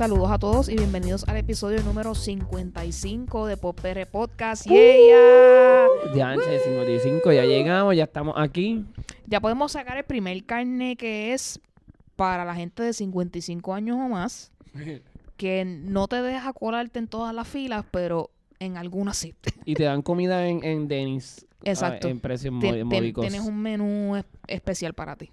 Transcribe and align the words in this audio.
Saludos 0.00 0.30
a 0.30 0.38
todos 0.38 0.70
y 0.70 0.76
bienvenidos 0.76 1.28
al 1.28 1.36
episodio 1.36 1.82
número 1.82 2.14
55 2.14 3.46
de 3.46 3.58
Popr 3.58 4.06
Podcast. 4.06 4.66
¡Yeah! 4.66 5.88
Ya, 6.14 6.36
55, 6.36 7.30
ya 7.30 7.44
llegamos, 7.44 7.94
ya 7.94 8.04
estamos 8.04 8.34
aquí. 8.38 8.86
Ya 9.26 9.40
podemos 9.42 9.72
sacar 9.72 9.98
el 9.98 10.04
primer 10.04 10.42
carne 10.46 10.96
que 10.96 11.34
es 11.34 11.60
para 12.16 12.46
la 12.46 12.54
gente 12.54 12.82
de 12.82 12.94
55 12.94 13.74
años 13.74 13.98
o 13.98 14.08
más, 14.08 14.52
que 15.36 15.66
no 15.66 16.08
te 16.08 16.22
deja 16.22 16.54
colarte 16.54 16.98
en 16.98 17.06
todas 17.06 17.34
las 17.34 17.46
filas, 17.46 17.84
pero 17.90 18.30
en 18.58 18.78
algunas 18.78 19.18
sí. 19.18 19.34
Y 19.66 19.74
te 19.74 19.82
dan 19.84 20.00
comida 20.00 20.46
en, 20.46 20.64
en 20.64 20.88
Dennis. 20.88 21.46
Exacto. 21.62 22.08
En 22.08 22.20
precios 22.20 22.54
módicos. 22.54 23.20
tienes 23.20 23.46
un 23.46 23.60
menú 23.60 24.16
es- 24.16 24.24
especial 24.46 24.94
para 24.94 25.16
ti. 25.16 25.28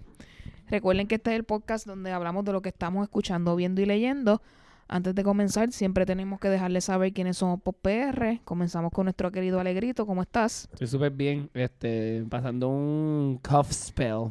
Recuerden 0.68 1.06
que 1.06 1.14
este 1.14 1.30
es 1.30 1.36
el 1.36 1.44
podcast 1.44 1.86
donde 1.86 2.12
hablamos 2.12 2.44
de 2.44 2.52
lo 2.52 2.60
que 2.60 2.68
estamos 2.68 3.02
escuchando, 3.04 3.56
viendo 3.56 3.80
y 3.80 3.86
leyendo. 3.86 4.42
Antes 4.90 5.14
de 5.14 5.22
comenzar, 5.22 5.70
siempre 5.70 6.06
tenemos 6.06 6.40
que 6.40 6.48
dejarles 6.48 6.84
saber 6.86 7.12
quiénes 7.12 7.36
somos 7.36 7.60
por 7.60 7.74
PR. 7.74 8.40
Comenzamos 8.44 8.90
con 8.90 9.04
nuestro 9.04 9.30
querido 9.30 9.60
Alegrito. 9.60 10.06
¿Cómo 10.06 10.22
estás? 10.22 10.66
Estoy 10.72 10.86
súper 10.86 11.12
bien, 11.12 11.50
este, 11.52 12.24
pasando 12.30 12.68
un 12.68 13.38
cough 13.42 13.70
spell. 13.70 14.30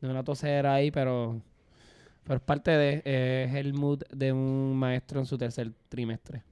De 0.00 0.08
una 0.08 0.22
tosera 0.22 0.74
ahí, 0.74 0.92
pero, 0.92 1.42
pero 2.22 2.36
es 2.36 2.42
parte 2.42 2.70
de, 2.70 3.02
eh, 3.04 3.46
es 3.48 3.54
el 3.56 3.74
mood 3.74 4.02
de 4.10 4.32
un 4.32 4.76
maestro 4.76 5.18
en 5.18 5.26
su 5.26 5.36
tercer 5.36 5.72
trimestre. 5.88 6.44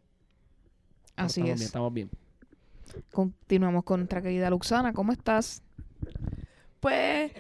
Así 1.15 1.41
estamos 1.41 1.51
es. 1.51 1.59
bien, 1.59 1.67
estamos 1.67 1.95
bien. 1.95 2.11
Continuamos 3.13 3.85
con 3.85 4.01
nuestra 4.01 4.21
querida 4.21 4.51
Luxana. 4.51 4.93
¿Cómo 4.93 5.13
estás? 5.13 5.63
Pues 6.81 7.33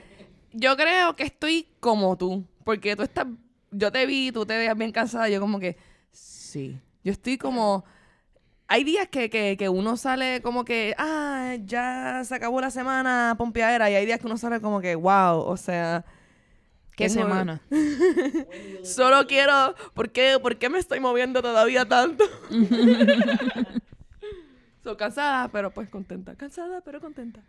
yo 0.52 0.76
creo 0.76 1.14
que 1.16 1.24
estoy 1.24 1.66
como 1.80 2.16
tú, 2.16 2.44
porque 2.64 2.96
tú 2.96 3.02
estás, 3.02 3.26
yo 3.70 3.92
te 3.92 4.06
vi, 4.06 4.32
tú 4.32 4.46
te 4.46 4.56
veías 4.56 4.76
bien 4.76 4.92
cansada, 4.92 5.28
yo 5.28 5.40
como 5.40 5.58
que, 5.58 5.76
sí, 6.48 6.78
yo 7.04 7.12
estoy 7.12 7.38
como, 7.38 7.84
hay 8.66 8.84
días 8.84 9.08
que, 9.08 9.30
que, 9.30 9.56
que 9.56 9.68
uno 9.68 9.96
sale 9.96 10.42
como 10.42 10.64
que, 10.64 10.94
ah, 10.98 11.56
ya 11.64 12.22
se 12.24 12.34
acabó 12.34 12.60
la 12.60 12.70
semana 12.70 13.34
pompeadera, 13.38 13.90
y 13.90 13.94
hay 13.94 14.06
días 14.06 14.20
que 14.20 14.26
uno 14.26 14.36
sale 14.36 14.60
como 14.60 14.80
que, 14.80 14.94
wow, 14.94 15.38
o 15.40 15.56
sea, 15.56 16.04
¿Qué 16.96 17.08
Tengo- 17.08 17.22
semana? 17.28 17.60
solo 18.82 19.24
quiero, 19.28 19.76
¿por 19.94 20.10
qué, 20.10 20.36
por 20.42 20.56
qué 20.58 20.68
me 20.68 20.80
estoy 20.80 20.98
moviendo 20.98 21.40
todavía 21.42 21.86
tanto? 21.86 22.24
Soy 24.82 24.96
cansada, 24.96 25.48
pero 25.48 25.70
pues 25.70 25.88
contenta, 25.90 26.34
cansada, 26.34 26.80
pero 26.80 27.00
contenta. 27.00 27.42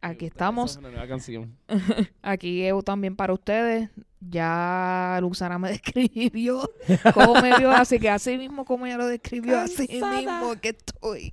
Aquí 0.00 0.26
estamos. 0.26 0.72
es 0.72 0.76
una 0.76 0.90
nueva 0.90 1.08
canción. 1.08 1.56
Aquí 2.22 2.64
Evo 2.64 2.82
también 2.82 3.16
para 3.16 3.32
ustedes. 3.32 3.90
Ya 4.28 5.18
Luxana 5.20 5.58
me 5.58 5.68
describió 5.72 6.70
cómo 7.14 7.40
me 7.40 7.56
vio, 7.58 7.70
así 7.70 7.98
que 7.98 8.10
así 8.10 8.36
mismo 8.38 8.64
como 8.64 8.86
ella 8.86 8.98
lo 8.98 9.06
describió, 9.06 9.58
así 9.58 9.88
mismo 9.88 10.54
que 10.60 10.70
estoy. 10.70 11.32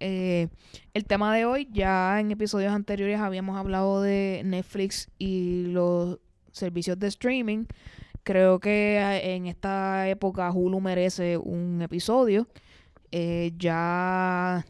Eh, 0.00 0.48
el 0.94 1.04
tema 1.04 1.34
de 1.34 1.44
hoy, 1.44 1.68
ya 1.72 2.20
en 2.20 2.30
episodios 2.30 2.72
anteriores 2.72 3.20
habíamos 3.20 3.56
hablado 3.56 4.02
de 4.02 4.42
Netflix 4.44 5.08
y 5.18 5.66
los 5.68 6.18
servicios 6.52 6.98
de 6.98 7.08
streaming. 7.08 7.64
Creo 8.22 8.60
que 8.60 8.98
en 9.22 9.46
esta 9.46 10.08
época 10.08 10.50
Hulu 10.50 10.80
merece 10.80 11.38
un 11.38 11.80
episodio. 11.82 12.46
Eh, 13.10 13.52
ya 13.56 14.66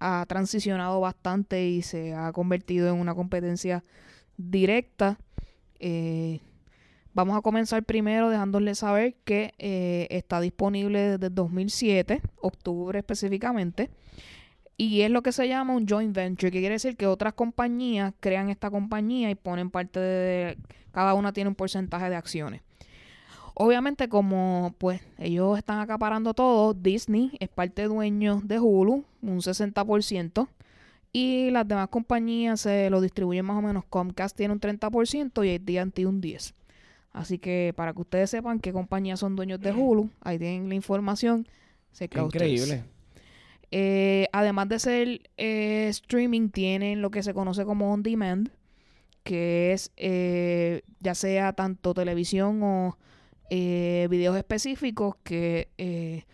ha 0.00 0.26
transicionado 0.26 0.98
bastante 1.00 1.66
y 1.66 1.82
se 1.82 2.14
ha 2.14 2.32
convertido 2.32 2.88
en 2.88 2.94
una 2.94 3.14
competencia 3.14 3.84
directa. 4.36 5.18
Eh, 5.78 6.40
vamos 7.14 7.36
a 7.36 7.42
comenzar 7.42 7.82
primero 7.84 8.30
dejándoles 8.30 8.78
saber 8.78 9.14
que 9.24 9.54
eh, 9.58 10.06
está 10.10 10.40
disponible 10.40 11.00
desde 11.00 11.26
el 11.26 11.34
2007, 11.34 12.22
octubre 12.40 12.98
específicamente, 12.98 13.90
y 14.76 15.02
es 15.02 15.10
lo 15.10 15.22
que 15.22 15.32
se 15.32 15.48
llama 15.48 15.74
un 15.74 15.86
joint 15.86 16.14
venture, 16.14 16.50
que 16.50 16.60
quiere 16.60 16.74
decir 16.74 16.96
que 16.96 17.06
otras 17.06 17.34
compañías 17.34 18.14
crean 18.20 18.50
esta 18.50 18.70
compañía 18.70 19.30
y 19.30 19.34
ponen 19.34 19.70
parte 19.70 20.00
de... 20.00 20.58
Cada 20.92 21.14
una 21.14 21.32
tiene 21.32 21.48
un 21.48 21.54
porcentaje 21.54 22.10
de 22.10 22.16
acciones. 22.16 22.60
Obviamente 23.54 24.08
como 24.08 24.74
pues 24.78 25.00
ellos 25.18 25.56
están 25.58 25.78
acaparando 25.78 26.34
todo, 26.34 26.74
Disney 26.74 27.32
es 27.38 27.48
parte 27.48 27.84
dueño 27.84 28.40
de 28.44 28.58
Hulu, 28.58 29.04
un 29.22 29.38
60%, 29.38 30.48
y 31.12 31.50
las 31.50 31.68
demás 31.68 31.88
compañías 31.88 32.60
se 32.60 32.88
lo 32.88 33.00
distribuyen 33.00 33.44
más 33.44 33.58
o 33.58 33.62
menos. 33.62 33.84
Comcast 33.84 34.36
tiene 34.36 34.54
un 34.54 34.60
30% 34.60 35.46
y 35.46 35.78
AT&T 35.78 36.06
un 36.06 36.22
10%. 36.22 36.54
Así 37.12 37.38
que 37.38 37.72
para 37.76 37.92
que 37.92 38.00
ustedes 38.00 38.30
sepan 38.30 38.58
qué 38.58 38.72
compañías 38.72 39.20
son 39.20 39.36
dueños 39.36 39.60
de 39.60 39.72
Hulu, 39.72 40.10
ahí 40.20 40.38
tienen 40.38 40.68
la 40.68 40.74
información. 40.74 41.46
Ustedes. 41.92 42.24
increíble. 42.24 42.84
Eh, 43.70 44.28
además 44.32 44.68
de 44.68 44.78
ser 44.78 45.30
eh, 45.38 45.88
streaming, 45.88 46.50
tienen 46.50 47.00
lo 47.00 47.10
que 47.10 47.22
se 47.22 47.32
conoce 47.32 47.64
como 47.64 47.92
on 47.92 48.02
demand, 48.02 48.50
que 49.24 49.72
es 49.72 49.92
eh, 49.96 50.82
ya 51.00 51.14
sea 51.14 51.52
tanto 51.54 51.94
televisión 51.94 52.62
o 52.62 52.98
videos 53.50 54.34
específicos 54.38 55.16
que 55.22 56.24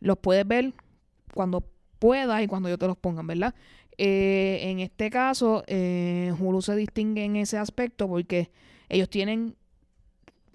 los 0.00 0.18
puedes 0.18 0.46
ver 0.46 0.74
cuando 1.32 1.64
puedas 1.98 2.42
y 2.42 2.46
cuando 2.46 2.68
yo 2.68 2.76
te 2.76 2.86
los 2.86 2.98
pongan, 2.98 3.26
¿verdad? 3.26 3.54
En 3.96 4.80
este 4.80 5.08
caso, 5.08 5.64
Hulu 5.66 6.60
se 6.60 6.76
distingue 6.76 7.24
en 7.24 7.36
ese 7.36 7.56
aspecto 7.56 8.08
porque 8.08 8.50
ellos 8.90 9.08
tienen 9.08 9.56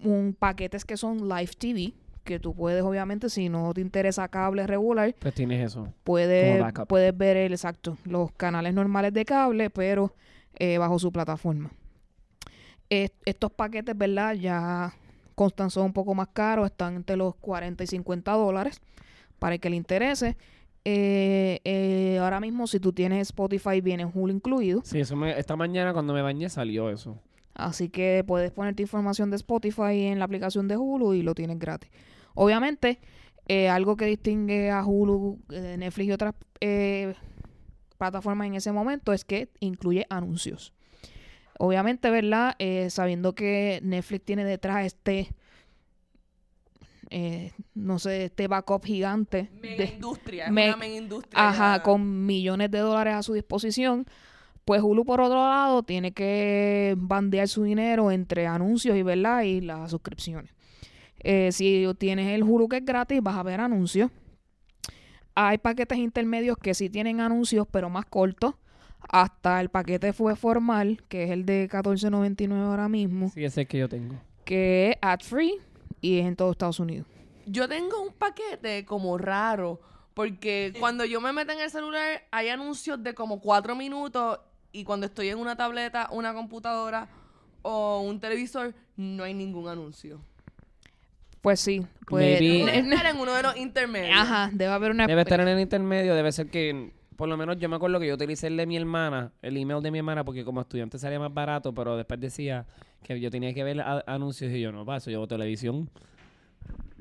un 0.06 0.34
paquetes 0.38 0.86
que 0.86 0.98
son 0.98 1.28
live 1.28 1.52
TV, 1.58 1.94
que 2.24 2.40
tú 2.40 2.54
puedes, 2.54 2.82
obviamente, 2.84 3.30
si 3.30 3.50
no 3.50 3.74
te 3.74 3.82
interesa 3.82 4.28
cable 4.28 4.66
regular, 4.66 5.14
Pues 5.20 5.34
tienes 5.34 5.64
eso. 5.66 5.94
puedes, 6.04 6.64
puedes 6.88 7.16
ver 7.18 7.38
el 7.38 7.52
exacto 7.54 7.98
los 8.06 8.32
canales 8.32 8.74
normales 8.74 9.14
de 9.14 9.26
cable, 9.26 9.70
pero 9.70 10.14
eh, 10.58 10.78
bajo 10.78 10.98
su 11.00 11.12
plataforma. 11.12 11.72
Es- 12.90 13.12
estos 13.26 13.52
paquetes, 13.52 13.98
¿verdad? 13.98 14.34
Ya 14.36 14.94
constan 15.36 15.70
son 15.70 15.86
un 15.88 15.94
poco 15.94 16.14
más 16.16 16.30
caros, 16.30 16.66
están 16.68 16.96
entre 16.96 17.16
los 17.18 17.36
40 17.36 17.84
y 17.84 17.88
50 17.88 18.32
dólares 18.34 18.80
para 19.40 19.56
el 19.56 19.60
que 19.62 19.70
le 19.70 19.76
interese. 19.76 20.38
Eh, 20.88 21.60
eh, 21.64 22.20
ahora 22.22 22.40
mismo, 22.40 22.68
si 22.68 22.80
tú 22.80 22.94
tienes 22.94 23.22
Spotify, 23.30 23.82
viene 23.82 24.06
Hulu 24.06 24.32
incluido. 24.34 24.82
Sí, 24.84 25.00
eso 25.00 25.16
me, 25.16 25.38
esta 25.38 25.56
mañana 25.56 25.94
cuando 25.94 26.14
me 26.14 26.22
bañé 26.22 26.48
salió 26.50 26.90
eso. 26.92 27.20
Así 27.56 27.90
que 27.90 28.24
puedes 28.28 28.52
ponerte 28.52 28.82
información 28.84 29.30
de 29.32 29.38
Spotify 29.38 30.08
en 30.08 30.20
la 30.20 30.26
aplicación 30.26 30.68
de 30.68 30.78
Hulu 30.78 31.14
y 31.14 31.22
lo 31.24 31.34
tienes 31.34 31.58
gratis. 31.58 31.90
Obviamente, 32.36 33.00
eh, 33.48 33.70
algo 33.70 33.96
que 33.96 34.06
distingue 34.06 34.70
a 34.72 34.86
Hulu, 34.86 35.40
eh, 35.52 35.76
Netflix 35.80 36.08
y 36.08 36.12
otras 36.12 36.34
eh, 36.60 37.14
plataformas 37.98 38.48
en 38.48 38.56
ese 38.56 38.72
momento 38.74 39.14
es 39.14 39.24
que 39.24 39.50
incluye 39.62 40.06
anuncios. 40.10 40.74
Obviamente, 41.58 42.10
¿verdad? 42.12 42.56
Eh, 42.60 42.90
sabiendo 42.90 43.34
que 43.36 43.80
Netflix 43.84 44.26
tiene 44.26 44.44
detrás 44.44 44.86
este, 44.86 45.30
eh, 47.10 47.54
no 47.74 48.00
sé, 48.00 48.26
este 48.26 48.48
backup 48.48 48.84
gigante. 48.84 49.50
Mega 49.62 49.78
de- 49.86 49.94
industria, 49.94 50.46
es 50.48 50.52
me- 50.52 50.68
una 50.70 50.78
mega 50.78 50.96
industria. 50.96 51.48
Ajá, 51.50 51.84
con 51.84 52.26
millones 52.26 52.72
de 52.72 52.80
dólares 52.80 53.14
a 53.14 53.24
su 53.24 53.34
disposición. 53.34 54.06
Pues 54.66 54.82
Hulu, 54.82 55.06
por 55.06 55.22
otro 55.22 55.38
lado, 55.38 55.84
tiene 55.84 56.12
que 56.12 56.96
bandear 56.98 57.48
su 57.48 57.64
dinero 57.64 58.10
entre 58.12 58.48
anuncios 58.48 58.98
y, 58.98 59.04
¿verdad? 59.04 59.44
y 59.44 59.62
las 59.62 59.92
suscripciones. 59.92 60.52
Eh, 61.20 61.52
si 61.52 61.86
tienes 62.00 62.34
el 62.34 62.44
Hulu 62.44 62.68
que 62.68 62.78
es 62.78 62.86
gratis, 62.86 63.22
vas 63.22 63.36
a 63.38 63.44
ver 63.44 63.62
anuncios. 63.62 64.10
Hay 65.36 65.58
paquetes 65.60 65.98
intermedios 66.00 66.58
que 66.58 66.74
sí 66.74 66.90
tienen 66.90 67.20
anuncios, 67.22 67.68
pero 67.70 67.90
más 67.90 68.06
cortos. 68.06 68.56
Hasta 69.08 69.62
el 69.62 69.70
paquete 69.70 70.14
fue 70.14 70.36
formal, 70.36 71.04
que 71.10 71.26
es 71.26 71.30
el 71.32 71.46
de 71.46 71.70
14.99 71.70 72.54
ahora 72.64 72.90
mismo, 72.90 73.30
Sí, 73.30 73.42
ese 73.44 73.48
es 73.48 73.58
el 73.60 73.68
que 73.68 73.78
yo 73.78 73.88
tengo. 73.90 74.16
que 74.46 74.92
es 74.92 74.98
ad 75.02 75.20
free 75.20 75.54
y 76.02 76.20
es 76.20 76.26
en 76.26 76.36
todo 76.36 76.52
Estados 76.52 76.80
Unidos. 76.80 77.06
Yo 77.46 77.68
tengo 77.70 78.02
un 78.02 78.14
paquete 78.14 78.84
como 78.86 79.18
raro, 79.20 79.80
porque 80.16 80.74
cuando 80.80 81.06
yo 81.06 81.22
me 81.22 81.32
meto 81.34 81.52
en 81.52 81.60
el 81.60 81.70
celular 81.70 82.24
hay 82.32 82.50
anuncios 82.50 83.04
de 83.04 83.14
como 83.14 83.40
cuatro 83.40 83.76
minutos 83.76 84.40
y 84.80 84.84
cuando 84.84 85.06
estoy 85.06 85.30
en 85.30 85.38
una 85.40 85.56
tableta, 85.56 86.10
una 86.12 86.34
computadora 86.34 87.08
o 87.62 88.02
un 88.02 88.20
televisor, 88.20 88.74
no 88.98 89.24
hay 89.24 89.34
ningún 89.34 89.68
anuncio. 89.68 90.20
Pues 91.42 91.60
sí, 91.60 91.86
pues... 92.08 92.42
Maybe- 92.42 92.66
Debe 92.66 92.78
estar 92.94 93.06
en 93.06 93.20
uno 93.20 93.34
de 93.34 93.44
los 93.44 93.56
intermedios. 93.58 94.18
Ajá, 94.20 94.50
debe 94.52 94.74
haber 94.74 94.92
una... 94.92 95.06
Debe 95.08 95.22
estar 95.22 95.40
en 95.40 95.48
el 95.48 95.60
intermedio, 95.60 96.16
debe 96.16 96.32
ser 96.32 96.48
que, 96.50 96.92
por 97.16 97.30
lo 97.30 97.38
menos 97.38 97.58
yo 97.60 97.70
me 97.70 97.76
acuerdo 97.76 98.00
que 98.00 98.08
yo 98.08 98.16
utilicé 98.16 98.48
el 98.48 98.58
de 98.58 98.66
mi 98.66 98.78
hermana, 98.78 99.32
el 99.42 99.56
email 99.58 99.82
de 99.84 99.92
mi 99.92 100.00
hermana, 100.00 100.24
porque 100.24 100.44
como 100.44 100.62
estudiante 100.62 100.98
salía 100.98 101.20
más 101.20 101.34
barato, 101.34 101.74
pero 101.74 101.96
después 101.98 102.20
decía 102.20 102.66
que 103.04 103.20
yo 103.20 103.30
tenía 103.30 103.54
que 103.54 103.64
ver 103.64 103.80
a- 103.82 104.04
anuncios 104.08 104.52
y 104.52 104.60
yo 104.60 104.72
no 104.72 104.86
paso, 104.86 105.12
yo 105.12 105.18
hago 105.20 105.28
televisión. 105.28 105.90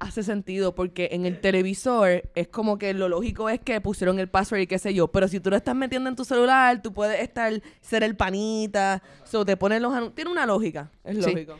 Hace 0.01 0.23
sentido, 0.23 0.75
porque 0.75 1.11
en 1.13 1.25
el 1.25 1.41
televisor 1.41 2.29
es 2.35 2.49
como 2.49 2.79
que 2.79 2.93
lo 2.95 3.09
lógico 3.09 3.49
es 3.49 3.61
que 3.61 3.81
pusieron 3.81 4.19
el 4.19 4.29
password 4.29 4.63
y 4.63 4.67
qué 4.67 4.79
sé 4.79 4.93
yo. 4.93 5.09
Pero 5.09 5.29
si 5.29 5.41
tú 5.41 5.51
lo 5.51 5.57
estás 5.57 5.75
metiendo 5.75 6.11
en 6.11 6.17
tu 6.17 6.25
celular, 6.25 6.83
tú 6.83 6.93
puedes 6.93 7.21
estar, 7.23 7.63
ser 7.81 8.03
el 8.03 8.17
panita. 8.17 9.03
So, 9.25 9.45
te 9.45 9.57
ponen 9.57 9.83
los 9.83 9.93
anuncios. 9.93 10.15
Tiene 10.15 10.31
una 10.31 10.47
lógica. 10.47 10.91
Es 11.05 11.17
lógico. 11.17 11.57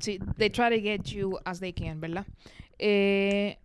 Sí, 0.00 0.18
they 0.36 0.50
try 0.50 0.68
to 0.68 0.82
get 0.82 1.02
you 1.04 1.38
as 1.44 1.60
they 1.60 1.72
can, 1.72 2.00
¿verdad? 2.00 2.26
Eh. 2.78 3.58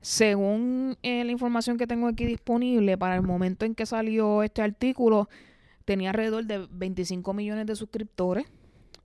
Según 0.00 0.98
eh, 1.02 1.24
la 1.24 1.32
información 1.32 1.78
que 1.78 1.86
tengo 1.86 2.08
aquí 2.08 2.24
disponible, 2.24 2.98
para 2.98 3.16
el 3.16 3.22
momento 3.22 3.64
en 3.64 3.74
que 3.74 3.86
salió 3.86 4.42
este 4.42 4.60
artículo, 4.60 5.28
tenía 5.84 6.10
alrededor 6.10 6.44
de 6.44 6.66
25 6.70 7.32
millones 7.32 7.66
de 7.66 7.76
suscriptores 7.76 8.46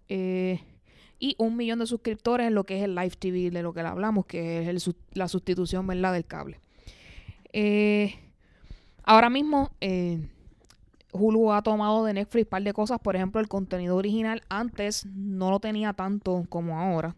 eh, 0.10 0.62
y 1.20 1.36
un 1.38 1.56
millón 1.56 1.80
de 1.80 1.86
suscriptores 1.86 2.48
en 2.48 2.56
lo 2.56 2.64
que 2.64 2.78
es 2.78 2.84
el 2.84 2.96
Live 2.96 3.16
TV, 3.18 3.52
de 3.52 3.64
lo 3.64 3.74
que 3.74 3.82
le 3.82 3.90
hablamos, 3.90 4.26
que 4.26 4.62
es 4.62 4.68
el 4.68 4.96
la 5.14 5.28
sustitución 5.28 5.88
¿verdad? 5.88 6.14
del 6.14 6.26
cable. 6.26 6.60
Eh, 7.54 8.16
ahora 9.04 9.30
mismo, 9.30 9.72
eh, 9.80 10.28
Hulu 11.14 11.54
ha 11.54 11.62
tomado 11.62 12.04
de 12.06 12.14
Netflix 12.14 12.46
un 12.46 12.50
par 12.50 12.64
de 12.64 12.74
cosas. 12.74 13.00
Por 13.00 13.16
ejemplo, 13.16 13.40
el 13.40 13.48
contenido 13.48 13.96
original 13.96 14.42
antes 14.50 15.06
no 15.06 15.50
lo 15.50 15.60
tenía 15.60 15.94
tanto 15.94 16.46
como 16.50 16.80
ahora. 16.80 17.16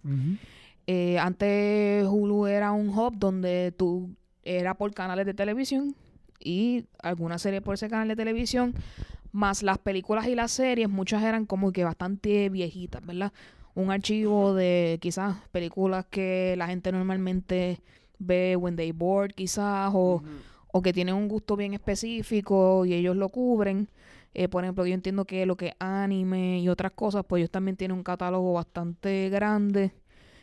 Eh, 0.85 1.17
antes 1.17 2.05
Hulu 2.07 2.45
era 2.47 2.71
un 2.71 2.89
hub 2.89 3.17
donde 3.17 3.73
tú 3.75 4.09
era 4.43 4.75
por 4.75 4.93
canales 4.93 5.25
de 5.25 5.33
televisión 5.33 5.95
y 6.39 6.85
alguna 7.01 7.39
serie 7.39 7.61
por 7.61 7.73
ese 7.73 7.89
canal 7.89 8.07
de 8.07 8.15
televisión, 8.15 8.73
más 9.31 9.63
las 9.63 9.77
películas 9.77 10.27
y 10.27 10.35
las 10.35 10.51
series, 10.51 10.87
muchas 10.89 11.23
eran 11.23 11.45
como 11.45 11.71
que 11.71 11.83
bastante 11.83 12.49
viejitas, 12.49 13.05
¿verdad? 13.05 13.33
Un 13.77 13.91
archivo 13.91 14.55
de 14.55 14.97
quizás 14.99 15.37
películas 15.51 16.07
que 16.09 16.55
la 16.57 16.65
gente 16.65 16.91
normalmente 16.91 17.79
ve 18.17 18.55
when 18.55 18.75
they 18.75 18.91
bored 18.91 19.35
quizás 19.35 19.91
o, 19.93 20.23
o 20.71 20.81
que 20.81 20.93
tienen 20.93 21.13
un 21.13 21.27
gusto 21.27 21.55
bien 21.55 21.75
específico 21.75 22.87
y 22.87 22.95
ellos 22.95 23.15
lo 23.15 23.29
cubren. 23.29 23.87
Eh, 24.33 24.47
por 24.47 24.63
ejemplo, 24.63 24.83
yo 24.87 24.95
entiendo 24.95 25.25
que 25.25 25.45
lo 25.45 25.57
que 25.57 25.67
es 25.67 25.73
anime 25.77 26.59
y 26.59 26.69
otras 26.69 26.93
cosas, 26.93 27.23
pues 27.27 27.41
ellos 27.41 27.51
también 27.51 27.77
tienen 27.77 27.95
un 27.95 28.03
catálogo 28.03 28.51
bastante 28.53 29.29
grande 29.29 29.93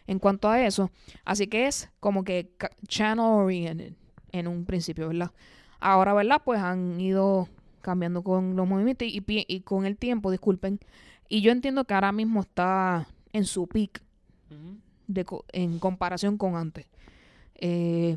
en 0.07 0.21
cuanto 0.21 0.49
a 0.49 0.65
eso. 0.65 0.93
Así 1.25 1.49
que 1.49 1.67
es 1.67 1.91
como 1.99 2.23
que 2.23 2.53
channel 2.87 3.27
oriented 3.27 3.95
en 4.31 4.47
un 4.47 4.65
principio, 4.65 5.09
¿verdad? 5.09 5.33
Ahora, 5.81 6.15
¿verdad? 6.15 6.41
Pues 6.45 6.61
han 6.61 7.01
ido 7.01 7.49
cambiando 7.81 8.23
con 8.23 8.55
los 8.55 8.69
movimientos 8.69 9.09
y, 9.09 9.25
y 9.27 9.61
con 9.63 9.87
el 9.87 9.97
tiempo, 9.97 10.31
disculpen. 10.31 10.79
Y 11.29 11.41
yo 11.41 11.51
entiendo 11.51 11.85
que 11.85 11.95
ahora 11.95 12.13
mismo 12.13 12.41
está 12.41 13.09
en 13.35 13.45
su 13.45 13.67
peak 13.67 14.03
de 15.07 15.25
co- 15.27 15.45
en 15.53 15.79
comparación 15.79 16.39
con 16.39 16.57
antes. 16.57 16.87
Eh, 17.57 18.17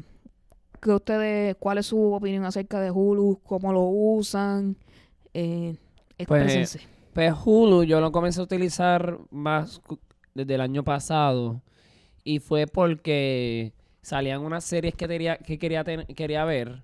¿qué 0.81 0.92
ustedes, 0.92 1.56
¿Cuál 1.60 1.80
es 1.80 1.88
su 1.88 2.14
opinión 2.14 2.46
acerca 2.46 2.80
de 2.80 2.92
Hulu? 2.92 3.42
¿Cómo 3.44 3.74
lo 3.74 3.81
usan? 3.84 4.78
Eh, 5.34 5.75
exprésense. 6.18 6.80
Pues 7.14 7.34
Hulu 7.46 7.84
yo 7.84 8.00
lo 8.00 8.12
comencé 8.12 8.40
a 8.40 8.44
utilizar 8.44 9.18
más 9.31 9.81
desde 10.34 10.56
el 10.56 10.62
año 10.62 10.84
pasado 10.84 11.62
y 12.24 12.40
fue 12.40 12.68
porque 12.68 13.74
salían 14.02 14.42
unas 14.42 14.64
series 14.64 14.94
que 14.96 15.08
quería, 15.08 15.38
que 15.38 15.58
quería, 15.58 15.84
ten- 15.84 16.06
quería 16.06 16.46
ver 16.46 16.84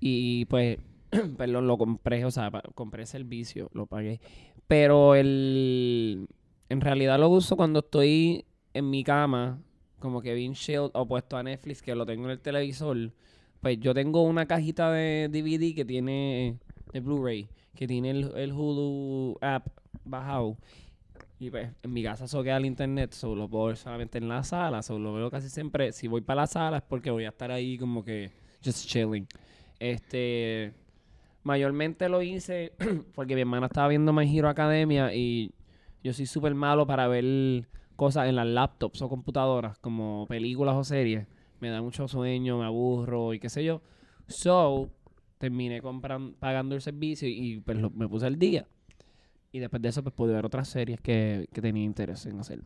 y 0.00 0.46
pues, 0.46 0.78
perdón, 1.36 1.66
lo 1.66 1.76
compré, 1.78 2.24
o 2.24 2.30
sea, 2.30 2.50
compré 2.74 3.02
el 3.02 3.06
servicio, 3.06 3.68
lo 3.72 3.86
pagué. 3.86 4.20
Pero 4.66 5.14
el, 5.14 6.26
en 6.68 6.80
realidad 6.80 7.18
lo 7.18 7.28
uso 7.28 7.56
cuando 7.56 7.80
estoy 7.80 8.44
en 8.74 8.90
mi 8.90 9.04
cama, 9.04 9.62
como 9.98 10.20
que 10.20 10.34
bien 10.34 10.54
chill, 10.54 10.90
opuesto 10.92 11.36
a 11.36 11.42
Netflix, 11.42 11.82
que 11.82 11.94
lo 11.94 12.04
tengo 12.06 12.24
en 12.24 12.32
el 12.32 12.40
televisor. 12.40 13.12
Pues 13.60 13.80
yo 13.80 13.94
tengo 13.94 14.22
una 14.22 14.46
cajita 14.46 14.90
de 14.92 15.28
DVD 15.30 15.74
que 15.74 15.84
tiene, 15.84 16.58
de 16.92 17.00
Blu-ray, 17.00 17.48
que 17.74 17.86
tiene 17.86 18.10
el, 18.10 18.32
el 18.36 18.52
Hulu 18.52 19.38
app 19.40 19.66
bajado. 20.04 20.56
Y 21.38 21.50
pues 21.50 21.68
en 21.82 21.92
mi 21.92 22.02
casa 22.02 22.24
eso 22.24 22.42
queda 22.42 22.56
al 22.56 22.64
internet, 22.64 23.12
solo 23.12 23.42
lo 23.42 23.48
puedo 23.48 23.66
ver 23.66 23.76
solamente 23.76 24.18
en 24.18 24.28
la 24.28 24.42
sala, 24.42 24.82
solo 24.82 25.10
lo 25.10 25.14
veo 25.14 25.30
casi 25.30 25.48
siempre. 25.48 25.92
Si 25.92 26.08
voy 26.08 26.22
para 26.22 26.42
la 26.42 26.46
sala 26.46 26.78
es 26.78 26.82
porque 26.82 27.10
voy 27.10 27.24
a 27.24 27.28
estar 27.28 27.50
ahí 27.50 27.76
como 27.76 28.04
que 28.04 28.30
just 28.64 28.86
chilling. 28.86 29.26
Este, 29.78 30.72
mayormente 31.42 32.08
lo 32.08 32.22
hice 32.22 32.72
porque 33.14 33.34
mi 33.34 33.42
hermana 33.42 33.66
estaba 33.66 33.88
viendo 33.88 34.12
My 34.12 34.36
Hero 34.36 34.48
Academia 34.48 35.14
y 35.14 35.52
yo 36.06 36.12
soy 36.12 36.26
súper 36.26 36.54
malo 36.54 36.86
para 36.86 37.08
ver 37.08 37.66
cosas 37.96 38.28
en 38.28 38.36
las 38.36 38.46
laptops 38.46 39.02
o 39.02 39.08
computadoras, 39.08 39.76
como 39.78 40.26
películas 40.28 40.76
o 40.76 40.84
series. 40.84 41.26
Me 41.58 41.68
da 41.68 41.82
mucho 41.82 42.06
sueño, 42.06 42.58
me 42.58 42.64
aburro 42.64 43.34
y 43.34 43.40
qué 43.40 43.48
sé 43.48 43.64
yo. 43.64 43.82
So, 44.28 44.88
terminé 45.38 45.82
comprando, 45.82 46.36
pagando 46.38 46.76
el 46.76 46.80
servicio 46.80 47.28
y 47.28 47.60
pues 47.60 47.78
me 47.92 48.06
puse 48.06 48.26
al 48.26 48.38
día. 48.38 48.68
Y 49.50 49.58
después 49.58 49.82
de 49.82 49.88
eso 49.88 50.04
pues 50.04 50.14
pude 50.14 50.32
ver 50.32 50.46
otras 50.46 50.68
series 50.68 51.00
que, 51.00 51.48
que 51.52 51.60
tenía 51.60 51.82
interés 51.82 52.24
en 52.26 52.38
hacer. 52.38 52.62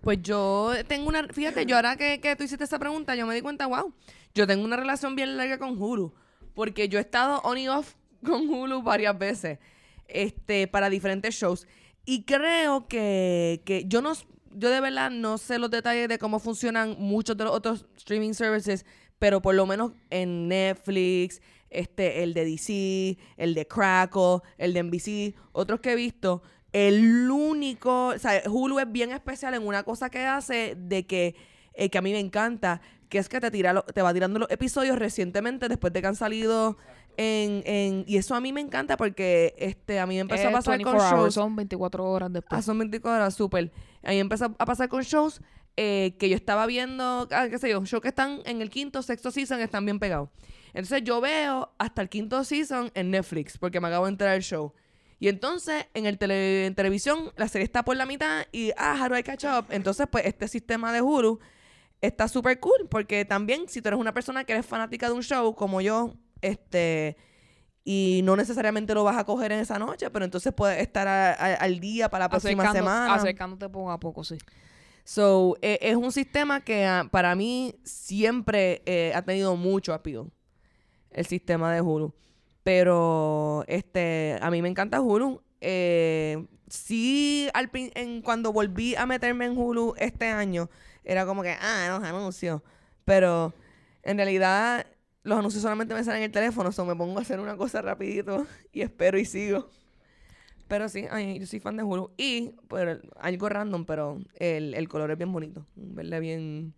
Pues 0.00 0.22
yo 0.22 0.72
tengo 0.88 1.08
una, 1.08 1.28
fíjate, 1.28 1.66
yo 1.66 1.76
ahora 1.76 1.96
que, 1.96 2.20
que 2.20 2.36
tú 2.36 2.44
hiciste 2.44 2.64
esa 2.64 2.78
pregunta, 2.78 3.14
yo 3.16 3.26
me 3.26 3.34
di 3.34 3.42
cuenta, 3.42 3.66
wow, 3.66 3.92
yo 4.34 4.46
tengo 4.46 4.64
una 4.64 4.76
relación 4.76 5.14
bien 5.14 5.36
larga 5.36 5.58
con 5.58 5.80
Hulu, 5.80 6.14
porque 6.54 6.88
yo 6.88 6.98
he 6.98 7.02
estado 7.02 7.40
on 7.40 7.58
y 7.58 7.68
off 7.68 7.96
con 8.24 8.48
Hulu 8.48 8.82
varias 8.82 9.18
veces, 9.18 9.58
este, 10.08 10.66
para 10.68 10.90
diferentes 10.90 11.34
shows, 11.34 11.66
y 12.04 12.24
creo 12.24 12.86
que, 12.88 13.62
que 13.64 13.84
yo 13.86 14.00
no, 14.02 14.12
yo 14.52 14.70
de 14.70 14.80
verdad 14.80 15.10
no 15.10 15.38
sé 15.38 15.58
los 15.58 15.70
detalles 15.70 16.08
de 16.08 16.18
cómo 16.18 16.38
funcionan 16.38 16.96
muchos 16.98 17.36
de 17.36 17.44
los 17.44 17.52
otros 17.54 17.86
streaming 17.96 18.32
services, 18.32 18.86
pero 19.18 19.42
por 19.42 19.54
lo 19.54 19.66
menos 19.66 19.92
en 20.10 20.46
Netflix, 20.48 21.40
este, 21.70 22.22
el 22.22 22.32
de 22.34 22.44
DC, 22.44 23.18
el 23.36 23.54
de 23.54 23.66
Crackle, 23.66 24.38
el 24.58 24.72
de 24.72 24.80
NBC, 24.82 25.34
otros 25.52 25.80
que 25.80 25.92
he 25.92 25.96
visto, 25.96 26.42
el 26.72 27.30
único, 27.30 28.08
o 28.08 28.18
sea, 28.18 28.42
Hulu 28.48 28.78
es 28.78 28.92
bien 28.92 29.10
especial 29.10 29.54
en 29.54 29.66
una 29.66 29.82
cosa 29.82 30.10
que 30.10 30.20
hace 30.26 30.74
de 30.76 31.06
que, 31.06 31.34
eh, 31.74 31.88
que 31.90 31.98
a 31.98 32.02
mí 32.02 32.12
me 32.12 32.20
encanta, 32.20 32.80
que 33.08 33.18
es 33.18 33.28
que 33.28 33.40
te 33.40 33.50
tira 33.50 33.72
lo- 33.72 33.82
te 33.82 34.02
va 34.02 34.12
tirando 34.12 34.38
los 34.38 34.50
episodios 34.50 34.98
recientemente 34.98 35.68
después 35.68 35.92
de 35.92 36.00
que 36.02 36.06
han 36.08 36.16
salido 36.16 36.76
en, 37.16 37.62
en 37.66 38.04
y 38.06 38.16
eso 38.16 38.34
a 38.34 38.40
mí 38.40 38.52
me 38.52 38.60
encanta 38.60 38.96
porque 38.96 39.54
este 39.58 39.98
a 40.00 40.06
mí 40.06 40.14
me 40.14 40.20
empezó 40.20 40.44
a 40.44 40.50
Es 40.50 40.52
pasar 40.52 40.82
con 40.82 40.92
24 40.94 41.00
hours, 41.08 41.22
shows 41.24 41.34
son 41.34 41.56
24 41.56 42.04
horas 42.04 42.32
después. 42.32 42.58
Ah, 42.58 42.62
son 42.62 42.78
24 42.78 43.10
horas, 43.16 43.34
súper. 43.34 43.72
A 44.02 44.10
mí 44.10 44.18
empezó 44.18 44.44
a 44.58 44.64
pasar 44.66 44.88
con 44.88 45.02
shows 45.02 45.40
eh, 45.76 46.16
que 46.18 46.28
yo 46.28 46.36
estaba 46.36 46.66
viendo, 46.66 47.28
ah, 47.30 47.48
qué 47.50 47.58
sé 47.58 47.68
yo, 47.70 47.84
shows 47.84 48.00
que 48.02 48.08
están 48.08 48.40
en 48.46 48.62
el 48.62 48.70
quinto, 48.70 49.02
sexto 49.02 49.30
season, 49.30 49.60
están 49.60 49.84
bien 49.84 49.98
pegados. 49.98 50.30
Entonces 50.68 51.02
yo 51.04 51.20
veo 51.20 51.72
hasta 51.78 52.02
el 52.02 52.08
quinto 52.08 52.42
season 52.44 52.90
en 52.94 53.10
Netflix, 53.10 53.58
porque 53.58 53.80
me 53.80 53.88
acabo 53.88 54.06
de 54.06 54.12
enterar 54.12 54.34
del 54.34 54.42
show. 54.42 54.72
Y 55.18 55.28
entonces 55.28 55.86
en 55.94 56.04
el 56.06 56.18
tele- 56.18 56.66
en 56.66 56.74
televisión 56.74 57.32
la 57.36 57.48
serie 57.48 57.64
está 57.64 57.82
por 57.84 57.96
la 57.96 58.04
mitad 58.04 58.46
y, 58.52 58.72
ah, 58.76 58.98
how 59.00 59.08
do 59.08 59.16
I 59.18 59.22
catch 59.22 59.44
up? 59.44 59.66
Entonces, 59.70 60.06
pues 60.10 60.26
este 60.26 60.46
sistema 60.48 60.92
de 60.92 61.00
Hulu 61.00 61.40
está 62.02 62.28
súper 62.28 62.60
cool, 62.60 62.86
porque 62.90 63.24
también 63.24 63.68
si 63.68 63.80
tú 63.80 63.88
eres 63.88 63.98
una 63.98 64.12
persona 64.12 64.44
que 64.44 64.52
eres 64.52 64.66
fanática 64.66 65.06
de 65.08 65.14
un 65.14 65.22
show 65.22 65.54
como 65.54 65.80
yo, 65.80 66.12
este 66.46 67.16
y 67.84 68.20
no 68.24 68.34
necesariamente 68.36 68.94
lo 68.94 69.04
vas 69.04 69.16
a 69.16 69.24
coger 69.24 69.52
en 69.52 69.60
esa 69.60 69.78
noche, 69.78 70.10
pero 70.10 70.24
entonces 70.24 70.52
puedes 70.52 70.80
estar 70.82 71.06
a- 71.06 71.32
a- 71.32 71.54
al 71.54 71.78
día 71.78 72.08
para 72.08 72.24
la 72.24 72.28
próxima 72.30 72.64
Acercando- 72.64 72.78
semana. 72.90 73.14
Acercándote 73.14 73.68
poco 73.68 73.90
a 73.92 74.00
poco, 74.00 74.24
sí. 74.24 74.38
So, 75.04 75.56
eh, 75.62 75.78
es 75.82 75.94
un 75.94 76.10
sistema 76.10 76.62
que 76.64 76.84
ah, 76.84 77.06
para 77.10 77.34
mí 77.36 77.76
siempre 77.84 78.82
eh, 78.86 79.12
ha 79.14 79.22
tenido 79.22 79.54
mucho 79.54 79.94
appeal. 79.94 80.30
El 81.12 81.26
sistema 81.26 81.72
de 81.72 81.80
Hulu. 81.80 82.12
Pero 82.64 83.64
este, 83.68 84.36
a 84.42 84.50
mí 84.50 84.60
me 84.62 84.68
encanta 84.68 85.00
Hulu. 85.00 85.40
Eh, 85.60 86.44
sí, 86.68 87.48
al, 87.54 87.70
en, 87.72 88.20
cuando 88.20 88.52
volví 88.52 88.96
a 88.96 89.06
meterme 89.06 89.46
en 89.46 89.56
Hulu 89.56 89.94
este 89.98 90.26
año, 90.26 90.68
era 91.04 91.24
como 91.24 91.42
que, 91.44 91.50
ah, 91.60 91.86
los 91.88 92.02
anuncios. 92.02 92.60
Pero 93.04 93.54
en 94.02 94.16
realidad 94.16 94.84
los 95.26 95.38
anuncios 95.38 95.62
solamente 95.62 95.92
me 95.94 96.02
salen 96.04 96.18
en 96.22 96.24
el 96.26 96.32
teléfono, 96.32 96.72
so 96.72 96.84
me 96.86 96.94
pongo 96.96 97.18
a 97.18 97.22
hacer 97.22 97.40
una 97.40 97.56
cosa 97.56 97.82
rapidito 97.82 98.46
y 98.72 98.82
espero 98.82 99.18
y 99.18 99.24
sigo. 99.24 99.68
Pero 100.68 100.88
sí, 100.88 101.04
ay, 101.10 101.38
yo 101.38 101.46
soy 101.46 101.60
fan 101.60 101.76
de 101.76 101.84
Hulu. 101.84 102.10
Y, 102.16 102.52
pues, 102.66 102.98
algo 103.20 103.48
random, 103.48 103.84
pero 103.84 104.18
el, 104.34 104.74
el 104.74 104.88
color 104.88 105.10
es 105.12 105.18
bien 105.18 105.32
bonito. 105.32 105.64
Un 105.76 105.94
verde 105.94 106.18
bien... 106.18 106.74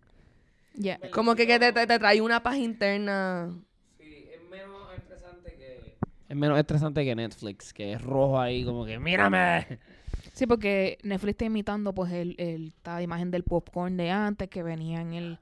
Ya. 0.75 0.99
Como 1.11 1.35
que, 1.35 1.47
que 1.47 1.57
te, 1.57 1.73
te- 1.73 1.87
te 1.87 1.97
trae 1.97 2.21
una 2.21 2.43
paz 2.43 2.57
interna. 2.57 3.49
Sí, 3.97 4.27
es 4.31 4.47
menos 4.49 4.93
estresante 4.95 5.55
que... 5.57 5.95
Es 6.29 6.35
menos 6.35 6.59
estresante 6.59 7.03
que 7.03 7.15
Netflix, 7.15 7.73
que 7.73 7.93
es 7.93 8.01
rojo 8.01 8.39
ahí 8.39 8.63
como 8.63 8.85
que 8.85 8.99
¡mírame! 8.99 9.79
Sí, 10.33 10.45
porque 10.45 10.99
Netflix 11.01 11.31
está 11.31 11.45
imitando 11.45 11.91
pues 11.93 12.11
el, 12.13 12.35
el, 12.37 12.67
esta 12.67 13.01
imagen 13.01 13.31
del 13.31 13.43
popcorn 13.43 13.97
de 13.97 14.11
antes 14.11 14.49
que 14.49 14.61
venía 14.61 15.01
en 15.01 15.13
el, 15.13 15.39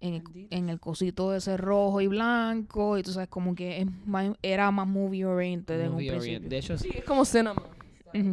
en 0.00 0.14
el, 0.14 0.22
en 0.50 0.68
el 0.68 0.80
cosito 0.80 1.34
ese 1.34 1.56
rojo 1.56 2.00
y 2.00 2.06
blanco 2.06 2.98
y 2.98 3.02
tú 3.02 3.12
sabes 3.12 3.28
como 3.28 3.54
que 3.54 3.80
es 3.80 3.86
más- 4.06 4.32
era 4.42 4.70
más 4.70 4.86
movie 4.86 5.24
oriented 5.24 5.80
en 5.80 5.92
un 5.92 5.96
orient- 5.98 6.10
principio. 6.18 6.48
De 6.48 6.58
hecho, 6.58 6.78
Sí, 6.78 6.90
es 6.94 7.04
como 7.04 7.24
cinema. 7.24 7.62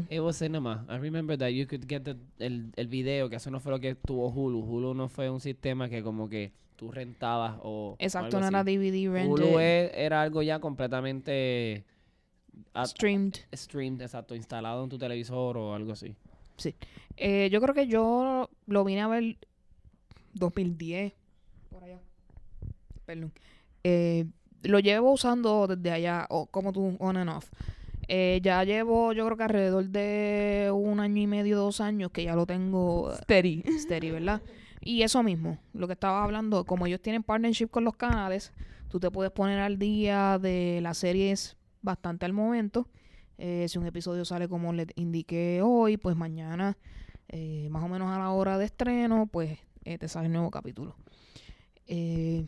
It 0.09 0.19
was 0.21 0.37
cinema. 0.37 0.85
I 0.89 0.97
remember 0.97 1.37
that 1.37 1.49
you 1.49 1.67
could 1.67 1.85
get 1.87 2.03
the- 2.03 2.15
el, 2.39 2.71
el 2.75 2.87
video, 2.87 3.29
que 3.29 3.35
eso 3.35 3.51
no 3.51 3.59
fue 3.59 3.71
lo 3.73 3.79
que 3.79 3.93
tuvo 3.95 4.29
Hulu. 4.29 4.59
Hulu 4.61 4.93
no 4.93 5.09
fue 5.09 5.29
un 5.29 5.41
sistema 5.41 5.89
que 5.89 6.01
como 6.01 6.29
que 6.29 6.53
tú 6.77 6.91
rentabas 6.91 7.57
o 7.61 7.95
Exacto, 7.99 8.39
no 8.39 8.47
era. 8.47 8.63
DVD 8.63 9.09
Hulu 9.09 9.35
rented, 9.37 9.59
es- 9.59 9.91
era 9.95 10.21
algo 10.21 10.41
ya 10.43 10.59
completamente 10.59 11.83
at- 12.73 12.87
streamed. 12.87 13.33
streamed, 13.53 14.01
exacto, 14.01 14.33
instalado 14.35 14.81
en 14.83 14.89
tu 14.89 14.97
televisor 14.97 15.57
o 15.57 15.73
algo 15.73 15.91
así. 15.91 16.15
Eh, 17.17 17.49
yo 17.51 17.59
creo 17.59 17.73
que 17.75 17.87
yo 17.87 18.49
lo 18.67 18.83
vine 18.85 19.01
a 19.01 19.07
ver 19.09 19.37
2010, 20.33 21.13
perdón. 23.05 23.31
Eh, 23.83 24.25
lo 24.63 24.79
llevo 24.79 25.11
usando 25.11 25.67
desde 25.67 25.91
allá, 25.91 26.25
o 26.29 26.47
como 26.47 26.73
tú, 26.73 26.95
on 26.99 27.17
and 27.17 27.29
off. 27.29 27.51
Eh, 28.07 28.39
ya 28.43 28.63
llevo, 28.63 29.13
yo 29.13 29.25
creo 29.25 29.37
que 29.37 29.43
alrededor 29.43 29.85
de 29.85 30.71
un 30.73 30.99
año 30.99 31.21
y 31.21 31.27
medio, 31.27 31.57
dos 31.57 31.81
años, 31.81 32.11
que 32.11 32.23
ya 32.23 32.35
lo 32.35 32.45
tengo 32.45 33.11
Steady. 33.23 33.63
steady, 33.79 34.11
¿verdad? 34.11 34.41
Y 34.81 35.01
eso 35.01 35.23
mismo, 35.23 35.57
lo 35.73 35.87
que 35.87 35.93
estaba 35.93 36.23
hablando, 36.23 36.65
como 36.65 36.85
ellos 36.85 37.01
tienen 37.01 37.23
partnership 37.23 37.67
con 37.67 37.83
los 37.83 37.95
canales, 37.95 38.53
tú 38.89 38.99
te 38.99 39.09
puedes 39.09 39.31
poner 39.31 39.59
al 39.59 39.79
día 39.79 40.37
de 40.39 40.79
las 40.81 40.97
series 40.99 41.57
bastante 41.81 42.25
al 42.25 42.33
momento. 42.33 42.87
Eh, 43.37 43.65
si 43.67 43.77
un 43.79 43.87
episodio 43.87 44.23
sale 44.25 44.47
como 44.47 44.71
les 44.73 44.87
indiqué 44.95 45.61
hoy, 45.63 45.97
pues 45.97 46.15
mañana, 46.15 46.77
eh, 47.27 47.67
más 47.71 47.83
o 47.83 47.87
menos 47.87 48.11
a 48.11 48.19
la 48.19 48.29
hora 48.29 48.57
de 48.57 48.65
estreno, 48.65 49.27
pues 49.31 49.57
eh, 49.83 49.97
te 49.97 50.07
sale 50.07 50.27
el 50.27 50.33
nuevo 50.33 50.51
capítulo. 50.51 50.95
Eh, 51.87 52.45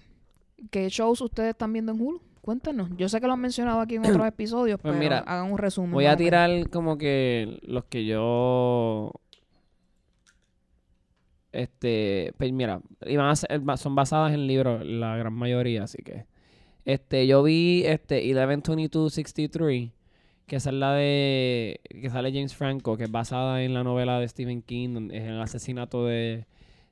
¿Qué 0.71 0.89
shows 0.89 1.21
ustedes 1.21 1.49
están 1.49 1.71
viendo 1.73 1.91
en 1.91 2.01
Hulu? 2.01 2.21
Cuéntanos. 2.41 2.89
Yo 2.97 3.09
sé 3.09 3.19
que 3.19 3.27
lo 3.27 3.33
han 3.33 3.41
mencionado 3.41 3.79
aquí 3.81 3.95
en 3.95 4.05
otros 4.05 4.25
episodios, 4.27 4.79
Pues 4.81 4.93
pero 4.93 4.99
mira, 5.03 5.19
hagan 5.19 5.51
un 5.51 5.57
resumen. 5.57 5.91
Voy 5.91 6.05
a 6.05 6.15
tirar 6.17 6.69
como 6.69 6.97
que 6.97 7.59
los 7.63 7.85
que 7.85 8.05
yo. 8.05 9.11
Este. 11.51 12.33
Pues 12.37 12.51
mira, 12.51 12.81
iban 13.05 13.27
a 13.29 13.35
ser- 13.35 13.59
ba- 13.59 13.77
son 13.77 13.95
basadas 13.95 14.33
en 14.33 14.47
libros 14.47 14.85
la 14.85 15.15
gran 15.17 15.33
mayoría, 15.33 15.83
así 15.83 15.97
que. 16.03 16.25
Este, 16.85 17.27
yo 17.27 17.43
vi 17.43 17.83
este 17.85 18.21
112263, 18.21 19.91
que 20.45 20.55
es 20.55 20.65
la 20.67 20.93
de. 20.93 21.81
que 21.89 22.09
sale 22.09 22.31
James 22.31 22.55
Franco, 22.55 22.95
que 22.97 23.03
es 23.05 23.11
basada 23.11 23.61
en 23.63 23.73
la 23.73 23.83
novela 23.83 24.19
de 24.19 24.27
Stephen 24.27 24.61
King, 24.61 25.09
es 25.11 25.23
el 25.23 25.41
asesinato 25.41 26.05
de, 26.05 26.45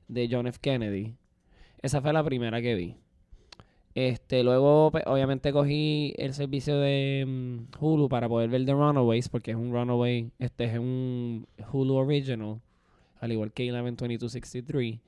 de 0.08 0.28
John 0.30 0.46
F. 0.46 0.58
Kennedy. 0.60 1.16
Esa 1.80 2.00
fue 2.02 2.12
la 2.12 2.24
primera 2.24 2.60
que 2.60 2.74
vi. 2.74 2.96
Este, 3.96 4.42
luego, 4.42 4.90
pues, 4.92 5.04
obviamente, 5.06 5.54
cogí 5.54 6.12
el 6.18 6.34
servicio 6.34 6.78
de 6.78 7.24
mm, 7.26 7.82
Hulu 7.82 8.10
para 8.10 8.28
poder 8.28 8.50
ver 8.50 8.66
The 8.66 8.72
Runaways, 8.72 9.30
porque 9.30 9.52
es 9.52 9.56
un 9.56 9.72
Runaway, 9.72 10.30
este 10.38 10.64
es 10.64 10.78
un 10.78 11.46
Hulu 11.72 11.94
Original, 11.94 12.60
al 13.20 13.32
igual 13.32 13.52
que 13.54 13.64
112263. 13.64 14.98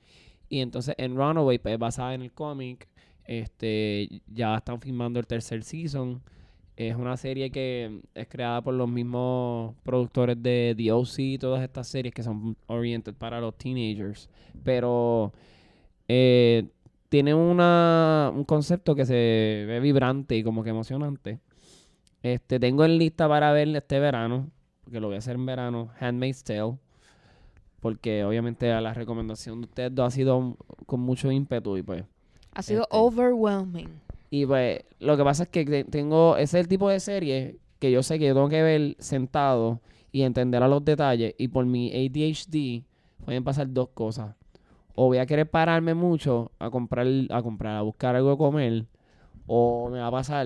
Y 0.49 0.59
entonces 0.61 0.95
en 0.97 1.15
Runaway, 1.15 1.59
pues, 1.59 1.77
basada 1.77 2.15
en 2.15 2.23
el 2.23 2.31
cómic, 2.31 2.87
este, 3.25 4.23
ya 4.25 4.55
están 4.55 4.81
filmando 4.81 5.19
el 5.19 5.27
tercer 5.27 5.63
season. 5.63 6.23
Es 6.75 6.95
una 6.95 7.15
serie 7.15 7.51
que 7.51 8.01
es 8.15 8.27
creada 8.27 8.63
por 8.63 8.73
los 8.73 8.89
mismos 8.89 9.75
productores 9.83 10.41
de 10.41 10.73
The 10.75 10.91
O.C. 10.93 11.21
y 11.21 11.37
todas 11.37 11.61
estas 11.63 11.87
series 11.87 12.11
que 12.15 12.23
son 12.23 12.57
oriented 12.65 13.13
para 13.13 13.39
los 13.39 13.55
teenagers. 13.55 14.29
Pero 14.63 15.31
eh, 16.07 16.65
tiene 17.09 17.33
una, 17.33 18.31
un 18.33 18.43
concepto 18.45 18.95
que 18.95 19.05
se 19.05 19.13
ve 19.67 19.79
vibrante 19.81 20.35
y 20.37 20.43
como 20.43 20.63
que 20.63 20.69
emocionante. 20.69 21.39
Este, 22.21 22.59
tengo 22.59 22.85
en 22.85 22.97
lista 22.97 23.27
para 23.27 23.51
ver 23.51 23.67
este 23.75 23.99
verano, 23.99 24.49
porque 24.83 24.99
lo 24.99 25.07
voy 25.07 25.15
a 25.15 25.19
hacer 25.19 25.35
en 25.35 25.45
verano, 25.45 25.89
Handmaid's 25.99 26.43
Tale. 26.43 26.77
Porque 27.79 28.23
obviamente 28.25 28.71
a 28.73 28.81
la 28.81 28.93
recomendación 28.93 29.61
de 29.61 29.65
ustedes 29.67 29.95
dos 29.95 30.07
ha 30.07 30.11
sido 30.11 30.57
con 30.85 30.99
mucho 30.99 31.31
ímpetu 31.31 31.77
y 31.77 31.81
pues 31.81 32.03
Ha 32.53 32.61
sido 32.61 32.81
este. 32.83 32.97
overwhelming. 32.97 33.87
y 34.29 34.45
pues 34.45 34.83
lo 34.99 35.15
que 35.15 35.23
pasa 35.23 35.43
es 35.43 35.49
que 35.49 35.63
te- 35.65 35.83
tengo, 35.85 36.35
ese 36.35 36.57
es 36.59 36.63
el 36.63 36.67
tipo 36.67 36.89
de 36.89 36.99
serie 36.99 37.57
que 37.79 37.89
yo 37.89 38.03
sé 38.03 38.19
que 38.19 38.27
yo 38.27 38.33
tengo 38.33 38.49
que 38.49 38.61
ver 38.61 38.95
sentado 38.99 39.79
y 40.11 40.23
entender 40.23 40.61
a 40.61 40.67
los 40.67 40.83
detalles. 40.83 41.33
Y 41.37 41.47
por 41.47 41.65
mi 41.65 41.89
ADHD 41.93 42.83
pueden 43.23 43.43
pasar 43.45 43.71
dos 43.71 43.89
cosas. 43.93 44.35
O 45.01 45.05
voy 45.05 45.17
a 45.19 45.25
querer 45.25 45.49
pararme 45.49 45.93
mucho 45.93 46.51
a 46.59 46.69
comprar, 46.69 47.07
a 47.29 47.41
comprar, 47.41 47.77
a 47.77 47.81
buscar 47.83 48.17
algo 48.17 48.31
de 48.31 48.37
comer. 48.37 48.85
O 49.47 49.89
me 49.89 49.99
va 49.99 50.07
a 50.07 50.11
pasar 50.11 50.45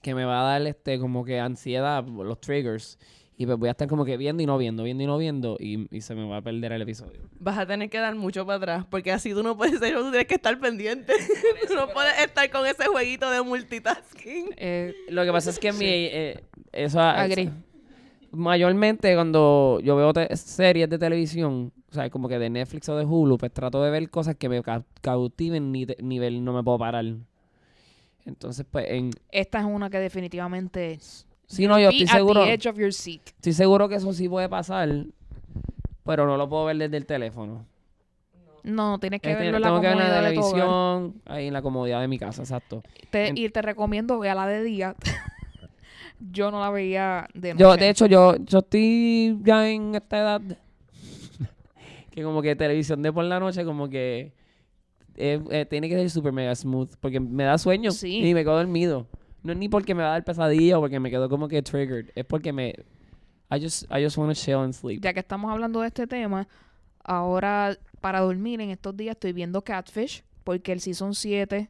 que 0.00 0.14
me 0.14 0.24
va 0.24 0.40
a 0.40 0.44
dar 0.52 0.66
este 0.66 0.98
como 0.98 1.26
que 1.26 1.38
ansiedad, 1.38 2.02
por 2.06 2.24
los 2.24 2.40
triggers. 2.40 2.98
Y 3.36 3.44
pues 3.44 3.58
voy 3.58 3.68
a 3.68 3.72
estar 3.72 3.86
como 3.86 4.06
que 4.06 4.16
viendo 4.16 4.42
y 4.42 4.46
no 4.46 4.56
viendo, 4.56 4.82
viendo 4.82 5.02
y 5.04 5.06
no 5.06 5.18
viendo. 5.18 5.58
Y, 5.60 5.94
y 5.94 6.00
se 6.00 6.14
me 6.14 6.26
va 6.26 6.38
a 6.38 6.40
perder 6.40 6.72
el 6.72 6.80
episodio. 6.80 7.20
Vas 7.38 7.58
a 7.58 7.66
tener 7.66 7.90
que 7.90 7.98
dar 7.98 8.14
mucho 8.14 8.46
para 8.46 8.56
atrás, 8.56 8.86
porque 8.88 9.12
así 9.12 9.34
tú 9.34 9.42
no 9.42 9.58
puedes 9.58 9.78
ser, 9.78 9.94
tú 9.94 10.04
tienes 10.10 10.26
que 10.26 10.36
estar 10.36 10.58
pendiente. 10.58 11.12
tú 11.68 11.74
no 11.74 11.86
puedes 11.90 12.18
estar 12.20 12.48
con 12.50 12.64
ese 12.66 12.86
jueguito 12.86 13.30
de 13.30 13.42
multitasking. 13.42 14.54
Eh, 14.56 14.94
Lo 15.10 15.22
que 15.26 15.32
pasa 15.32 15.50
es 15.50 15.58
que 15.58 15.70
Sí. 15.74 15.78
mi, 15.78 15.84
eh, 15.86 16.42
eso, 16.72 16.98
Agree. 16.98 17.50
mayormente 18.30 19.14
cuando 19.14 19.80
yo 19.84 19.96
veo 19.96 20.12
series 20.34 20.88
de 20.88 20.98
televisión, 20.98 21.72
o 21.90 21.94
sea, 21.94 22.10
como 22.10 22.28
que 22.28 22.38
de 22.38 22.50
Netflix 22.50 22.88
o 22.88 22.96
de 22.96 23.04
Hulu, 23.04 23.38
pues 23.38 23.52
trato 23.52 23.82
de 23.82 23.90
ver 23.90 24.10
cosas 24.10 24.36
que 24.36 24.48
me 24.48 24.62
ca- 24.62 24.84
cautiven 25.00 25.72
ni 25.72 25.86
nivel 26.02 26.44
no 26.44 26.52
me 26.52 26.62
puedo 26.62 26.78
parar. 26.78 27.04
Entonces, 28.26 28.66
pues, 28.70 28.86
en... 28.90 29.10
esta 29.30 29.60
es 29.60 29.64
una 29.64 29.88
que 29.88 29.98
definitivamente 29.98 30.98
Sí, 31.46 31.66
no, 31.66 31.80
yo 31.80 31.88
estoy 31.88 32.06
seguro, 32.06 32.44
estoy 32.44 33.52
seguro 33.54 33.88
que 33.88 33.94
eso 33.94 34.12
sí 34.12 34.28
puede 34.28 34.50
pasar, 34.50 35.06
pero 36.04 36.26
no 36.26 36.36
lo 36.36 36.46
puedo 36.46 36.66
ver 36.66 36.76
desde 36.76 36.98
el 36.98 37.06
teléfono. 37.06 37.64
No, 38.64 38.98
tienes 38.98 39.22
que 39.22 39.30
Este, 39.30 39.44
verlo 39.44 39.56
en 39.56 39.62
la 39.62 39.68
tengo 39.68 39.80
que 39.80 39.86
ver 39.86 39.92
en 39.92 39.98
la 39.98 40.10
de 40.20 40.28
televisión, 40.28 41.22
ahí 41.24 41.46
en 41.46 41.54
la 41.54 41.62
comodidad 41.62 42.02
de 42.02 42.08
mi 42.08 42.18
casa, 42.18 42.42
exacto. 42.42 42.82
Te- 43.10 43.28
En- 43.28 43.38
y 43.38 43.48
te 43.48 43.62
recomiendo 43.62 44.22
la 44.22 44.46
de 44.46 44.62
día. 44.62 44.94
Yo 46.32 46.50
no 46.50 46.60
la 46.60 46.70
veía 46.70 47.28
de 47.32 47.54
noche. 47.54 47.62
Yo, 47.62 47.76
de 47.76 47.88
hecho, 47.88 48.06
yo, 48.06 48.36
yo 48.36 48.58
estoy 48.58 49.38
ya 49.42 49.68
en 49.70 49.94
esta 49.94 50.18
edad 50.18 50.40
que 52.18 52.24
como 52.24 52.42
que 52.42 52.54
televisión 52.56 53.02
de 53.02 53.12
por 53.12 53.24
la 53.24 53.38
noche 53.40 53.64
como 53.64 53.88
que 53.88 54.32
eh, 55.16 55.40
eh, 55.50 55.66
tiene 55.68 55.88
que 55.88 55.94
ser 55.96 56.10
super 56.10 56.32
mega 56.32 56.54
smooth 56.54 56.90
porque 57.00 57.18
me 57.20 57.44
da 57.44 57.58
sueño 57.58 57.90
Sí. 57.90 58.18
y 58.28 58.34
me 58.34 58.42
quedo 58.44 58.56
dormido. 58.56 59.06
No 59.42 59.52
es 59.52 59.58
ni 59.58 59.68
porque 59.68 59.94
me 59.94 60.02
va 60.02 60.08
a 60.08 60.12
dar 60.12 60.24
pesadilla 60.24 60.78
o 60.78 60.80
porque 60.80 61.00
me 61.00 61.10
quedo 61.10 61.28
como 61.28 61.48
que 61.48 61.62
triggered. 61.62 62.10
Es 62.14 62.24
porque 62.24 62.52
me... 62.52 62.74
I 63.50 63.60
just, 63.62 63.84
I 63.84 64.02
just 64.04 64.16
want 64.18 64.30
to 64.30 64.34
chill 64.34 64.58
and 64.58 64.74
sleep. 64.74 65.00
ya 65.02 65.12
que 65.14 65.20
estamos 65.20 65.50
hablando 65.50 65.80
de 65.80 65.86
este 65.86 66.06
tema, 66.06 66.46
ahora 67.02 67.78
para 68.00 68.20
dormir 68.20 68.60
en 68.60 68.70
estos 68.70 68.96
días 68.96 69.12
estoy 69.16 69.32
viendo 69.32 69.62
Catfish, 69.62 70.22
porque 70.44 70.72
el 70.72 70.80
Season 70.80 71.14
7 71.14 71.68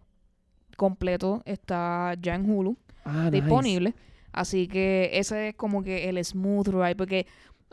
completo 0.77 1.43
está 1.45 2.15
ya 2.21 2.35
en 2.35 2.51
Hulu, 2.51 2.77
Ah, 3.05 3.25
nice. 3.31 3.41
disponible. 3.43 3.95
Así 4.33 4.69
que 4.69 5.11
ese 5.15 5.49
es 5.49 5.55
como 5.55 5.83
que 5.83 6.09
el 6.09 6.23
smooth 6.25 6.69
ride, 6.69 6.97
porque 6.97 7.27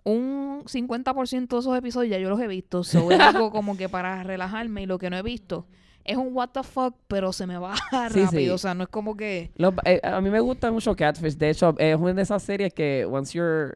un 0.05 0.63
50% 0.65 1.47
de 1.47 1.59
esos 1.59 1.77
episodios 1.77 2.11
ya 2.11 2.19
yo 2.19 2.29
los 2.29 2.39
he 2.39 2.47
visto, 2.47 2.83
so 2.83 3.11
es 3.11 3.19
algo 3.19 3.51
como 3.51 3.75
que 3.75 3.89
para 3.89 4.23
relajarme 4.23 4.83
y 4.83 4.85
lo 4.85 4.97
que 4.97 5.09
no 5.09 5.17
he 5.17 5.21
visto 5.21 5.65
es 6.05 6.15
un 6.17 6.29
what 6.35 6.49
the 6.53 6.61
fuck, 6.63 6.95
pero 7.07 7.33
se 7.33 7.47
me 7.47 7.57
va 7.57 7.75
Sí, 8.11 8.21
rápido, 8.21 8.27
sí. 8.29 8.49
o 8.49 8.57
sea, 8.59 8.75
no 8.75 8.83
es 8.83 8.89
como 8.89 9.17
que... 9.17 9.51
Los- 9.55 9.73
eh, 9.85 9.99
a 10.03 10.21
mí 10.21 10.29
me 10.29 10.39
gusta 10.39 10.71
mucho 10.71 10.95
Catfish. 10.95 11.35
De 11.35 11.49
hecho, 11.49 11.73
es 11.79 11.97
una 11.97 12.13
de 12.13 12.21
esas 12.21 12.43
series 12.43 12.71
que 12.73 13.05
once 13.09 13.35
you're... 13.35 13.75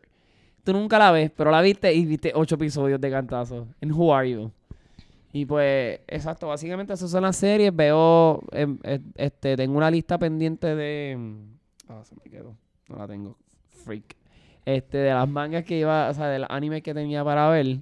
Tú 0.64 0.72
nunca 0.74 1.00
la 1.00 1.12
ves, 1.12 1.32
pero 1.36 1.50
la 1.50 1.60
viste 1.62 1.92
y 1.92 2.06
viste 2.06 2.32
ocho 2.36 2.54
episodios 2.54 3.02
de 3.02 3.10
cantazo. 3.10 3.68
En 3.82 3.92
Who 3.92 4.14
Are 4.14 4.30
You? 4.30 4.52
Y 5.34 5.46
pues, 5.48 6.02
exacto, 6.08 6.48
básicamente 6.50 6.94
esas 6.94 7.10
son 7.10 7.24
las 7.24 7.36
series. 7.36 7.76
Veo, 7.76 8.44
em, 8.52 8.78
eh, 8.84 9.00
este, 9.16 9.56
tengo 9.58 9.76
una 9.76 9.90
lista 9.90 10.20
pendiente 10.20 10.76
de... 10.76 11.18
Ah, 11.88 12.02
se 12.04 12.14
me 12.16 12.30
quedó. 12.30 12.56
No 12.90 12.98
la 12.98 13.08
tengo. 13.08 13.38
Freak. 13.70 14.16
Este, 14.66 14.98
de 14.98 15.14
las 15.14 15.28
mangas 15.28 15.64
que 15.64 15.80
iba, 15.80 16.10
o 16.10 16.14
sea, 16.14 16.28
de 16.28 16.40
los 16.40 16.50
animes 16.50 16.84
que 16.84 16.94
tenía 16.94 17.24
para 17.24 17.50
ver. 17.50 17.80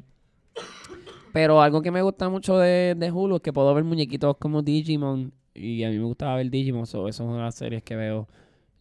Pero 1.34 1.62
algo 1.62 1.82
que 1.82 1.92
me 1.92 2.02
gusta 2.02 2.30
mucho 2.30 2.58
de, 2.58 2.96
de 2.96 3.12
Hulu 3.12 3.38
es 3.38 3.42
que 3.42 3.54
puedo 3.54 3.74
ver 3.74 3.84
muñequitos 3.84 4.38
como 4.38 4.62
Digimon. 4.62 5.34
Y 5.54 5.84
a 5.84 5.90
mí 5.90 5.98
me 5.98 6.06
gustaba 6.06 6.36
ver 6.36 6.50
Digimon, 6.50 6.86
so 6.86 7.08
eso 7.08 7.24
es 7.24 7.28
una 7.28 7.38
de 7.38 7.44
las 7.44 7.56
series 7.56 7.84
que 7.84 7.96
veo 7.96 8.28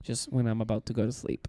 just 0.07 0.29
when 0.31 0.47
I'm 0.47 0.61
about 0.61 0.85
to 0.85 0.95
go 0.95 1.05
to 1.05 1.13
sleep. 1.13 1.47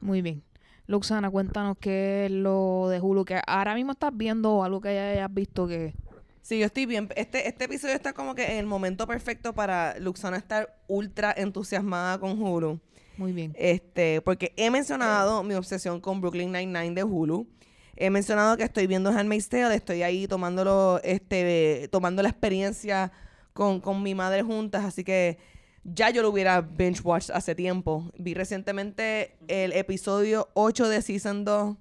Muy 0.00 0.22
bien. 0.22 0.42
Luxana, 0.86 1.30
cuéntanos 1.30 1.76
qué 1.78 2.26
es 2.26 2.32
lo 2.32 2.88
de 2.88 3.00
Hulu 3.00 3.24
que 3.24 3.40
ahora 3.46 3.74
mismo 3.74 3.92
estás 3.92 4.10
viendo 4.12 4.52
o 4.54 4.64
algo 4.64 4.80
que 4.80 4.88
hayas 4.88 5.32
visto 5.32 5.68
que... 5.68 5.94
Sí, 6.42 6.58
yo 6.58 6.66
estoy 6.66 6.86
bien. 6.86 7.08
Este, 7.14 7.46
este 7.46 7.66
episodio 7.66 7.94
está 7.94 8.12
como 8.12 8.34
que 8.34 8.44
en 8.44 8.56
el 8.56 8.66
momento 8.66 9.06
perfecto 9.06 9.54
para 9.54 9.98
Luxana 10.00 10.36
estar 10.36 10.76
ultra 10.88 11.32
entusiasmada 11.36 12.18
con 12.18 12.42
Hulu. 12.42 12.80
Muy 13.20 13.32
bien. 13.32 13.54
Este, 13.58 14.22
porque 14.22 14.54
he 14.56 14.70
mencionado 14.70 15.42
mi 15.42 15.52
obsesión 15.52 16.00
con 16.00 16.22
Brooklyn 16.22 16.50
Nine-Nine 16.52 16.94
de 16.94 17.04
Hulu. 17.04 17.46
He 17.94 18.08
mencionado 18.08 18.56
que 18.56 18.62
estoy 18.62 18.86
viendo 18.86 19.10
Handmaid's 19.10 19.50
Tale, 19.50 19.74
estoy 19.74 20.02
ahí 20.02 20.26
tomándolo, 20.26 21.02
este, 21.04 21.90
tomando 21.92 22.22
la 22.22 22.30
experiencia 22.30 23.12
con, 23.52 23.82
con 23.82 24.02
mi 24.02 24.14
madre 24.14 24.42
juntas, 24.42 24.86
así 24.86 25.04
que 25.04 25.36
ya 25.84 26.08
yo 26.08 26.22
lo 26.22 26.30
hubiera 26.30 26.62
binge 26.62 27.02
watched 27.02 27.34
hace 27.34 27.54
tiempo. 27.54 28.10
Vi 28.16 28.32
recientemente 28.32 29.36
el 29.48 29.74
episodio 29.74 30.48
8 30.54 30.88
de 30.88 31.02
Season 31.02 31.44
2 31.44 31.76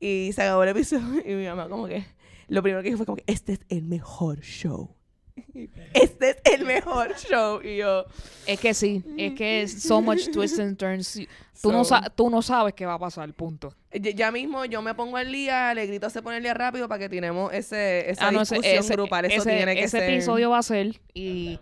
y 0.00 0.30
se 0.32 0.40
acabó 0.40 0.62
el 0.62 0.70
episodio 0.70 1.20
y 1.26 1.34
mi 1.34 1.44
mamá 1.44 1.68
como 1.68 1.86
que, 1.86 2.06
lo 2.48 2.62
primero 2.62 2.82
que 2.82 2.88
dijo 2.88 2.96
fue 2.96 3.04
como 3.04 3.16
que, 3.16 3.24
este 3.26 3.52
es 3.52 3.60
el 3.68 3.82
mejor 3.82 4.40
show. 4.40 4.95
Este 5.94 6.30
es 6.30 6.36
el 6.44 6.64
mejor 6.64 7.14
show. 7.16 7.60
Y 7.62 7.76
yo, 7.78 8.04
Es 8.46 8.60
que 8.60 8.74
sí, 8.74 9.02
es 9.16 9.32
que 9.34 9.62
es 9.62 9.82
so 9.82 10.00
much 10.00 10.30
twists 10.32 10.58
and 10.58 10.76
turns. 10.76 11.18
Tú, 11.62 11.72
no, 11.72 11.84
So- 11.84 11.96
sa- 11.96 12.10
tú 12.10 12.28
no 12.30 12.42
sabes 12.42 12.74
qué 12.74 12.84
va 12.84 12.94
a 12.94 12.98
pasar, 12.98 13.32
punto. 13.32 13.72
Ya, 13.92 14.10
ya 14.10 14.30
mismo 14.30 14.64
yo 14.66 14.82
me 14.82 14.94
pongo 14.94 15.16
al 15.16 15.32
día, 15.32 15.72
le 15.74 15.86
grito 15.86 16.10
se 16.10 16.20
pone 16.22 16.36
el 16.36 16.42
día 16.42 16.52
rápido 16.54 16.86
para 16.88 16.98
que 16.98 17.08
tenemos 17.08 17.52
ese, 17.52 18.10
esa 18.10 18.28
Ah, 18.28 18.30
no, 18.30 18.42
ese- 18.42 18.56
discusión 18.56 18.84
ese- 18.84 18.92
grupal. 18.94 19.24
Eso 19.24 19.36
ese- 19.42 19.56
tiene 19.56 19.74
que 19.74 19.84
ese 19.84 19.98
ser. 19.98 20.10
episodio 20.10 20.50
va 20.50 20.58
a 20.58 20.62
ser 20.62 21.00
y 21.14 21.58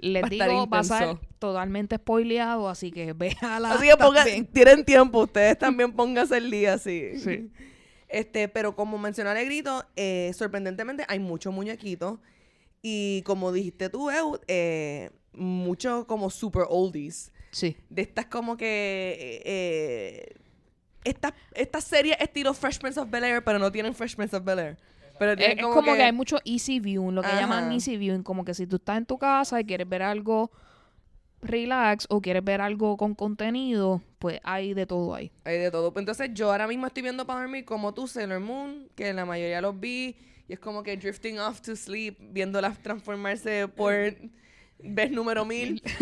Les 0.00 0.22
Va 0.24 0.28
digo, 0.28 0.66
va 0.66 0.78
a 0.80 0.84
ser 0.84 1.02
intenso. 1.02 1.20
totalmente 1.38 1.96
spoileado, 1.96 2.68
así 2.68 2.90
que 2.90 3.12
véala. 3.14 3.72
Así 3.72 3.86
que 3.88 3.96
pongan, 3.96 4.46
tienen 4.46 4.84
tiempo, 4.84 5.20
ustedes 5.22 5.58
también 5.58 5.92
pónganse 5.92 6.36
el 6.38 6.50
día, 6.50 6.78
sí. 6.78 7.18
Sí. 7.18 7.50
Este, 8.08 8.48
pero 8.48 8.74
como 8.76 8.96
mencionó 8.98 9.30
Alegrito, 9.30 9.84
eh, 9.96 10.30
sorprendentemente 10.34 11.04
hay 11.08 11.18
muchos 11.18 11.52
muñequitos. 11.52 12.18
Y 12.86 13.22
como 13.22 13.50
dijiste 13.50 13.88
tú, 13.88 14.10
eh, 14.46 15.10
muchos 15.32 16.04
como 16.04 16.28
super 16.28 16.64
oldies. 16.68 17.32
Sí. 17.50 17.78
De 17.88 18.02
estas 18.02 18.26
como 18.26 18.58
que... 18.58 19.42
Eh, 19.44 20.34
estas 21.54 21.84
series 21.84 22.16
estilo 22.20 22.52
Freshman 22.52 22.92
of 22.98 23.08
Bel 23.10 23.24
Air, 23.24 23.42
pero 23.42 23.58
no 23.58 23.72
tienen 23.72 23.94
Freshman 23.94 24.28
of 24.34 24.44
Bel 24.44 24.58
Air. 24.58 24.76
Pero 25.18 25.32
Es, 25.32 25.62
como 25.62 25.94
que... 25.94 26.02
hay 26.02 26.12
mucho 26.12 26.38
easy 26.44 26.78
viewing, 26.78 27.14
lo 27.14 27.22
que 27.22 27.28
Ajá. 27.28 27.40
llaman 27.40 27.72
easy 27.72 27.96
viewing, 27.96 28.22
como 28.22 28.44
que 28.44 28.52
si 28.52 28.66
tú 28.66 28.76
estás 28.76 28.98
en 28.98 29.06
tu 29.06 29.16
casa 29.16 29.58
y 29.60 29.64
quieres 29.64 29.88
ver 29.88 30.02
algo 30.02 30.50
relax 31.40 32.06
o 32.10 32.20
quieres 32.20 32.44
ver 32.44 32.60
algo 32.60 32.96
con 32.98 33.14
contenido, 33.14 34.02
pues 34.18 34.40
hay 34.44 34.74
de 34.74 34.86
todo 34.86 35.14
ahí. 35.14 35.30
Hay 35.44 35.58
de 35.58 35.70
todo. 35.70 35.92
Pues 35.92 36.02
Entonces 36.02 36.30
yo 36.34 36.50
ahora 36.50 36.66
mismo 36.66 36.86
estoy 36.86 37.02
viendo 37.02 37.26
para 37.26 37.40
dormir 37.40 37.64
como 37.64 37.94
tú, 37.94 38.08
Sailor 38.08 38.40
Moon, 38.40 38.88
que 38.94 39.12
la 39.12 39.24
mayoría 39.24 39.60
los 39.60 39.78
vi. 39.78 40.16
Y 40.48 40.52
es 40.52 40.58
como 40.58 40.82
que 40.82 40.96
drifting 40.96 41.38
off 41.38 41.60
to 41.62 41.74
sleep, 41.74 42.16
viéndolas 42.20 42.78
transformarse 42.82 43.66
por 43.68 43.94
vez 44.78 45.10
número 45.10 45.44
mil. 45.46 45.82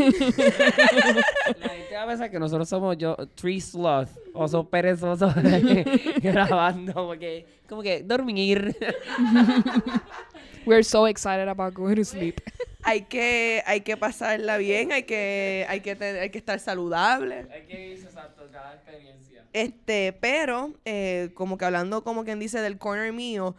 La 1.61 1.69
gente 1.69 1.95
va 1.95 2.03
a 2.03 2.07
pensar 2.09 2.31
que 2.31 2.39
nosotros 2.41 2.69
somos 2.69 2.97
yo, 2.99 3.17
Tree 3.37 3.61
Sloth, 3.61 4.09
oso 4.33 4.69
perezoso 4.69 5.33
grabando, 6.23 6.93
porque 6.95 7.47
como 7.69 7.83
que 7.83 8.03
dormir. 8.03 8.77
We're 10.67 10.85
so 10.85 11.07
excited 11.07 11.49
about 11.49 11.75
going 11.75 11.97
to 11.97 12.05
sleep. 12.05 12.41
hay 12.85 13.03
que 13.03 13.63
hay 13.67 13.81
que 13.83 13.97
pasarla 13.97 14.59
bien, 14.59 14.93
hay 14.93 15.03
que 15.05 15.67
hay 15.69 15.81
que 15.81 15.95
tener- 15.97 16.21
hay 16.23 16.31
que 16.31 16.39
estar 16.39 16.59
saludable. 16.61 17.47
Hay 17.53 17.63
que 17.67 17.89
irse 17.93 18.05
exacto, 18.07 18.49
cada 18.53 18.75
experiencia. 18.75 19.45
Este, 19.53 20.13
pero 20.21 20.73
eh, 20.85 21.31
como 21.35 21.59
que 21.59 21.65
hablando 21.65 22.03
como 22.05 22.25
quien 22.25 22.39
dice 22.39 22.61
del 22.61 22.79
corner 22.79 23.13
mío, 23.13 23.55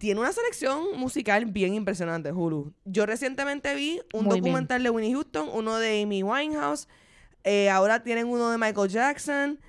tiene 0.00 0.18
una 0.20 0.32
selección 0.32 0.98
musical 0.98 1.44
bien 1.44 1.74
impresionante, 1.74 2.32
Hulu. 2.32 2.72
Yo 2.86 3.04
recientemente 3.06 3.74
vi 3.74 4.00
un 4.14 4.24
Muy 4.24 4.34
bien. 4.34 4.44
documental 4.44 4.82
de 4.82 4.90
Winnie 4.90 5.12
Houston, 5.12 5.48
uno 5.52 5.76
de 5.76 6.02
Amy 6.02 6.22
Winehouse, 6.22 6.88
eh, 7.44 7.68
ahora 7.70 8.02
tienen 8.02 8.26
uno 8.26 8.50
de 8.50 8.58
Michael 8.58 8.88
Jackson, 8.88 9.60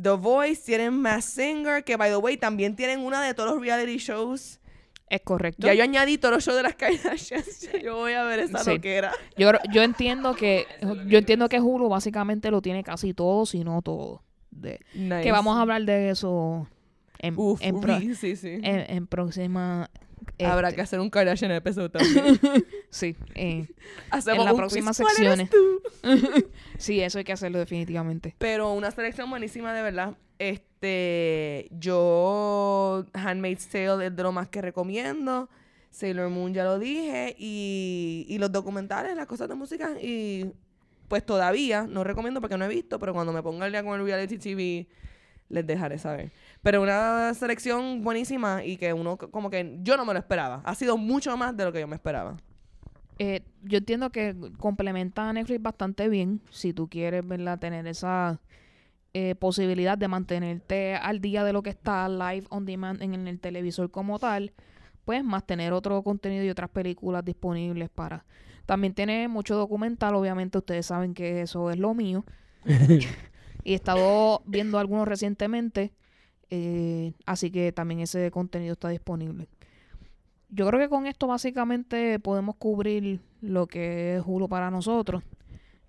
The 0.00 0.10
Voice, 0.10 0.62
tienen 0.66 0.92
Mass 0.94 1.24
Singer, 1.24 1.84
que 1.84 1.96
by 1.96 2.10
the 2.10 2.16
way 2.16 2.36
también 2.36 2.76
tienen 2.76 3.00
una 3.00 3.22
de 3.22 3.32
todos 3.32 3.52
los 3.54 3.60
reality 3.62 3.96
shows. 3.98 4.60
Es 5.08 5.20
correcto. 5.22 5.66
Ya 5.66 5.72
yo 5.72 5.84
añadí 5.84 6.18
todos 6.18 6.34
los 6.34 6.44
shows 6.44 6.56
de 6.56 6.62
las 6.64 6.74
Kardashians. 6.74 7.70
Yo 7.82 7.96
voy 7.96 8.12
a 8.12 8.24
ver 8.24 8.40
esa 8.40 8.58
Sí. 8.62 8.72
loquera. 8.74 9.10
Yo, 9.38 9.52
yo 9.72 9.82
entiendo 9.82 10.34
que 10.34 10.66
yo 11.06 11.16
entiendo 11.16 11.48
que 11.48 11.60
Hulu 11.60 11.88
básicamente 11.88 12.50
lo 12.50 12.60
tiene 12.60 12.84
casi 12.84 13.14
todo, 13.14 13.46
si 13.46 13.64
no 13.64 13.80
todo. 13.80 14.22
De, 14.50 14.80
Nice. 14.94 15.22
Que 15.22 15.32
vamos 15.32 15.56
a 15.56 15.62
hablar 15.62 15.82
de 15.84 16.10
eso 16.10 16.68
en, 17.18 17.34
Uf, 17.36 17.60
en, 17.62 17.80
pro- 17.80 17.96
uy, 17.96 18.14
sí, 18.20 18.36
sí. 18.36 18.48
en, 18.62 18.62
en 18.90 19.06
próxima. 19.06 19.90
Habrá 20.44 20.72
que 20.72 20.80
hacer 20.82 21.00
un 21.00 21.10
Kardashian 21.10 21.50
episodio 21.52 21.90
también. 21.92 22.38
Sí, 22.90 23.16
eh, 23.34 23.66
Hacemos 24.10 24.44
la 24.44 24.52
un 24.52 24.58
próxima 24.58 24.90
quiz. 24.92 24.98
¿Cuál 25.00 25.16
eres 25.26 25.48
secciones. 25.48 26.44
sí, 26.78 27.00
eso 27.00 27.18
hay 27.18 27.24
que 27.24 27.32
hacerlo 27.32 27.58
definitivamente. 27.58 28.34
Pero 28.38 28.72
una 28.72 28.90
selección 28.90 29.28
buenísima 29.30 29.72
de 29.74 29.82
verdad. 29.82 30.16
Este, 30.38 31.68
yo 31.72 33.04
Handmaid's 33.12 33.66
Tale 33.68 34.06
es 34.06 34.16
de 34.16 34.22
lo 34.22 34.32
más 34.32 34.48
que 34.48 34.62
recomiendo. 34.62 35.48
Sailor 35.90 36.28
Moon 36.30 36.52
ya 36.54 36.64
lo 36.64 36.78
dije 36.78 37.34
y, 37.38 38.26
y 38.28 38.38
los 38.38 38.52
documentales, 38.52 39.16
las 39.16 39.26
cosas 39.26 39.48
de 39.48 39.54
música 39.54 39.92
y 40.00 40.52
pues 41.08 41.24
todavía 41.24 41.86
no 41.88 42.04
recomiendo 42.04 42.40
porque 42.42 42.58
no 42.58 42.64
he 42.66 42.68
visto, 42.68 42.98
pero 42.98 43.14
cuando 43.14 43.32
me 43.32 43.42
ponga 43.42 43.64
el 43.66 43.72
día 43.72 43.82
con 43.82 43.98
el 43.98 44.04
reality 44.06 44.36
TV 44.38 44.86
les 45.48 45.66
dejaré 45.66 45.98
saber. 45.98 46.30
Pero 46.62 46.82
una 46.82 47.32
selección 47.34 48.02
buenísima 48.02 48.64
y 48.64 48.76
que 48.76 48.92
uno 48.92 49.16
como 49.16 49.50
que 49.50 49.78
yo 49.82 49.96
no 49.96 50.04
me 50.04 50.12
lo 50.12 50.18
esperaba. 50.18 50.62
Ha 50.64 50.74
sido 50.74 50.96
mucho 50.96 51.36
más 51.36 51.56
de 51.56 51.64
lo 51.64 51.72
que 51.72 51.80
yo 51.80 51.86
me 51.86 51.94
esperaba. 51.94 52.36
Eh, 53.18 53.42
yo 53.62 53.78
entiendo 53.78 54.10
que 54.10 54.34
complementa 54.58 55.28
a 55.28 55.32
Netflix 55.32 55.60
bastante 55.60 56.08
bien 56.08 56.40
si 56.50 56.72
tú 56.72 56.88
quieres 56.88 57.26
¿verdad? 57.26 57.58
tener 57.58 57.86
esa 57.88 58.40
eh, 59.12 59.34
posibilidad 59.34 59.98
de 59.98 60.06
mantenerte 60.06 60.94
al 60.94 61.20
día 61.20 61.42
de 61.42 61.52
lo 61.52 61.62
que 61.62 61.70
está 61.70 62.08
live 62.08 62.46
on 62.50 62.64
demand 62.64 63.02
en 63.02 63.26
el 63.26 63.40
televisor 63.40 63.90
como 63.90 64.18
tal, 64.18 64.52
pues 65.04 65.24
más 65.24 65.46
tener 65.46 65.72
otro 65.72 66.02
contenido 66.02 66.44
y 66.44 66.50
otras 66.50 66.70
películas 66.70 67.24
disponibles 67.24 67.88
para... 67.88 68.24
También 68.66 68.92
tiene 68.92 69.28
mucho 69.28 69.56
documental, 69.56 70.14
obviamente 70.14 70.58
ustedes 70.58 70.84
saben 70.84 71.14
que 71.14 71.40
eso 71.40 71.70
es 71.70 71.78
lo 71.78 71.94
mío. 71.94 72.26
y 73.64 73.72
he 73.72 73.74
estado 73.74 74.42
viendo 74.44 74.78
algunos 74.78 75.08
recientemente, 75.08 75.94
eh, 76.50 77.12
así 77.26 77.50
que 77.50 77.72
también 77.72 78.00
ese 78.00 78.30
contenido 78.30 78.72
está 78.72 78.88
disponible. 78.88 79.48
Yo 80.50 80.66
creo 80.66 80.80
que 80.80 80.88
con 80.88 81.06
esto 81.06 81.26
básicamente 81.26 82.18
podemos 82.20 82.56
cubrir 82.56 83.20
lo 83.42 83.66
que 83.66 84.16
es 84.16 84.22
Hulu 84.24 84.48
para 84.48 84.70
nosotros. 84.70 85.22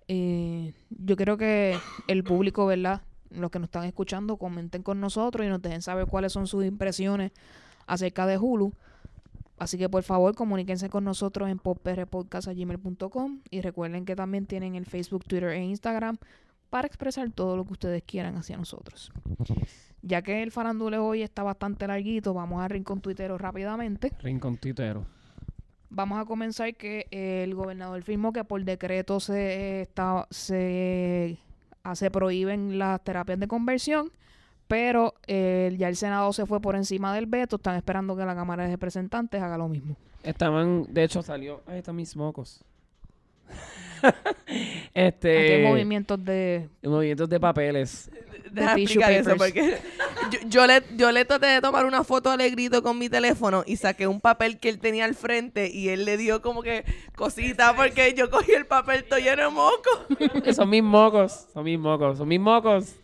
Eh, 0.06 0.74
yo 0.90 1.16
creo 1.16 1.38
que 1.38 1.78
el 2.08 2.24
público, 2.24 2.66
¿verdad? 2.66 3.02
Los 3.30 3.50
que 3.50 3.58
nos 3.58 3.68
están 3.68 3.84
escuchando, 3.84 4.36
comenten 4.36 4.82
con 4.82 5.00
nosotros 5.00 5.46
y 5.46 5.48
nos 5.48 5.62
dejen 5.62 5.82
saber 5.82 6.06
cuáles 6.06 6.32
son 6.32 6.46
sus 6.46 6.64
impresiones 6.64 7.32
acerca 7.86 8.26
de 8.26 8.36
Hulu. 8.36 8.72
Así 9.58 9.78
que 9.78 9.88
por 9.88 10.02
favor 10.02 10.34
comuníquense 10.34 10.88
con 10.88 11.04
nosotros 11.04 11.48
en 11.48 11.58
poprpodcast.gmail.com 11.58 13.40
y 13.50 13.60
recuerden 13.60 14.04
que 14.04 14.16
también 14.16 14.46
tienen 14.46 14.74
el 14.74 14.86
Facebook, 14.86 15.24
Twitter 15.24 15.50
e 15.50 15.62
Instagram 15.62 16.16
para 16.70 16.86
expresar 16.86 17.30
todo 17.30 17.56
lo 17.56 17.64
que 17.64 17.72
ustedes 17.72 18.02
quieran 18.04 18.36
hacia 18.36 18.56
nosotros. 18.56 19.12
Ya 20.02 20.22
que 20.22 20.42
el 20.42 20.50
faranduleo 20.50 21.04
hoy 21.04 21.22
está 21.22 21.42
bastante 21.42 21.86
larguito, 21.86 22.32
vamos 22.32 22.62
a 22.62 22.68
rincón 22.68 23.00
tuitero 23.00 23.36
rápidamente. 23.36 24.12
Rincón 24.22 24.56
titero. 24.56 25.04
Vamos 25.90 26.20
a 26.20 26.24
comenzar 26.24 26.74
que 26.76 27.06
el 27.10 27.54
gobernador 27.54 28.02
firmó 28.02 28.32
que 28.32 28.44
por 28.44 28.64
decreto 28.64 29.18
se 29.18 29.82
está 29.82 30.26
se 30.30 31.38
hace 31.82 32.10
prohíben 32.10 32.78
las 32.78 33.02
terapias 33.02 33.40
de 33.40 33.48
conversión, 33.48 34.12
pero 34.68 35.14
eh, 35.26 35.74
ya 35.76 35.88
el 35.88 35.96
Senado 35.96 36.32
se 36.32 36.46
fue 36.46 36.60
por 36.60 36.76
encima 36.76 37.12
del 37.12 37.26
veto, 37.26 37.56
están 37.56 37.76
esperando 37.76 38.16
que 38.16 38.24
la 38.24 38.36
Cámara 38.36 38.64
de 38.64 38.70
Representantes 38.70 39.42
haga 39.42 39.58
lo 39.58 39.68
mismo. 39.68 39.96
Estaban, 40.22 40.86
de 40.94 41.04
hecho 41.04 41.22
salió, 41.22 41.62
ahí 41.66 41.78
están 41.78 41.96
mis 41.96 42.14
mocos. 42.14 42.62
Aquí 44.46 44.90
este, 44.94 45.54
hay 45.56 45.62
movimientos 45.62 46.24
de 46.24 46.68
movimientos 46.82 47.28
de 47.28 47.40
papeles. 47.40 48.10
Deja 48.50 48.74
tissue 48.74 49.00
explicar 49.00 49.12
eso 49.12 49.36
porque 49.36 49.78
yo, 50.32 50.38
yo 50.48 50.66
le, 50.66 50.82
yo 50.96 51.12
le 51.12 51.24
traté 51.24 51.46
de 51.46 51.60
tomar 51.60 51.86
una 51.86 52.02
foto 52.02 52.30
al 52.30 52.50
grito 52.50 52.82
con 52.82 52.98
mi 52.98 53.08
teléfono 53.08 53.62
y 53.66 53.76
saqué 53.76 54.06
un 54.06 54.20
papel 54.20 54.58
que 54.58 54.68
él 54.68 54.80
tenía 54.80 55.04
al 55.04 55.14
frente 55.14 55.70
y 55.72 55.88
él 55.88 56.04
le 56.04 56.16
dio 56.16 56.42
como 56.42 56.62
que 56.62 56.84
cosita 57.14 57.74
porque 57.76 58.14
yo 58.16 58.28
cogí 58.30 58.52
el 58.52 58.66
papel 58.66 59.04
todo 59.04 59.20
lleno 59.20 59.42
de 59.42 59.50
moco. 59.50 60.52
son 60.52 60.68
mis 60.68 60.82
mocos, 60.82 61.46
son 61.52 61.64
mis 61.64 61.78
mocos, 61.78 62.18
son 62.18 62.28
mis 62.28 62.40
mocos. 62.40 62.96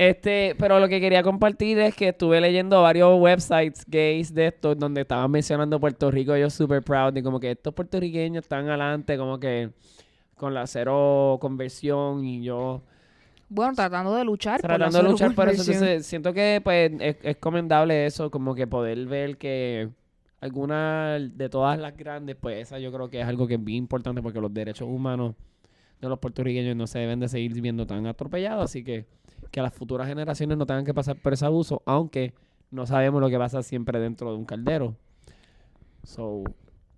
Este, 0.00 0.54
pero 0.58 0.80
lo 0.80 0.88
que 0.88 0.98
quería 0.98 1.22
compartir 1.22 1.78
es 1.78 1.94
que 1.94 2.08
estuve 2.08 2.40
leyendo 2.40 2.80
varios 2.80 3.20
websites 3.20 3.84
gays 3.86 4.32
de 4.32 4.46
estos 4.46 4.78
donde 4.78 5.02
estaban 5.02 5.30
mencionando 5.30 5.78
Puerto 5.78 6.10
Rico, 6.10 6.34
yo 6.38 6.48
super 6.48 6.82
proud 6.82 7.12
de 7.12 7.22
como 7.22 7.38
que 7.38 7.50
estos 7.50 7.74
puertorriqueños 7.74 8.44
están 8.44 8.66
adelante 8.66 9.18
como 9.18 9.38
que 9.38 9.68
con 10.40 10.54
la 10.54 10.66
cero 10.66 11.36
conversión 11.38 12.24
y 12.24 12.42
yo 12.42 12.82
bueno, 13.50 13.74
tratando 13.74 14.14
de 14.14 14.24
luchar 14.24 14.60
por 14.60 14.68
tratando 14.68 15.02
de 15.02 15.04
luchar 15.10 15.34
por 15.34 15.48
eso. 15.48 15.70
Entonces, 15.70 16.06
siento 16.06 16.32
que 16.32 16.60
pues 16.64 16.92
es, 16.98 17.16
es 17.22 17.36
comendable 17.36 18.06
eso, 18.06 18.30
como 18.30 18.54
que 18.54 18.66
poder 18.66 19.04
ver 19.06 19.36
que 19.36 19.90
alguna 20.40 21.18
de 21.18 21.48
todas 21.50 21.78
las 21.78 21.94
grandes, 21.94 22.36
pues 22.40 22.62
esa 22.62 22.78
yo 22.78 22.90
creo 22.90 23.10
que 23.10 23.20
es 23.20 23.26
algo 23.26 23.46
que 23.46 23.54
es 23.54 23.64
bien 23.64 23.78
importante 23.78 24.22
porque 24.22 24.40
los 24.40 24.54
derechos 24.54 24.88
humanos 24.88 25.34
de 26.00 26.08
los 26.08 26.18
puertorriqueños 26.18 26.74
no 26.74 26.86
se 26.86 27.00
deben 27.00 27.20
de 27.20 27.28
seguir 27.28 27.60
viendo 27.60 27.86
tan 27.86 28.06
atropellados, 28.06 28.64
así 28.64 28.82
que 28.82 29.04
que 29.50 29.60
las 29.60 29.74
futuras 29.74 30.08
generaciones 30.08 30.56
no 30.56 30.64
tengan 30.64 30.84
que 30.84 30.94
pasar 30.94 31.16
por 31.16 31.34
ese 31.34 31.44
abuso, 31.44 31.82
aunque 31.84 32.32
no 32.70 32.86
sabemos 32.86 33.20
lo 33.20 33.28
que 33.28 33.36
pasa 33.36 33.62
siempre 33.62 33.98
dentro 33.98 34.30
de 34.30 34.38
un 34.38 34.44
caldero. 34.44 34.94
So, 36.04 36.44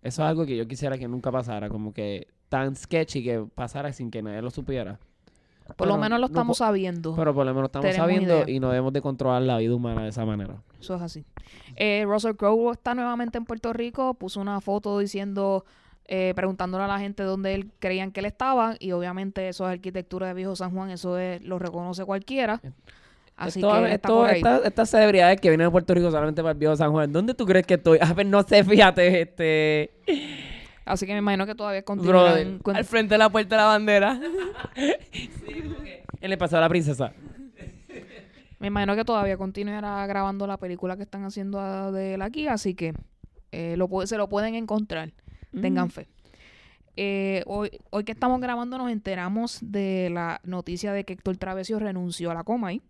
eso 0.02 0.22
es 0.22 0.28
algo 0.28 0.44
que 0.44 0.56
yo 0.56 0.68
quisiera 0.68 0.98
que 0.98 1.08
nunca 1.08 1.32
pasara, 1.32 1.68
como 1.68 1.92
que 1.92 2.28
tan 2.52 2.76
sketchy 2.76 3.24
que 3.24 3.46
pasara 3.54 3.90
sin 3.94 4.10
que 4.10 4.20
nadie 4.22 4.42
lo 4.42 4.50
supiera. 4.50 4.98
Por 5.76 5.88
lo 5.88 5.96
menos 5.96 6.20
lo 6.20 6.26
estamos 6.26 6.58
sabiendo. 6.58 7.14
pero 7.16 7.32
por 7.32 7.46
lo 7.46 7.54
menos 7.54 7.68
estamos 7.68 7.86
Tenemos 7.86 8.04
sabiendo 8.06 8.34
idea. 8.42 8.50
y 8.54 8.60
no 8.60 8.68
debemos 8.68 8.92
de 8.92 9.00
controlar 9.00 9.40
la 9.40 9.56
vida 9.56 9.74
humana 9.74 10.02
de 10.02 10.10
esa 10.10 10.26
manera. 10.26 10.56
Eso 10.78 10.94
es 10.96 11.00
así. 11.02 11.24
Eh, 11.76 12.04
Russell 12.06 12.34
Crowe 12.36 12.72
está 12.72 12.94
nuevamente 12.94 13.38
en 13.38 13.46
Puerto 13.46 13.72
Rico. 13.72 14.12
Puso 14.12 14.38
una 14.40 14.60
foto 14.60 14.98
diciendo, 14.98 15.64
eh, 16.06 16.34
preguntándole 16.36 16.84
a 16.84 16.88
la 16.88 16.98
gente 16.98 17.22
dónde 17.22 17.54
él 17.54 17.70
creían 17.78 18.10
que 18.12 18.20
él 18.20 18.26
estaba. 18.26 18.74
Y 18.80 18.92
obviamente 18.92 19.48
eso 19.48 19.64
es 19.66 19.72
arquitectura 19.72 20.26
de 20.26 20.34
Viejo 20.34 20.54
San 20.56 20.72
Juan. 20.72 20.90
Eso 20.90 21.16
es, 21.16 21.42
lo 21.42 21.58
reconoce 21.58 22.04
cualquiera. 22.04 22.60
Así 23.34 23.60
Esto- 23.60 23.72
que 23.82 23.94
esto- 23.94 24.24
ahí. 24.24 24.36
esta- 24.38 24.58
estas 24.58 24.90
celebridades 24.90 25.40
que 25.40 25.48
vienen 25.48 25.68
a 25.68 25.70
Puerto 25.70 25.94
Rico 25.94 26.10
solamente 26.10 26.42
para 26.42 26.52
el 26.52 26.58
viejo 26.58 26.76
San 26.76 26.92
Juan, 26.92 27.10
¿dónde 27.10 27.32
tú 27.32 27.46
crees 27.46 27.64
que 27.66 27.74
estoy? 27.74 27.98
A 28.02 28.12
ver, 28.12 28.26
no 28.26 28.42
sé, 28.42 28.62
fíjate, 28.62 29.22
este... 29.22 29.90
Así 30.84 31.06
que 31.06 31.12
me 31.12 31.18
imagino 31.18 31.46
que 31.46 31.54
todavía 31.54 31.82
Brother, 31.86 32.58
con- 32.62 32.76
Al 32.76 32.84
frente 32.84 33.14
de 33.14 33.18
la 33.18 33.30
puerta 33.30 33.56
de 33.56 33.62
la 33.62 33.68
bandera. 33.68 34.20
Él 36.20 36.30
le 36.30 36.36
pasó 36.36 36.56
a 36.56 36.60
la 36.60 36.68
princesa. 36.68 37.12
Me 38.58 38.68
imagino 38.68 38.94
que 38.94 39.04
todavía 39.04 39.36
continuará 39.36 40.06
grabando 40.06 40.46
la 40.46 40.56
película 40.56 40.96
que 40.96 41.02
están 41.02 41.24
haciendo 41.24 41.90
de 41.90 42.14
él 42.14 42.22
aquí, 42.22 42.46
así 42.46 42.74
que 42.74 42.94
eh, 43.50 43.76
lo, 43.76 43.88
se 44.06 44.16
lo 44.16 44.28
pueden 44.28 44.54
encontrar. 44.54 45.10
Tengan 45.60 45.90
fe. 45.90 46.06
Eh, 46.96 47.42
hoy, 47.46 47.70
hoy 47.90 48.04
que 48.04 48.12
estamos 48.12 48.40
grabando 48.40 48.78
nos 48.78 48.90
enteramos 48.90 49.58
de 49.62 50.10
la 50.12 50.40
noticia 50.44 50.92
de 50.92 51.04
que 51.04 51.14
Héctor 51.14 51.38
Travesio 51.38 51.78
renunció 51.80 52.30
a 52.30 52.34
la 52.34 52.44
Comay. 52.44 52.80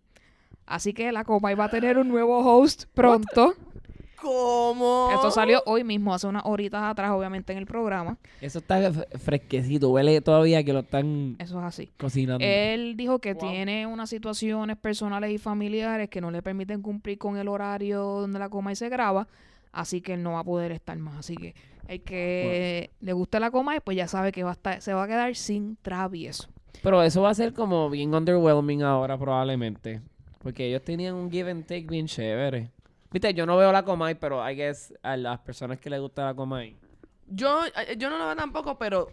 Así 0.67 0.93
que 0.93 1.11
la 1.11 1.23
Comay 1.23 1.55
va 1.55 1.65
a 1.65 1.69
tener 1.69 1.97
un 1.97 2.07
nuevo 2.09 2.37
host 2.39 2.83
pronto. 2.93 3.55
¿Cómo? 4.23 5.09
Esto 5.13 5.29
salió 5.31 5.61
hoy 5.65 5.83
mismo, 5.83 6.13
hace 6.13 6.27
unas 6.27 6.43
horitas 6.45 6.81
atrás, 6.81 7.11
obviamente, 7.11 7.51
en 7.51 7.59
el 7.59 7.65
programa. 7.65 8.17
Eso 8.41 8.59
está 8.59 8.91
fresquecito. 9.19 9.89
Huele 9.91 10.21
todavía 10.21 10.63
que 10.63 10.71
lo 10.73 10.79
están 10.79 11.35
Eso 11.39 11.59
es 11.59 11.65
así. 11.65 11.91
cocinando. 11.97 12.43
Él 12.43 12.95
dijo 12.95 13.19
que 13.19 13.33
Wow. 13.33 13.49
tiene 13.51 13.85
unas 13.85 14.09
situaciones 14.09 14.77
personales 14.77 15.29
y 15.31 15.37
familiares 15.37 16.09
que 16.09 16.21
no 16.21 16.31
le 16.31 16.41
permiten 16.41 16.81
cumplir 16.81 17.17
con 17.17 17.37
el 17.37 17.47
horario 17.49 18.01
donde 18.01 18.39
la 18.39 18.47
coma 18.49 18.71
y 18.71 18.75
se 18.77 18.87
graba, 18.89 19.27
así 19.73 20.01
que 20.01 20.13
él 20.13 20.23
no 20.23 20.31
va 20.33 20.39
a 20.39 20.43
poder 20.43 20.71
estar 20.71 20.97
más. 20.97 21.17
Así 21.17 21.35
que 21.35 21.53
el 21.89 22.01
que 22.01 22.91
le 23.01 23.11
guste 23.13 23.39
la 23.41 23.51
coma, 23.51 23.77
pues 23.83 23.97
ya 23.97 24.07
sabe 24.07 24.31
que 24.31 24.43
va 24.43 24.51
a 24.51 24.53
estar, 24.53 24.81
se 24.81 24.93
va 24.93 25.03
a 25.03 25.07
quedar 25.07 25.35
sin 25.35 25.75
travieso. 25.81 26.47
Pero 26.81 27.03
eso 27.03 27.21
va 27.21 27.29
a 27.29 27.33
ser 27.33 27.53
como 27.53 27.89
bien 27.89 28.13
underwhelming 28.15 28.83
ahora 28.83 29.17
probablemente. 29.17 30.01
Porque 30.41 30.67
ellos 30.67 30.81
tenían 30.83 31.15
un 31.15 31.29
give 31.31 31.49
and 31.51 31.65
take 31.65 31.85
bien 31.87 32.05
chévere. 32.07 32.69
Viste, 33.13 33.33
yo 33.33 33.45
no 33.45 33.55
veo 33.55 33.71
la 33.71 33.83
Comay, 33.83 34.15
pero 34.15 34.47
I 34.49 34.55
guess 34.55 34.93
a 35.03 35.15
las 35.15 35.39
personas 35.39 35.79
que 35.79 35.89
les 35.89 35.99
gusta 36.01 36.25
la 36.25 36.33
Comay. 36.33 36.75
Yo, 37.27 37.63
eh, 37.65 37.95
yo 37.97 38.09
no 38.09 38.17
lo 38.17 38.25
veo 38.25 38.35
tampoco, 38.35 38.77
pero 38.77 39.07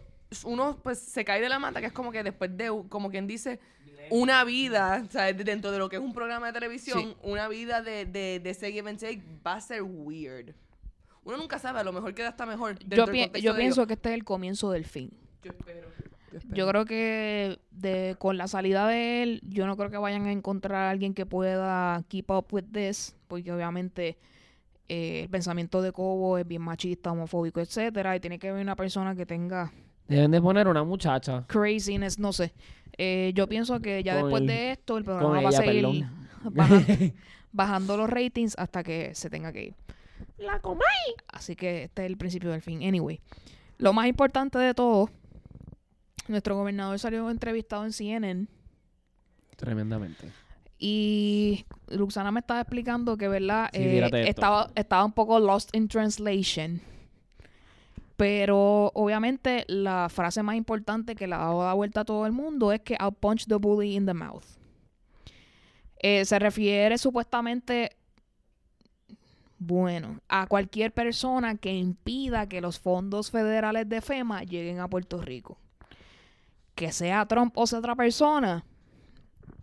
uno 0.45 0.79
pues 0.83 0.99
se 0.99 1.25
cae 1.25 1.41
de 1.41 1.49
la 1.49 1.59
mata, 1.59 1.81
que 1.81 1.87
es 1.87 1.93
como 1.93 2.11
que 2.11 2.23
después 2.23 2.57
de, 2.57 2.69
como 2.89 3.11
quien 3.11 3.27
dice, 3.27 3.61
una 4.11 4.43
vida, 4.45 5.05
o 5.07 5.11
sea, 5.11 5.33
dentro 5.33 5.71
de 5.71 5.79
lo 5.79 5.89
que 5.89 5.97
es 5.97 6.03
un 6.03 6.13
programa 6.13 6.47
de 6.49 6.53
televisión, 6.53 6.99
Sí. 7.01 7.17
una 7.23 7.47
vida 7.49 7.83
de, 7.83 8.07
de, 8.07 8.41
de 8.43 8.51
ese 8.51 8.73
give 8.73 8.89
and 8.91 8.99
take 8.99 9.23
va 9.47 9.55
a 9.55 9.61
ser 9.61 9.83
weird. 9.83 10.55
Uno 11.23 11.37
nunca 11.37 11.59
sabe, 11.59 11.79
a 11.81 11.85
lo 11.85 11.93
mejor 11.93 12.15
queda 12.15 12.29
hasta 12.31 12.47
mejor. 12.47 12.79
dentro 12.79 13.07
Yo, 13.07 13.13
pi- 13.13 13.41
yo 13.41 13.55
pienso 13.55 13.87
que 13.87 13.93
este 13.93 14.09
es 14.09 14.15
el 14.15 14.25
comienzo 14.25 14.71
del 14.73 14.85
fin. 14.87 15.11
Yo 15.45 15.53
espero. 15.53 15.89
Yo 16.53 16.69
creo 16.69 16.85
que 16.85 17.59
de, 17.71 18.17
con 18.19 18.37
la 18.37 18.47
salida 18.49 18.87
de 18.89 19.23
él, 19.23 19.41
yo 19.45 19.67
no 19.67 19.77
creo 19.77 19.91
que 19.91 19.97
vayan 19.97 20.27
a 20.27 20.33
encontrar 20.33 20.83
a 20.87 20.91
alguien 20.91 21.15
que 21.15 21.27
pueda 21.27 22.03
keep 22.09 22.31
up 22.31 22.47
with 22.53 22.65
this, 22.73 23.17
porque 23.29 23.53
obviamente 23.53 24.17
eh, 24.89 25.23
el 25.25 25.29
pensamiento 25.29 25.83
de 25.83 25.93
Cobo 25.93 26.39
es 26.39 26.47
bien 26.47 26.63
machista, 26.63 27.13
homofóbico, 27.13 27.61
etcétera, 27.61 28.17
y 28.17 28.21
tiene 28.21 28.39
que 28.39 28.49
haber 28.49 28.63
una 28.63 28.77
persona 28.77 29.15
que 29.15 29.27
tenga 29.27 29.73
Deben 30.09 30.31
de 30.33 30.41
poner 30.43 30.67
una 30.69 30.83
muchacha. 30.85 31.45
craziness, 31.47 32.19
no 32.19 32.33
sé. 32.33 32.53
Eh, 32.99 33.33
yo 33.35 33.47
pienso 33.49 33.81
que 33.81 34.03
ya 34.03 34.15
Con 34.15 34.25
después 34.25 34.41
el- 34.43 34.47
de 34.49 34.71
esto 34.73 34.99
el 34.99 35.05
programa 35.05 35.41
va 35.41 35.49
a 35.49 35.53
seguir 35.53 35.83
perdón. 35.85 36.11
baja- 36.53 36.83
bajando 37.53 37.97
los 37.97 38.11
ratings 38.11 38.55
hasta 38.59 38.83
que 38.83 39.15
se 39.15 39.31
tenga 39.31 39.53
que 39.53 39.65
ir. 39.67 39.75
La 40.39 40.61
Comay. 40.61 40.85
Así 41.29 41.55
que 41.57 41.85
este 41.85 42.03
es 42.05 42.11
el 42.11 42.17
principio 42.17 42.51
del 42.51 42.61
fin. 42.61 42.83
Anyway, 42.83 43.21
lo 43.79 43.93
más 43.93 44.07
importante 44.07 44.59
de 44.59 44.75
todo, 44.75 45.09
nuestro 46.29 46.57
gobernador 46.57 46.99
salió 46.99 47.29
entrevistado 47.31 47.85
en 47.85 47.93
CNN 47.93 48.47
Tremendamente. 49.57 50.31
y 50.79 51.65
Luxana 51.89 52.31
me 52.31 52.41
estaba 52.41 52.61
explicando 52.61 53.17
que, 53.17 53.29
¿verdad? 53.29 53.69
Sí, 53.73 53.81
Eh, 53.83 54.29
estaba, 54.29 54.71
estaba 54.75 55.05
un 55.05 55.13
poco 55.13 55.39
lost 55.39 55.75
in 55.75 55.89
translation. 55.89 56.81
Pero 58.17 58.91
obviamente 58.95 59.65
la 59.67 60.09
frase 60.11 60.43
más 60.43 60.55
importante 60.57 61.15
que 61.15 61.27
le 61.27 61.35
ha 61.35 61.39
dado 61.39 61.65
la 61.65 61.73
vuelta 61.75 62.01
a 62.01 62.05
todo 62.05 62.27
el 62.27 62.33
mundo 62.33 62.71
es 62.73 62.81
que 62.81 62.95
I'll 63.01 63.13
punch 63.15 63.47
the 63.47 63.57
bully 63.57 63.97
in 63.97 64.05
the 64.07 64.15
mouth. 64.15 64.45
Eh, 66.03 66.25
se 66.25 66.39
refiere 66.39 66.97
supuestamente, 66.99 67.91
bueno, 69.59 70.21
a 70.29 70.47
cualquier 70.47 70.93
persona 70.93 71.57
que 71.57 71.73
impida 71.75 72.47
que 72.49 72.61
los 72.63 72.79
fondos 72.79 73.31
federales 73.31 73.89
de 73.89 74.01
FEMA 74.01 74.43
lleguen 74.45 74.81
a 74.81 74.89
Puerto 74.89 75.21
Rico. 75.21 75.59
Que 76.81 76.93
sea 76.93 77.27
Trump 77.27 77.53
o 77.59 77.67
sea 77.67 77.79
otra 77.79 77.95
persona, 77.95 78.65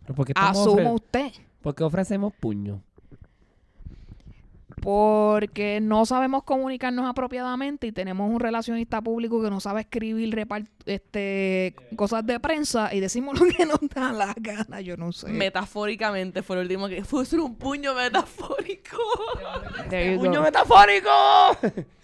¿Pero 0.03 0.13
por 0.13 0.25
qué, 0.27 0.33
estamos 0.33 0.57
asuma 0.59 0.91
usted. 0.91 1.31
por 1.63 1.73
qué 1.73 1.83
ofrecemos 1.83 2.31
puño? 2.39 2.83
Porque 4.81 5.79
no 5.81 6.05
sabemos 6.05 6.43
comunicarnos 6.43 7.09
apropiadamente 7.09 7.87
y 7.87 7.91
tenemos 7.91 8.29
un 8.31 8.39
relacionista 8.39 9.01
público 9.01 9.41
que 9.41 9.49
no 9.49 9.59
sabe 9.59 9.81
escribir 9.81 10.29
repart- 10.35 10.69
este, 10.85 11.75
cosas 11.95 12.23
de 12.25 12.39
prensa 12.39 12.93
y 12.93 12.99
decimos 12.99 13.39
lo 13.39 13.47
que 13.47 13.65
nos 13.65 13.79
da 13.93 14.13
la 14.13 14.35
gana, 14.37 14.79
yo 14.81 14.95
no 14.95 15.11
sé. 15.11 15.29
Metafóricamente 15.29 16.43
fue 16.43 16.57
lo 16.57 16.61
último 16.61 16.87
que 16.87 17.03
fue 17.03 17.23
un 17.41 17.55
puño 17.55 17.95
metafórico. 17.95 18.97
¡Puño 20.19 20.41
metafórico! 20.43 21.09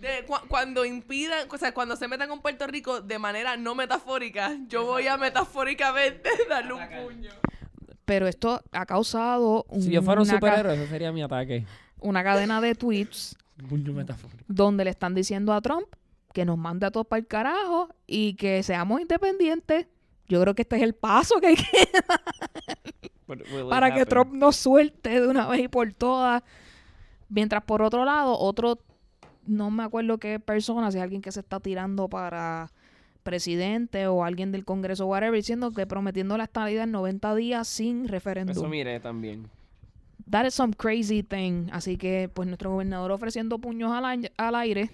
De, 0.00 0.24
cu- 0.26 0.46
cuando 0.48 0.84
impidan, 0.84 1.48
o 1.50 1.56
sea, 1.58 1.72
cuando 1.72 1.96
se 1.96 2.06
metan 2.08 2.28
con 2.28 2.40
Puerto 2.40 2.66
Rico 2.66 3.00
de 3.00 3.18
manera 3.18 3.56
no 3.56 3.74
metafórica, 3.74 4.56
yo 4.68 4.84
voy 4.84 5.06
a 5.06 5.16
metafóricamente 5.16 6.28
darle 6.48 6.72
un 6.74 6.80
puño. 7.04 7.30
Pero 8.04 8.26
esto 8.28 8.62
ha 8.72 8.86
causado 8.86 9.66
si 9.80 9.90
yo 9.90 10.02
fuera 10.02 10.20
un 10.20 10.26
superhéroe, 10.26 10.74
ese 10.74 10.86
sería 10.88 11.10
mi 11.12 11.22
ataque. 11.22 11.64
una 11.98 12.22
cadena 12.22 12.60
de 12.60 12.74
tweets 12.74 13.36
Un 13.62 13.68
puño 13.68 13.92
metafórico. 13.92 14.44
donde 14.46 14.84
le 14.84 14.90
están 14.90 15.14
diciendo 15.14 15.52
a 15.52 15.60
Trump 15.60 15.86
que 16.32 16.44
nos 16.44 16.58
mande 16.58 16.86
a 16.86 16.90
todos 16.90 17.06
para 17.06 17.18
el 17.20 17.26
carajo 17.26 17.88
y 18.06 18.34
que 18.34 18.62
seamos 18.62 19.00
independientes. 19.00 19.86
Yo 20.28 20.40
creo 20.42 20.54
que 20.54 20.62
este 20.62 20.76
es 20.76 20.82
el 20.82 20.94
paso 20.94 21.40
que 21.40 21.46
hay 21.48 21.56
que 21.56 21.88
para 23.70 23.94
que 23.94 24.06
Trump 24.06 24.32
nos 24.34 24.56
suelte 24.56 25.20
de 25.20 25.26
una 25.26 25.46
vez 25.48 25.60
y 25.60 25.68
por 25.68 25.92
todas. 25.94 26.42
Mientras 27.28 27.64
por 27.64 27.82
otro 27.82 28.04
lado, 28.04 28.38
otro, 28.38 28.78
no 29.46 29.70
me 29.70 29.82
acuerdo 29.84 30.18
qué 30.18 30.38
persona, 30.40 30.90
si 30.90 30.98
es 30.98 31.02
alguien 31.04 31.22
que 31.22 31.32
se 31.32 31.40
está 31.40 31.60
tirando 31.60 32.08
para 32.08 32.70
presidente 33.22 34.06
o 34.06 34.24
alguien 34.24 34.52
del 34.52 34.64
Congreso, 34.64 35.06
whatever, 35.06 35.34
diciendo 35.34 35.72
que 35.72 35.86
prometiendo 35.86 36.36
la 36.36 36.44
estabilidad 36.44 36.84
en 36.84 36.92
90 36.92 37.34
días 37.34 37.66
sin 37.66 38.04
Eso 38.04 38.12
referéndum. 38.12 38.70
miré 38.70 39.00
también. 39.00 39.48
That 40.30 40.46
is 40.46 40.54
some 40.54 40.72
crazy 40.74 41.22
thing. 41.22 41.68
Así 41.72 41.96
que, 41.96 42.30
pues, 42.32 42.46
nuestro 42.46 42.70
gobernador 42.70 43.12
ofreciendo 43.12 43.58
puños 43.58 43.92
al, 43.92 44.30
al 44.36 44.54
aire. 44.54 44.90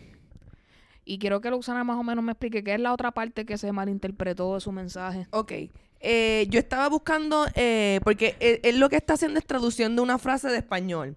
Y 1.05 1.19
quiero 1.19 1.41
que 1.41 1.51
Luxana 1.51 1.85
más 1.85 1.99
o 1.99 2.03
menos 2.03 2.25
me 2.25 2.33
explique 2.33 2.63
qué 2.63 2.75
es 2.75 2.81
la 2.81 2.93
otra 2.93 3.11
parte 3.13 3.45
que 3.45 3.59
se 3.59 3.73
malinterpretó 3.73 4.55
de 4.55 4.61
su 4.61 4.73
mensaje. 4.73 5.27
Ok. 5.31 5.53
Eh, 6.01 6.47
yo 6.51 6.59
estaba 6.59 6.89
buscando, 6.89 7.47
eh, 7.55 8.01
porque 8.03 8.37
él, 8.41 8.61
él 8.63 8.81
lo 8.81 8.89
que 8.89 8.97
está 8.97 9.15
haciendo 9.15 9.39
es 9.39 9.47
traduciendo 9.47 10.03
una 10.03 10.19
frase 10.19 10.49
de 10.49 10.59
español, 10.59 11.17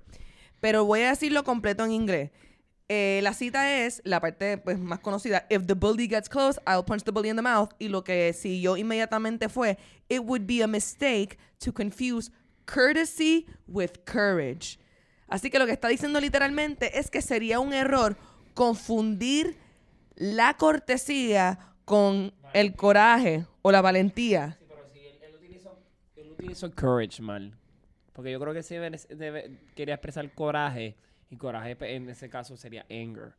pero 0.60 0.86
voy 0.86 1.02
a 1.02 1.10
decirlo 1.10 1.43
completo 1.43 1.84
en 1.86 1.91
inglés. 1.91 2.32
Eh, 2.88 3.19
la 3.24 3.34
cita 3.34 3.84
es, 3.84 4.00
la 4.06 4.19
parte 4.19 4.60
pues, 4.60 4.78
más 4.78 5.00
conocida, 5.00 5.48
If 5.50 5.65
the 5.65 5.74
bully 5.74 6.08
gets 6.08 6.30
close, 6.30 6.60
I'll 6.67 6.84
punch 6.86 7.04
the 7.04 7.12
bully 7.12 7.30
in 7.30 7.36
the 7.36 7.41
mouth. 7.41 7.69
Y 7.80 7.88
lo 7.88 8.04
que 8.04 8.32
siguió 8.34 8.78
inmediatamente 8.78 9.50
fue, 9.50 9.78
It 10.08 10.19
would 10.24 10.45
be 10.45 10.62
a 10.62 10.67
mistake 10.67 11.39
to 11.63 11.74
confuse 11.74 12.30
courtesy 12.65 13.48
with 13.67 14.04
courage. 14.06 14.78
Así 15.28 15.50
que 15.50 15.58
lo 15.58 15.65
que 15.65 15.71
está 15.71 15.88
diciendo 15.88 16.19
literalmente 16.19 17.00
es 17.00 17.10
que 17.10 17.21
sería 17.24 17.60
un 17.60 17.74
error 17.74 18.15
confundir 18.54 19.58
la 20.15 20.54
cortesía 20.56 21.58
con 21.86 22.32
el 22.54 22.76
coraje 22.76 23.45
o 23.63 23.71
la 23.71 23.82
valentía. 23.82 24.58
Sí, 24.60 24.65
pero 24.69 24.86
sí, 24.93 25.00
él, 25.24 25.36
utilizó, 25.36 25.80
él 26.17 26.32
utilizó 26.32 26.71
courage 26.71 27.19
mal. 27.24 27.58
Porque 28.13 28.32
yo 28.32 28.39
creo 28.39 28.54
que 28.54 28.62
sí 28.62 28.76
debe- 28.76 29.58
quería 29.76 29.95
expresar 29.95 30.32
coraje. 30.36 30.95
Y 31.30 31.38
coraje 31.38 31.76
en 31.82 32.10
ese 32.10 32.30
caso 32.30 32.56
sería 32.58 32.86
anger. 32.90 33.34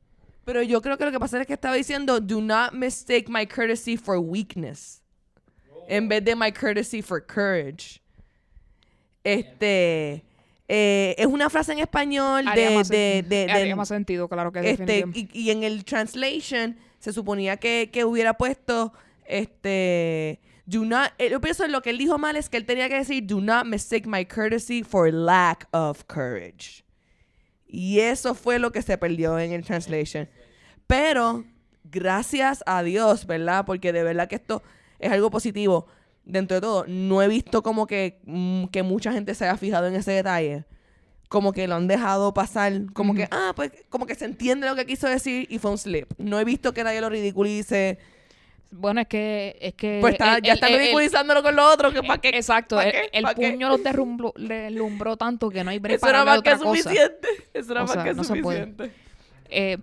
Pero 0.44 0.62
yo 0.62 0.81
creo 0.83 0.96
que 0.99 1.05
lo 1.05 1.11
que 1.12 1.18
pasa 1.18 1.40
es 1.40 1.46
que 1.46 1.55
estaba 1.55 1.75
diciendo, 1.75 2.20
do 2.20 2.40
not 2.40 2.72
mistake 2.72 3.27
my 3.29 3.46
courtesy 3.46 3.96
for 3.96 4.16
weakness. 4.18 5.03
En 5.88 6.09
vez 6.09 6.25
de 6.25 6.35
my 6.37 6.53
courtesy 6.53 7.03
for 7.03 7.25
courage. 7.25 8.01
Este, 9.25 10.25
eh, 10.68 11.14
es 11.18 11.27
una 11.27 11.51
frase 11.51 11.72
en 11.72 11.81
español 11.81 12.46
Haría 12.46 12.70
de, 12.70 12.75
más 12.77 12.88
de, 12.88 13.22
sen- 13.25 13.29
de- 13.29 13.51
haría 13.51 13.77
más 13.77 13.88
sentido, 13.88 14.29
claro 14.29 14.53
que 14.53 14.70
este, 14.70 15.05
y, 15.14 15.29
y 15.33 15.51
en 15.51 15.64
el 15.64 15.85
translation 15.85 16.77
se 17.01 17.12
suponía 17.12 17.57
que, 17.57 17.90
que 17.92 18.05
hubiera 18.05 18.35
puesto, 18.37 18.92
este, 19.27 20.40
do 20.64 20.85
not, 20.85 21.11
eh, 21.18 21.29
yo 21.31 21.40
pienso 21.40 21.64
en 21.64 21.72
lo 21.72 21.83
que 21.83 21.90
él 21.90 21.99
dijo 21.99 22.18
mal 22.18 22.37
es 22.37 22.49
que 22.49 22.57
él 22.57 22.64
tenía 22.66 22.88
que 22.88 22.96
decir, 22.96 23.27
do 23.27 23.40
not 23.40 23.64
mistake 23.66 24.07
my 24.07 24.25
courtesy 24.25 24.83
for 24.85 25.12
lack 25.12 25.66
of 25.72 26.05
courage. 26.07 26.85
Y 27.68 28.00
eso 28.00 28.35
fue 28.35 28.59
lo 28.59 28.72
que 28.72 28.83
se 28.83 28.98
perdió 28.98 29.38
en 29.38 29.52
el 29.52 29.64
translation. 29.64 30.29
Pero, 30.87 31.44
gracias 31.85 32.62
a 32.66 32.83
Dios, 32.83 33.26
¿verdad? 33.26 33.64
Porque 33.66 33.92
de 33.92 34.02
verdad 34.02 34.29
que 34.29 34.37
esto 34.37 34.62
es 34.98 35.11
algo 35.12 35.31
positivo. 35.31 35.87
Dentro 36.24 36.57
de 36.57 36.61
todo, 36.61 36.85
no 36.88 37.22
he 37.22 37.29
visto 37.29 37.62
como 37.62 37.87
que, 37.87 38.20
mm, 38.24 38.66
que 38.66 38.83
mucha 38.83 39.12
gente 39.12 39.35
se 39.35 39.44
haya 39.44 39.57
fijado 39.57 39.87
en 39.87 39.94
ese 39.96 40.12
detalle. 40.12 40.64
como 41.29 41.52
que 41.52 41.66
lo 41.66 41.74
han 41.74 41.88
dejado 41.88 42.33
pasar, 42.35 42.92
como 42.92 43.12
que, 43.14 43.26
ah, 43.33 43.52
pues 43.57 43.72
como 43.88 44.07
que 44.07 44.14
se 44.14 44.26
entiende 44.26 44.68
lo 44.68 44.76
que 44.76 44.87
quiso 44.87 45.09
decir 45.09 45.46
y 45.50 45.59
fue 45.59 45.72
un 45.72 45.79
slip. 45.79 46.12
No 46.18 46.38
he 46.38 46.44
visto 46.44 46.72
que 46.72 46.85
nadie 46.85 47.00
lo 47.00 47.09
ridiculice. 47.11 47.98
Bueno, 48.70 49.00
es 49.00 49.07
que... 49.09 49.57
Es 49.61 49.74
que 49.74 49.98
Pues 50.00 50.14
está, 50.14 50.37
el- 50.37 50.42
ya 50.42 50.55
están 50.55 50.72
ridiculizándolo 50.72 51.42
con 51.42 51.55
lo 51.57 51.66
otro, 51.72 51.92
que 51.92 52.02
para 52.02 52.20
qué. 52.20 52.31
Exacto, 52.31 52.76
¿Pa' 52.76 52.85
el, 52.88 53.24
puño 53.35 53.68
los 53.68 53.83
derrumbró, 53.83 54.33
deslumbró 54.37 55.16
tanto 55.16 55.48
que 55.50 55.62
no 55.64 55.70
hay 55.70 55.79
break 55.79 55.96
Eso 55.96 56.07
para 56.07 56.22
era 56.22 56.24
más 56.24 56.42
que 56.42 56.50
cosa. 56.52 56.64
suficiente. 56.64 57.29
Eso 57.55 57.72
era 57.72 57.83
O 57.83 57.87
más 57.87 57.92
sea, 57.94 58.05
que 58.05 58.14
no 58.14 58.24
se 58.24 58.37
puede. 58.37 58.64
suficiente. 58.64 58.96
Eh, 59.48 59.79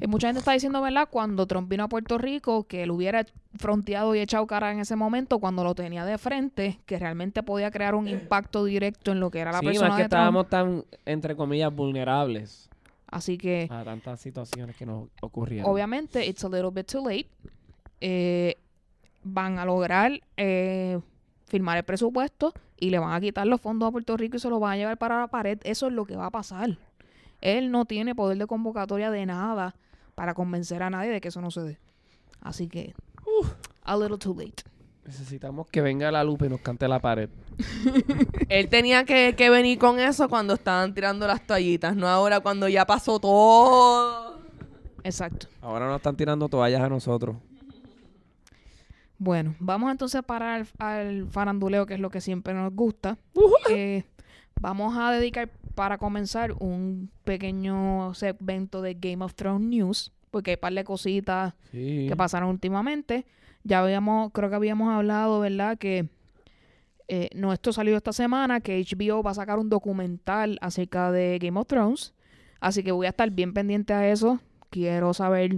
eh, 0.00 0.06
mucha 0.08 0.26
gente 0.26 0.40
está 0.40 0.52
diciendo, 0.52 0.82
¿verdad? 0.82 1.08
Cuando 1.10 1.46
Trump 1.46 1.68
vino 1.70 1.84
a 1.84 1.88
Puerto 1.88 2.18
Rico, 2.18 2.64
que 2.66 2.82
él 2.82 2.90
hubiera 2.90 3.24
fronteado 3.56 4.12
y 4.16 4.18
echado 4.18 4.44
cara 4.48 4.72
en 4.72 4.80
ese 4.80 4.96
momento 4.96 5.38
cuando 5.38 5.62
lo 5.62 5.76
tenía 5.76 6.04
de 6.04 6.18
frente, 6.18 6.80
que 6.84 6.98
realmente 6.98 7.44
podía 7.44 7.70
crear 7.70 7.94
un 7.94 8.08
impacto 8.08 8.64
directo 8.64 9.12
en 9.12 9.20
lo 9.20 9.30
que 9.30 9.38
era 9.38 9.52
la 9.52 9.60
Sí, 9.60 9.66
persona 9.66 9.88
más 9.90 9.96
que 9.98 10.02
de 10.02 10.08
Trump. 10.08 10.20
estábamos 10.20 10.48
tan, 10.50 10.84
entre 11.06 11.36
comillas, 11.36 11.72
vulnerables 11.72 12.68
Así 13.06 13.38
que, 13.38 13.68
a 13.70 13.84
tantas 13.84 14.20
situaciones 14.20 14.74
que 14.76 14.84
nos 14.84 15.08
ocurrieron. 15.22 15.70
obviamente, 15.70 16.26
it's 16.26 16.42
a 16.44 16.48
little 16.48 16.70
bit 16.72 16.90
too 16.90 17.00
late. 17.08 17.28
Eh, 18.06 18.56
van 19.22 19.58
a 19.58 19.64
lograr 19.64 20.20
eh, 20.36 21.00
firmar 21.46 21.78
el 21.78 21.84
presupuesto 21.84 22.52
y 22.78 22.90
le 22.90 22.98
van 22.98 23.14
a 23.14 23.20
quitar 23.20 23.46
los 23.46 23.62
fondos 23.62 23.88
a 23.88 23.92
Puerto 23.92 24.14
Rico 24.18 24.36
y 24.36 24.40
se 24.40 24.50
los 24.50 24.60
van 24.60 24.72
a 24.72 24.76
llevar 24.76 24.98
para 24.98 25.18
la 25.20 25.28
pared. 25.28 25.58
Eso 25.64 25.86
es 25.86 25.94
lo 25.94 26.04
que 26.04 26.14
va 26.14 26.26
a 26.26 26.30
pasar. 26.30 26.76
Él 27.40 27.70
no 27.70 27.86
tiene 27.86 28.14
poder 28.14 28.36
de 28.36 28.46
convocatoria 28.46 29.10
de 29.10 29.24
nada 29.24 29.74
para 30.14 30.34
convencer 30.34 30.82
a 30.82 30.90
nadie 30.90 31.12
de 31.12 31.22
que 31.22 31.28
eso 31.28 31.40
no 31.40 31.50
se 31.50 31.62
dé. 31.62 31.78
Así 32.42 32.68
que, 32.68 32.92
a 33.84 33.96
little 33.96 34.18
too 34.18 34.34
late. 34.34 34.64
Necesitamos 35.06 35.66
que 35.68 35.80
venga 35.80 36.12
la 36.12 36.22
lupa 36.24 36.44
y 36.44 36.50
nos 36.50 36.60
cante 36.60 36.86
la 36.86 36.98
pared. 36.98 37.30
Él 38.50 38.68
tenía 38.68 39.06
que, 39.06 39.34
que 39.34 39.48
venir 39.48 39.78
con 39.78 39.98
eso 39.98 40.28
cuando 40.28 40.52
estaban 40.52 40.92
tirando 40.92 41.26
las 41.26 41.46
toallitas, 41.46 41.96
no 41.96 42.06
ahora 42.06 42.40
cuando 42.40 42.68
ya 42.68 42.84
pasó 42.84 43.18
todo. 43.18 44.40
Exacto. 45.02 45.46
Ahora 45.62 45.86
nos 45.86 45.96
están 45.96 46.16
tirando 46.16 46.50
toallas 46.50 46.82
a 46.82 46.90
nosotros. 46.90 47.36
Bueno, 49.18 49.54
vamos 49.58 49.90
entonces 49.90 50.22
para 50.22 50.58
el, 50.58 50.66
al 50.78 51.26
faranduleo, 51.28 51.86
que 51.86 51.94
es 51.94 52.00
lo 52.00 52.10
que 52.10 52.20
siempre 52.20 52.52
nos 52.54 52.72
gusta. 52.74 53.16
Eh, 53.70 54.04
vamos 54.60 54.96
a 54.98 55.12
dedicar, 55.12 55.50
para 55.74 55.98
comenzar, 55.98 56.52
un 56.58 57.10
pequeño 57.24 58.12
segmento 58.14 58.82
de 58.82 58.94
Game 58.94 59.24
of 59.24 59.34
Thrones 59.34 59.66
News, 59.68 60.12
porque 60.30 60.50
hay 60.52 60.56
un 60.56 60.60
par 60.60 60.72
de 60.74 60.84
cositas 60.84 61.54
Sí. 61.70 62.06
que 62.08 62.16
pasaron 62.16 62.50
últimamente. 62.50 63.24
Ya 63.62 63.80
habíamos, 63.80 64.30
creo 64.32 64.50
que 64.50 64.56
habíamos 64.56 64.92
hablado, 64.92 65.40
¿verdad? 65.40 65.78
Que 65.78 66.08
eh, 67.08 67.30
no, 67.34 67.52
esto 67.52 67.72
salió 67.72 67.96
esta 67.96 68.12
semana, 68.12 68.60
que 68.60 68.80
HBO 68.82 69.22
va 69.22 69.30
a 69.30 69.34
sacar 69.34 69.58
un 69.58 69.68
documental 69.68 70.58
acerca 70.60 71.10
de 71.12 71.38
Game 71.40 71.58
of 71.58 71.66
Thrones. 71.66 72.14
Así 72.60 72.82
que 72.82 72.92
voy 72.92 73.06
a 73.06 73.10
estar 73.10 73.30
bien 73.30 73.52
pendiente 73.54 73.92
a 73.92 74.08
eso. 74.10 74.40
Quiero 74.70 75.12
saber. 75.14 75.56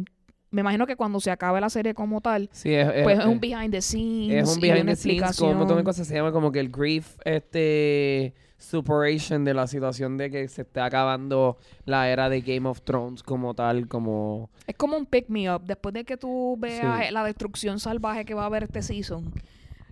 Me 0.51 0.61
imagino 0.61 0.87
que 0.87 0.97
cuando 0.97 1.19
se 1.21 1.31
acabe 1.31 1.61
la 1.61 1.69
serie 1.71 1.93
como 1.95 2.21
tal, 2.21 2.49
Sí, 2.53 2.73
es, 2.73 2.89
es- 2.95 3.03
pues 3.03 3.19
es 3.19 3.25
un 3.27 3.41
behind 3.41 3.71
the 3.73 3.83
scenes. 3.83 4.49
es 4.49 4.55
un 4.55 4.61
behind 4.61 4.87
the 4.87 4.97
scenes 4.97 5.37
con 5.37 5.49
un 5.51 5.57
montón 5.59 5.77
de 5.77 5.83
explicación. 5.83 5.85
cosas. 5.85 6.07
Se 6.07 6.15
llama 6.15 6.33
como 6.33 6.53
que 6.53 6.61
el 6.61 6.71
grief, 6.71 7.17
este, 7.25 8.33
superation 8.59 9.45
de 9.45 9.53
la 9.55 9.67
situación 9.67 10.17
de 10.17 10.31
que 10.31 10.49
se 10.49 10.63
está 10.63 10.87
acabando 10.87 11.59
la 11.85 12.09
era 12.09 12.29
de 12.29 12.41
Game 12.41 12.69
of 12.69 12.81
Thrones 12.83 13.23
como 13.23 13.55
tal, 13.55 13.87
como... 13.89 14.51
Es 14.67 14.77
como 14.77 14.97
un 14.97 15.05
pick 15.07 15.29
me 15.29 15.53
up. 15.53 15.63
Después 15.65 15.93
de 15.93 16.05
que 16.05 16.17
tú 16.17 16.57
veas 16.59 17.07
Sí. 17.09 17.13
la 17.13 17.25
destrucción 17.25 17.79
salvaje 17.81 18.25
que 18.25 18.35
va 18.35 18.45
a 18.45 18.47
haber 18.47 18.63
este 18.65 18.83
season, 18.83 19.33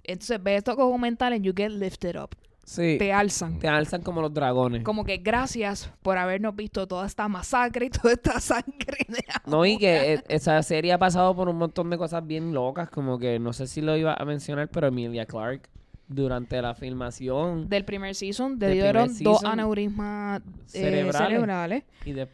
entonces 0.03 0.43
ves 0.43 0.59
estos 0.59 0.77
documentales 0.77 1.37
and 1.39 1.45
you 1.45 1.53
get 1.55 1.71
lifted 1.71 2.17
up. 2.21 2.31
Sí, 2.65 2.97
Te 2.99 3.13
alzan. 3.13 3.59
te 3.59 3.69
alzan 3.69 4.01
como 4.03 4.23
los 4.23 4.33
dragones. 4.33 4.83
Como 4.85 5.05
que 5.05 5.19
gracias 5.19 5.93
por 6.03 6.17
habernos 6.17 6.57
visto 6.57 6.87
toda 6.89 7.07
esta 7.07 7.29
masacre 7.29 7.87
y 7.87 7.91
toda 7.91 8.15
esta 8.15 8.41
sangre. 8.41 9.05
de 9.09 9.23
No, 9.47 9.67
y 9.67 9.77
que 9.77 10.15
eh, 10.15 10.25
esa 10.29 10.63
serie 10.63 10.93
ha 10.95 10.99
pasado 10.99 11.37
por 11.37 11.49
un 11.49 11.57
montón 11.57 11.91
de 11.91 11.99
cosas 11.99 12.27
bien 12.27 12.55
locas, 12.55 12.89
como 12.89 13.19
que 13.19 13.39
no 13.39 13.53
sé 13.53 13.67
si 13.67 13.81
lo 13.83 13.97
iba 13.97 14.15
a 14.15 14.25
mencionar, 14.25 14.69
pero 14.69 14.87
Emilia 14.87 15.27
Clark 15.27 15.69
durante 16.09 16.61
la 16.61 16.75
filmación 16.75 17.69
Del 17.69 17.85
primer 17.85 18.15
season, 18.15 18.59
le 18.59 18.71
dieron 18.71 19.11
dos 19.23 19.45
aneurismas 19.45 20.41
eh, 20.73 21.03
cerebrales. 21.13 21.85
y, 22.05 22.13
de- 22.13 22.29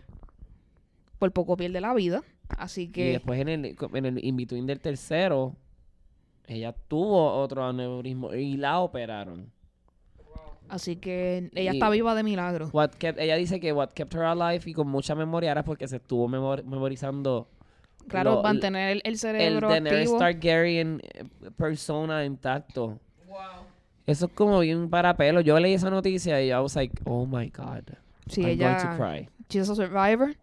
Por 1.18 1.32
poco 1.32 1.56
pierde 1.56 1.80
la 1.80 1.92
vida. 1.94 2.22
Así 2.56 2.82
y 2.82 2.88
que 2.88 3.12
después 3.12 3.40
en 3.40 3.48
el, 3.48 3.76
en 3.94 4.06
el 4.06 4.24
in-between 4.24 4.66
del 4.66 4.80
tercero, 4.80 5.54
ella 6.46 6.72
tuvo 6.88 7.32
otro 7.34 7.64
aneurismo 7.64 8.34
y 8.34 8.56
la 8.56 8.80
operaron. 8.80 9.50
Así 10.70 10.96
que 10.96 11.50
ella 11.54 11.72
Y- 11.72 11.76
está 11.76 11.90
viva 11.90 12.14
de 12.14 12.22
milagro. 12.22 12.68
What 12.72 12.90
kept- 12.98 13.18
ella 13.20 13.36
dice 13.36 13.60
que 13.60 13.72
what 13.72 13.90
kept 13.94 14.14
her 14.14 14.22
alive 14.22 14.62
y 14.66 14.72
con 14.72 14.88
mucha 14.88 15.14
memoria 15.14 15.50
era 15.52 15.62
porque 15.64 15.86
se 15.88 15.96
estuvo 15.96 16.28
memor- 16.28 16.64
memorizando 16.64 17.48
Claro, 18.08 18.36
lo- 18.36 18.42
mantener 18.42 18.92
el, 18.92 18.98
el 19.04 19.12
el 19.12 19.18
cerebro 19.18 19.68
Daenerys 19.68 20.00
activo. 20.00 20.18
Targaryen 20.18 21.02
eh, 21.14 21.24
persona 21.56 22.24
intacto. 22.24 22.98
Eso 24.06 24.26
es 24.26 24.32
como 24.32 24.58
bien 24.60 24.90
para 24.90 25.14
pelo. 25.16 25.40
Yo 25.40 25.58
leí 25.60 25.74
esa 25.74 25.90
noticia 25.90 26.42
y 26.42 26.48
I 26.50 26.54
was 26.54 26.74
like, 26.74 26.92
oh 27.04 27.26
my 27.26 27.48
God. 27.50 27.84
Sí, 28.26 28.40
I'm 28.40 28.50
ella 28.50 28.72
going 28.82 28.96
to 28.96 29.02
cry. 29.04 29.28
she's 29.48 29.68
a 29.68 29.74
survivor. 29.74 30.34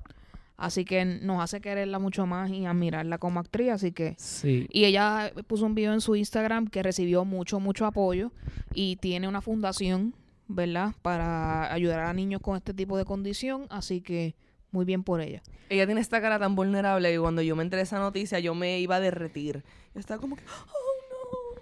Así 0.57 0.85
que 0.85 1.05
nos 1.05 1.39
hace 1.41 1.61
quererla 1.61 1.99
mucho 1.99 2.25
más 2.25 2.49
y 2.49 2.65
admirarla 2.65 3.19
como 3.19 3.39
actriz. 3.39 3.69
Así 3.69 3.91
que 3.91 4.15
Sí. 4.17 4.67
Y 4.71 4.85
ella 4.85 5.31
puso 5.45 5.65
un 5.67 5.75
video 5.75 5.93
en 5.93 6.01
su 6.01 6.15
Instagram 6.15 6.67
que 6.67 6.81
recibió 6.81 7.25
mucho, 7.25 7.59
mucho 7.59 7.85
apoyo 7.85 8.31
y 8.73 8.95
tiene 8.95 9.27
una 9.27 9.41
fundación, 9.41 10.15
¿verdad? 10.47 10.95
Para 11.03 11.71
ayudar 11.71 11.99
a 11.99 12.13
niños 12.13 12.41
con 12.41 12.57
este 12.57 12.73
tipo 12.73 12.97
de 12.97 13.05
condición. 13.05 13.67
Así 13.69 14.01
que 14.01 14.35
muy 14.71 14.83
bien 14.83 15.03
por 15.03 15.21
ella. 15.21 15.43
Ella 15.69 15.85
tiene 15.85 16.01
esta 16.01 16.21
cara 16.21 16.39
tan 16.39 16.55
vulnerable 16.55 17.11
que 17.11 17.19
cuando 17.19 17.43
yo 17.43 17.55
me 17.55 17.61
enteré 17.61 17.81
de 17.81 17.83
esa 17.83 17.99
noticia 17.99 18.39
yo 18.39 18.55
me 18.55 18.79
iba 18.79 18.95
a 18.95 18.99
derretir. 18.99 19.63
Yo 19.93 19.99
estaba 19.99 20.19
como 20.19 20.35
que, 20.35 20.43
oh 20.43 21.61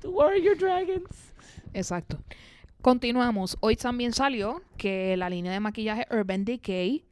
The 0.00 0.08
Warrior 0.08 0.56
Dragons. 0.58 1.32
Exacto. 1.74 2.22
Continuamos. 2.82 3.56
Hoy 3.60 3.74
también 3.76 4.12
salió 4.12 4.62
que 4.76 5.16
la 5.16 5.28
línea 5.28 5.52
de 5.52 5.60
maquillaje 5.60 6.06
Urban 6.10 6.44
Decay 6.44 7.04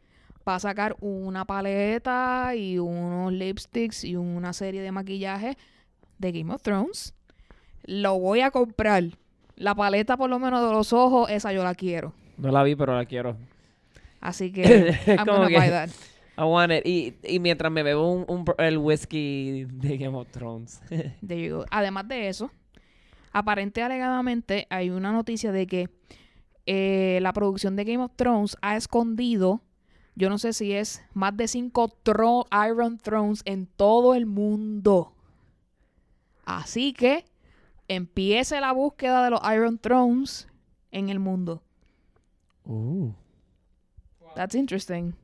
va 0.50 0.56
a 0.56 0.60
sacar 0.60 0.96
una 1.00 1.44
paleta 1.44 2.54
y 2.56 2.78
unos 2.78 3.32
lipsticks 3.32 4.04
y 4.04 4.16
una 4.16 4.52
serie 4.52 4.82
de 4.82 4.92
maquillaje 4.92 5.56
de 6.18 6.32
Game 6.32 6.52
of 6.52 6.62
Thrones. 6.62 7.14
Lo 7.84 8.18
voy 8.18 8.40
a 8.40 8.50
comprar. 8.50 9.04
La 9.56 9.74
paleta, 9.74 10.16
por 10.16 10.28
lo 10.30 10.38
menos 10.38 10.66
de 10.66 10.72
los 10.72 10.92
ojos, 10.92 11.30
esa 11.30 11.52
yo 11.52 11.62
la 11.64 11.74
quiero. 11.74 12.12
No 12.38 12.50
la 12.50 12.62
vi, 12.62 12.74
pero 12.74 12.96
la 12.96 13.04
quiero. 13.04 13.36
Así 14.20 14.52
que 14.52 14.94
I'm 15.06 15.24
gonna 15.26 15.48
que- 15.48 15.56
buy 15.58 15.68
that. 15.68 15.90
I 16.38 16.42
want 16.44 16.72
it. 16.72 16.86
Y, 16.86 17.14
y 17.22 17.38
mientras 17.38 17.70
me 17.70 17.82
bebo 17.82 18.10
un, 18.12 18.24
un- 18.28 18.44
el 18.58 18.78
whisky 18.78 19.66
de 19.66 19.98
Game 19.98 20.16
of 20.16 20.28
Thrones. 20.30 20.80
There 21.26 21.42
you 21.42 21.56
go. 21.58 21.64
Además 21.70 22.08
de 22.08 22.28
eso, 22.28 22.50
aparente 23.32 23.82
alegadamente 23.82 24.66
hay 24.70 24.88
una 24.90 25.12
noticia 25.12 25.52
de 25.52 25.66
que 25.66 25.90
eh, 26.66 27.18
la 27.20 27.32
producción 27.34 27.76
de 27.76 27.84
Game 27.84 28.02
of 28.02 28.12
Thrones 28.16 28.56
ha 28.62 28.76
escondido, 28.76 29.60
yo 30.20 30.28
no 30.28 30.38
sé 30.38 30.52
si 30.52 30.72
es 30.72 31.02
más 31.14 31.36
de 31.36 31.48
cinco 31.48 31.88
tro- 32.04 32.46
Iron 32.68 32.98
Thrones 32.98 33.42
en 33.46 33.66
todo 33.66 34.14
el 34.14 34.26
mundo. 34.26 35.12
Así 36.44 36.92
que 36.92 37.24
empiece 37.88 38.60
la 38.60 38.72
búsqueda 38.72 39.24
de 39.24 39.30
los 39.30 39.40
Iron 39.52 39.78
Thrones 39.78 40.46
en 40.90 41.08
el 41.08 41.18
mundo. 41.18 41.62
uh. 42.64 43.10
That's 44.36 44.54
interesting. 44.54 45.14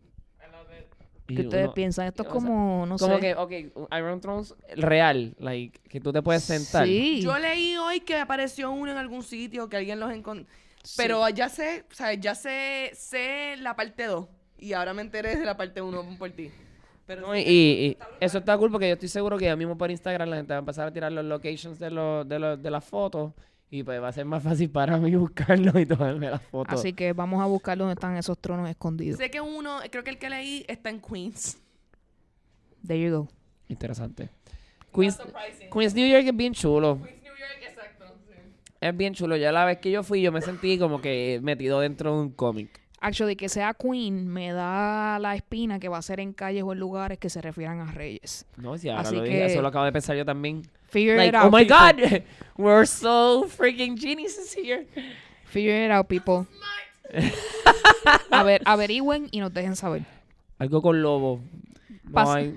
Y 1.29 1.35
¿Qué 1.35 1.43
ustedes 1.43 1.65
uno- 1.67 1.75
piensan? 1.75 2.07
Esto 2.07 2.23
es 2.23 2.29
o 2.29 2.33
sea, 2.33 2.41
como, 2.41 2.87
no 2.87 2.97
Como 2.99 3.15
sé. 3.17 3.21
que, 3.21 3.35
ok, 3.35 3.53
Iron 3.99 4.21
Thrones 4.21 4.55
real, 4.77 5.35
like, 5.41 5.81
que 5.89 6.01
tú 6.01 6.13
te 6.13 6.23
puedes 6.23 6.45
sentar. 6.45 6.87
Sí. 6.87 7.21
Yo 7.21 7.37
leí 7.39 7.77
hoy 7.77 8.01
que 8.01 8.17
apareció 8.17 8.71
uno 8.71 8.93
en 8.93 8.97
algún 8.97 9.25
sitio, 9.25 9.69
que 9.69 9.77
alguien 9.77 9.99
los 9.99 10.13
encontró. 10.13 10.47
Sí. 10.85 10.95
Pero 10.99 11.29
ya 11.31 11.49
sé, 11.49 11.85
o 11.91 11.95
sea, 11.95 12.15
ya 12.15 12.37
sé, 12.37 12.93
sé 12.95 13.57
la 13.59 13.75
parte 13.75 14.05
2. 14.05 14.29
Y 14.59 14.73
ahora 14.73 14.95
me 14.95 15.03
enteré 15.03 15.37
de 15.37 15.45
la 15.45 15.57
parte 15.57 15.81
1 15.83 16.17
por 16.19 16.31
ti. 16.31 16.51
Pero 17.07 17.21
No, 17.23 17.37
y, 17.37 17.41
y- 17.41 17.87
y 17.91 17.97
eso 18.21 18.39
está 18.39 18.57
cool 18.59 18.71
porque 18.73 18.89
yo 18.89 18.95
estoy 18.95 19.09
seguro 19.09 19.39
que 19.39 19.45
ya 19.45 19.55
mismo 19.57 19.77
por 19.79 19.91
Instagram 19.91 20.29
la 20.29 20.37
gente 20.37 20.53
va 20.53 20.57
a 20.57 20.61
empezar 20.61 20.89
a 20.89 20.93
tirar 20.93 21.13
los 21.13 21.25
locations 21.25 21.79
de, 21.79 21.91
los, 21.91 22.29
de, 22.29 22.39
los, 22.39 22.61
de 22.61 22.71
las 22.71 22.85
fotos 22.85 23.33
y 23.71 23.83
pues 23.83 24.01
va 24.03 24.09
a 24.09 24.13
ser 24.13 24.25
más 24.25 24.43
fácil 24.43 24.71
para 24.71 24.97
mí 24.99 25.15
buscarlo 25.17 25.79
y 25.79 25.87
tomarme 25.87 26.31
las 26.31 26.43
fotos. 26.43 26.81
Así 26.81 26.93
que 26.93 27.13
vamos 27.13 27.41
a 27.43 27.47
buscar 27.47 27.77
dónde 27.79 27.95
están 27.95 28.17
esos 28.17 28.39
tronos 28.39 28.69
escondidos. 28.69 29.19
sé 29.19 29.31
que 29.31 29.41
uno, 29.41 29.79
creo 29.91 30.03
que 30.03 30.11
el 30.11 30.19
que 30.19 30.31
leí 30.31 30.65
está 30.69 30.91
en 30.91 31.01
Queens. 31.01 31.59
There 32.87 33.01
you 33.01 33.11
go. 33.17 33.29
Interesante. 33.69 34.29
Queens, 34.95 35.19
Queens 35.73 35.95
New 35.95 36.09
York 36.09 36.25
es 36.27 36.37
bien 36.37 36.55
chulo. 36.55 36.99
Queens, 37.03 37.23
New 37.23 37.33
York, 37.37 37.59
exacto. 37.69 38.05
Es 38.81 38.97
bien 38.97 39.15
chulo. 39.15 39.37
Ya 39.37 39.53
la 39.53 39.65
vez 39.65 39.79
que 39.79 39.91
yo 39.91 40.03
fui 40.03 40.23
yo 40.23 40.33
me 40.33 40.41
sentí 40.41 40.79
como 40.79 41.01
que 41.01 41.39
metido 41.43 41.81
dentro 41.81 42.15
de 42.15 42.21
un 42.23 42.31
cómic. 42.31 42.81
Actually, 43.01 43.37
que 43.37 43.49
sea 43.49 43.75
Queen 43.75 44.27
me 44.27 44.53
da 44.53 45.19
la 45.19 45.35
espina 45.37 45.79
que 45.79 45.89
va 45.89 45.99
a 45.99 46.03
ser 46.03 46.19
en 46.21 46.33
calles 46.33 46.63
o 46.65 46.73
en 46.73 46.79
lugares 46.79 47.19
que 47.19 47.29
se 47.29 47.41
refieran 47.43 47.81
a 47.81 47.93
reyes. 47.93 48.47
No, 48.57 48.77
si 48.79 48.89
ahora 48.89 49.03
Así 49.03 49.17
lo 49.17 49.23
dije, 49.23 49.37
que- 49.37 49.47
eso 49.47 49.63
lo 49.63 49.69
acabo 49.69 49.85
de 49.85 49.93
pensar 49.93 50.17
yo 50.17 50.25
también. 50.25 50.63
Figure 50.89 51.17
Like, 51.17 51.29
it 51.31 51.35
out. 51.35 51.47
oh 51.53 51.57
my 51.57 51.65
people. 51.67 51.77
god, 51.77 52.23
we're 52.57 52.87
so 52.87 53.47
freaking 53.49 53.97
geniuses 53.99 54.55
here. 54.57 54.87
Figure 55.45 55.85
it 55.85 55.91
out, 55.91 56.07
people. 56.09 56.47
A 58.31 58.43
ver, 58.43 58.63
averigüen 58.65 59.29
y 59.31 59.41
nos 59.41 59.53
dejen 59.53 59.77
saber. 59.77 60.03
Algo 60.59 60.81
con 60.83 61.03
lobo. 61.03 61.41
No 62.05 62.13
Pas- 62.13 62.35
hay, 62.35 62.57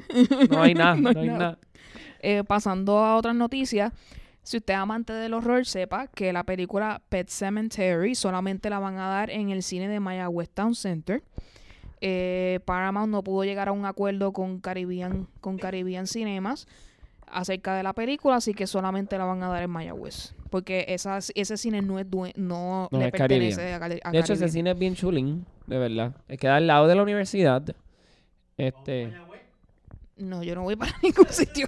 no 0.50 0.62
hay 0.62 0.74
nada, 0.76 0.96
No 0.96 1.10
hay 1.10 1.28
nada. 1.28 1.58
Eh, 2.22 2.44
pasando 2.46 3.00
a 3.00 3.16
otras 3.16 3.36
noticias, 3.36 3.92
si 4.50 4.58
usted 4.58 4.74
es 4.74 4.80
amante 4.80 5.14
del 5.14 5.36
horror, 5.36 5.64
sepa 5.68 6.08
que 6.08 6.34
la 6.34 6.44
película 6.44 7.04
Pet 7.10 7.30
Cemetery 7.30 8.16
solamente 8.16 8.68
la 8.72 8.80
van 8.80 8.98
a 8.98 9.08
dar 9.08 9.30
en 9.30 9.52
el 9.52 9.62
cine 9.62 9.88
de 9.88 10.00
Mayagüez 10.00 10.50
Town 10.50 10.74
Center. 10.74 11.22
Eh, 12.02 12.60
Paramount 12.66 13.12
no 13.12 13.24
pudo 13.24 13.44
llegar 13.44 13.68
a 13.68 13.72
un 13.74 13.86
acuerdo 13.86 14.34
con 14.34 14.60
Caribbean, 14.60 15.28
con 15.40 15.58
Caribbean 15.60 16.08
Cinemas 16.08 16.66
acerca 17.28 17.76
de 17.76 17.84
la 17.84 17.94
película, 17.94 18.38
así 18.38 18.56
que 18.56 18.66
solamente 18.66 19.20
la 19.20 19.26
van 19.26 19.44
a 19.44 19.50
dar 19.50 19.62
en 19.62 19.70
Mayagüez. 19.70 20.34
Porque 20.50 20.86
esa, 20.88 21.20
ese 21.36 21.56
cine 21.58 21.84
no 21.84 22.00
es 22.00 22.10
due- 22.10 22.34
no, 22.36 22.88
No 22.92 22.98
le 23.00 23.06
es 23.06 23.12
pertenece 23.12 23.78
Caribbean. 23.78 24.00
a, 24.04 24.12
De 24.12 24.18
hecho, 24.18 24.34
ese 24.34 24.46
Caribbean. 24.46 24.50
cine 24.52 24.72
es 24.72 24.80
bien 24.80 24.96
chulín, 24.96 25.46
de 25.68 25.78
verdad. 25.78 26.16
Es 26.28 26.40
queda 26.40 26.56
al 26.56 26.66
lado 26.66 26.88
de 26.88 26.96
la 26.96 27.04
universidad. 27.04 27.64
Este, 28.58 29.14
No, 30.18 30.42
yo 30.42 30.56
no 30.56 30.64
voy 30.64 30.76
para 30.76 30.92
ningún 31.04 31.28
sitio. 31.30 31.68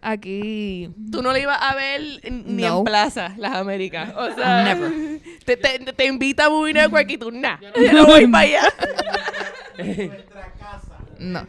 Aquí 0.00 0.90
Tú 1.10 1.22
no 1.22 1.32
le 1.32 1.40
ibas 1.40 1.58
a 1.60 1.74
ver 1.74 2.00
ni 2.30 2.62
No. 2.62 2.78
en 2.78 2.84
Plaza, 2.84 3.34
las 3.38 3.54
Américas. 3.56 4.12
O 4.16 4.30
sea, 4.34 4.62
Never. 4.74 5.20
Te, 5.44 5.56
te, 5.56 5.78
te 5.92 6.06
invita 6.06 6.46
a 6.46 6.50
Movie 6.50 6.74
Network 6.74 7.10
y 7.10 7.18
tú, 7.18 7.30
nah, 7.32 7.58
yo 7.60 7.92
no 7.92 8.06
voy 8.06 8.26
para 8.26 8.44
allá. 8.44 8.62
no. 11.18 11.46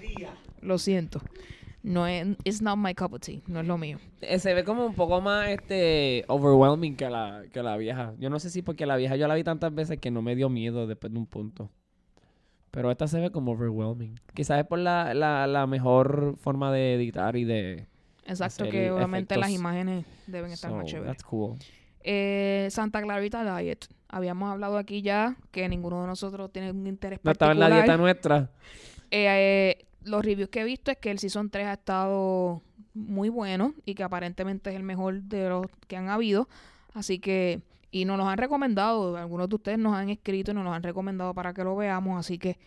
Lo 0.62 0.78
siento. 0.78 1.22
No 1.84 2.06
es 2.06 2.28
it's 2.44 2.62
not 2.62 2.78
my 2.78 2.94
cup 2.94 3.14
of 3.14 3.22
tea, 3.22 3.40
no 3.48 3.62
es 3.62 3.68
lo 3.68 3.78
mío. 3.78 3.98
eh, 4.20 4.40
se 4.40 4.54
ve 4.54 4.66
como 4.66 4.86
un 4.86 4.94
poco 4.94 5.22
más 5.22 5.48
este 5.50 6.26
overwhelming 6.28 6.98
que 6.98 7.10
la, 7.10 7.44
que 7.54 7.64
la 7.64 7.78
vieja. 7.78 8.14
Yo 8.20 8.30
no 8.30 8.40
sé 8.40 8.50
si 8.50 8.62
porque 8.62 8.86
la 8.86 8.98
vieja 8.98 9.16
yo 9.16 9.26
la 9.28 9.36
vi 9.36 9.44
tantas 9.46 9.74
veces 9.74 9.98
que 9.98 10.12
no 10.12 10.22
me 10.22 10.36
dio 10.36 10.50
miedo 10.50 10.86
después 10.88 11.14
de 11.14 11.20
un 11.20 11.28
punto. 11.28 11.70
Pero 12.72 12.92
esta 12.92 13.08
se 13.08 13.22
ve 13.22 13.32
como 13.32 13.54
overwhelming. 13.54 14.20
Quizás 14.34 14.60
es 14.60 14.66
por 14.66 14.80
la, 14.80 15.14
la, 15.14 15.48
la 15.48 15.66
mejor 15.66 16.36
forma 16.38 16.72
de 16.74 16.96
editar 16.96 17.38
y 17.38 17.46
de... 17.46 17.88
Exacto, 18.28 18.64
hacer 18.64 18.70
que 18.70 18.92
obviamente 18.92 19.38
las 19.38 19.50
imágenes 19.50 20.06
deben 20.28 20.52
estar 20.52 20.72
más 20.72 20.86
chéveres. 20.86 21.08
that's 21.18 21.24
cool. 21.24 21.58
Eh, 22.02 22.68
Santa 22.72 23.02
Clarita 23.02 23.58
Diet. 23.60 23.86
Habíamos 24.10 24.50
hablado 24.52 24.78
aquí 24.78 25.02
ya 25.02 25.36
que 25.52 25.68
ninguno 25.68 26.02
de 26.02 26.08
nosotros 26.08 26.52
tiene 26.54 26.72
un 26.72 26.88
interés 26.88 27.20
No 27.24 27.32
estaba 27.32 27.52
en 27.52 27.58
particular. 27.60 27.80
la 27.80 27.86
dieta 27.86 27.98
nuestra. 27.98 28.50
Eh, 29.12 29.26
eh, 29.28 29.86
los 30.04 30.24
reviews 30.24 30.50
que 30.50 30.62
he 30.62 30.64
visto 30.64 30.92
es 30.92 30.98
que 30.98 31.12
el 31.12 31.20
Season 31.20 31.50
3 31.50 31.68
ha 31.68 31.74
estado 31.74 32.62
muy 32.94 33.30
bueno 33.30 33.74
y 33.86 33.94
que 33.96 34.04
aparentemente 34.04 34.70
es 34.70 34.76
el 34.78 34.84
mejor 34.84 35.22
de 35.24 35.50
los 35.50 35.66
que 35.88 35.98
han 35.98 36.08
habido. 36.10 36.48
Así 36.94 37.20
que, 37.20 37.62
y 37.92 38.06
nos 38.06 38.18
los 38.18 38.28
han 38.28 38.38
recomendado, 38.38 39.18
algunos 39.18 39.50
de 39.50 39.56
ustedes 39.56 39.78
nos 39.78 39.94
han 39.94 40.10
escrito 40.10 40.52
y 40.52 40.54
nos 40.54 40.64
los 40.64 40.74
han 40.74 40.84
recomendado 40.84 41.34
para 41.34 41.54
que 41.54 41.64
lo 41.64 41.76
veamos. 41.76 42.18
Así 42.18 42.38
que 42.38 42.58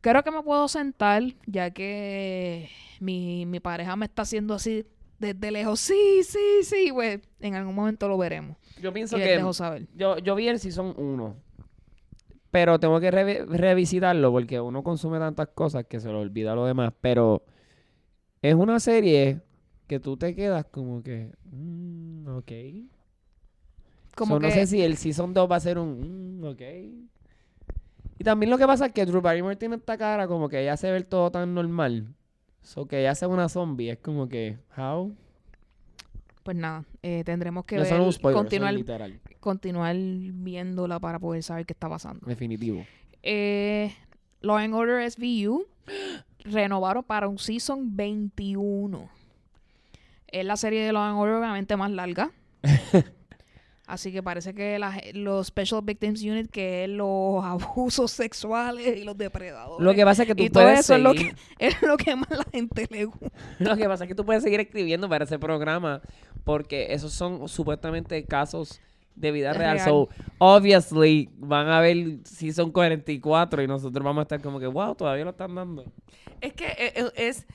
creo 0.00 0.22
que 0.22 0.30
me 0.30 0.42
puedo 0.42 0.68
sentar, 0.68 1.22
ya 1.46 1.70
que 1.70 2.68
mi, 3.00 3.46
mi 3.46 3.60
pareja 3.60 3.96
me 3.96 4.06
está 4.06 4.22
haciendo 4.22 4.54
así 4.54 4.86
desde 5.18 5.50
lejos. 5.50 5.80
Sí, 5.80 6.22
sí, 6.24 6.62
sí, 6.62 6.90
pues 6.92 7.20
en 7.40 7.54
algún 7.54 7.74
momento 7.74 8.08
lo 8.08 8.16
veremos. 8.18 8.56
Yo 8.80 8.92
pienso 8.92 9.18
Y 9.18 9.22
que... 9.22 9.52
saber. 9.52 9.86
Yo, 9.94 10.18
yo 10.18 10.34
vi 10.34 10.48
el 10.48 10.58
Season 10.58 10.94
1. 10.96 11.36
Pero 12.50 12.80
tengo 12.80 12.98
que 12.98 13.12
revi- 13.12 13.46
revisitarlo 13.46 14.32
porque 14.32 14.60
uno 14.60 14.82
consume 14.82 15.18
tantas 15.18 15.48
cosas 15.48 15.84
que 15.86 16.00
se 16.00 16.08
le 16.08 16.14
olvida 16.14 16.54
lo 16.54 16.64
demás. 16.66 16.92
Pero 17.00 17.44
es 18.42 18.54
una 18.54 18.80
serie 18.80 19.40
que 19.86 20.00
tú 20.00 20.16
te 20.16 20.34
quedas 20.34 20.64
como 20.66 21.02
que... 21.02 21.30
mm, 21.44 22.26
ok. 22.28 22.52
Como 24.16 24.34
So, 24.36 24.40
que 24.40 24.46
No 24.48 24.52
sé 24.52 24.66
si 24.66 24.82
el 24.82 24.96
Season 24.96 25.32
2 25.32 25.50
va 25.50 25.56
a 25.56 25.60
ser 25.60 25.78
un... 25.78 26.40
mm, 26.40 26.44
ok. 26.44 26.62
Y 28.20 28.22
también 28.22 28.50
lo 28.50 28.58
que 28.58 28.66
pasa 28.66 28.84
es 28.84 28.92
que 28.92 29.06
Drew 29.06 29.22
Barrymore 29.22 29.56
tiene 29.56 29.76
esta 29.76 29.96
cara 29.96 30.28
como 30.28 30.50
que 30.50 30.60
ella 30.60 30.76
se 30.76 30.92
ve 30.92 31.02
todo 31.04 31.30
tan 31.30 31.54
normal. 31.54 32.14
So 32.60 32.86
que 32.86 33.00
ella 33.00 33.14
sea 33.14 33.28
una 33.28 33.48
zombie. 33.48 33.92
Es 33.92 33.98
como 33.98 34.28
que... 34.28 34.58
How? 34.76 35.16
pues 36.42 36.54
nada, 36.54 36.84
eh, 37.02 37.22
tendremos 37.24 37.64
que 37.64 37.76
No, 37.76 37.82
ver, 37.82 38.00
es 38.08 38.18
continuar, 38.18 38.74
literal. 38.74 39.20
continuar 39.40 39.96
viéndola 39.96 41.00
para 41.00 41.18
poder 41.18 41.42
saber 41.42 41.64
qué 41.64 41.72
está 41.72 41.88
pasando. 41.88 42.26
Definitivo. 42.26 42.84
Eh, 43.22 43.94
Law 44.42 44.58
and 44.58 44.74
Order 44.74 45.10
SVU 45.10 45.64
renovaron 46.44 47.02
para 47.02 47.26
un 47.26 47.38
season 47.38 47.96
21. 47.96 49.08
Es 50.26 50.44
la 50.44 50.56
serie 50.58 50.84
de 50.84 50.92
Law 50.92 51.04
and 51.04 51.18
Order 51.18 51.36
obviamente 51.36 51.74
más 51.74 51.90
larga. 51.90 52.30
Así 53.90 54.12
que 54.12 54.22
parece 54.22 54.54
que 54.54 54.78
la- 54.78 55.00
los 55.14 55.48
Special 55.48 55.80
Victims 55.82 56.22
Unit, 56.22 56.50
que 56.50 56.84
es 56.84 56.90
los 56.90 57.44
abusos 57.44 58.10
sexuales 58.12 58.96
y 58.98 59.04
los 59.04 59.16
depredadores, 59.18 59.84
Lo 59.84 59.94
que 59.94 60.04
pasa 60.04 60.22
es 60.22 60.28
que 60.28 60.34
tú 60.34 60.42
y 60.44 60.50
todo 60.50 60.62
puedes 60.64 60.80
eso 60.80 60.94
es 60.94 61.00
lo 61.00 61.12
seguir- 61.12 61.34
que, 61.58 61.66
es 61.66 61.82
lo 61.82 61.96
que 61.96 62.16
más 62.16 62.30
la 62.30 62.44
gente 62.52 62.86
le 62.90 63.04
gusta. 63.06 63.28
Lo 63.58 63.76
que 63.76 63.86
pasa 63.88 64.04
es 64.04 64.08
que 64.08 64.14
tú 64.14 64.24
puedes 64.24 64.42
seguir 64.42 64.60
escribiendo 64.60 65.08
para 65.08 65.24
ese 65.24 65.38
programa 65.38 66.00
porque 66.44 66.92
esos 66.94 67.12
son 67.12 67.48
supuestamente 67.48 68.24
casos 68.24 68.80
de 69.16 69.32
vida 69.32 69.50
Es 69.50 69.56
real. 69.58 69.74
real. 69.76 69.88
So, 69.88 70.08
obviously, 70.38 71.28
van 71.38 71.68
a 71.68 71.80
ver 71.80 72.18
si 72.24 72.52
son 72.52 72.70
44 72.72 73.62
y 73.62 73.66
nosotros 73.66 74.04
vamos 74.04 74.20
a 74.20 74.22
estar 74.22 74.40
como 74.40 74.58
que, 74.60 74.66
wow, 74.66 74.94
todavía 74.94 75.24
lo 75.24 75.30
están 75.30 75.54
dando. 75.54 75.84
Es 76.40 76.52
que 76.54 76.64
e- 76.66 76.92
e- 76.96 77.28
es, 77.28 77.46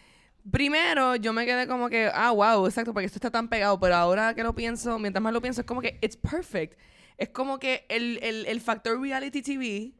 Primero, 0.51 1.15
yo 1.15 1.33
me 1.33 1.45
quedé 1.45 1.67
como 1.67 1.89
que, 1.89 2.09
ah, 2.13 2.31
wow, 2.31 2.65
exacto, 2.67 2.93
porque 2.93 3.05
esto 3.07 3.17
está 3.17 3.31
tan 3.31 3.47
pegado. 3.49 3.79
Pero 3.79 3.95
ahora 3.95 4.33
que 4.35 4.43
lo 4.43 4.53
pienso, 4.53 4.99
mientras 4.99 5.21
más 5.21 5.33
lo 5.33 5.41
pienso, 5.41 5.61
es 5.61 5.67
como 5.67 5.81
que, 5.81 5.97
it's 6.01 6.15
perfect. 6.17 6.77
Es 7.17 7.29
como 7.29 7.57
que 7.59 7.85
el, 7.89 8.19
el, 8.21 8.45
el 8.45 8.61
factor 8.61 8.99
reality 9.01 9.41
TV 9.41 9.93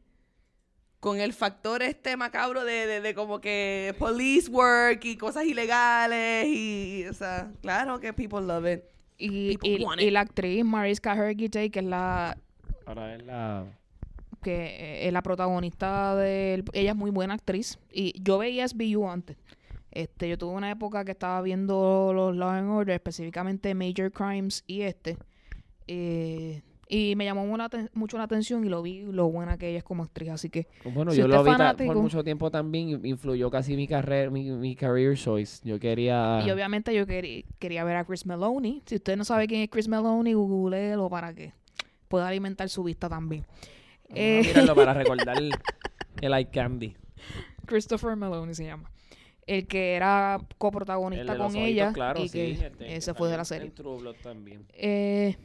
con 1.00 1.20
el 1.20 1.32
factor 1.32 1.82
este 1.82 2.16
macabro 2.16 2.64
de, 2.64 2.86
de, 2.86 3.00
de 3.00 3.14
como 3.14 3.40
que 3.40 3.94
police 3.98 4.50
work 4.50 5.04
y 5.04 5.16
cosas 5.16 5.44
ilegales 5.44 6.46
y, 6.48 7.04
o 7.08 7.12
sea, 7.12 7.50
claro 7.62 8.00
que 8.00 8.12
people 8.12 8.40
love 8.40 8.66
it. 8.66 8.80
Y, 9.18 9.56
People 9.58 9.70
y- 9.80 9.84
want 9.84 10.00
y 10.00 10.06
it. 10.06 10.12
la 10.12 10.20
actriz 10.20 10.64
Mariska 10.64 11.12
Hargitay, 11.12 11.70
que 11.70 11.78
es 11.80 11.84
la 11.84 12.36
Ahora 12.86 13.14
es 13.14 13.24
la... 13.24 13.64
que 14.42 15.06
es 15.06 15.12
la 15.12 15.22
protagonista 15.22 16.14
del 16.16 16.64
ella 16.72 16.90
es 16.90 16.96
muy 16.96 17.10
buena 17.10 17.34
actriz 17.34 17.78
y 17.90 18.12
yo 18.22 18.38
veía 18.38 18.66
SBU 18.68 19.08
antes. 19.08 19.36
Este, 19.96 20.28
yo 20.28 20.36
tuve 20.36 20.54
una 20.54 20.70
época 20.70 21.04
que 21.04 21.12
estaba 21.12 21.40
viendo 21.42 22.12
los 22.14 22.36
Law 22.36 22.50
and 22.50 22.68
Order, 22.70 22.94
específicamente 22.96 23.74
Major 23.74 24.12
Crimes 24.12 24.62
y 24.66 24.82
este. 24.82 25.16
eh, 25.86 26.62
y 26.88 27.16
me 27.16 27.24
llamó 27.24 27.44
mucho 27.94 28.16
la 28.16 28.22
atención 28.24 28.64
y 28.64 28.68
lo 28.68 28.80
vi 28.80 29.00
lo 29.10 29.28
buena 29.28 29.58
que 29.58 29.70
ella 29.70 29.78
es 29.78 29.84
como 29.84 30.04
actriz, 30.04 30.28
así 30.30 30.50
que 30.50 30.68
Bueno, 30.84 31.10
Si 31.10 31.18
yo 31.18 31.26
lo 31.26 31.42
vi 31.42 31.50
fanático- 31.50 31.92
por 31.92 32.00
mucho 32.00 32.22
tiempo 32.22 32.48
también, 32.48 33.04
influyó 33.04 33.50
casi 33.50 33.74
mi 33.74 33.88
carrera, 33.88 34.30
mi, 34.30 34.50
mi 34.52 34.76
career 34.76 35.16
choice. 35.16 35.66
Yo 35.68 35.80
quería... 35.80 36.42
y 36.46 36.50
obviamente 36.52 36.94
yo 36.94 37.04
querí- 37.04 37.44
quería 37.58 37.82
ver 37.82 37.96
a 37.96 38.04
Chris 38.04 38.24
Meloni. 38.24 38.82
Si 38.86 38.94
usted 38.96 39.16
no 39.16 39.24
sabe 39.24 39.48
quién 39.48 39.62
es 39.62 39.68
Chris 39.68 39.88
Meloni, 39.88 40.34
googleelo 40.34 41.08
para 41.10 41.34
que 41.34 41.52
pueda 42.06 42.28
alimentar 42.28 42.68
su 42.68 42.84
vista 42.84 43.08
también. 43.08 43.44
Eh, 44.10 44.42
mirarlo 44.44 44.76
para 44.76 44.94
recordar 44.94 45.38
el, 45.38 45.50
el 46.20 46.34
eye 46.34 46.48
candy. 46.50 46.94
Christopher 47.66 48.14
Meloni 48.14 48.54
se 48.54 48.64
llama. 48.64 48.90
El 49.46 49.66
que 49.66 49.94
era 49.94 50.38
El 50.40 50.56
coprotagonista 50.56 51.34
los 51.34 51.36
con 51.36 51.46
ojitos 51.46 51.68
ella 51.68 51.92
y 52.24 52.28
que 52.30 52.50
este, 52.52 52.84
que 52.84 53.14
fue 53.14 53.28
de 53.30 53.36
la 53.36 53.44
serie. 53.44 53.70
También. 54.22 54.66
Eh, 54.72 55.36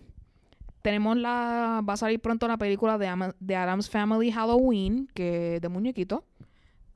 tenemos 0.81 1.15
la 1.17 1.81
va 1.87 1.93
a 1.93 1.97
salir 1.97 2.19
pronto 2.19 2.47
la 2.47 2.57
película 2.57 2.97
de, 2.97 3.07
Ama- 3.07 3.35
de 3.39 3.55
Adam's 3.55 3.89
Family 3.89 4.31
Halloween 4.31 5.07
que 5.13 5.59
de 5.61 5.69
muñequito. 5.69 6.23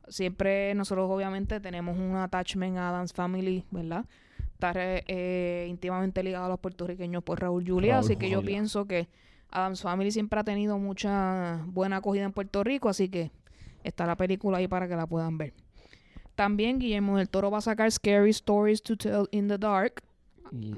Siempre 0.08 0.74
nosotros 0.76 1.10
obviamente 1.10 1.60
tenemos 1.60 1.98
un 1.98 2.16
attachment 2.16 2.78
a 2.78 2.90
Adam's 2.90 3.14
Family, 3.14 3.66
¿verdad? 3.72 4.06
Está 4.54 4.72
eh, 4.76 5.68
íntimamente 5.70 6.24
ligado 6.24 6.46
a 6.46 6.50
los 6.50 6.60
puertorriqueños 6.60 7.24
por 7.24 7.40
Raúl 7.42 7.64
Julia, 7.68 7.94
Raúl 7.96 8.06
así 8.06 8.16
que 8.16 8.30
yo 8.30 8.42
pienso 8.42 8.86
que 8.86 9.08
Adam's 9.52 9.82
Family 9.82 10.12
siempre 10.12 10.40
ha 10.40 10.44
tenido 10.44 10.78
mucha 10.80 11.62
buena 11.68 11.98
acogida 11.98 12.24
en 12.24 12.32
Puerto 12.34 12.64
Rico, 12.64 12.90
así 12.90 13.10
que 13.10 13.32
está 13.84 14.06
la 14.06 14.16
película 14.16 14.58
ahí 14.60 14.68
para 14.68 14.88
que 14.88 14.96
la 14.96 15.06
puedan 15.08 15.38
ver. 15.38 15.54
También 16.36 16.80
Guillermo 16.80 17.18
del 17.18 17.30
Toro 17.30 17.50
va 17.52 17.60
a 17.60 17.62
sacar 17.62 17.92
Scary 17.92 18.30
Stories 18.32 18.82
to 18.84 18.98
Tell 18.98 19.28
in 19.32 19.48
the 19.48 19.58
Dark 19.58 20.04
Y 20.52 20.76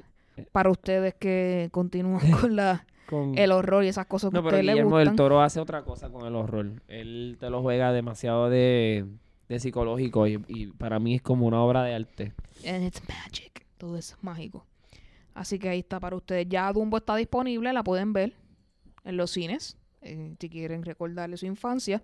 para 0.51 0.69
ustedes 0.69 1.15
que 1.15 1.69
continúan 1.71 2.31
con 2.41 2.55
la 2.55 2.85
con... 3.07 3.37
el 3.37 3.51
horror 3.51 3.83
y 3.83 3.87
esas 3.87 4.05
cosas 4.05 4.29
que 4.29 4.35
No, 4.35 4.43
pero 4.43 4.57
ustedes 4.57 4.73
Guillermo 4.73 4.97
del 4.99 5.15
Toro 5.15 5.41
hace 5.41 5.59
otra 5.59 5.83
cosa 5.83 6.09
con 6.09 6.25
el 6.27 6.35
horror. 6.35 6.81
Él 6.87 7.37
te 7.39 7.49
lo 7.49 7.61
juega 7.61 7.91
demasiado 7.91 8.49
de, 8.49 9.05
de 9.49 9.59
psicológico 9.59 10.27
y, 10.27 10.43
y 10.47 10.67
para 10.67 10.99
mí 10.99 11.15
es 11.15 11.21
como 11.21 11.47
una 11.47 11.61
obra 11.61 11.83
de 11.83 11.95
arte. 11.95 12.33
And 12.65 12.83
it's 12.83 13.01
magic. 13.07 13.65
Todo 13.77 13.97
es 13.97 14.15
mágico. 14.21 14.65
Así 15.33 15.57
que 15.59 15.69
ahí 15.69 15.79
está 15.79 15.99
para 15.99 16.15
ustedes. 16.15 16.47
Ya 16.49 16.71
Dumbo 16.73 16.97
está 16.97 17.15
disponible, 17.15 17.71
la 17.73 17.83
pueden 17.83 18.13
ver 18.13 18.33
en 19.05 19.17
los 19.17 19.31
cines. 19.31 19.77
eh, 20.01 20.35
si 20.39 20.49
quieren 20.49 20.83
recordarle 20.83 21.37
su 21.37 21.45
infancia. 21.45 22.03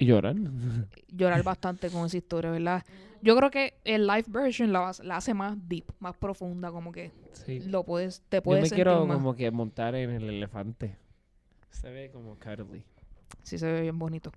Y 0.00 0.06
lloran. 0.06 0.88
Llorar 1.08 1.42
bastante 1.42 1.90
con 1.90 2.06
esa 2.06 2.16
historia, 2.16 2.50
¿verdad? 2.50 2.82
Yo 3.22 3.36
creo 3.36 3.50
que 3.50 3.74
el 3.84 4.06
live 4.06 4.24
version 4.28 4.72
la, 4.72 4.92
la 5.04 5.16
hace 5.18 5.34
más 5.34 5.56
deep, 5.68 5.84
más 6.00 6.16
profunda, 6.16 6.70
como 6.72 6.90
que 6.90 7.10
Sí. 7.32 7.60
lo 7.60 7.84
puedes, 7.84 8.22
te 8.28 8.38
Yo 8.38 8.42
puedes 8.42 8.62
me 8.62 8.68
sentir 8.70 8.84
quiero 8.86 9.04
más. 9.06 9.16
como 9.18 9.34
que 9.34 9.50
montar 9.50 9.94
en 9.94 10.10
el 10.10 10.28
elefante. 10.28 10.96
Se 11.70 11.90
ve 11.90 12.10
como 12.10 12.36
cuddly. 12.36 12.82
Sí 13.42 13.58
se 13.58 13.70
ve 13.70 13.82
bien 13.82 13.98
bonito. 13.98 14.32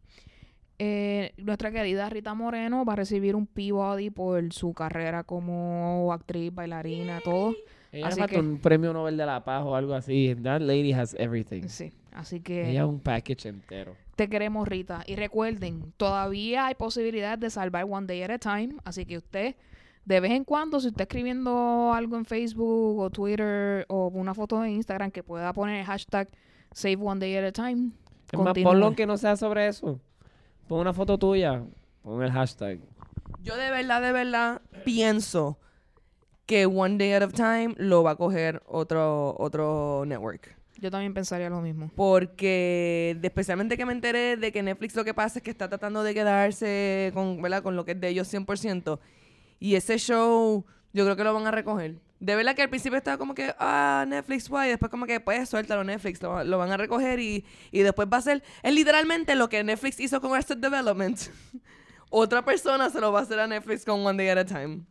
Eh, 0.79 1.31
nuestra 1.37 1.71
querida 1.71 2.09
Rita 2.09 2.33
Moreno 2.33 2.83
va 2.83 2.93
a 2.93 2.95
recibir 2.97 3.35
un 3.35 3.45
Peabody 3.47 4.09
por 4.09 4.51
su 4.51 4.73
carrera 4.73 5.23
como 5.23 6.11
actriz, 6.11 6.53
bailarina, 6.53 7.21
todo. 7.21 7.53
Ella 7.91 8.07
Así 8.07 8.21
que- 8.23 8.39
un 8.39 8.57
premio 8.59 8.91
Nobel 8.91 9.15
de 9.17 9.25
la 9.25 9.43
Paz 9.45 9.63
o 9.65 9.75
algo 9.75 9.93
así. 9.93 10.35
That 10.43 10.61
lady 10.61 10.91
has 10.93 11.13
everything. 11.19 11.63
Sí, 11.67 11.93
así 12.11 12.39
que 12.41 12.69
Ella 12.71 12.81
es 12.81 12.87
un 12.87 12.99
package 12.99 13.47
entero. 13.49 13.95
Te 14.15 14.29
queremos, 14.29 14.67
Rita. 14.67 15.03
Y 15.07 15.15
recuerden, 15.15 15.93
todavía 15.97 16.67
hay 16.67 16.75
posibilidad 16.75 17.37
de 17.37 17.49
salvar 17.49 17.85
One 17.89 18.07
Day 18.07 18.23
at 18.23 18.31
a 18.31 18.39
Time. 18.39 18.75
Así 18.83 19.05
que 19.05 19.17
usted, 19.17 19.55
de 20.05 20.19
vez 20.19 20.31
en 20.31 20.43
cuando, 20.43 20.79
si 20.79 20.87
está 20.87 21.03
escribiendo 21.03 21.93
algo 21.93 22.17
en 22.17 22.25
Facebook 22.25 22.99
o 22.99 23.09
Twitter 23.09 23.85
o 23.89 24.07
una 24.07 24.33
foto 24.33 24.63
en 24.63 24.71
Instagram 24.71 25.11
que 25.11 25.23
pueda 25.23 25.51
poner 25.53 25.79
el 25.79 25.85
hashtag 25.85 26.29
Save 26.71 26.97
One 26.97 27.19
Day 27.19 27.35
at 27.37 27.45
a 27.45 27.51
Time. 27.51 27.91
Es 28.31 28.39
más, 28.39 28.53
ponlo 28.63 28.95
que 28.95 29.05
no 29.05 29.17
sea 29.17 29.35
sobre 29.35 29.67
eso. 29.67 29.99
Pon 30.67 30.79
una 30.79 30.93
foto 30.93 31.17
tuya. 31.17 31.63
Pon 32.01 32.23
el 32.23 32.31
hashtag. 32.31 32.79
Yo 33.41 33.57
de 33.57 33.69
verdad, 33.71 34.01
de 34.01 34.11
verdad 34.11 34.61
pienso 34.85 35.59
que 36.45 36.65
One 36.65 36.97
Day 36.97 37.13
at 37.13 37.23
a 37.23 37.27
Time 37.27 37.75
lo 37.77 38.03
va 38.03 38.11
a 38.11 38.15
coger 38.15 38.61
otro, 38.65 39.35
otro 39.37 40.03
network. 40.05 40.55
Yo 40.83 40.91
también 40.91 41.13
pensaría 41.13 41.49
lo 41.49 41.61
mismo. 41.61 41.89
Porque 41.95 43.17
especialmente 43.23 43.77
que 43.77 43.85
me 43.85 43.93
enteré 43.93 44.35
de 44.35 44.51
que 44.51 44.61
Netflix 44.61 44.93
lo 44.97 45.05
que 45.05 45.13
pasa 45.13 45.39
es 45.39 45.43
que 45.43 45.49
está 45.49 45.69
tratando 45.69 46.03
de 46.03 46.13
quedarse 46.13 47.11
con, 47.13 47.41
¿verdad? 47.41 47.63
con 47.63 47.77
lo 47.77 47.85
que 47.85 47.93
es 47.93 48.01
de 48.01 48.09
ellos 48.09 48.31
100%. 48.33 48.99
Y 49.61 49.75
ese 49.75 49.97
show 49.97 50.65
yo 50.91 51.05
creo 51.05 51.15
que 51.15 51.23
lo 51.23 51.33
van 51.33 51.47
a 51.47 51.51
recoger. 51.51 52.01
De 52.19 52.35
verdad 52.35 52.53
que 52.53 52.63
al 52.63 52.69
principio 52.69 52.97
estaba 52.97 53.17
como 53.17 53.33
que, 53.33 53.55
ah, 53.59 54.03
Netflix, 54.09 54.49
guay. 54.49 54.71
Después 54.71 54.91
como 54.91 55.05
que, 55.05 55.21
pues, 55.21 55.47
suéltalo 55.47 55.85
Netflix. 55.85 56.21
Lo, 56.21 56.43
lo 56.43 56.57
van 56.57 56.73
a 56.73 56.75
recoger 56.75 57.21
y, 57.21 57.45
y 57.71 57.79
después 57.79 58.09
va 58.11 58.17
a 58.17 58.21
ser... 58.21 58.43
Es 58.61 58.73
literalmente 58.73 59.35
lo 59.35 59.47
que 59.47 59.63
Netflix 59.63 60.01
hizo 60.01 60.19
con 60.19 60.33
Arrested 60.33 60.57
Development. 60.57 61.17
Otra 62.09 62.43
persona 62.43 62.89
se 62.89 62.99
lo 62.99 63.13
va 63.13 63.19
a 63.19 63.23
hacer 63.23 63.39
a 63.39 63.47
Netflix 63.47 63.85
con 63.85 64.05
One 64.05 64.21
Day 64.21 64.27
at 64.27 64.37
a 64.37 64.45
Time. 64.45 64.81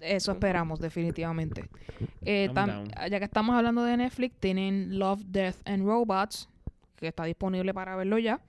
Eso 0.00 0.32
esperamos, 0.32 0.80
definitivamente. 0.80 1.68
Eh, 2.22 2.48
tam- 2.54 2.84
ya 3.10 3.18
que 3.18 3.24
estamos 3.24 3.56
hablando 3.56 3.82
de 3.84 3.96
Netflix, 3.96 4.34
tienen 4.38 4.98
Love, 4.98 5.22
Death 5.26 5.56
and 5.64 5.84
Robots, 5.84 6.48
que 6.96 7.08
está 7.08 7.24
disponible 7.24 7.72
para 7.74 7.96
verlo 7.96 8.18
ya. 8.18 8.40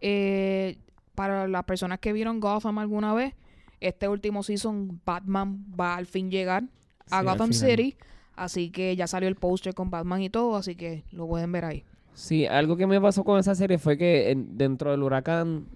Eh, 0.00 0.76
para 1.14 1.46
las 1.48 1.64
personas 1.64 1.98
que 2.00 2.12
vieron 2.12 2.40
Gotham 2.40 2.78
alguna 2.78 3.14
vez, 3.14 3.34
este 3.80 4.08
último 4.08 4.42
season, 4.42 5.00
Batman 5.04 5.64
va 5.78 5.96
al 5.96 6.06
fin 6.06 6.30
llegar 6.30 6.64
a 7.10 7.20
Sí, 7.20 7.26
Gotham. 7.26 7.52
City. 7.52 7.96
Así 8.36 8.70
que 8.70 8.96
ya 8.96 9.06
salió 9.06 9.28
el 9.28 9.36
póster 9.36 9.74
con 9.74 9.90
Batman 9.90 10.20
y 10.22 10.28
todo, 10.28 10.56
así 10.56 10.74
que 10.74 11.04
lo 11.12 11.28
pueden 11.28 11.52
ver 11.52 11.64
ahí. 11.64 11.84
Sí, 12.14 12.46
algo 12.46 12.76
que 12.76 12.86
me 12.86 13.00
pasó 13.00 13.22
con 13.22 13.38
esa 13.38 13.54
serie 13.54 13.78
fue 13.78 13.96
que 13.96 14.30
en- 14.32 14.58
dentro 14.58 14.90
del 14.90 15.02
huracán 15.02 15.66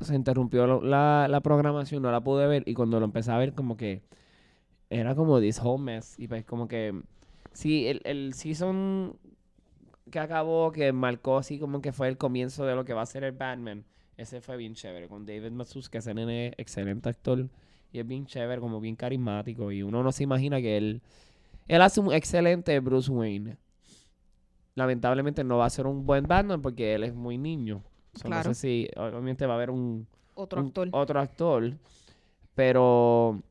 se 0.00 0.14
interrumpió 0.16 0.80
la 0.82 1.40
programación, 1.42 2.02
no 2.02 2.10
la 2.10 2.20
pude 2.20 2.46
ver 2.48 2.62
y 2.66 2.74
cuando 2.74 2.98
lo 2.98 3.04
empecé 3.06 3.30
a 3.30 3.38
ver 3.38 3.52
como 3.52 3.76
que 3.76 4.02
era 4.90 5.14
como 5.14 5.40
this 5.40 5.60
whole 5.62 5.82
mess 5.82 6.18
y 6.18 6.28
pues 6.28 6.44
como 6.44 6.66
que 6.68 7.02
sí, 7.52 7.86
el, 7.86 8.00
el 8.04 8.34
season 8.34 9.16
que 10.10 10.18
acabó, 10.18 10.72
que 10.72 10.92
marcó 10.92 11.36
así 11.38 11.58
como 11.58 11.80
que 11.82 11.92
fue 11.92 12.08
el 12.08 12.16
comienzo 12.16 12.64
de 12.64 12.74
lo 12.74 12.84
que 12.84 12.94
va 12.94 13.02
a 13.02 13.06
ser 13.06 13.24
el 13.24 13.32
Batman, 13.32 13.84
ese 14.16 14.40
fue 14.40 14.56
bien 14.56 14.74
chévere, 14.74 15.08
con 15.08 15.26
David 15.26 15.50
Matsus, 15.52 15.88
que 15.88 15.98
es 15.98 16.06
excelente 16.06 17.08
actor 17.08 17.48
y 17.92 17.98
es 18.00 18.06
bien 18.06 18.26
chévere, 18.26 18.60
como 18.60 18.80
bien 18.80 18.96
carismático 18.96 19.70
y 19.70 19.82
uno 19.82 20.02
no 20.02 20.12
se 20.12 20.22
imagina 20.24 20.60
que 20.60 20.76
él, 20.76 21.02
él 21.68 21.82
hace 21.82 22.00
un 22.00 22.12
excelente 22.12 22.78
Bruce 22.80 23.10
Wayne 23.10 23.56
lamentablemente 24.74 25.42
no 25.44 25.58
va 25.58 25.66
a 25.66 25.70
ser 25.70 25.86
un 25.86 26.06
buen 26.06 26.24
Batman 26.26 26.62
porque 26.62 26.94
él 26.94 27.02
es 27.04 27.14
muy 27.14 27.36
niño. 27.36 27.82
So, 28.14 28.28
Claro. 28.28 28.50
No 28.50 28.54
sé 28.54 28.60
si 28.60 28.88
obviamente 28.96 29.44
va 29.44 29.54
a 29.54 29.56
haber 29.56 29.70
un, 29.70 30.06
Otro 30.34 30.60
un- 30.60 30.68
actor. 30.68 30.88
otro 30.92 31.20
actor, 31.20 31.72
pero 32.54 33.42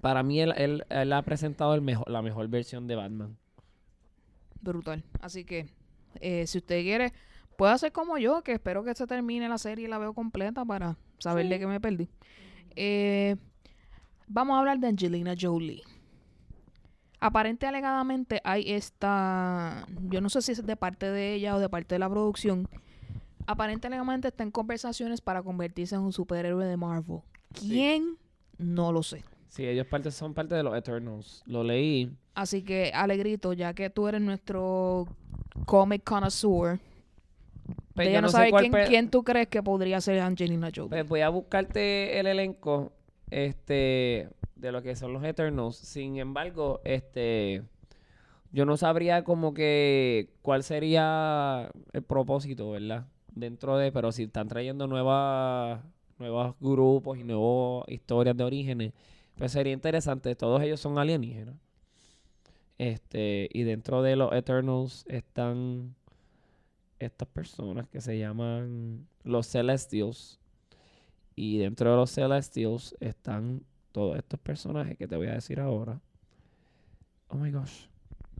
para 0.00 0.22
mí 0.22 0.40
él, 0.40 0.52
él- 0.56 0.84
él 0.88 1.12
ha 1.12 1.22
presentado 1.22 1.74
el 1.74 1.80
mejor, 1.82 2.08
la 2.10 2.22
mejor 2.22 2.48
versión 2.48 2.86
de 2.86 2.94
Batman. 2.96 3.36
Brutal. 4.60 5.02
Así 5.20 5.44
que, 5.44 5.68
eh, 6.20 6.46
si 6.46 6.58
usted 6.58 6.82
quiere, 6.82 7.12
puede 7.56 7.72
hacer 7.72 7.92
como 7.92 8.18
yo, 8.18 8.42
que 8.42 8.52
espero 8.52 8.84
que 8.84 8.94
se 8.94 9.06
termine 9.06 9.48
la 9.48 9.58
serie 9.58 9.86
y 9.86 9.88
la 9.88 9.98
veo 9.98 10.12
completa 10.14 10.64
para 10.64 10.96
saber 11.18 11.48
de 11.48 11.58
qué 11.58 11.66
me 11.66 11.80
perdí. 11.80 12.08
Eh, 12.74 13.36
vamos 14.26 14.56
a 14.56 14.58
hablar 14.60 14.78
de 14.78 14.88
Angelina 14.88 15.34
Jolie. 15.38 15.82
Aparente 17.18 17.66
alegadamente 17.66 18.40
hay 18.44 18.70
esta, 18.72 19.86
yo 20.10 20.20
no 20.20 20.28
sé 20.28 20.42
si 20.42 20.52
es 20.52 20.64
de 20.66 20.76
parte 20.76 21.10
de 21.10 21.32
ella 21.34 21.56
o 21.56 21.58
de 21.60 21.68
parte 21.68 21.94
de 21.94 21.98
la 21.98 22.10
producción. 22.10 22.68
Aparente 23.46 23.86
alegadamente 23.86 24.28
está 24.28 24.42
en 24.42 24.50
conversaciones 24.50 25.20
para 25.22 25.42
convertirse 25.42 25.94
en 25.94 26.02
un 26.02 26.12
superhéroe 26.12 26.66
de 26.66 26.76
Marvel. 26.76 27.20
¿Quién? 27.58 28.18
No 28.58 28.92
lo 28.92 29.02
sé. 29.02 29.24
Sí, 29.48 29.66
ellos 29.66 29.86
parte, 29.86 30.10
son 30.10 30.34
parte 30.34 30.54
de 30.54 30.62
los 30.62 30.76
Eternals. 30.76 31.42
Lo 31.46 31.62
leí. 31.62 32.10
Así 32.34 32.62
que, 32.62 32.90
Alegrito, 32.94 33.52
ya 33.52 33.72
que 33.74 33.88
tú 33.90 34.08
eres 34.08 34.20
nuestro 34.20 35.06
comic 35.64 36.04
connoisseur, 36.04 36.78
Pues 37.94 38.12
ya 38.12 38.20
no 38.20 38.28
no 38.28 38.32
cuál 38.50 38.62
quién, 38.64 38.72
pe- 38.72 38.84
quién 38.86 39.10
tú 39.10 39.22
crees 39.24 39.48
que 39.48 39.62
podría 39.62 40.00
ser 40.00 40.20
Angelina 40.20 40.70
Jolie. 40.74 40.90
Pues 40.90 41.08
voy 41.08 41.20
a 41.22 41.28
buscarte 41.30 42.18
el 42.20 42.26
elenco 42.26 42.92
este 43.30 44.28
de 44.54 44.72
lo 44.72 44.82
que 44.82 44.94
son 44.96 45.12
los 45.12 45.24
Eternals. 45.24 45.76
Sin 45.76 46.18
embargo, 46.18 46.80
este 46.84 47.62
yo 48.52 48.64
no 48.64 48.76
sabría 48.76 49.24
como 49.24 49.52
que 49.54 50.28
cuál 50.42 50.62
sería 50.62 51.70
el 51.92 52.02
propósito, 52.02 52.70
¿verdad? 52.70 53.06
Dentro 53.34 53.76
de, 53.76 53.92
pero 53.92 54.12
si 54.12 54.24
están 54.24 54.48
trayendo 54.48 54.86
nuevas 54.86 55.80
nuevos 56.18 56.54
grupos 56.60 57.18
y 57.18 57.24
nuevas 57.24 57.84
historias 57.88 58.36
de 58.36 58.44
orígenes, 58.44 58.92
pues 59.36 59.52
sería 59.52 59.72
interesante. 59.72 60.34
Todos 60.34 60.62
ellos 60.62 60.80
son 60.80 60.98
alienígenas. 60.98 61.56
Este, 62.78 63.48
y 63.52 63.62
dentro 63.62 64.02
de 64.02 64.16
los 64.16 64.32
Eternals 64.32 65.04
están 65.08 65.94
estas 66.98 67.28
personas 67.28 67.88
que 67.88 68.00
se 68.00 68.18
llaman 68.18 69.06
los 69.24 69.46
Celestials. 69.46 70.40
Y 71.34 71.58
dentro 71.58 71.90
de 71.90 71.96
los 71.96 72.10
Celestials 72.10 72.96
están 73.00 73.62
todos 73.92 74.16
estos 74.16 74.40
personajes 74.40 74.96
que 74.96 75.06
te 75.06 75.16
voy 75.16 75.28
a 75.28 75.34
decir 75.34 75.60
ahora. 75.60 76.00
Oh 77.28 77.36
my 77.36 77.50
gosh. 77.50 77.86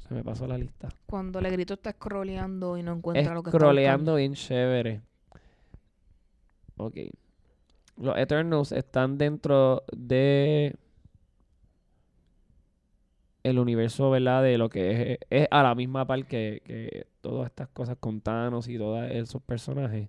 Se 0.06 0.14
me 0.14 0.22
pasó 0.22 0.46
la 0.46 0.56
lista. 0.56 0.88
Cuando 1.06 1.38
Alegrito 1.38 1.74
está 1.74 1.92
scrolleando 1.92 2.76
y 2.76 2.82
no 2.82 2.92
encuentra 2.92 3.34
lo 3.34 3.42
que 3.42 3.50
Scrolleando 3.50 4.14
bien 4.14 4.34
chévere. 4.34 5.02
Ok. 6.76 6.96
Los 7.96 8.16
Eternals 8.16 8.72
están 8.72 9.18
dentro 9.18 9.84
de 9.96 10.76
el 13.50 13.58
universo, 13.58 14.10
¿verdad? 14.10 14.42
De 14.42 14.58
lo 14.58 14.68
que 14.68 15.12
es, 15.12 15.18
es 15.30 15.48
a 15.50 15.62
la 15.62 15.74
misma 15.74 16.06
par 16.06 16.26
que, 16.26 16.62
que 16.64 17.06
todas 17.20 17.46
estas 17.46 17.68
cosas 17.68 17.96
con 17.98 18.20
Thanos 18.20 18.68
y 18.68 18.76
todos 18.76 19.08
esos 19.10 19.40
personajes. 19.42 20.08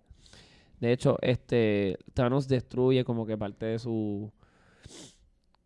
De 0.80 0.92
hecho, 0.92 1.18
este 1.22 1.98
Thanos 2.14 2.48
destruye 2.48 3.04
como 3.04 3.26
que 3.26 3.38
parte 3.38 3.66
de 3.66 3.80
su 3.80 4.32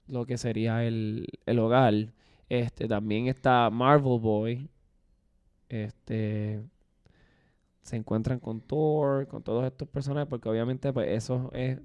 lo 0.07 0.25
que 0.25 0.37
sería 0.37 0.85
el, 0.85 1.27
el 1.45 1.59
hogar. 1.59 1.93
Este 2.49 2.87
también 2.87 3.27
está 3.27 3.69
Marvel 3.69 4.19
Boy. 4.19 4.69
Este 5.69 6.61
se 7.81 7.95
encuentran 7.95 8.39
con 8.39 8.61
Thor, 8.61 9.27
con 9.27 9.41
todos 9.41 9.65
estos 9.65 9.87
personajes, 9.87 10.29
porque 10.29 10.49
obviamente 10.49 10.91
pues 10.93 11.09
eso 11.09 11.49
es 11.53 11.79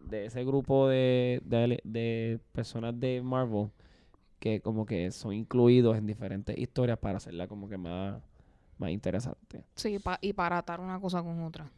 de 0.00 0.26
ese 0.26 0.44
grupo 0.44 0.88
de, 0.88 1.40
de, 1.44 1.80
de 1.84 2.40
personas 2.52 2.98
de 2.98 3.22
Marvel 3.22 3.70
que 4.38 4.60
como 4.60 4.86
que 4.86 5.10
son 5.10 5.32
incluidos 5.34 5.96
en 5.96 6.06
diferentes 6.06 6.56
historias 6.58 6.98
para 6.98 7.18
hacerla 7.18 7.48
como 7.48 7.68
que 7.68 7.76
más, 7.78 8.22
más 8.78 8.90
interesante. 8.90 9.64
Sí, 9.74 9.98
pa- 9.98 10.18
y 10.20 10.32
para 10.32 10.58
atar 10.58 10.80
una 10.80 11.00
cosa 11.00 11.22
con 11.22 11.42
otra. 11.42 11.70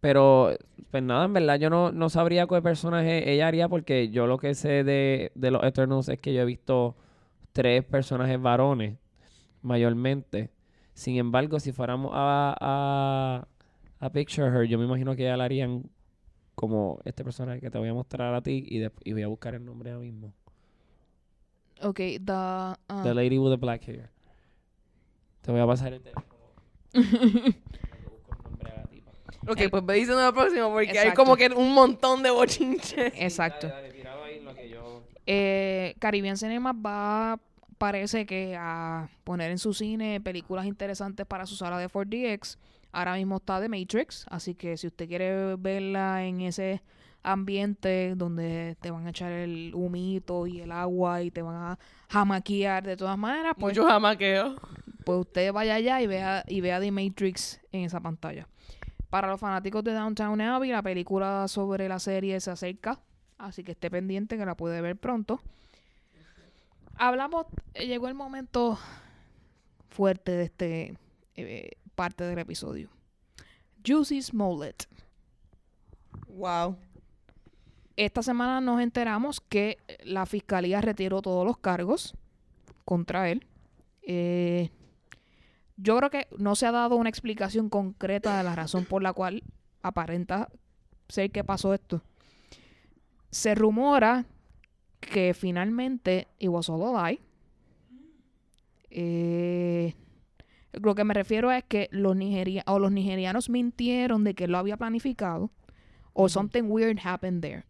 Pero, 0.00 0.50
pues 0.90 1.02
nada, 1.02 1.24
en 1.24 1.32
verdad 1.32 1.58
yo 1.58 1.70
no, 1.70 1.90
no 1.90 2.10
sabría 2.10 2.46
qué 2.46 2.60
personaje 2.60 3.30
ella 3.32 3.48
haría 3.48 3.68
porque 3.68 4.10
yo 4.10 4.26
lo 4.26 4.36
que 4.38 4.54
sé 4.54 4.84
de, 4.84 5.32
de 5.34 5.50
los 5.50 5.62
Eternals 5.64 6.08
es 6.10 6.18
que 6.18 6.34
yo 6.34 6.42
he 6.42 6.44
visto 6.44 6.94
tres 7.52 7.84
personajes 7.84 8.40
varones, 8.40 8.98
mayormente. 9.62 10.50
Sin 10.94 11.16
embargo, 11.16 11.58
si 11.60 11.72
fuéramos 11.72 12.12
a, 12.14 12.54
a, 12.60 13.48
a 14.06 14.10
Picture 14.12 14.48
Her, 14.48 14.64
yo 14.68 14.78
me 14.78 14.84
imagino 14.84 15.16
que 15.16 15.22
ella 15.24 15.36
la 15.38 15.44
harían 15.44 15.84
como 16.54 17.00
este 17.04 17.24
personaje 17.24 17.60
que 17.60 17.70
te 17.70 17.78
voy 17.78 17.88
a 17.88 17.94
mostrar 17.94 18.34
a 18.34 18.42
ti 18.42 18.64
y, 18.68 18.78
de- 18.80 18.92
y 19.04 19.12
voy 19.14 19.22
a 19.22 19.28
buscar 19.28 19.54
el 19.54 19.64
nombre 19.64 19.90
ahora 19.92 20.02
mismo. 20.04 20.32
Ok, 21.82 21.96
the... 21.96 22.32
ah, 22.32 22.76
The 23.02 23.14
Lady 23.14 23.38
with 23.38 23.50
the 23.50 23.56
Black 23.56 23.86
Hair. 23.86 24.10
Te 25.42 25.52
voy 25.52 25.60
a 25.60 25.66
pasar 25.66 25.92
el 25.92 26.00
teléfono. 26.00 26.26
Busco 26.94 27.06
el 28.36 28.42
nombre 28.44 28.70
a 28.72 28.76
la 28.76 28.84
tipa. 28.84 29.10
Ok, 29.48 29.60
El- 29.60 29.70
pues 29.70 29.84
ve 29.86 29.94
diciendo 29.94 30.22
la 30.22 30.32
próxima 30.32 30.68
porque 30.70 30.98
hay 30.98 31.12
como 31.12 31.36
que 31.36 31.48
un 31.48 31.74
montón 31.74 32.22
de 32.22 32.30
bochinches. 32.30 33.12
Exacto. 33.16 33.68
Dale, 33.68 33.88
dale, 34.02 34.22
ahí 34.24 34.40
lo 34.40 34.54
que 34.54 34.68
yo... 34.68 35.02
Eh, 35.26 35.94
Caribbean 35.98 36.36
Cinema 36.36 36.72
va, 36.72 37.38
parece 37.78 38.24
que 38.26 38.56
a 38.58 39.08
poner 39.24 39.50
en 39.50 39.58
su 39.58 39.74
cine 39.74 40.20
películas 40.20 40.66
interesantes 40.66 41.26
para 41.26 41.46
su 41.46 41.56
sala 41.56 41.78
de 41.78 41.88
4DX. 41.88 42.56
Ahora 42.92 43.14
mismo 43.14 43.36
está 43.38 43.60
The 43.60 43.68
Matrix, 43.68 44.24
así 44.30 44.54
que 44.54 44.76
si 44.76 44.86
usted 44.86 45.08
quiere 45.08 45.56
verla 45.56 46.24
en 46.24 46.40
ese 46.42 46.80
ambiente 47.24 48.14
donde 48.14 48.76
te 48.80 48.90
van 48.90 49.06
a 49.06 49.10
echar 49.10 49.32
el 49.32 49.72
humito 49.74 50.46
y 50.46 50.60
el 50.60 50.70
agua 50.70 51.22
y 51.22 51.30
te 51.30 51.42
van 51.42 51.56
a 51.56 51.78
jamaquear 52.08 52.84
de 52.84 52.96
todas 52.96 53.18
maneras, 53.18 53.54
pues, 53.58 53.76
Mucho 53.76 53.88
jamaqueo. 53.88 54.54
pues 55.04 55.18
usted 55.20 55.52
vaya 55.52 55.74
allá 55.74 56.00
y 56.00 56.06
vea, 56.06 56.44
y 56.46 56.60
vea 56.60 56.78
The 56.80 56.92
Matrix 56.92 57.60
en 57.72 57.84
esa 57.84 58.00
pantalla. 58.00 58.46
Para 59.10 59.28
los 59.28 59.40
fanáticos 59.40 59.82
de 59.84 59.92
Downtown 59.92 60.40
Abbey, 60.40 60.70
la 60.70 60.82
película 60.82 61.48
sobre 61.48 61.88
la 61.88 61.98
serie 61.98 62.38
se 62.40 62.50
acerca, 62.50 63.00
así 63.38 63.64
que 63.64 63.72
esté 63.72 63.90
pendiente 63.90 64.36
que 64.36 64.44
la 64.46 64.56
puede 64.56 64.80
ver 64.80 64.96
pronto. 64.96 65.40
Hablamos, 66.96 67.46
eh, 67.74 67.86
llegó 67.86 68.06
el 68.08 68.14
momento 68.14 68.78
fuerte 69.90 70.32
de 70.32 70.42
este 70.44 70.98
eh, 71.36 71.70
parte 71.94 72.24
del 72.24 72.38
episodio. 72.38 72.88
Juicy 73.86 74.22
Smollett. 74.22 74.86
Wow. 76.28 76.76
Esta 77.96 78.22
semana 78.22 78.60
nos 78.60 78.80
enteramos 78.80 79.40
que 79.40 79.78
la 80.04 80.26
fiscalía 80.26 80.80
retiró 80.80 81.22
todos 81.22 81.46
los 81.46 81.58
cargos 81.58 82.16
contra 82.84 83.30
él. 83.30 83.46
Eh, 84.02 84.70
yo 85.76 85.96
creo 85.96 86.10
que 86.10 86.26
no 86.38 86.56
se 86.56 86.66
ha 86.66 86.72
dado 86.72 86.96
una 86.96 87.08
explicación 87.08 87.68
concreta 87.68 88.36
de 88.36 88.44
la 88.44 88.54
razón 88.54 88.84
por 88.84 89.02
la 89.02 89.12
cual 89.12 89.42
aparenta 89.82 90.48
ser 91.08 91.30
que 91.30 91.44
pasó 91.44 91.74
esto. 91.74 92.02
Se 93.30 93.54
rumora 93.54 94.26
que 95.00 95.34
finalmente 95.34 96.28
it 96.38 96.48
was 96.48 96.68
all 96.68 96.96
a 96.96 97.10
lie. 97.10 97.20
Eh, 98.90 99.94
lo 100.72 100.94
que 100.94 101.04
me 101.04 101.14
refiero 101.14 101.52
es 101.52 101.64
que 101.64 101.88
los, 101.90 102.16
nigeria 102.16 102.62
o 102.66 102.78
los 102.78 102.92
nigerianos 102.92 103.50
mintieron 103.50 104.24
de 104.24 104.34
que 104.34 104.48
lo 104.48 104.58
había 104.58 104.76
planificado 104.76 105.50
o 106.12 106.28
something 106.28 106.64
weird 106.64 106.98
happened 107.04 107.42
there. 107.42 107.64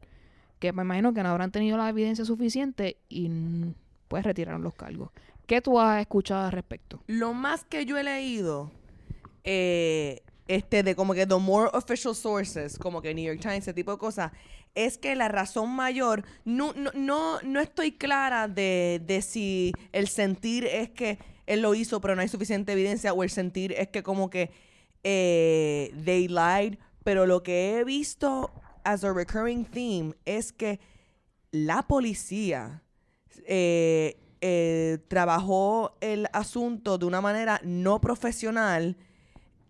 Que 0.65 0.73
me 0.73 0.83
imagino 0.83 1.13
que 1.13 1.23
no 1.23 1.29
habrán 1.29 1.51
tenido 1.51 1.77
la 1.77 1.91
evidencia 1.91 2.25
suficiente 2.25 2.97
y 3.11 3.29
mm, 3.29 3.75
pues 4.09 4.25
retiraron 4.25 4.63
los 4.63 4.73
cargos. 4.73 5.11
¿Qué 5.47 5.61
tú 5.61 5.79
has 5.79 6.01
escuchado 6.01 6.47
al 6.47 6.53
respecto? 6.53 7.03
Lo 7.07 7.35
más 7.35 7.65
que 7.65 7.85
yo 7.85 7.99
he 7.99 8.03
leído, 8.03 8.71
eh, 9.45 10.23
este, 10.49 10.83
de 10.83 10.97
como 10.97 11.13
que 11.13 11.27
the 11.27 11.35
more 11.35 11.69
official 11.75 12.15
sources, 12.15 12.79
como 12.79 13.03
que 13.03 13.13
New 13.13 13.27
York 13.27 13.41
Times, 13.43 13.59
ese 13.59 13.75
tipo 13.75 13.91
de 13.91 13.99
cosas, 13.99 14.33
es 14.75 14.97
que 14.97 15.15
la 15.15 15.29
razón 15.29 15.69
mayor, 15.69 16.25
no, 16.47 16.73
no, 16.73 16.91
no, 16.95 17.43
no 17.43 17.61
estoy 17.61 17.93
clara 17.93 18.49
de, 18.49 19.03
de 19.05 19.21
si 19.21 19.71
el 19.93 20.09
sentir 20.09 20.65
es 20.65 20.89
que 20.89 21.19
él 21.45 21.61
lo 21.61 21.75
hizo, 21.75 22.01
pero 22.01 22.17
no 22.17 22.23
hay 22.23 22.29
suficiente 22.29 22.73
evidencia, 22.73 23.13
o 23.13 23.23
el 23.23 23.29
sentir 23.29 23.73
es 23.73 23.89
que 23.89 24.03
como 24.03 24.31
que 24.31 24.51
eh, 25.03 25.95
they 26.07 26.27
lied, 26.27 26.79
pero 27.03 27.27
lo 27.27 27.43
que 27.43 27.77
he 27.77 27.85
visto 27.85 28.51
as 28.85 29.05
a 29.05 29.13
recurring 29.13 29.65
theme 29.65 30.15
es 30.25 30.53
que 30.53 30.81
la 31.51 31.83
policía 31.83 32.83
eh, 33.47 34.17
eh, 34.41 34.99
trabajó 35.09 35.97
el 36.01 36.29
asunto 36.33 36.99
de 36.99 37.07
una 37.07 37.21
manera 37.21 37.61
no 37.65 38.01
profesional 38.01 38.97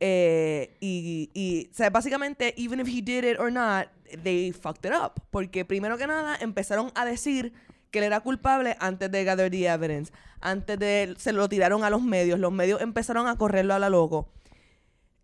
eh, 0.00 0.76
y, 0.80 1.30
y 1.32 1.68
o 1.70 1.74
sea, 1.74 1.90
básicamente, 1.90 2.54
even 2.56 2.80
if 2.80 2.88
he 2.88 3.00
did 3.00 3.24
it 3.24 3.38
or 3.38 3.50
not, 3.50 3.88
they 4.22 4.52
fucked 4.52 4.84
it 4.84 4.92
up. 4.92 5.22
Porque 5.30 5.64
primero 5.64 5.96
que 5.96 6.06
nada 6.06 6.36
empezaron 6.40 6.92
a 6.94 7.04
decir 7.04 7.52
que 7.90 8.00
él 8.00 8.04
era 8.04 8.20
culpable 8.20 8.76
antes 8.80 9.10
de 9.10 9.24
gather 9.24 9.50
the 9.50 9.66
evidence. 9.66 10.12
Antes 10.40 10.78
de... 10.78 11.14
Se 11.16 11.32
lo 11.32 11.48
tiraron 11.48 11.84
a 11.84 11.90
los 11.90 12.02
medios. 12.02 12.38
Los 12.38 12.52
medios 12.52 12.80
empezaron 12.80 13.28
a 13.28 13.38
correrlo 13.38 13.72
a 13.72 13.78
la 13.78 13.88
loco. 13.88 14.28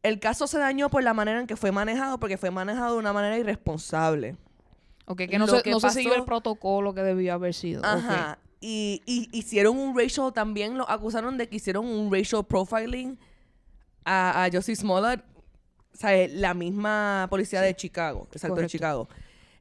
El 0.03 0.18
caso 0.18 0.46
se 0.46 0.59
dañó 0.59 0.88
por 0.88 1.03
la 1.03 1.14
manera 1.14 1.40
en 1.40 1.46
que 1.46 1.57
fue 1.57 1.72
manejado, 1.72 2.18
porque 2.18 2.38
fue 2.38 2.51
manejado 2.51 2.94
de 2.94 2.98
una 2.98 3.12
manera 3.12 3.38
irresponsable. 3.38 4.36
Ok, 5.07 5.22
que 5.28 5.38
no, 5.38 5.46
se, 5.46 5.62
que 5.62 5.70
no 5.70 5.80
se 5.80 5.90
siguió 5.90 6.14
el 6.14 6.24
protocolo 6.24 6.94
que 6.94 7.03
debió 7.03 7.34
haber 7.34 7.53
sido. 7.53 7.84
Ajá. 7.84 8.38
Y, 8.61 9.03
y 9.07 9.28
hicieron 9.32 9.78
un 9.78 9.98
racial, 9.98 10.32
también 10.32 10.78
lo 10.78 10.88
acusaron 10.88 11.36
de 11.36 11.48
que 11.48 11.57
hicieron 11.57 11.86
un 11.86 12.12
racial 12.12 12.44
profiling 12.44 13.18
a, 14.05 14.44
a 14.44 14.51
Josie 14.53 14.76
Smollett, 14.76 15.22
o 15.92 15.96
sea, 15.96 16.28
la 16.28 16.55
misma 16.55 17.26
policía 17.28 17.61
de 17.61 17.74
Chicago, 17.74 18.28
exacto, 18.32 18.61
de. 18.61 18.66
Chicago. 18.66 19.09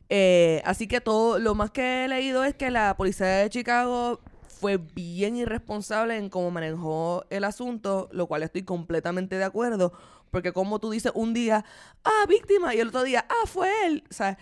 Eh, 0.10 0.62
así 0.66 0.88
que 0.88 1.02
todo, 1.02 1.40
lo 1.40 1.56
más 1.56 1.72
que 1.72 2.06
he 2.06 2.08
leído 2.08 2.44
es 2.44 2.56
que 2.56 2.72
la 2.72 2.96
policía 2.98 3.28
de 3.28 3.50
Chicago 3.50 4.20
fue 4.48 4.78
bien 4.78 5.38
irresponsable 5.38 6.18
en 6.18 6.30
cómo 6.30 6.52
manejó 6.52 7.26
el 7.30 7.44
asunto, 7.44 8.10
lo 8.12 8.28
cual 8.28 8.44
estoy 8.44 8.64
completamente 8.64 9.38
de 9.38 9.44
acuerdo, 9.44 9.94
porque 10.32 10.54
como 10.54 10.80
tú 10.80 10.92
dices 10.92 11.12
un 11.16 11.34
día, 11.34 11.66
ah, 12.04 12.26
víctima, 12.28 12.76
y 12.76 12.80
el 12.80 12.90
otro 12.90 13.04
día, 13.04 13.26
ah, 13.30 13.48
fue 13.48 13.70
él, 13.86 14.04
o 14.10 14.14
sea, 14.14 14.38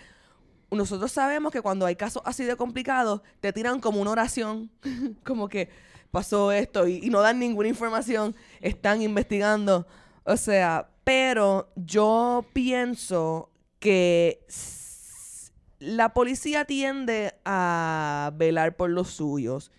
nosotros 0.70 1.10
sabemos 1.10 1.52
que 1.52 1.62
cuando 1.62 1.86
hay 1.86 1.96
casos 1.96 2.22
así 2.24 2.44
de 2.44 2.56
complicados, 2.56 3.22
te 3.40 3.52
tiran 3.52 3.80
como 3.80 4.00
una 4.00 4.10
oración, 4.10 4.70
como 5.24 5.48
que 5.48 5.70
pasó 6.10 6.52
esto 6.52 6.86
y, 6.86 7.00
y 7.02 7.10
no 7.10 7.20
dan 7.20 7.38
ninguna 7.38 7.68
información, 7.68 8.34
están 8.60 9.02
investigando. 9.02 9.86
O 10.24 10.36
sea, 10.36 10.90
pero 11.04 11.72
yo 11.74 12.44
pienso 12.52 13.50
que 13.78 14.44
la 15.78 16.12
policía 16.12 16.64
tiende 16.64 17.34
a 17.44 18.32
velar 18.34 18.76
por 18.76 18.90
los 18.90 19.08
suyos. 19.08 19.70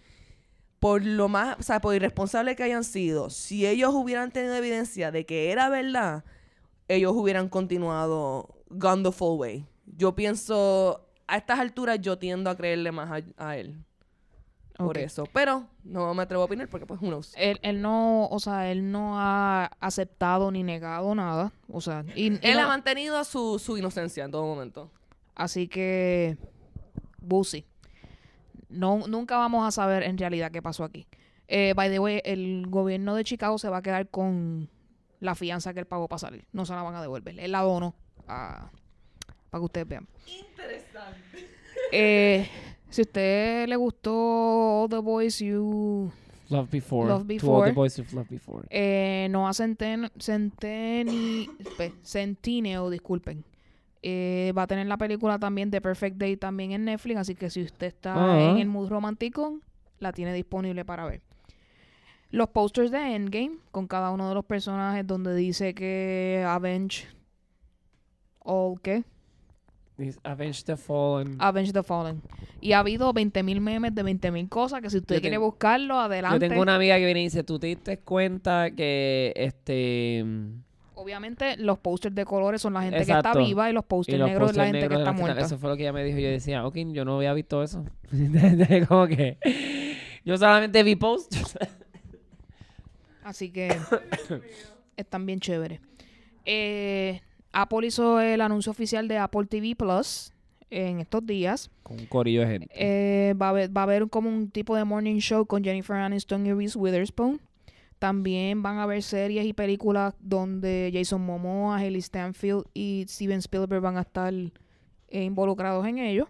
Por 0.79 1.03
lo 1.05 1.27
más, 1.27 1.57
o 1.59 1.63
sea, 1.63 1.81
por 1.81 1.93
irresponsable 1.95 2.55
que 2.55 2.63
hayan 2.63 2.83
sido, 2.83 3.29
si 3.29 3.67
ellos 3.67 3.91
hubieran 3.93 4.31
tenido 4.31 4.55
evidencia 4.55 5.11
de 5.11 5.25
que 5.25 5.51
era 5.51 5.67
verdad, 5.69 6.23
ellos 6.87 7.11
hubieran 7.15 7.49
continuado 7.49 8.55
gone 8.69 9.03
the 9.03 9.11
full 9.11 9.37
way. 9.39 9.65
Yo 9.85 10.15
pienso, 10.15 11.05
a 11.27 11.37
estas 11.37 11.59
alturas 11.59 11.99
yo 11.99 12.17
tiendo 12.17 12.49
a 12.49 12.55
creerle 12.55 12.91
más 12.93 13.23
a, 13.37 13.45
a 13.49 13.57
él. 13.57 13.83
Por 14.77 14.97
eso. 14.97 15.25
Pero 15.33 15.67
no 15.83 16.13
me 16.13 16.23
atrevo 16.23 16.43
a 16.43 16.45
opinar 16.45 16.69
porque 16.69 16.85
pues 16.85 17.01
knows. 17.01 17.33
Él, 17.35 17.59
él 17.63 17.81
no, 17.81 18.27
o 18.29 18.39
sea, 18.39 18.71
él 18.71 18.89
no 18.93 19.19
ha 19.19 19.65
aceptado 19.81 20.49
ni 20.51 20.63
negado 20.63 21.13
nada. 21.15 21.51
O 21.67 21.81
sea, 21.81 22.05
y, 22.15 22.31
y 22.31 22.39
Él 22.41 22.55
no- 22.55 22.61
ha 22.61 22.67
mantenido 22.67 23.21
su, 23.25 23.59
su 23.59 23.77
inocencia 23.77 24.23
en 24.23 24.31
todo 24.31 24.43
momento. 24.45 24.89
así 25.35 25.67
que, 25.67 26.37
Busi. 27.17 27.65
No, 28.69 29.07
nunca 29.07 29.37
vamos 29.37 29.67
a 29.67 29.71
saber 29.71 30.03
en 30.03 30.17
realidad 30.17 30.51
qué 30.51 30.61
pasó 30.61 30.83
aquí. 30.83 31.07
Eh, 31.47 31.73
by 31.75 31.89
the 31.89 31.99
way, 31.99 32.21
el 32.23 32.67
gobierno 32.67 33.15
de 33.15 33.23
Chicago 33.23 33.57
se 33.57 33.69
va 33.69 33.77
a 33.77 33.81
quedar 33.81 34.07
con 34.09 34.69
la 35.19 35.35
fianza 35.35 35.73
que 35.73 35.79
él 35.81 35.85
pagó 35.87 36.07
para 36.07 36.19
salir. 36.19 36.45
No 36.53 36.65
se 36.65 36.73
la 36.73 36.83
van 36.83 36.95
a 36.95 37.01
devolver. 37.01 37.39
Él 37.39 37.51
la 37.51 37.61
donó 37.61 37.95
a- 38.27 38.69
para 39.49 39.59
que 39.61 39.65
ustedes 39.65 39.87
vean. 39.87 40.07
Interesante. 40.27 41.47
Eh, 41.91 42.47
si 42.89 43.01
a 43.01 43.03
usted 43.03 43.67
le 43.67 43.75
gustó 43.75 44.83
All 44.83 44.89
the 44.89 44.99
Boys 44.99 45.39
You 45.39 46.11
Love 46.49 46.69
Before. 46.69 47.07
Love 47.09 47.17
To 47.17 47.21
all 47.21 47.27
Before. 47.27 47.69
the 47.69 47.73
boys 47.75 47.97
you've 47.97 48.13
loved 48.13 48.29
before. 48.29 48.67
Eh, 48.69 49.27
Noah 49.31 49.53
Centen, 49.53 50.09
Centeni, 50.19 51.49
pe- 51.77 51.93
Centineo, 52.03 52.89
disculpen. 52.89 53.43
Eh, 54.01 54.53
va 54.57 54.63
a 54.63 54.67
tener 54.67 54.87
la 54.87 54.97
película 54.97 55.37
también 55.39 55.69
de 55.71 55.81
Perfect 55.81 56.17
Day 56.17 56.37
también 56.37 56.71
en 56.71 56.85
Netflix, 56.85 57.17
así 57.19 57.35
que 57.35 57.49
si 57.49 57.63
usted 57.63 57.87
está 57.87 58.13
Ah. 58.15 58.41
en 58.51 58.57
el 58.57 58.67
mood 58.67 58.87
romántico, 58.89 59.59
la 59.99 60.13
tiene 60.13 60.33
disponible 60.33 60.85
para 60.85 61.05
ver. 61.05 61.21
Los 62.31 62.49
posters 62.49 62.91
de 62.91 63.15
Endgame, 63.15 63.57
con 63.71 63.87
cada 63.87 64.11
uno 64.11 64.29
de 64.29 64.35
los 64.35 64.45
personajes 64.45 65.05
donde 65.05 65.35
dice 65.35 65.73
que 65.73 66.45
Avenge 66.47 67.07
all 68.39 68.79
¿qué? 68.81 69.03
Avenge 70.23 70.63
the 70.63 70.77
Fallen. 70.77 71.35
Avenge 71.39 71.73
the 71.73 71.83
Fallen. 71.83 72.21
Y 72.61 72.71
ha 72.71 72.79
habido 72.79 73.11
20.000 73.13 73.59
memes 73.59 73.93
de 73.93 74.01
20.000 74.03 74.47
cosas 74.47 74.81
que 74.81 74.89
si 74.89 74.97
usted 74.99 75.15
Yo 75.15 75.21
quiere 75.21 75.35
tengo- 75.35 75.47
buscarlo, 75.47 75.99
adelante. 75.99 76.45
Yo 76.45 76.49
tengo 76.49 76.61
una 76.61 76.75
amiga 76.75 76.97
que 76.97 77.03
viene 77.03 77.19
y 77.19 77.23
dice, 77.25 77.43
¿tú 77.43 77.59
te 77.59 77.67
diste 77.67 77.99
cuenta 77.99 78.71
que 78.71 79.33
este... 79.35 80.23
Obviamente 80.99 81.55
los 81.55 81.79
posters 81.79 82.13
de 82.13 82.25
colores 82.25 82.61
son 82.61 82.73
la 82.73 82.81
gente 82.81 82.97
que 82.97 83.03
está 83.03 83.19
Exacto. 83.19 83.39
viva 83.39 83.69
y 83.69 83.73
los 83.73 83.85
posters 83.85 84.19
negros 84.19 84.51
es 84.51 84.57
la 84.57 84.65
gente 84.65 84.89
que 84.89 84.95
está 84.95 85.13
muerta. 85.13 85.39
Eso 85.41 85.57
fue 85.57 85.69
lo 85.69 85.77
que 85.77 85.83
ella 85.83 85.93
me 85.93 86.03
dijo. 86.03 86.19
Yo 86.19 86.29
decía, 86.29 86.65
ok, 86.65 86.75
yo 86.91 87.05
no 87.05 87.15
había 87.15 87.33
visto 87.33 87.63
eso. 87.63 87.85
Como 88.89 89.07
que... 89.07 89.37
Yo 90.25 90.37
solamente 90.37 90.83
vi 90.83 90.97
posters. 90.97 91.57
Así 93.23 93.49
que 93.49 93.77
están 94.97 95.25
bien 95.25 95.39
chéveres. 95.39 95.79
Eh, 96.43 97.21
Apple 97.53 97.87
hizo 97.87 98.19
el 98.19 98.41
anuncio 98.41 98.71
oficial 98.71 99.07
de 99.07 99.19
Apple 99.19 99.45
TV 99.45 99.75
Plus 99.77 100.33
en 100.69 100.99
estos 100.99 101.25
días. 101.25 101.71
Con 101.83 101.97
un 101.97 102.07
corillo 102.07 102.41
de 102.41 102.47
gente. 102.47 102.67
Eh, 102.73 103.33
va, 103.41 103.47
a 103.47 103.49
haber, 103.49 103.75
va 103.75 103.81
a 103.81 103.83
haber 103.85 104.09
como 104.09 104.29
un 104.29 104.51
tipo 104.51 104.75
de 104.75 104.83
morning 104.83 105.19
show 105.19 105.45
con 105.45 105.63
Jennifer 105.63 105.95
Aniston 105.95 106.45
y 106.45 106.53
Reese 106.53 106.77
Witherspoon. 106.77 107.39
También 107.99 108.63
van 108.63 108.77
a 108.77 108.83
haber 108.83 109.03
series 109.03 109.45
y 109.45 109.53
películas 109.53 110.15
donde 110.21 110.89
Jason 110.93 111.21
Momoa, 111.21 111.77
Haley 111.77 112.01
Stanfield 112.01 112.65
y 112.73 113.05
Steven 113.07 113.39
Spielberg 113.39 113.81
van 113.81 113.97
a 113.97 114.01
estar 114.01 114.33
eh, 114.33 115.23
involucrados 115.23 115.85
en 115.85 115.99
ello. 115.99 116.29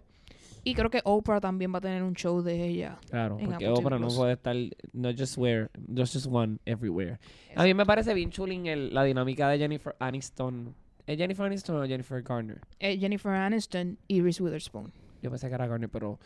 Y 0.62 0.74
creo 0.74 0.90
que 0.90 1.00
Oprah 1.04 1.40
también 1.40 1.72
va 1.72 1.78
a 1.78 1.80
tener 1.80 2.02
un 2.02 2.14
show 2.14 2.42
de 2.42 2.66
ella. 2.66 2.98
Claro, 3.08 3.38
porque 3.38 3.54
Apple 3.54 3.66
TV 3.68 3.78
Oprah 3.78 3.98
no 3.98 4.08
puede 4.08 4.32
estar, 4.32 4.56
no 4.92 5.10
just 5.16 5.38
where, 5.38 5.68
no 5.88 6.02
just 6.02 6.26
one, 6.30 6.58
everywhere. 6.66 7.18
A 7.54 7.64
mí 7.64 7.72
me 7.72 7.86
parece 7.86 8.12
bien 8.14 8.30
chulín 8.30 8.66
el, 8.66 8.92
la 8.92 9.04
dinámica 9.04 9.48
de 9.48 9.58
Jennifer 9.58 9.96
Aniston. 9.98 10.74
¿Es 11.06 11.16
Jennifer 11.16 11.46
Aniston 11.46 11.82
o 11.82 11.86
Jennifer 11.86 12.22
Garner? 12.22 12.60
Eh, 12.78 12.98
Jennifer 12.98 13.32
Aniston 13.32 13.96
y 14.06 14.20
Reese 14.20 14.42
Witherspoon. 14.42 14.92
Yo 15.22 15.30
pensé 15.30 15.48
que 15.48 15.54
era 15.54 15.66
Garner, 15.66 15.88
pero 15.88 16.18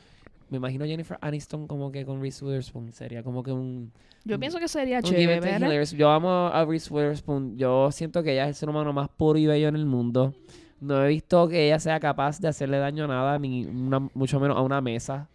me 0.50 0.56
imagino 0.58 0.84
Jennifer 0.84 1.18
Aniston 1.20 1.66
como 1.66 1.90
que 1.90 2.04
con 2.04 2.20
Reese 2.20 2.44
Witherspoon. 2.44 2.92
Sería 2.92 3.22
como 3.22 3.42
que 3.42 3.52
un... 3.52 3.92
Yo 4.24 4.38
pienso 4.38 4.58
que 4.58 4.68
sería 4.68 5.02
chévere. 5.02 5.84
Yo 5.96 6.10
amo 6.10 6.46
a 6.52 6.64
Reese 6.64 6.92
Witherspoon. 6.92 7.56
Yo 7.56 7.90
siento 7.92 8.22
que 8.22 8.32
ella 8.32 8.44
es 8.44 8.48
el 8.50 8.54
ser 8.54 8.68
humano 8.68 8.92
más 8.92 9.08
puro 9.08 9.38
y 9.38 9.46
bello 9.46 9.68
en 9.68 9.76
el 9.76 9.86
mundo. 9.86 10.34
No 10.80 11.02
he 11.04 11.08
visto 11.08 11.48
que 11.48 11.66
ella 11.66 11.78
sea 11.78 11.98
capaz 12.00 12.40
de 12.40 12.48
hacerle 12.48 12.78
daño 12.78 13.04
a 13.04 13.08
nada, 13.08 13.38
ni 13.38 13.64
una- 13.64 14.08
mucho 14.14 14.38
menos 14.40 14.56
a 14.56 14.60
una 14.60 14.80
mesa. 14.80 15.28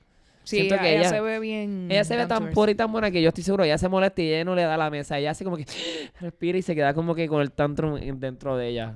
Sí, 0.44 0.58
siento 0.58 0.76
ella, 0.76 0.84
que 0.84 0.90
ella 0.92 1.00
ella- 1.02 1.10
se 1.10 1.22
ve 1.22 1.40
bien. 1.40 1.88
Ella 1.92 2.04
se 2.04 2.16
ve 2.16 2.26
tan 2.26 2.50
pura 2.52 2.72
y 2.72 2.76
tan 2.76 2.92
buena 2.92 3.12
que 3.12 3.22
yo 3.22 3.30
estoy 3.30 3.44
seguro, 3.44 3.64
ella 3.64 3.78
se 3.78 3.88
molesta 3.90 4.22
y 4.22 4.28
ella 4.34 4.44
no 4.46 4.56
le 4.56 4.64
da 4.64 4.78
la 4.78 4.90
mesa. 4.90 5.18
Ella 5.20 5.32
hace 5.32 5.44
como 5.44 5.58
que 5.58 5.66
respira 6.22 6.58
y 6.58 6.62
se 6.62 6.74
queda 6.76 6.94
como 6.94 7.14
que 7.16 7.28
con 7.28 7.42
el 7.42 7.52
tantrum 7.52 7.98
en- 7.98 8.20
dentro 8.20 8.58
de 8.58 8.68
ella. 8.70 8.96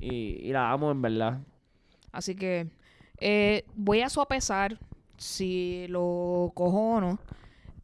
Y, 0.00 0.38
y 0.42 0.52
la 0.52 0.70
amo 0.70 0.90
en 0.90 1.00
verdad. 1.02 1.38
Así 2.12 2.34
que 2.36 2.66
eh, 3.20 3.64
voy 3.74 4.00
a 4.02 4.08
sopesar 4.08 4.78
si 5.16 5.86
lo 5.88 6.52
cojo 6.54 6.96
o 6.96 7.00
no. 7.00 7.18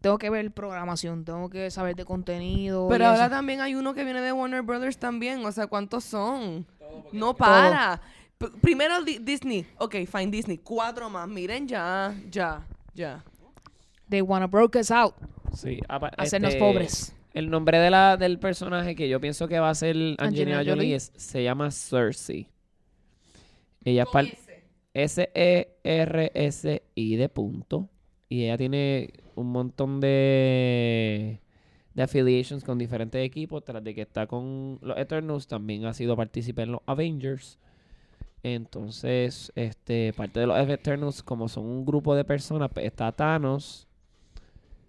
Tengo 0.00 0.16
que 0.16 0.30
ver 0.30 0.50
programación, 0.50 1.24
tengo 1.24 1.50
que 1.50 1.70
saber 1.70 1.94
de 1.94 2.04
contenido. 2.06 2.88
Pero 2.88 3.06
ahora 3.06 3.24
eso. 3.26 3.30
también 3.30 3.60
hay 3.60 3.74
uno 3.74 3.92
que 3.92 4.02
viene 4.04 4.22
de 4.22 4.32
Warner 4.32 4.62
Brothers 4.62 4.96
también. 4.98 5.44
O 5.44 5.52
sea, 5.52 5.66
¿cuántos 5.66 6.04
son? 6.04 6.66
No 7.12 7.34
para. 7.36 8.00
Primero 8.62 9.02
Di- 9.04 9.18
Disney. 9.18 9.66
Ok, 9.78 9.96
fine, 10.10 10.28
Disney. 10.28 10.56
Cuatro 10.58 11.10
más. 11.10 11.28
Miren 11.28 11.68
ya, 11.68 12.14
ya, 12.30 12.66
ya. 12.94 13.22
They 14.08 14.22
wanna 14.22 14.46
broke 14.46 14.78
us 14.78 14.90
out. 14.90 15.14
Sí, 15.54 15.78
Hacernos 16.16 16.54
este, 16.54 16.58
pobres. 16.60 17.14
El 17.34 17.50
nombre 17.50 17.78
de 17.78 17.90
la, 17.90 18.16
del 18.16 18.38
personaje 18.38 18.96
que 18.96 19.08
yo 19.08 19.20
pienso 19.20 19.46
que 19.48 19.58
va 19.60 19.68
a 19.70 19.74
ser 19.74 19.94
Angelina, 19.94 20.24
Angelina 20.26 20.56
Jolie, 20.58 20.72
Jolie. 20.72 20.94
es- 20.94 21.12
se 21.16 21.44
llama 21.44 21.70
Cersei. 21.70 22.48
Ella 23.84 24.02
es 24.04 24.08
par- 24.10 24.24
E 24.24 24.38
S-E-R-S-I 24.94 25.76
de 27.16 27.28
punto. 27.28 27.88
Y 28.28 28.44
ella 28.44 28.56
tiene 28.56 29.12
un 29.34 29.50
montón 29.52 30.00
de, 30.00 31.40
de 31.94 32.02
affiliations 32.02 32.64
con 32.64 32.78
diferentes 32.78 33.24
equipos. 33.24 33.64
Tras 33.64 33.82
de 33.82 33.94
que 33.94 34.02
está 34.02 34.26
con 34.26 34.78
los 34.82 34.96
Eternals, 34.98 35.46
también 35.46 35.84
ha 35.84 35.94
sido 35.94 36.16
partícipe 36.16 36.62
en 36.62 36.72
los 36.72 36.80
Avengers. 36.86 37.58
Entonces, 38.42 39.52
este, 39.54 40.12
parte 40.14 40.40
de 40.40 40.46
los 40.46 40.56
Eternals, 40.68 41.22
como 41.22 41.48
son 41.48 41.66
un 41.66 41.84
grupo 41.84 42.14
de 42.14 42.24
personas, 42.24 42.70
pues, 42.72 42.86
está 42.86 43.12
Thanos, 43.12 43.86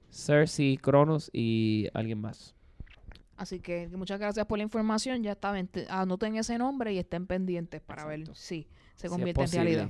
Cersei, 0.10 0.78
Cronos 0.78 1.30
y 1.34 1.88
alguien 1.94 2.22
más. 2.22 2.56
Así 3.36 3.60
que 3.60 3.90
muchas 3.90 4.20
gracias 4.20 4.46
por 4.46 4.58
la 4.60 4.64
información. 4.64 5.24
Ya 5.24 5.32
está, 5.32 5.54
anoten 5.90 6.36
ese 6.36 6.58
nombre 6.58 6.94
y 6.94 7.00
estén 7.00 7.26
pendientes 7.26 7.82
para 7.82 8.04
Exacto. 8.04 8.32
ver 8.32 8.36
si 8.38 8.68
se 9.02 9.08
Si 9.08 9.14
convierte 9.14 9.44
en 9.44 9.52
realidad. 9.52 9.90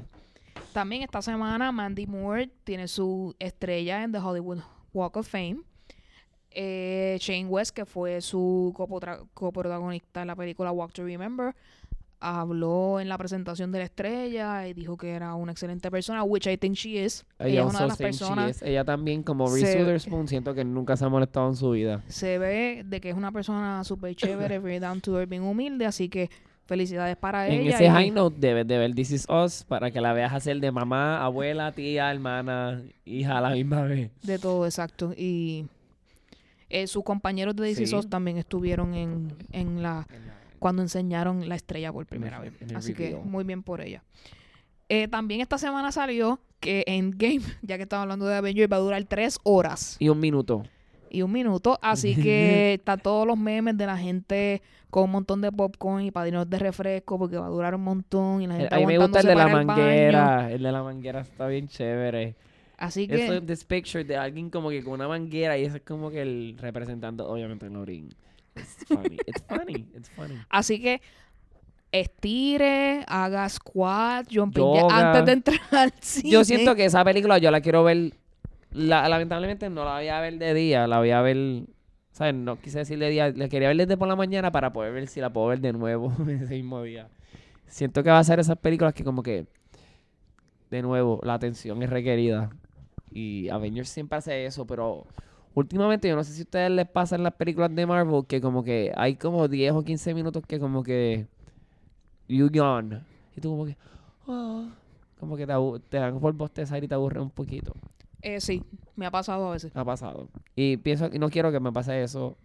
También 0.73 1.01
esta 1.03 1.21
semana 1.21 1.71
Mandy 1.71 2.07
Moore 2.07 2.49
tiene 2.63 2.87
su 2.87 3.35
estrella 3.39 4.03
en 4.03 4.11
The 4.11 4.19
Hollywood 4.19 4.59
Walk 4.93 5.17
of 5.17 5.27
Fame. 5.27 5.57
Eh, 6.53 7.17
Shane 7.21 7.45
West, 7.45 7.73
que 7.75 7.85
fue 7.85 8.21
su 8.21 8.73
coprotagonista 9.33 10.21
en 10.21 10.27
la 10.27 10.35
película 10.35 10.71
Walk 10.71 10.91
to 10.91 11.03
Remember, 11.05 11.55
habló 12.19 12.99
en 12.99 13.07
la 13.09 13.17
presentación 13.17 13.71
de 13.71 13.79
la 13.79 13.85
estrella 13.85 14.67
y 14.67 14.73
dijo 14.73 14.97
que 14.97 15.11
era 15.11 15.33
una 15.33 15.53
excelente 15.53 15.89
persona, 15.89 16.23
which 16.23 16.47
I 16.47 16.57
think 16.57 16.75
she 16.75 17.03
is. 17.03 17.25
I 17.39 17.51
Ella 17.51 17.61
es 17.61 17.69
una 17.69 17.79
de 17.81 17.87
las 17.87 17.97
personas. 17.97 18.61
Ella 18.61 18.83
también, 18.83 19.23
como 19.23 19.47
Reese 19.51 19.73
se- 19.73 19.79
Witherspoon, 19.79 20.27
siento 20.27 20.53
que 20.53 20.63
nunca 20.65 20.95
se 20.97 21.05
ha 21.05 21.09
molestado 21.09 21.47
en 21.49 21.55
su 21.55 21.71
vida. 21.71 22.03
se 22.07 22.37
ve 22.37 22.83
de 22.85 22.99
que 23.01 23.09
es 23.09 23.15
una 23.15 23.31
persona 23.31 23.83
súper 23.83 24.15
chévere, 24.15 24.59
very 24.59 24.79
down 24.79 24.99
to 25.01 25.17
earth, 25.17 25.29
bien 25.29 25.43
humilde, 25.43 25.85
así 25.85 26.09
que 26.09 26.29
felicidades 26.71 27.17
para 27.17 27.47
En 27.49 27.61
ella. 27.63 27.75
ese 27.75 27.83
y 27.85 27.89
high 27.89 28.11
note 28.11 28.37
debes 28.39 28.65
de 28.65 28.77
ver 28.77 28.95
This 28.95 29.11
Is 29.11 29.27
Us 29.29 29.65
para 29.67 29.91
que 29.91 29.99
la 29.99 30.13
veas 30.13 30.31
hacer 30.31 30.57
de 30.61 30.71
mamá, 30.71 31.21
abuela, 31.21 31.73
tía, 31.73 32.09
hermana, 32.09 32.81
hija 33.03 33.39
a 33.39 33.41
la 33.41 33.49
misma 33.49 33.81
vez. 33.81 34.09
De 34.23 34.39
todo, 34.39 34.65
exacto. 34.65 35.13
Y 35.17 35.65
eh, 36.69 36.87
sus 36.87 37.03
compañeros 37.03 37.57
de 37.57 37.63
DC 37.67 37.85
Sí. 37.85 37.87
SOS 37.87 38.09
también 38.09 38.37
estuvieron 38.37 38.93
en, 38.93 39.33
en 39.51 39.83
la 39.83 40.07
cuando 40.59 40.81
enseñaron 40.81 41.49
la 41.49 41.55
estrella 41.55 41.91
por 41.91 42.05
primera 42.05 42.37
En 42.37 42.43
vez. 42.43 42.53
en 42.61 42.77
Así 42.77 42.93
que 42.93 43.15
muy 43.15 43.43
bien 43.43 43.63
por 43.63 43.81
ella. 43.81 44.01
Eh, 44.87 45.09
también 45.09 45.41
esta 45.41 45.57
semana 45.57 45.91
salió 45.91 46.39
que 46.61 46.83
Endgame, 46.87 47.41
ya 47.63 47.75
que 47.75 47.83
estamos 47.83 48.03
hablando 48.03 48.27
de 48.27 48.35
Avengers, 48.35 48.71
va 48.71 48.77
a 48.77 48.79
durar 48.79 49.03
tres 49.03 49.39
horas 49.43 49.97
Y 49.99 50.07
un 50.07 50.19
minuto. 50.21 50.63
Y 51.11 51.21
un 51.21 51.31
minuto. 51.31 51.77
Así 51.81 52.15
que 52.21 52.75
están 52.75 52.99
todos 52.99 53.27
los 53.27 53.37
memes 53.37 53.77
de 53.77 53.85
la 53.85 53.97
gente 53.97 54.61
con 54.89 55.03
un 55.03 55.11
montón 55.11 55.41
de 55.41 55.51
popcorn 55.51 56.03
y 56.03 56.11
padrinos 56.11 56.49
de 56.49 56.59
refresco 56.59 57.17
porque 57.17 57.37
va 57.37 57.47
a 57.47 57.49
durar 57.49 57.75
un 57.75 57.83
montón 57.83 58.41
y 58.41 58.47
la 58.47 58.55
gente 58.55 58.75
A 58.75 58.77
mí 58.79 58.85
me 58.85 58.97
gusta 58.97 59.19
el 59.21 59.27
de 59.27 59.35
la 59.35 59.45
el 59.45 59.65
manguera. 59.65 60.51
El 60.51 60.63
de 60.63 60.71
la 60.71 60.83
manguera 60.83 61.21
está 61.21 61.47
bien 61.47 61.67
chévere. 61.67 62.35
Así 62.77 63.07
que 63.07 63.25
Eso 63.25 63.33
es 63.35 63.45
this 63.45 63.63
picture 63.63 64.03
de 64.03 64.17
alguien 64.17 64.49
como 64.49 64.69
que 64.69 64.83
con 64.83 64.93
una 64.93 65.07
manguera 65.07 65.57
y 65.57 65.65
eso 65.65 65.77
es 65.77 65.83
como 65.83 66.09
que 66.09 66.21
el 66.21 66.57
representando, 66.59 67.27
obviamente, 67.29 67.67
en 67.67 67.73
Lorin. 67.73 68.09
It's 68.55 68.85
funny. 68.87 69.17
It's 69.27 69.43
funny. 69.47 69.87
It's 69.95 70.09
funny. 70.09 70.35
Así 70.49 70.81
que 70.81 71.01
estire, 71.91 73.03
haga 73.07 73.47
squat, 73.49 74.27
jumping 74.31 74.63
antes 74.89 75.25
de 75.25 75.31
entrar 75.31 75.59
al 75.71 75.93
cine. 75.99 76.31
Yo 76.31 76.43
siento 76.43 76.75
que 76.75 76.85
esa 76.85 77.03
película 77.03 77.37
yo 77.37 77.51
la 77.51 77.61
quiero 77.61 77.83
ver. 77.83 78.13
La- 78.73 79.07
lamentablemente 79.09 79.69
no 79.69 79.85
la 79.85 79.95
voy 79.95 80.07
a 80.07 80.19
ver 80.21 80.37
de 80.37 80.53
día, 80.53 80.87
la 80.87 80.99
voy 80.99 81.11
a 81.11 81.21
ver. 81.21 81.63
¿Sabes? 82.11 82.33
No 82.35 82.59
quise 82.59 82.79
decir 82.79 82.99
de 82.99 83.09
día, 83.09 83.29
la 83.31 83.47
quería 83.47 83.69
ver 83.69 83.77
desde 83.77 83.97
por 83.97 84.07
la 84.07 84.15
mañana 84.17 84.51
para 84.51 84.73
poder 84.73 84.93
ver 84.93 85.07
si 85.07 85.21
la 85.21 85.31
puedo 85.31 85.47
ver 85.47 85.61
de 85.61 85.73
nuevo 85.73 86.11
ese 86.29 86.55
mismo 86.55 86.81
día. 86.83 87.09
Siento 87.67 88.03
que 88.03 88.09
va 88.09 88.19
a 88.19 88.23
ser 88.23 88.39
esas 88.39 88.57
películas 88.57 88.93
que, 88.93 89.03
como 89.03 89.23
que, 89.23 89.47
de 90.69 90.81
nuevo, 90.81 91.19
la 91.23 91.33
atención 91.35 91.81
es 91.83 91.89
requerida. 91.89 92.49
Y 93.11 93.49
Avengers 93.49 93.89
siempre 93.89 94.17
hace 94.19 94.45
eso, 94.45 94.65
pero 94.65 95.05
últimamente 95.55 96.07
yo 96.09 96.15
no 96.15 96.23
sé 96.23 96.33
si 96.33 96.41
a 96.41 96.43
ustedes 96.43 96.71
les 96.71 96.87
pasa 96.87 97.15
en 97.15 97.23
las 97.23 97.33
películas 97.33 97.73
de 97.75 97.85
Marvel 97.85 98.25
que, 98.27 98.41
como 98.41 98.63
que 98.63 98.91
hay 98.95 99.15
como 99.15 99.47
10 99.47 99.73
o 99.73 99.83
15 99.83 100.13
minutos 100.13 100.43
que, 100.47 100.59
como 100.59 100.83
que, 100.83 101.27
you 102.27 102.49
yawn. 102.49 103.03
Y 103.35 103.41
tú, 103.41 103.51
como 103.51 103.65
que, 103.65 103.77
ah, 104.27 104.69
como 105.19 105.37
que 105.37 105.45
te, 105.47 105.53
te 105.89 105.97
dan 105.97 106.19
por 106.19 106.33
bostezar 106.33 106.83
y 106.83 106.87
te 106.87 106.95
aburre 106.95 107.21
un 107.21 107.29
poquito. 107.31 107.73
Eh, 108.21 108.39
sí, 108.41 108.63
me 108.95 109.05
ha 109.05 109.11
pasado 109.11 109.49
a 109.49 109.53
veces. 109.53 109.71
Ha 109.75 109.83
pasado. 109.85 110.29
Y 110.55 110.77
pienso 110.77 111.09
y 111.11 111.17
no 111.19 111.29
quiero 111.29 111.51
que 111.51 111.59
me 111.59 111.71
pase 111.71 112.03
eso 112.03 112.37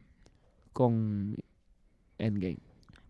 con 0.72 1.36
Endgame. 2.18 2.58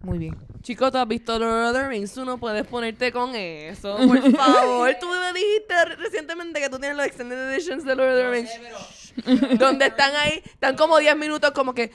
Muy 0.01 0.19
bien. 0.19 0.37
Chico, 0.63 0.91
¿tú 0.93 0.99
has 0.99 1.09
visto 1.09 1.39
Lord 1.39 1.69
of 1.69 1.73
the 1.75 1.89
Rings? 1.89 2.13
Tú 2.13 2.25
no 2.25 2.39
puedes 2.39 2.67
ponerte 2.67 3.11
con 3.13 3.35
eso, 3.35 3.97
por 3.97 4.21
favor. 4.37 4.91
tú 5.01 5.07
me 5.09 5.33
dijiste 5.33 5.85
re- 5.85 5.97
recientemente 5.97 6.61
que 6.61 6.69
tú 6.69 6.79
tienes 6.79 6.97
los 6.97 7.07
Extended 7.07 7.51
Editions 7.53 7.85
de 7.85 7.97
Lord 7.97 8.11
of 8.11 8.17
the 8.17 8.31
Rings. 8.31 8.51
donde 9.59 9.87
están 9.87 10.15
ahí, 10.17 10.43
están 10.45 10.77
como 10.77 10.99
10 10.99 11.17
minutos 11.17 11.51
como 11.53 11.73
que... 11.75 11.91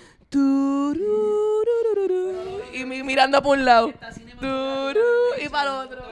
Y 2.73 2.85
mi- 2.85 3.03
mirando 3.03 3.41
por 3.41 3.57
un 3.57 3.65
lado. 3.65 3.89
Y 5.43 5.49
para 5.49 5.81
el 5.83 5.87
otro. 5.87 6.03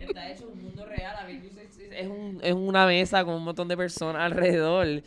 Está 0.00 0.30
hecho. 0.30 0.51
Es, 2.02 2.08
un- 2.08 2.40
es 2.42 2.52
una 2.54 2.86
mesa 2.86 3.24
con 3.24 3.34
un 3.34 3.44
montón 3.44 3.68
de 3.68 3.76
personas 3.76 4.22
alrededor. 4.22 5.02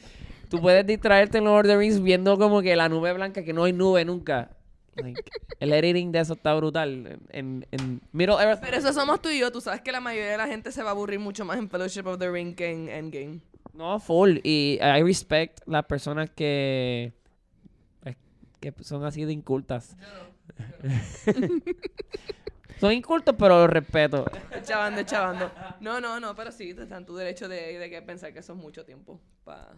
Tú 0.50 0.62
puedes 0.62 0.86
distraerte 0.86 1.40
en 1.40 1.46
Lord 1.46 1.66
of 1.66 1.72
the 1.72 1.78
Rings 1.78 2.02
viendo 2.02 2.38
como 2.38 2.62
que 2.62 2.76
la 2.76 2.88
nube 2.90 3.12
blanca, 3.14 3.44
que 3.44 3.54
no 3.54 3.64
hay 3.64 3.74
nube 3.74 4.06
nunca. 4.06 4.52
Like, 4.96 5.24
el 5.60 5.74
editing 5.74 6.12
de 6.12 6.20
eso 6.20 6.34
está 6.34 6.54
brutal. 6.56 7.20
En, 7.30 7.68
en 7.72 8.00
Middle 8.14 8.36
Earth. 8.42 8.62
Pero 8.62 8.78
eso 8.78 8.94
somos 8.94 9.22
tú 9.22 9.30
y 9.30 9.40
yo. 9.40 9.52
Tú 9.52 9.60
sabes 9.60 9.82
que 9.82 9.92
la 9.92 10.00
mayoría 10.00 10.32
de 10.32 10.38
la 10.38 10.48
gente 10.48 10.72
se 10.72 10.82
va 10.84 10.90
a 10.90 10.92
aburrir 10.92 11.20
mucho 11.20 11.44
más 11.46 11.58
en 11.58 11.70
Fellowship 11.70 12.06
of 12.06 12.18
the 12.20 12.30
Ring 12.32 12.56
que 12.56 12.72
en 12.72 12.88
Endgame. 12.90 13.40
No, 13.74 14.00
full. 14.00 14.38
Y 14.44 14.80
I 14.82 15.04
respect 15.04 15.60
las 15.68 15.84
personas 15.86 16.30
que, 16.30 17.12
pues, 18.02 18.16
que 18.62 18.74
son 18.84 19.04
así 19.04 19.26
de 19.26 19.34
incultas. 19.34 19.98
son 22.80 22.92
incultos, 22.94 23.36
pero 23.38 23.60
los 23.62 23.70
respeto. 23.70 24.26
Chavando, 24.64 25.04
chavando. 25.04 25.52
No, 25.80 26.00
no, 26.02 26.20
no, 26.20 26.36
pero 26.36 26.52
sí, 26.52 26.72
está 26.78 26.98
en 26.98 27.06
tu 27.06 27.16
derecho 27.16 27.48
de, 27.48 27.78
de 27.80 27.90
que 27.90 28.02
pensar 28.02 28.34
que 28.34 28.40
eso 28.40 28.54
es 28.54 28.60
mucho 28.60 28.84
tiempo. 28.86 29.20
pa- 29.44 29.70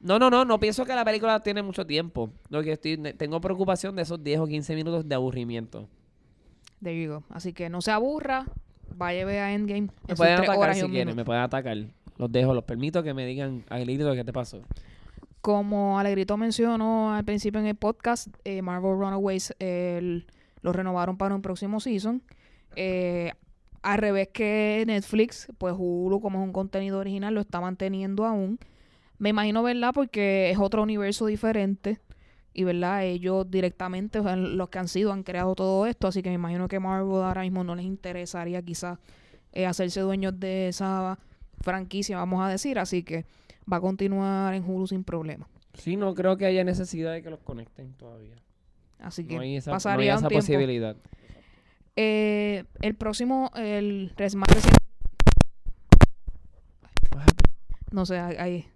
No, 0.00 0.18
no, 0.18 0.30
no, 0.30 0.44
no 0.44 0.58
pienso 0.60 0.84
que 0.84 0.94
la 0.94 1.04
película 1.04 1.40
tiene 1.40 1.62
mucho 1.62 1.86
tiempo. 1.86 2.30
Lo 2.48 2.62
que 2.62 2.72
estoy, 2.72 2.96
tengo 3.16 3.40
preocupación 3.40 3.94
de 3.96 4.02
esos 4.02 4.22
10 4.22 4.40
o 4.40 4.46
15 4.46 4.74
minutos 4.74 5.08
de 5.08 5.14
aburrimiento. 5.14 5.88
There 6.82 7.00
you 7.00 7.12
go. 7.12 7.24
Así 7.30 7.52
que 7.52 7.68
no 7.68 7.80
se 7.80 7.90
aburra. 7.92 8.46
Vaya 8.94 9.22
a 9.22 9.24
ver 9.24 9.38
a 9.38 9.52
Endgame. 9.52 9.88
Me 10.08 10.14
pueden 10.16 10.34
atacar 10.40 10.74
si 10.74 10.80
quieren, 10.80 10.92
minuto. 10.92 11.14
me 11.16 11.24
pueden 11.24 11.42
atacar. 11.42 11.76
Los 12.18 12.30
dejo, 12.30 12.52
los 12.54 12.64
permito 12.64 13.02
que 13.02 13.14
me 13.14 13.24
digan, 13.24 13.64
Aguilito, 13.70 14.12
¿qué 14.14 14.22
te 14.24 14.32
pasó? 14.32 14.60
Como 15.40 15.98
Alegrito 15.98 16.36
mencionó 16.36 17.12
al 17.14 17.24
principio 17.24 17.58
en 17.60 17.66
el 17.66 17.74
podcast, 17.74 18.28
eh, 18.44 18.62
Marvel 18.62 18.92
Runaways 18.92 19.54
el- 19.58 20.26
lo 20.62 20.72
renovaron 20.72 21.16
para 21.18 21.34
un 21.34 21.42
próximo 21.42 21.80
season. 21.80 22.22
Eh, 22.76 23.32
al 23.82 23.98
revés 23.98 24.28
que 24.32 24.84
Netflix, 24.86 25.48
pues 25.58 25.74
Hulu, 25.76 26.20
como 26.20 26.40
es 26.40 26.44
un 26.44 26.52
contenido 26.52 26.98
original, 26.98 27.34
lo 27.34 27.40
está 27.40 27.60
manteniendo 27.60 28.24
aún. 28.24 28.58
Me 29.18 29.30
imagino, 29.30 29.62
¿verdad? 29.62 29.92
Porque 29.92 30.50
es 30.50 30.58
otro 30.58 30.82
universo 30.82 31.26
diferente. 31.26 31.98
Y, 32.54 32.64
¿verdad? 32.64 33.04
Ellos 33.04 33.50
directamente, 33.50 34.20
los 34.36 34.68
que 34.68 34.78
han 34.78 34.88
sido, 34.88 35.12
han 35.12 35.22
creado 35.22 35.54
todo 35.54 35.86
esto. 35.86 36.06
Así 36.06 36.22
que 36.22 36.28
me 36.28 36.34
imagino 36.34 36.68
que 36.68 36.78
Marvel 36.78 37.22
ahora 37.22 37.42
mismo 37.42 37.64
no 37.64 37.74
les 37.74 37.86
interesaría 37.86 38.62
quizás 38.62 38.98
eh, 39.52 39.66
hacerse 39.66 40.00
dueños 40.00 40.38
de 40.38 40.68
esa 40.68 41.18
franquicia, 41.60 42.16
vamos 42.16 42.42
a 42.42 42.48
decir. 42.48 42.78
Así 42.78 43.02
que 43.02 43.24
va 43.70 43.78
a 43.78 43.80
continuar 43.80 44.54
en 44.54 44.64
Hulu 44.64 44.86
sin 44.86 45.02
problema. 45.02 45.48
Sí, 45.74 45.96
no 45.96 46.14
creo 46.14 46.36
que 46.36 46.46
haya 46.46 46.62
necesidad 46.62 47.12
de 47.12 47.22
que 47.22 47.30
los 47.30 47.40
conecten 47.40 47.94
todavía. 47.94 48.36
Así 49.02 49.24
que 49.24 49.34
No 49.36 49.42
hay 49.42 49.56
esa, 49.56 49.70
no 49.70 49.74
hay 49.74 49.76
pasaría 49.76 50.14
esa 50.14 50.22
un 50.24 50.28
tiempo. 50.28 50.46
posibilidad. 50.46 50.96
Eh, 51.96 52.64
el 52.80 52.94
próximo, 52.94 53.50
el 53.54 54.12
más 54.36 54.48
reciente, 54.48 54.78
no 57.90 58.06
sé, 58.06 58.18
ahí- 58.18 58.66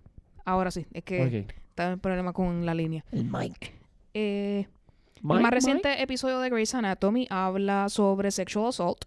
ahora 0.44 0.70
sí, 0.70 0.86
es 0.92 1.02
que 1.04 1.46
está 1.70 1.92
el 1.92 1.98
problema 1.98 2.32
con 2.32 2.66
la 2.66 2.74
línea. 2.74 3.04
El 3.12 3.24
mic. 3.24 3.72
Eh, 4.14 4.66
Mike, 4.66 5.20
el 5.20 5.22
más 5.22 5.38
Mike. 5.42 5.50
reciente 5.54 6.02
episodio 6.02 6.40
de 6.40 6.50
Grey's 6.50 6.74
Anatomy 6.74 7.26
habla 7.30 7.88
sobre 7.88 8.30
sexual 8.30 8.66
assault 8.68 9.04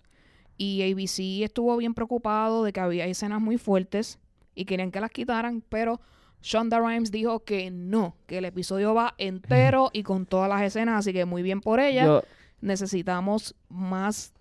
y 0.57 0.81
ABC 0.91 1.43
estuvo 1.43 1.75
bien 1.77 1.93
preocupado 1.93 2.63
de 2.63 2.73
que 2.73 2.79
había 2.79 3.05
escenas 3.05 3.39
muy 3.41 3.57
fuertes 3.57 4.19
y 4.55 4.65
querían 4.65 4.91
que 4.91 4.99
las 4.99 5.11
quitaran, 5.11 5.63
pero 5.69 6.01
Shonda 6.41 6.79
Rhimes 6.79 7.11
dijo 7.11 7.41
que 7.43 7.69
no, 7.69 8.15
que 8.25 8.37
el 8.37 8.45
episodio 8.45 8.93
va 8.93 9.13
entero 9.17 9.89
y 9.93 10.03
con 10.03 10.25
todas 10.25 10.47
las 10.49 10.61
escenas, 10.61 10.99
así 10.99 11.11
que 11.13 11.25
muy 11.25 11.41
bien 11.43 11.61
por 11.61 11.79
ella. 11.79 12.05
Yo- 12.05 12.23
necesitamos 12.61 13.55
más 13.69 14.33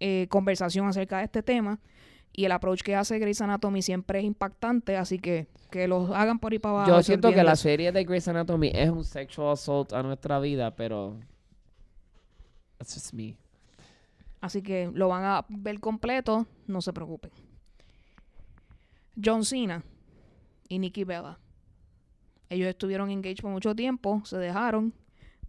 eh, 0.00 0.26
conversación 0.28 0.86
acerca 0.86 1.18
de 1.18 1.24
este 1.24 1.42
tema. 1.42 1.78
Y 2.36 2.44
el 2.46 2.52
approach 2.52 2.82
que 2.82 2.96
hace 2.96 3.18
Grey's 3.20 3.40
Anatomy 3.40 3.80
siempre 3.82 4.18
es 4.18 4.24
impactante, 4.24 4.96
así 4.96 5.18
que 5.20 5.46
que 5.70 5.86
los 5.88 6.10
hagan 6.10 6.38
por 6.40 6.52
ahí 6.52 6.58
para 6.58 6.74
abajo. 6.76 6.90
Yo 6.90 7.02
siento 7.02 7.32
que 7.32 7.42
la 7.42 7.56
serie 7.56 7.90
de 7.92 8.04
Grey's 8.04 8.26
Anatomy 8.28 8.70
es 8.74 8.90
un 8.90 9.04
sexual 9.04 9.52
assault 9.52 9.92
a 9.92 10.02
nuestra 10.02 10.38
vida, 10.40 10.74
pero... 10.74 11.18
That's 12.78 12.94
just 12.94 13.12
me. 13.12 13.36
Así 14.40 14.62
que 14.62 14.90
lo 14.92 15.08
van 15.08 15.24
a 15.24 15.44
ver 15.48 15.78
completo, 15.80 16.46
no 16.66 16.80
se 16.82 16.92
preocupen. 16.92 17.30
John 19.22 19.44
Cena 19.44 19.82
y 20.74 20.78
Nikki 20.78 21.04
Bella. 21.04 21.38
Ellos 22.50 22.68
estuvieron 22.68 23.10
engaged 23.10 23.40
por 23.42 23.50
mucho 23.50 23.74
tiempo, 23.74 24.22
se 24.24 24.36
dejaron. 24.36 24.92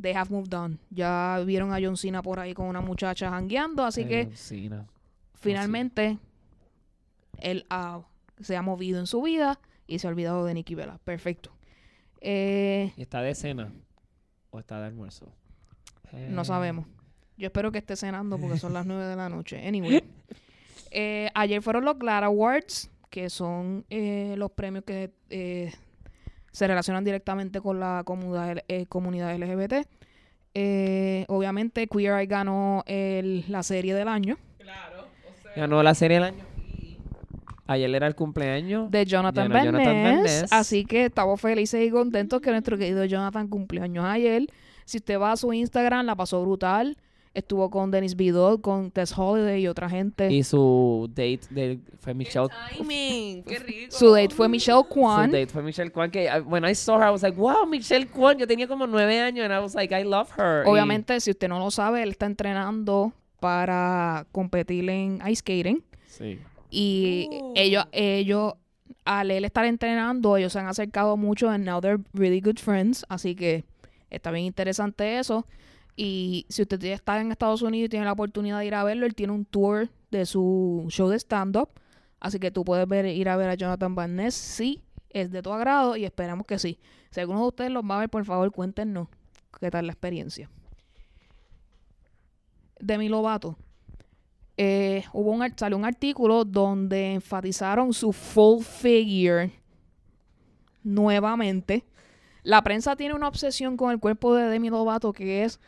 They 0.01 0.13
have 0.13 0.29
moved 0.29 0.53
on. 0.53 0.79
Ya 0.89 1.41
vieron 1.45 1.71
a 1.73 1.77
John 1.81 1.97
Cena 1.97 2.21
por 2.21 2.39
ahí 2.39 2.53
con 2.53 2.67
una 2.67 2.81
muchacha 2.81 3.29
jangueando, 3.29 3.83
así 3.85 4.01
Ay, 4.01 4.07
que 4.07 4.35
Cena. 4.35 4.85
finalmente 5.35 6.17
él 7.39 7.65
ha- 7.69 8.01
se 8.41 8.55
ha 8.57 8.61
movido 8.61 8.99
en 8.99 9.07
su 9.07 9.21
vida 9.21 9.59
y 9.87 9.99
se 9.99 10.07
ha 10.07 10.09
olvidado 10.09 10.45
de 10.45 10.53
Nikki 10.53 10.75
Bella. 10.75 10.97
Perfecto. 11.03 11.51
Eh, 12.21 12.91
¿Y 12.97 13.01
está 13.01 13.21
de 13.21 13.35
cena? 13.35 13.71
¿O 14.49 14.59
está 14.59 14.79
de 14.79 14.87
almuerzo? 14.87 15.31
no 16.29 16.41
Eh, 16.41 16.45
sabemos. 16.45 16.85
Yo 17.37 17.47
espero 17.47 17.71
que 17.71 17.77
esté 17.77 17.95
cenando 17.97 18.37
porque 18.37 18.57
son 18.57 18.73
las 18.73 18.85
9 18.85 19.03
de 19.05 19.15
la 19.15 19.29
noche. 19.29 19.65
Anyway. 19.67 20.03
Eh, 20.97 21.29
ayer 21.33 21.61
fueron 21.61 21.83
los 21.83 21.97
GLAAD 21.99 22.23
Awards, 22.23 22.89
que 23.15 23.29
son 23.29 23.85
eh, 23.89 24.35
los 24.37 24.51
premios 24.51 24.83
que 24.83 25.09
eh, 25.29 25.71
se 26.51 26.67
relacionan 26.67 27.05
directamente 27.05 27.61
con 27.61 27.79
la 27.79 28.01
comunidad, 28.05 28.57
eh, 28.67 28.87
comunidad 28.87 29.33
LGBT. 29.33 29.87
Eh, 30.53 31.23
obviamente, 31.29 31.87
Queer 31.87 32.19
Eye 32.19 32.25
ganó 32.27 32.83
el- 32.87 33.45
la 33.47 33.63
serie 33.63 33.93
del 33.95 34.09
año 34.09 34.37
Claro. 34.57 35.03
O 35.29 35.41
sea, 35.41 35.51
Ganó 35.55 35.81
la 35.81 35.93
serie 35.93 36.15
del 36.17 36.23
año. 36.25 36.43
y 36.77 36.97
Ayer 37.67 37.95
era 37.95 38.07
el 38.07 38.15
cumpleaños. 38.15 38.91
de 38.91 39.05
Jonathan. 39.05 39.49
Ness. 39.49 40.51
Así 40.51 40.83
que 40.83 41.05
estamos 41.05 41.39
felices 41.39 41.87
y 41.87 41.89
contentos 41.91 42.41
que 42.41 42.51
nuestro 42.51 42.77
querido 42.77 43.05
Jonathan 43.05 43.47
cumplió 43.47 43.83
años 43.83 44.03
ayer. 44.03 44.45
Si 44.83 44.97
usted 44.97 45.17
va 45.17 45.31
a 45.31 45.37
su 45.37 45.53
Instagram, 45.53 46.05
la 46.05 46.15
pasó 46.17 46.41
brutal. 46.41 46.97
Estuvo 47.35 47.69
con 47.69 47.91
Dennis 47.91 48.15
Bidot, 48.15 48.61
con 48.61 48.89
Tess 48.91 49.13
Holiday 49.15 49.61
y 49.63 49.67
otra 49.67 49.89
gente. 49.89 50.31
Y 50.31 50.41
su 50.43 51.07
date 51.09 51.41
de, 51.51 51.79
fue 51.99 52.13
Michelle. 52.13 52.47
timing. 52.77 53.43
Qué 53.43 53.59
rico. 53.59 53.91
Su 53.91 54.11
date 54.11 54.29
fue 54.33 54.47
Michelle 54.49 54.79
Su 54.83 54.87
Kwan. 54.89 55.29
date 55.31 55.47
fue 55.47 55.61
Michelle 55.61 55.91
Kwan. 55.91 56.09
Que 56.09 56.27
uh, 56.29 56.41
when 56.49 56.63
I 56.65 56.73
saw 56.73 56.97
her, 56.97 57.07
I 57.07 57.11
was 57.11 57.21
like, 57.23 57.37
wow, 57.37 57.65
Michelle 57.67 58.07
Kwan. 58.07 58.37
Yo 58.39 58.47
tenía 58.47 58.67
como 58.67 58.87
nueve 58.87 59.19
años 59.19 59.43
and 59.45 59.53
I 59.53 59.59
was 59.59 59.75
like, 59.75 59.93
I 59.93 60.03
love 60.03 60.29
her. 60.37 60.63
Y- 60.65 60.69
Obviamente, 60.69 61.19
si 61.19 61.29
usted 61.31 61.49
no 61.49 61.59
lo 61.59 61.69
sabe, 61.71 62.01
él 62.03 62.09
está 62.11 62.25
entrenando 62.25 63.11
para 63.41 64.25
competir 64.31 64.89
en 64.89 65.21
ice 65.27 65.35
skating. 65.41 65.83
sí. 66.07 66.39
Y 66.71 67.27
Oh. 67.31 67.53
ellos, 67.55 67.85
ellos, 67.91 68.53
al 69.05 69.29
él 69.31 69.45
estar 69.45 69.65
entrenando, 69.65 70.35
ellos 70.35 70.51
se 70.53 70.59
han 70.59 70.67
acercado 70.67 71.15
mucho 71.15 71.49
and 71.49 71.63
now 71.65 71.79
they're 71.79 72.01
really 72.13 72.41
good 72.41 72.57
friends. 72.57 73.05
Así 73.07 73.35
que 73.35 73.63
está 74.09 74.31
bien 74.31 74.45
interesante 74.45 75.19
eso. 75.19 75.45
Y 75.95 76.45
si 76.49 76.63
usted 76.63 76.83
está 76.83 77.19
en 77.21 77.31
Estados 77.31 77.61
Unidos 77.61 77.85
y 77.85 77.89
tiene 77.89 78.05
la 78.05 78.11
oportunidad 78.11 78.59
de 78.59 78.65
ir 78.65 78.75
a 78.75 78.83
verlo, 78.83 79.05
él 79.05 79.15
tiene 79.15 79.33
un 79.33 79.45
tour 79.45 79.89
de 80.11 80.25
su 80.25 80.85
show 80.89 81.07
de 81.09 81.17
stand-up. 81.17 81.69
Así 82.19 82.39
que 82.39 82.51
tú 82.51 82.63
puedes 82.65 82.87
ver, 82.87 83.05
ir 83.05 83.29
a 83.29 83.37
ver 83.37 83.49
a 83.49 83.55
Jonathan 83.55 83.95
Van 83.95 84.15
Ness 84.15 84.33
si 84.33 84.83
es 85.09 85.31
de 85.31 85.41
tu 85.41 85.51
agrado 85.53 85.95
y 85.95 86.05
esperamos 86.05 86.45
que 86.45 86.59
sí. 86.59 86.79
Si 87.11 87.19
alguno 87.19 87.41
de 87.41 87.47
ustedes 87.47 87.71
los 87.71 87.83
va 87.83 87.97
a 87.97 87.99
ver, 87.99 88.09
por 88.09 88.25
favor, 88.25 88.51
cuéntenos 88.51 89.07
qué 89.59 89.71
tal 89.71 89.87
la 89.87 89.93
experiencia. 89.93 90.49
Demi 92.79 93.07
Lovato. 93.07 93.57
Eh, 94.57 95.03
hubo 95.13 95.31
un, 95.31 95.53
salió 95.57 95.77
un 95.77 95.85
artículo 95.85 96.45
donde 96.45 97.13
enfatizaron 97.13 97.93
su 97.93 98.11
full 98.11 98.63
figure 98.63 99.51
nuevamente. 100.83 101.85
La 102.43 102.61
prensa 102.61 102.95
tiene 102.95 103.15
una 103.15 103.27
obsesión 103.27 103.75
con 103.75 103.91
el 103.91 103.99
cuerpo 103.99 104.35
de 104.35 104.47
Demi 104.49 104.69
Lovato 104.69 105.13
que 105.13 105.43
es 105.43 105.59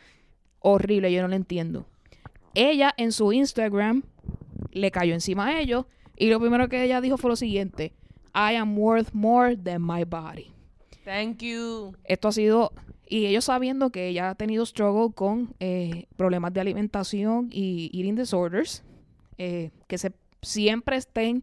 horrible, 0.60 1.12
yo 1.12 1.22
no 1.22 1.28
lo 1.28 1.34
entiendo. 1.36 1.86
Ella 2.54 2.92
en 2.96 3.12
su 3.12 3.32
Instagram 3.32 4.02
le 4.72 4.90
cayó 4.90 5.14
encima 5.14 5.46
a 5.48 5.60
ellos 5.60 5.86
y 6.16 6.28
lo 6.28 6.40
primero 6.40 6.68
que 6.68 6.82
ella 6.82 7.00
dijo 7.00 7.16
fue 7.16 7.30
lo 7.30 7.36
siguiente: 7.36 7.92
I 8.34 8.54
am 8.56 8.76
worth 8.78 9.12
more 9.12 9.56
than 9.56 9.82
my 9.82 10.04
body. 10.04 10.52
Thank 11.04 11.38
you. 11.42 11.92
Esto 12.04 12.28
ha 12.28 12.32
sido, 12.32 12.72
y 13.08 13.26
ellos 13.26 13.46
sabiendo 13.46 13.90
que 13.90 14.08
ella 14.08 14.30
ha 14.30 14.34
tenido 14.34 14.66
struggle 14.66 15.14
con 15.14 15.54
eh, 15.60 16.06
problemas 16.16 16.52
de 16.52 16.60
alimentación 16.60 17.48
y 17.50 17.90
eating 17.94 18.16
disorders, 18.16 18.82
eh, 19.38 19.70
que 19.86 19.96
se 19.98 20.12
siempre 20.42 20.96
estén 20.96 21.42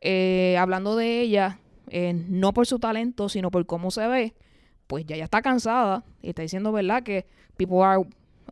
eh, 0.00 0.56
hablando 0.58 0.96
de 0.96 1.20
ella, 1.20 1.58
no 2.28 2.52
por 2.54 2.66
su 2.66 2.78
talento, 2.78 3.28
sino 3.28 3.50
por 3.50 3.66
cómo 3.66 3.90
se 3.90 4.06
ve, 4.06 4.34
pues 4.86 5.04
ya 5.04 5.16
ya 5.16 5.24
está 5.24 5.42
cansada 5.42 6.04
y 6.22 6.30
está 6.30 6.42
diciendo, 6.42 6.72
¿verdad? 6.72 7.02
Que 7.02 7.26
people 7.56 7.82
are- 7.82 8.04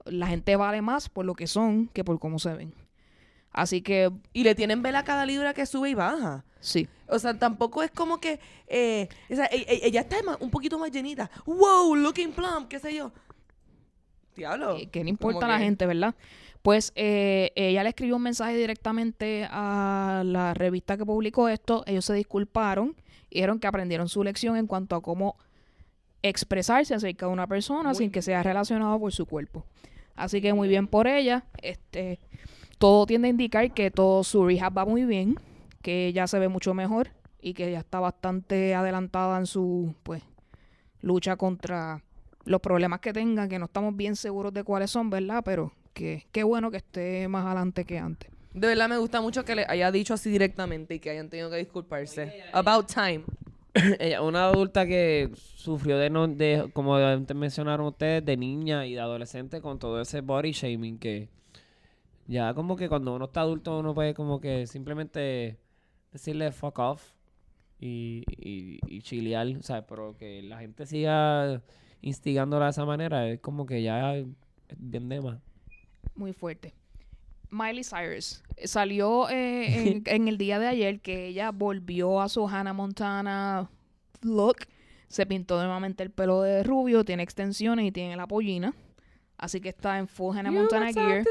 la 0.07 0.27
gente 0.27 0.57
vale 0.57 0.83
más 0.83 1.09
por 1.09 1.25
lo 1.25 1.35
que 1.35 1.47
son 1.47 1.89
que 1.89 2.05
por 2.05 2.19
cómo 2.19 2.39
se 2.39 2.55
ven. 2.55 2.75
Así 3.53 3.83
que 3.83 4.11
Y 4.33 4.45
le 4.45 4.55
tienen 4.55 4.81
vela 4.83 5.01
a 5.01 5.05
cada 5.05 5.27
libra 5.27 5.55
que 5.55 5.67
sube 5.67 5.91
y 5.91 5.95
baja. 5.95 6.45
sí, 6.61 6.89
O 7.09 7.19
sea, 7.19 7.37
tampoco 7.39 7.83
es 7.83 7.91
como 7.91 8.21
que 8.21 8.39
eh, 8.69 9.09
o 9.31 9.35
sea, 9.35 9.47
e- 9.47 9.67
e- 9.69 9.81
ella 9.87 10.03
está 10.03 10.23
más- 10.23 10.37
un 10.41 10.51
poquito 10.51 10.79
más 10.79 10.91
llenita. 10.93 11.29
Wow, 11.47 11.97
looking 11.97 12.31
plump, 12.33 12.69
qué 12.69 12.79
sé 12.79 12.95
yo. 12.95 13.11
Diablo. 14.37 14.77
Eh, 14.77 14.87
que 14.89 15.03
no 15.03 15.09
importa 15.11 15.47
a 15.47 15.49
la 15.49 15.59
que- 15.59 15.65
gente, 15.65 15.87
¿verdad? 15.87 16.15
Pues 16.63 16.93
eh, 16.95 17.53
ella 17.57 17.83
le 17.83 17.89
escribió 17.89 18.17
un 18.17 18.23
mensaje 18.23 18.55
directamente 18.57 19.49
a 19.51 20.23
la 20.25 20.55
revista 20.55 20.97
que 20.97 21.05
publicó 21.07 21.49
esto. 21.49 21.83
Ellos 21.87 22.05
se 22.05 22.15
disculparon 22.15 22.95
y 23.31 23.37
dijeron 23.37 23.59
que 23.59 23.67
aprendieron 23.67 24.09
su 24.09 24.23
lección 24.23 24.57
en 24.57 24.67
cuanto 24.67 24.95
a 24.95 25.01
cómo 25.03 25.37
expresarse 26.23 26.95
acerca 26.95 27.27
de 27.27 27.33
una 27.33 27.47
persona 27.47 27.91
Muy 27.91 27.95
sin 27.95 28.11
que 28.11 28.23
sea 28.23 28.43
relacionado 28.43 28.99
por 28.99 29.12
su 29.12 29.27
cuerpo. 29.27 29.64
Así 30.16 30.41
que 30.41 30.53
muy 30.53 30.68
bien 30.68 30.87
por 30.87 31.07
ella. 31.07 31.45
Este, 31.62 32.18
todo 32.79 33.07
tiende 33.07 33.29
a 33.29 33.31
indicar 33.31 33.73
que 33.73 33.91
todo 33.91 34.23
su 34.25 34.47
rehab 34.47 34.77
va 34.77 34.85
muy 34.85 35.05
bien, 35.05 35.37
que 35.83 36.07
ella 36.07 36.27
se 36.27 36.39
ve 36.39 36.49
mucho 36.49 36.75
mejor 36.75 37.11
y 37.41 37.55
que 37.55 37.73
ya 37.73 37.79
está 37.79 38.01
bastante 38.01 38.75
adelantada 38.75 39.39
en 39.39 39.47
su 39.47 39.95
pues 40.03 40.23
lucha 41.01 41.37
contra 41.37 42.03
los 42.45 42.61
problemas 42.61 43.01
que 43.01 43.12
tenga, 43.12 43.49
que 43.49 43.59
no 43.59 43.66
estamos 43.66 43.97
bien 43.97 44.16
seguros 44.16 44.53
de 44.53 44.64
cuáles 44.64 44.91
son, 44.91 45.11
¿verdad? 45.11 45.43
Pero 45.45 45.73
que 45.93 46.27
qué 46.33 46.43
bueno 46.43 46.71
que 46.71 46.79
esté 46.79 47.29
más 47.29 47.47
adelante 47.47 47.85
que 47.85 47.99
antes. 47.99 48.31
De 48.53 48.66
verdad 48.66 48.89
me 48.89 48.99
gusta 48.99 49.21
mucho 49.21 49.45
que 49.45 49.55
le 49.55 49.64
haya 49.68 49.93
dicho 49.93 50.14
así 50.14 50.29
directamente 50.31 50.95
y 50.95 50.99
que 50.99 51.11
hayan 51.11 51.29
tenido 51.29 51.51
que 51.51 51.57
disculparse. 51.57 52.45
About 52.53 52.87
time. 52.93 53.25
Ella, 54.01 54.23
una 54.23 54.47
adulta 54.47 54.87
que 54.87 55.31
sufrió 55.35 55.99
de, 55.99 56.11
no, 56.11 56.27
de, 56.27 56.71
como 56.73 56.97
antes 56.97 57.37
mencionaron 57.37 57.87
ustedes, 57.87 58.25
de 58.25 58.37
niña 58.37 58.87
y 58.87 58.95
de 58.95 59.01
adolescente 59.01 59.61
con 59.61 59.79
todo 59.79 60.01
ese 60.01 60.21
body 60.23 60.53
shaming 60.53 60.99
que 60.99 61.29
ya 62.27 62.55
como 62.55 62.77
que 62.77 62.89
cuando 62.89 63.14
uno 63.14 63.27
está 63.27 63.43
adulto 63.43 63.79
uno 63.79 63.95
puede 63.95 64.14
como 64.14 64.41
que 64.41 64.66
simplemente 64.66 65.59
decirle 66.12 66.53
fuck 66.53 66.79
off 66.79 67.12
y, 67.81 68.25
y, 68.29 68.79
y 68.87 69.03
chilear, 69.03 69.47
o 69.59 69.62
sea, 69.62 69.87
pero 69.87 70.16
que 70.16 70.43
la 70.43 70.59
gente 70.59 70.87
siga 70.87 71.62
instigándola 72.03 72.66
de 72.66 72.71
esa 72.71 72.85
manera 72.85 73.29
es 73.29 73.41
como 73.41 73.66
que 73.66 73.83
ya 73.83 74.16
es 74.16 74.27
bien 74.79 75.09
de. 75.09 75.39
Muy 76.14 76.33
fuerte. 76.33 76.75
Miley 77.51 77.85
Cyrus 77.85 78.43
salió 78.65 79.29
eh, 79.29 79.91
en, 79.91 80.03
en 80.07 80.29
el 80.29 80.39
día 80.39 80.59
de 80.59 80.69
ayer 80.69 81.01
que 81.01 81.27
ella 81.27 81.51
volvió 81.51 82.21
a 82.21 82.29
su 82.29 82.47
Hannah 82.49 82.73
Montana 82.73 83.69
look. 84.23 84.59
Se 85.09 85.27
pintó 85.27 85.57
nuevamente 85.57 86.03
el 86.03 86.11
pelo 86.11 86.43
de 86.43 86.63
rubio, 86.63 87.05
tiene 87.05 87.23
extensiones 87.23 87.87
y 87.87 87.93
tiene 87.93 88.17
la 88.17 88.27
pollina. 88.27 88.75
Así 89.41 89.63
que 89.63 89.71
está 89.71 89.99
en 89.99 90.07
full 90.07 90.37
Hannah 90.37 90.51
Montana 90.51 90.93
gear. 90.93 91.25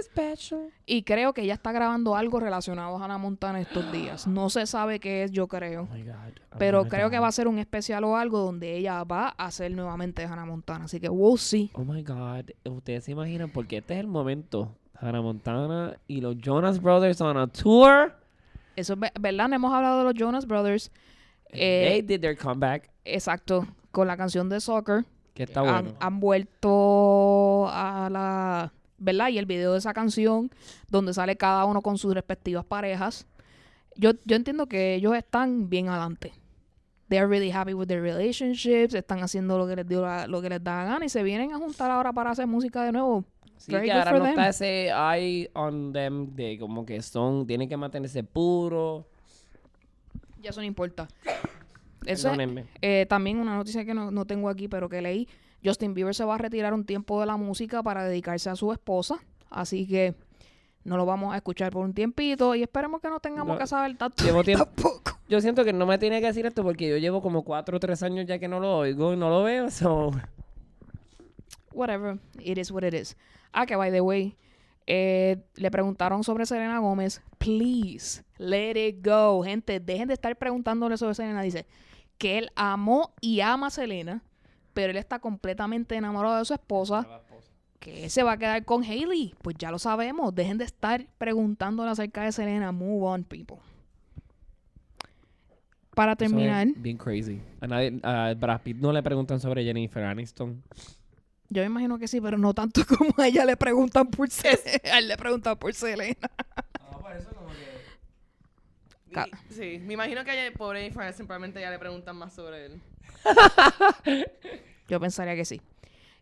Y 0.88 1.04
creo 1.04 1.32
que 1.32 1.44
ella 1.44 1.54
está 1.54 1.72
grabando 1.72 2.16
algo 2.16 2.40
relacionado 2.40 2.98
a 2.98 3.06
Hannah 3.06 3.20
Montana 3.20 3.62
estos 3.62 3.92
días. 3.92 4.26
No 4.26 4.50
se 4.50 4.66
sabe 4.66 5.00
qué 5.00 5.24
es, 5.24 5.32
yo 5.32 5.48
creo. 5.48 5.84
Oh 5.84 5.94
my 5.94 6.02
God. 6.02 6.16
Oh 6.52 6.58
Pero 6.58 6.84
my 6.84 6.90
creo 6.90 7.12
que 7.12 7.20
va 7.20 7.28
a 7.28 7.32
ser 7.32 7.48
un 7.48 7.60
especial 7.60 8.04
o 8.06 8.18
algo 8.18 8.40
donde 8.40 8.76
ella 8.76 9.04
va 9.04 9.36
a 9.38 9.46
hacer 9.46 9.72
nuevamente 9.72 10.24
Hannah 10.24 10.46
Montana. 10.46 10.86
Así 10.86 11.00
que 11.00 11.08
we'll 11.08 11.38
see. 11.38 11.70
Oh 11.74 11.86
my 11.86 12.02
God. 12.02 12.50
Ustedes 12.66 13.04
se 13.04 13.12
imaginan, 13.12 13.52
porque 13.52 13.78
este 13.78 13.94
es 13.94 14.00
el 14.00 14.08
momento. 14.08 14.76
Hannah 15.00 15.22
Montana 15.22 15.97
y 16.08 16.22
los 16.22 16.36
Jonas 16.38 16.82
Brothers 16.82 17.22
on 17.22 17.38
a 17.38 17.47
tour. 17.47 18.14
Eso 18.76 18.93
es 18.93 19.00
ve- 19.00 19.12
verdad, 19.20 19.47
no 19.50 19.56
hemos 19.56 19.74
hablado 19.74 20.00
de 20.00 20.04
los 20.06 20.14
Jonas 20.14 20.45
Brothers. 20.45 20.91
Eh, 21.52 21.88
They 21.89 22.02
did 22.02 22.22
their 22.22 22.38
comeback. 22.38 22.89
Exacto, 23.06 23.66
con 23.91 24.08
la 24.08 24.16
canción 24.18 24.50
de 24.50 24.60
Soccer. 24.62 25.06
Que 25.34 25.43
está 25.43 25.62
bueno. 25.62 25.93
han 26.00 26.20
vuelto 26.20 27.68
a 27.70 28.10
la... 28.12 28.74
¿Verdad? 29.02 29.30
Y 29.30 29.38
el 29.38 29.45
video 29.45 29.72
de 29.72 29.78
esa 29.80 29.93
canción, 29.93 30.52
donde 30.89 31.14
sale 31.14 31.38
cada 31.38 31.64
uno 31.64 31.82
con 31.82 31.97
sus 31.97 32.14
respectivas 32.14 32.66
parejas. 32.66 33.26
Yo, 33.95 34.12
yo 34.26 34.36
entiendo 34.36 34.66
que 34.68 34.95
ellos 34.95 35.16
están 35.16 35.70
bien 35.70 35.88
adelante. 35.88 36.34
They 37.08 37.18
are 37.18 37.28
really 37.28 37.50
happy 37.52 37.74
with 37.74 37.88
their 37.88 38.02
relationships. 38.02 38.93
Están 38.93 39.20
haciendo 39.24 39.58
lo 39.58 39.66
que 39.68 39.78
les 39.78 39.88
dio 39.88 40.02
la- 40.02 40.28
lo 40.28 40.41
que 40.41 40.50
les 40.50 40.62
da 40.62 40.84
la 40.84 40.91
gana 40.91 41.06
y 41.06 41.10
se 41.10 41.24
vienen 41.24 41.54
a 41.54 41.58
juntar 41.58 41.89
ahora 41.89 42.12
para 42.12 42.32
hacer 42.32 42.45
música 42.45 42.84
de 42.84 42.91
nuevo. 42.91 43.24
Sí, 43.60 43.72
very 43.72 43.86
que 43.88 43.91
ahora 43.91 44.12
no 44.14 44.20
them. 44.24 44.30
está 44.30 44.49
ese 44.49 44.88
eye 44.88 45.51
on 45.53 45.93
them 45.93 46.34
de 46.36 46.57
como 46.57 46.86
que 46.86 47.01
son, 47.01 47.45
tienen 47.45 47.70
que 47.70 47.78
mantenerse 47.78 48.24
puros. 48.24 49.05
Ya 50.41 50.49
eso 50.49 50.62
no 50.62 50.66
importa. 50.66 51.07
Eso 52.05 52.32
es-. 52.32 52.66
Eh, 52.82 53.05
también 53.10 53.38
una 53.39 53.55
noticia 53.57 53.84
que 53.84 53.93
no, 53.93 54.10
no 54.10 54.26
tengo 54.26 54.47
aquí, 54.49 54.68
pero 54.70 54.88
que 54.88 55.01
leí. 55.01 55.28
Justin 55.64 55.93
Bieber 55.93 56.16
se 56.16 56.24
va 56.24 56.36
a 56.36 56.38
retirar 56.38 56.74
un 56.74 56.86
tiempo 56.86 57.20
de 57.20 57.26
la 57.26 57.36
música 57.36 57.84
para 57.84 58.05
dedicarse 58.05 58.49
a 58.49 58.55
su 58.55 58.72
esposa. 58.72 59.20
Así 59.49 59.86
que 59.86 60.16
no 60.86 60.95
lo 60.95 61.05
vamos 61.05 61.34
a 61.34 61.36
escuchar 61.36 61.74
por 61.74 61.84
un 61.84 61.93
tiempito 61.93 62.55
y 62.55 62.64
esperemos 62.64 63.01
que 63.01 63.10
no 63.10 63.20
tengamos 63.20 63.55
No. 63.55 63.60
que 63.60 63.68
saber 63.68 63.97
tanto. 63.97 64.24
Llevo 64.24 64.43
tiempo- 64.45 64.64
Tampoco. 64.66 65.20
Yo 65.28 65.41
siento 65.41 65.66
que 65.66 65.74
no 65.74 65.86
me 65.86 65.97
tiene 65.97 66.22
que 66.22 66.28
decir 66.28 66.45
esto 66.45 66.64
porque 66.64 66.88
yo 66.89 66.95
llevo 66.97 67.22
como 67.22 67.43
cuatro 67.43 67.76
o 67.76 67.80
tres 67.82 68.01
años 68.01 68.26
ya 68.26 68.39
que 68.39 68.47
no 68.47 68.62
lo 68.62 68.78
oigo 68.78 69.14
y 69.14 69.18
no 69.18 69.30
lo 69.30 69.43
veo. 69.43 69.70
So. 69.70 70.12
Whatever. 71.74 72.18
It 72.39 72.57
is 72.57 72.72
what 72.72 72.84
it 72.84 72.93
is. 72.93 73.16
Ah, 73.52 73.66
que 73.66 73.76
by 73.76 73.91
the 73.91 74.02
way, 74.02 74.36
eh, 74.91 75.38
le 75.56 75.72
preguntaron 75.72 76.24
sobre 76.24 76.45
Selena 76.45 76.80
Gómez. 76.80 77.22
Please, 77.38 78.24
let 78.38 78.76
it 78.76 79.06
go. 79.06 79.43
Gente, 79.43 79.80
dejen 79.80 80.08
de 80.08 80.16
estar 80.16 80.36
preguntándole 80.36 80.97
sobre 80.97 81.14
Selena. 81.16 81.41
Dice 81.41 81.66
que 82.18 82.38
él 82.39 82.50
amó 82.56 83.14
y 83.22 83.41
ama 83.41 83.68
a 83.68 83.70
Selena, 83.70 84.24
pero 84.74 84.91
él 84.91 84.97
está 84.97 85.20
completamente 85.20 85.95
enamorado 85.95 86.38
de 86.38 86.45
su 86.45 86.54
esposa. 86.54 87.08
que 87.80 88.04
él 88.04 88.10
se 88.10 88.24
va 88.24 88.34
a 88.34 88.38
quedar 88.38 88.66
con 88.66 88.84
Hailey. 88.84 89.36
Pues 89.41 89.56
ya 89.58 89.72
lo 89.72 89.80
sabemos. 89.80 90.36
Dejen 90.36 90.58
de 90.58 90.66
estar 90.66 91.08
preguntándole 91.18 91.89
acerca 91.91 92.24
de 92.24 92.32
Selena. 92.32 92.72
Move 92.72 93.06
on, 93.06 93.24
people. 93.24 93.58
Para 95.95 96.14
Eso 96.14 96.24
es 96.26 96.32
terminar, 96.32 96.68
bien 96.78 96.97
crazy. 96.97 97.41
A, 97.62 97.68
nadie, 97.68 98.00
a 98.04 98.34
Brad 98.34 98.62
Pitt 98.62 98.78
no 98.78 98.91
le 98.91 99.04
preguntan 99.04 99.39
sobre 99.39 99.64
Jennifer 99.64 100.04
Aniston. 100.04 100.64
Yo 101.50 101.62
me 101.62 101.66
imagino 101.68 101.97
que 102.00 102.08
sí, 102.08 102.22
pero 102.22 102.38
no 102.38 102.54
tanto 102.54 102.82
como 102.97 103.14
a 103.18 103.28
ella 103.28 103.45
le 103.45 103.58
preguntan 103.58 104.08
por 104.08 104.30
Selena. 104.32 104.93
A 104.93 105.00
él 105.00 105.08
le 105.08 105.18
preguntan 105.18 105.58
por 105.58 105.74
Selena. 105.74 106.16
Ca- 109.12 109.26
Mi- 109.26 109.32
Sí, 109.56 109.80
me 109.80 109.93
imagino 109.95 110.24
que 110.24 110.32
a 110.32 110.45
ella, 110.47 110.56
pobre 110.58 110.91
probablemente 110.91 111.60
ya 111.60 111.72
le 111.72 111.80
preguntan 111.80 112.16
más 112.16 112.34
sobre 112.34 112.68
él. 112.68 112.82
Yo 114.88 115.00
pensaría 115.00 115.36
que 115.36 115.45
sí. 115.45 115.62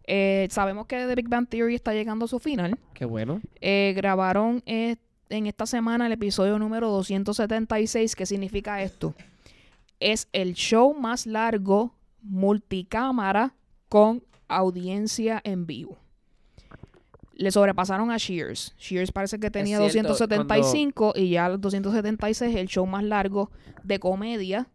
Eh, 0.06 0.48
sabemos 0.52 0.88
que 0.88 1.06
The 1.06 1.16
Big 1.16 1.28
Bang 1.28 1.48
Theory 1.50 1.76
está 1.76 1.94
llegando 1.94 2.26
a 2.26 2.28
su 2.30 2.40
final. 2.40 2.80
Qué 2.94 3.04
bueno. 3.06 3.42
Eh, 3.60 3.94
grabaron 3.96 4.64
eh, 4.66 4.96
en 5.30 5.48
esta 5.48 5.66
semana 5.66 6.06
el 6.08 6.14
episodio 6.14 6.58
número 6.60 6.90
276. 6.90 8.16
¿Qué 8.16 8.26
significa 8.26 8.82
esto? 8.82 9.14
Es 10.00 10.30
el 10.32 10.54
show 10.54 10.94
más 10.94 11.26
largo 11.26 11.94
multicámara 12.22 13.54
con 13.90 14.24
audiencia 14.48 15.42
en 15.44 15.66
vivo. 15.66 15.98
Le 17.34 17.52
sobrepasaron 17.52 18.10
a 18.12 18.18
Shears. 18.18 18.74
Shears 18.80 19.12
parece 19.12 19.40
que 19.40 19.52
tenía 19.52 19.78
cierto, 19.90 20.10
275 20.10 21.14
y 21.16 21.30
ya 21.30 21.50
los 21.50 21.62
276 21.62 22.42
es 22.52 22.56
el 22.58 22.68
show 22.68 22.86
más 22.86 23.04
largo 23.04 23.52
de 23.84 24.00
comedia 24.00 24.68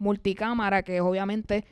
multicámara 0.00 0.82
que 0.82 1.00
obviamente 1.00 1.64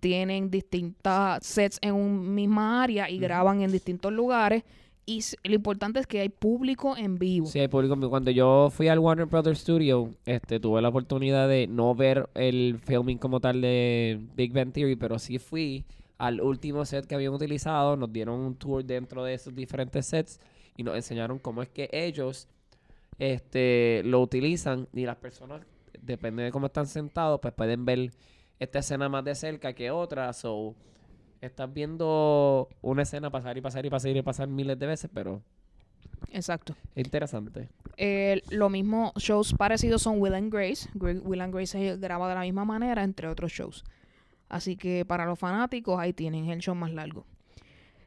tienen 0.00 0.50
distintas 0.50 1.44
sets 1.44 1.78
en 1.82 1.94
un 1.94 2.34
misma 2.34 2.82
área 2.82 3.10
y 3.10 3.18
graban 3.18 3.60
en 3.60 3.70
distintos 3.70 4.12
lugares 4.12 4.64
y 5.10 5.22
lo 5.42 5.54
importante 5.54 5.98
es 5.98 6.06
que 6.06 6.20
hay 6.20 6.28
público 6.28 6.96
en 6.96 7.18
vivo. 7.18 7.46
Sí, 7.46 7.58
hay 7.58 7.68
público. 7.68 7.98
Cuando 8.08 8.30
yo 8.30 8.70
fui 8.70 8.88
al 8.88 9.00
Warner 9.00 9.26
Brothers 9.26 9.58
Studio, 9.58 10.10
este, 10.24 10.60
tuve 10.60 10.80
la 10.80 10.88
oportunidad 10.88 11.48
de 11.48 11.66
no 11.66 11.94
ver 11.94 12.28
el 12.34 12.78
filming 12.84 13.18
como 13.18 13.40
tal 13.40 13.60
de 13.60 14.20
Big 14.36 14.52
Bang 14.52 14.72
Theory, 14.72 14.96
pero 14.96 15.18
sí 15.18 15.38
fui 15.38 15.84
al 16.20 16.40
último 16.40 16.84
set 16.84 17.06
que 17.06 17.14
habían 17.14 17.32
utilizado. 17.32 17.96
Nos 17.96 18.12
dieron 18.12 18.38
un 18.40 18.54
tour 18.54 18.84
dentro 18.84 19.24
de 19.24 19.34
esos 19.34 19.54
diferentes 19.54 20.06
sets 20.06 20.38
y 20.76 20.82
nos 20.82 20.94
enseñaron 20.94 21.38
cómo 21.38 21.62
es 21.62 21.68
que 21.68 21.88
ellos 21.92 22.46
este, 23.18 24.02
lo 24.04 24.20
utilizan 24.20 24.86
y 24.92 25.04
las 25.04 25.16
personas, 25.16 25.62
depende 26.00 26.42
de 26.44 26.50
cómo 26.52 26.66
están 26.66 26.86
sentados, 26.86 27.40
pues 27.40 27.52
pueden 27.54 27.84
ver 27.84 28.10
esta 28.58 28.78
escena 28.80 29.08
más 29.08 29.24
de 29.24 29.34
cerca 29.34 29.72
que 29.72 29.90
otra. 29.90 30.32
So, 30.32 30.74
estás 31.40 31.72
viendo 31.72 32.68
una 32.82 33.02
escena 33.02 33.30
pasar 33.30 33.56
y 33.56 33.60
pasar 33.60 33.84
y 33.86 33.90
pasar 33.90 34.16
y 34.16 34.22
pasar 34.22 34.48
miles 34.48 34.78
de 34.78 34.86
veces, 34.86 35.10
pero 35.12 35.42
Exacto. 36.32 36.74
es 36.94 37.04
interesante. 37.04 37.68
Eh, 37.96 38.42
lo 38.50 38.68
mismo, 38.70 39.12
shows 39.16 39.52
parecidos 39.54 40.02
son 40.02 40.20
Will 40.20 40.34
and 40.34 40.52
Grace. 40.52 40.88
Gr- 40.94 41.20
Will 41.22 41.40
and 41.40 41.52
Grace 41.54 41.66
se 41.78 41.96
graba 41.96 42.28
de 42.28 42.34
la 42.34 42.42
misma 42.42 42.64
manera, 42.64 43.02
entre 43.04 43.28
otros 43.28 43.52
shows. 43.52 43.84
Así 44.50 44.76
que 44.76 45.04
para 45.06 45.24
los 45.24 45.38
fanáticos, 45.38 45.98
ahí 45.98 46.12
tienen 46.12 46.50
el 46.50 46.58
show 46.58 46.74
más 46.74 46.92
largo. 46.92 47.24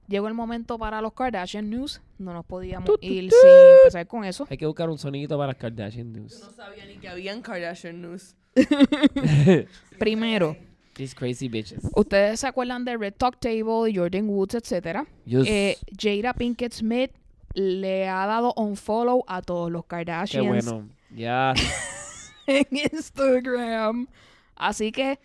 Llegó 0.07 0.27
el 0.27 0.33
momento 0.35 0.77
para 0.77 1.01
los 1.01 1.13
Kardashian 1.13 1.69
News. 1.69 2.01
No 2.19 2.33
nos 2.33 2.45
podíamos 2.45 2.85
Tu, 2.85 2.97
tu, 2.97 3.07
ir 3.07 3.29
tu. 3.29 3.35
sin 3.41 3.49
empezar 3.79 4.05
con 4.05 4.25
eso. 4.25 4.45
Hay 4.49 4.57
que 4.57 4.65
buscar 4.67 4.89
un 4.89 4.97
sonidito 4.97 5.37
para 5.37 5.47
las 5.53 5.55
Kardashian 5.55 6.13
Yo 6.13 6.19
News. 6.19 6.39
no 6.41 6.51
sabía 6.51 6.85
ni 6.85 6.97
que 6.97 7.07
habían 7.07 7.41
Kardashian 7.41 8.01
News. 8.01 8.35
Primero, 9.97 10.55
These 10.93 11.15
crazy 11.15 11.47
bitches. 11.47 11.81
ustedes 11.95 12.39
se 12.41 12.47
acuerdan 12.47 12.85
de 12.85 12.97
Red 12.97 13.13
Talk 13.17 13.39
Table, 13.39 13.91
Jordan 13.95 14.27
Woods, 14.29 14.55
etcétera. 14.55 15.05
Yes. 15.25 15.47
Eh, 15.47 15.77
Jada 15.97 16.33
Pinkett 16.33 16.73
Smith 16.73 17.11
le 17.53 18.07
ha 18.07 18.25
dado 18.27 18.53
un 18.57 18.75
follow 18.75 19.23
a 19.27 19.41
todos 19.41 19.71
los 19.71 19.83
Qué 19.83 19.87
Kardashians 19.87 20.65
bueno. 20.65 20.89
Ya. 21.15 21.53
en 22.47 22.65
Instagram. 22.71 24.07
Así 24.55 24.91
que 24.91 25.17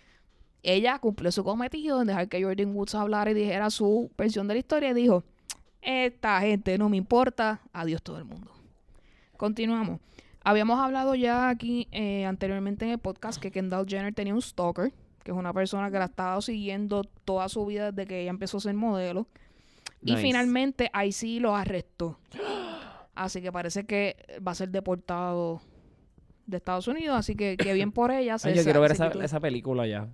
ella 0.62 0.98
cumplió 0.98 1.30
su 1.32 1.44
cometido 1.44 2.00
en 2.00 2.08
dejar 2.08 2.28
que 2.28 2.42
Jordan 2.42 2.74
Woods 2.74 2.94
hablara 2.94 3.30
y 3.30 3.34
dijera 3.34 3.70
su 3.70 4.10
versión 4.16 4.48
de 4.48 4.54
la 4.54 4.58
historia 4.58 4.90
y 4.90 4.94
dijo, 4.94 5.24
esta 5.82 6.40
gente 6.40 6.76
no 6.78 6.88
me 6.88 6.96
importa, 6.96 7.60
adiós 7.72 8.02
todo 8.02 8.18
el 8.18 8.24
mundo. 8.24 8.50
Continuamos. 9.36 10.00
Habíamos 10.42 10.80
hablado 10.80 11.14
ya 11.14 11.48
aquí 11.48 11.88
eh, 11.92 12.24
anteriormente 12.24 12.84
en 12.84 12.92
el 12.92 12.98
podcast 12.98 13.40
que 13.40 13.50
Kendall 13.50 13.86
Jenner 13.86 14.14
tenía 14.14 14.34
un 14.34 14.42
stalker, 14.42 14.92
que 15.22 15.30
es 15.30 15.36
una 15.36 15.52
persona 15.52 15.90
que 15.90 15.98
la 15.98 16.04
ha 16.04 16.08
estado 16.08 16.40
siguiendo 16.42 17.04
toda 17.24 17.48
su 17.48 17.64
vida 17.66 17.92
desde 17.92 18.08
que 18.08 18.22
ella 18.22 18.30
empezó 18.30 18.56
a 18.56 18.60
ser 18.60 18.74
modelo. 18.74 19.26
Y 20.02 20.16
finalmente 20.16 20.90
ahí 20.92 21.12
sí 21.12 21.40
lo 21.40 21.56
arrestó. 21.56 22.18
Así 23.14 23.42
que 23.42 23.50
parece 23.50 23.84
que 23.84 24.16
va 24.46 24.52
a 24.52 24.54
ser 24.54 24.70
deportado 24.70 25.60
de 26.46 26.56
Estados 26.56 26.86
Unidos. 26.86 27.18
Así 27.18 27.34
que, 27.34 27.56
que 27.56 27.72
bien 27.72 27.90
por 27.90 28.12
ella. 28.12 28.36
Ay, 28.44 28.54
yo 28.54 28.62
quiero 28.62 28.80
ver 28.80 28.92
esa 28.92 29.40
película 29.40 29.86
ya. 29.86 30.08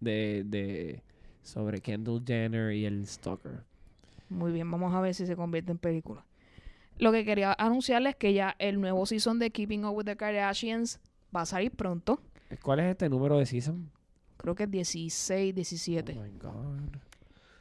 De, 0.00 0.44
de. 0.46 1.02
Sobre 1.42 1.80
Kendall 1.80 2.22
Jenner 2.26 2.72
y 2.72 2.84
el 2.84 3.06
Stalker. 3.06 3.64
Muy 4.28 4.52
bien, 4.52 4.70
vamos 4.70 4.94
a 4.94 5.00
ver 5.00 5.14
si 5.14 5.26
se 5.26 5.34
convierte 5.34 5.72
en 5.72 5.78
película. 5.78 6.24
Lo 6.98 7.12
que 7.12 7.24
quería 7.24 7.54
anunciarles 7.58 8.10
es 8.10 8.16
que 8.16 8.34
ya 8.34 8.56
el 8.58 8.80
nuevo 8.80 9.06
season 9.06 9.38
de 9.38 9.50
Keeping 9.50 9.84
Up 9.84 9.96
with 9.96 10.04
the 10.04 10.16
Kardashians 10.16 11.00
va 11.34 11.42
a 11.42 11.46
salir 11.46 11.70
pronto. 11.70 12.20
¿Cuál 12.62 12.80
es 12.80 12.86
este 12.86 13.08
número 13.08 13.38
de 13.38 13.46
season? 13.46 13.90
Creo 14.36 14.54
que 14.54 14.64
es 14.64 14.70
16, 14.70 15.54
17. 15.54 16.18
Oh 16.18 16.22
my 16.22 16.30
God. 16.38 16.96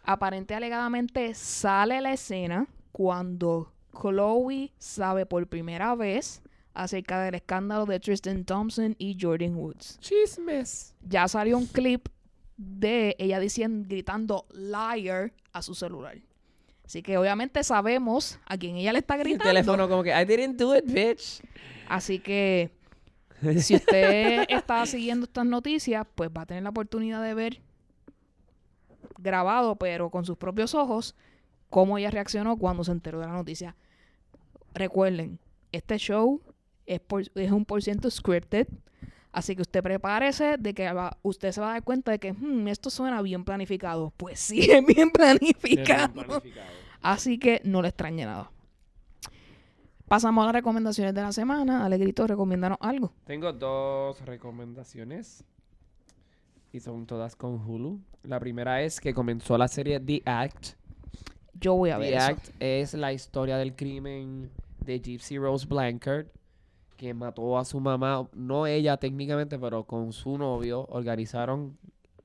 Aparente 0.03 0.55
alegadamente 0.55 1.33
sale 1.33 2.01
la 2.01 2.13
escena 2.13 2.67
cuando 2.91 3.71
Chloe 3.93 4.71
sabe 4.77 5.25
por 5.25 5.45
primera 5.47 5.95
vez 5.95 6.41
acerca 6.73 7.21
del 7.21 7.35
escándalo 7.35 7.85
de 7.85 7.99
Tristan 7.99 8.45
Thompson 8.45 8.95
y 8.97 9.17
Jordan 9.19 9.55
Woods. 9.55 9.99
Chismes. 9.99 10.95
Ya 11.01 11.27
salió 11.27 11.57
un 11.57 11.65
clip 11.65 12.07
de 12.57 13.15
ella 13.19 13.39
diciendo, 13.39 13.87
gritando 13.87 14.45
liar 14.53 15.31
a 15.53 15.61
su 15.61 15.75
celular. 15.75 16.17
Así 16.85 17.01
que 17.03 17.17
obviamente 17.17 17.63
sabemos 17.63 18.39
a 18.45 18.57
quién 18.57 18.77
ella 18.77 18.93
le 18.93 18.99
está 18.99 19.15
El 19.15 19.21
gritando. 19.21 19.43
teléfono 19.45 19.87
como 19.89 20.03
que, 20.03 20.09
I 20.09 20.25
didn't 20.25 20.57
do 20.59 20.75
it, 20.75 20.85
bitch. 20.85 21.41
Así 21.89 22.19
que 22.19 22.71
si 23.59 23.75
usted 23.75 24.45
está 24.49 24.85
siguiendo 24.85 25.25
estas 25.25 25.45
noticias, 25.45 26.05
pues 26.15 26.29
va 26.35 26.41
a 26.41 26.45
tener 26.45 26.63
la 26.63 26.69
oportunidad 26.69 27.21
de 27.21 27.33
ver 27.33 27.61
grabado, 29.17 29.75
pero 29.75 30.09
con 30.09 30.25
sus 30.25 30.37
propios 30.37 30.75
ojos, 30.75 31.15
cómo 31.69 31.97
ella 31.97 32.11
reaccionó 32.11 32.57
cuando 32.57 32.83
se 32.83 32.91
enteró 32.91 33.19
de 33.19 33.27
la 33.27 33.33
noticia. 33.33 33.75
Recuerden, 34.73 35.39
este 35.71 35.97
show 35.97 36.41
es, 36.85 36.99
por- 36.99 37.23
es 37.35 37.51
un 37.51 37.65
por 37.65 37.81
ciento 37.83 38.09
scripted, 38.09 38.67
así 39.37 39.55
que 39.55 39.61
usted 39.61 39.81
prepárese 39.83 40.57
de 40.57 40.73
que 40.73 40.91
va- 40.93 41.17
usted 41.21 41.51
se 41.51 41.61
va 41.61 41.69
a 41.69 41.73
dar 41.73 41.83
cuenta 41.83 42.11
de 42.11 42.19
que 42.19 42.33
"Hmm, 42.33 42.67
esto 42.67 42.89
suena 42.89 43.21
bien 43.21 43.43
planificado. 43.43 44.11
Pues 44.17 44.39
sí, 44.39 44.59
es 44.71 44.85
bien 44.85 45.09
planificado. 45.11 46.41
Así 47.01 47.37
que 47.37 47.61
no 47.63 47.81
le 47.81 47.89
extrañe 47.89 48.25
nada. 48.25 48.51
Pasamos 50.07 50.43
a 50.43 50.45
las 50.47 50.53
recomendaciones 50.55 51.13
de 51.13 51.21
la 51.21 51.31
semana. 51.33 51.85
Alegrito, 51.85 52.25
recomiéndanos 52.27 52.77
algo. 52.81 53.11
Tengo 53.25 53.51
dos 53.51 54.21
recomendaciones. 54.25 55.43
Y 56.71 56.79
son 56.79 57.05
todas 57.05 57.35
con 57.35 57.55
Hulu. 57.65 57.99
La 58.23 58.39
primera 58.39 58.81
es 58.81 58.99
que 59.01 59.13
comenzó 59.13 59.57
la 59.57 59.67
serie 59.67 59.99
The 59.99 60.21
Act. 60.25 60.67
Yo 61.59 61.75
voy 61.75 61.89
a 61.89 61.97
ver 61.97 62.11
The 62.11 62.17
eso. 62.17 62.25
Act 62.27 62.49
es 62.59 62.93
la 62.93 63.11
historia 63.13 63.57
del 63.57 63.75
crimen 63.75 64.49
de 64.79 64.99
Gypsy 64.99 65.37
Rose 65.37 65.65
Blanchard, 65.65 66.27
que 66.97 67.13
mató 67.13 67.57
a 67.57 67.63
su 67.63 67.79
mamá, 67.79 68.27
no 68.33 68.67
ella 68.67 68.97
técnicamente, 68.97 69.57
pero 69.59 69.85
con 69.85 70.11
su 70.11 70.37
novio, 70.37 70.85
organizaron 70.89 71.77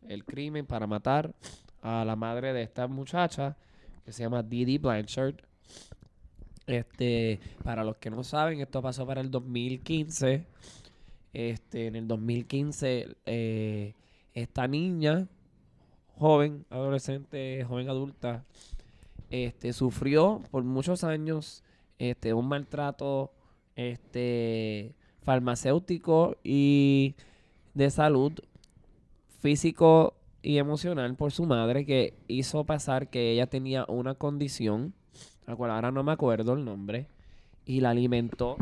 el 0.09 0.25
crimen 0.25 0.67
para 0.67 0.87
matar 0.87 1.35
a 1.83 2.05
la 2.05 2.17
madre 2.17 2.53
de 2.53 2.63
esta 2.63 2.89
muchacha, 2.89 3.57
que 4.05 4.13
se 4.13 4.23
llama 4.23 4.43
Didi 4.43 4.79
Blanchard. 4.79 5.37
Este, 6.67 7.41
para 7.63 7.85
los 7.85 7.99
que 7.99 8.11
no 8.11 8.25
saben, 8.25 8.61
esto 8.61 8.81
pasó 8.81 9.07
para 9.07 9.21
el 9.21 9.31
2015. 9.31 10.47
Este, 11.35 11.87
en 11.87 11.97
el 11.97 12.09
2015, 12.09 13.17
eh, 13.27 13.95
esta 14.33 14.67
niña, 14.69 15.29
joven, 16.19 16.65
adolescente, 16.71 17.65
joven 17.65 17.89
adulta, 17.89 18.45
este, 19.31 19.73
sufrió 19.73 20.43
por 20.51 20.63
muchos 20.63 21.05
años 21.05 21.63
este, 21.99 22.35
un 22.35 22.49
maltrato 22.49 23.33
este, 23.77 24.95
farmacéutico 25.23 26.37
y 26.43 27.15
de 27.75 27.91
salud 27.91 28.33
físico 29.41 30.15
y 30.43 30.59
emocional 30.59 31.15
por 31.15 31.33
su 31.33 31.47
madre 31.47 31.87
que 31.87 32.15
hizo 32.29 32.65
pasar 32.65 33.09
que 33.09 33.33
ella 33.33 33.47
tenía 33.47 33.85
una 33.89 34.15
condición, 34.15 34.95
la 35.47 35.57
cual 35.57 35.71
ahora 35.71 35.91
no 35.91 36.03
me 36.03 36.13
acuerdo 36.13 36.55
el 36.55 36.65
nombre, 36.65 37.09
y 37.65 37.81
la 37.81 37.91
alimentó. 37.91 38.57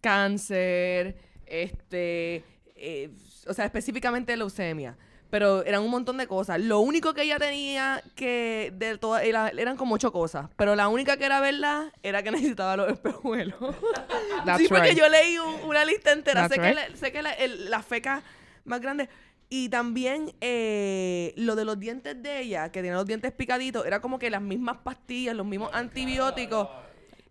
Cáncer, 0.00 1.16
este, 1.46 2.44
eh, 2.76 3.10
o 3.46 3.52
sea, 3.52 3.64
específicamente 3.64 4.36
leucemia. 4.36 4.96
Pero 5.30 5.62
eran 5.64 5.82
un 5.82 5.90
montón 5.90 6.16
de 6.16 6.26
cosas. 6.26 6.58
Lo 6.60 6.80
único 6.80 7.12
que 7.12 7.22
ella 7.22 7.38
tenía 7.38 8.02
que 8.14 8.72
de 8.74 8.96
todas 8.96 9.22
era- 9.24 9.48
eran 9.50 9.76
como 9.76 9.94
ocho 9.96 10.10
cosas. 10.10 10.48
Pero 10.56 10.74
la 10.74 10.88
única 10.88 11.16
que 11.18 11.26
era 11.26 11.40
verdad 11.40 11.92
era 12.02 12.22
que 12.22 12.30
necesitaba 12.56 12.76
los 12.76 12.90
espejuelos. 12.90 13.56
That's 14.46 14.58
sí, 14.62 14.68
porque 14.68 14.88
right. 14.90 14.98
yo 14.98 15.08
leí 15.08 15.36
un- 15.38 15.68
una 15.68 15.84
lista 15.84 16.12
entera. 16.12 16.48
That's 16.48 16.54
sé, 16.54 16.60
que 16.60 16.74
la, 16.74 16.96
sé 16.96 17.12
que 17.12 17.22
la, 17.22 17.32
el- 17.32 17.68
la 17.70 17.82
feca 17.82 18.22
más 18.64 18.80
grande. 18.80 19.08
Y 19.50 19.68
también 19.70 20.34
eh, 20.40 21.32
lo 21.36 21.56
de 21.56 21.64
los 21.64 21.78
dientes 21.78 22.22
de 22.22 22.40
ella, 22.40 22.70
que 22.70 22.80
tenía 22.80 22.94
los 22.96 23.06
dientes 23.06 23.32
picaditos, 23.32 23.86
era 23.86 24.00
como 24.00 24.18
que 24.18 24.28
las 24.30 24.42
mismas 24.42 24.78
pastillas, 24.78 25.34
los 25.34 25.46
mismos 25.46 25.70
antibióticos. 25.72 26.68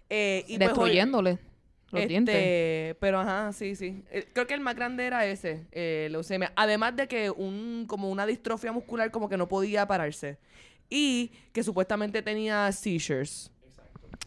eh, 0.10 0.44
y 0.48 0.58
pues, 0.58 0.70
Destruyéndole 0.70 1.40
los 1.92 2.02
este, 2.02 2.08
dientes. 2.08 2.96
Pero 3.00 3.20
ajá, 3.20 3.54
sí, 3.54 3.76
sí. 3.76 4.04
Eh, 4.12 4.28
Creo 4.34 4.48
que 4.48 4.54
el 4.54 4.62
más 4.62 4.76
grande 4.76 5.06
era 5.06 5.26
ese, 5.26 5.66
eh, 5.72 6.08
leucemia. 6.12 6.52
Además 6.56 6.96
de 6.96 7.08
que 7.08 7.30
un, 7.30 7.86
como 7.88 8.10
una 8.10 8.26
distrofia 8.26 8.72
muscular 8.72 9.12
como 9.12 9.30
que 9.30 9.38
no 9.38 9.48
podía 9.48 9.88
pararse. 9.88 10.38
Y 10.90 11.32
que 11.52 11.64
supuestamente 11.64 12.22
tenía 12.22 12.72
seizures. 12.72 13.52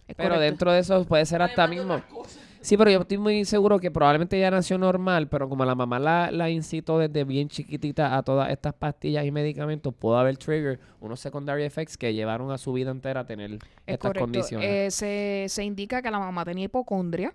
Es 0.06 0.14
Pero 0.16 0.30
correcto. 0.30 0.40
dentro 0.40 0.72
de 0.72 0.80
eso 0.80 1.04
puede 1.04 1.24
ser 1.24 1.40
hasta 1.42 1.64
Además 1.64 2.02
mismo. 2.02 2.24
Sí, 2.62 2.76
pero 2.76 2.90
yo 2.90 3.00
estoy 3.00 3.16
muy 3.16 3.46
seguro 3.46 3.78
que 3.78 3.90
probablemente 3.90 4.36
ella 4.36 4.50
nació 4.50 4.76
normal, 4.76 5.28
pero 5.28 5.48
como 5.48 5.64
la 5.64 5.74
mamá 5.74 5.98
la, 5.98 6.30
la 6.30 6.50
incitó 6.50 6.98
desde 6.98 7.24
bien 7.24 7.48
chiquitita 7.48 8.14
a 8.14 8.22
todas 8.22 8.50
estas 8.50 8.74
pastillas 8.74 9.24
y 9.24 9.30
medicamentos, 9.30 9.94
pudo 9.94 10.18
haber 10.18 10.36
trigger 10.36 10.78
unos 11.00 11.20
secondary 11.20 11.64
effects 11.64 11.96
que 11.96 12.12
llevaron 12.12 12.50
a 12.50 12.58
su 12.58 12.74
vida 12.74 12.90
entera 12.90 13.20
a 13.20 13.24
tener 13.24 13.52
Es 13.52 13.58
estas 13.86 14.08
correcto. 14.10 14.24
condiciones. 14.24 14.68
Eh, 14.68 14.90
se, 14.90 15.46
se 15.48 15.64
indica 15.64 16.02
que 16.02 16.10
la 16.10 16.18
mamá 16.18 16.44
tenía 16.44 16.66
hipocondria. 16.66 17.34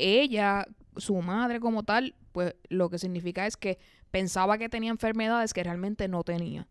Ella, 0.00 0.66
su 0.96 1.14
madre 1.22 1.60
como 1.60 1.82
tal, 1.82 2.14
pues 2.32 2.54
lo 2.68 2.90
que 2.90 2.98
significa 2.98 3.46
es 3.46 3.56
que 3.56 3.78
pensaba 4.10 4.58
que 4.58 4.68
tenía 4.68 4.90
enfermedades 4.90 5.52
que 5.52 5.62
realmente 5.62 6.08
no 6.08 6.24
tenía. 6.24 6.68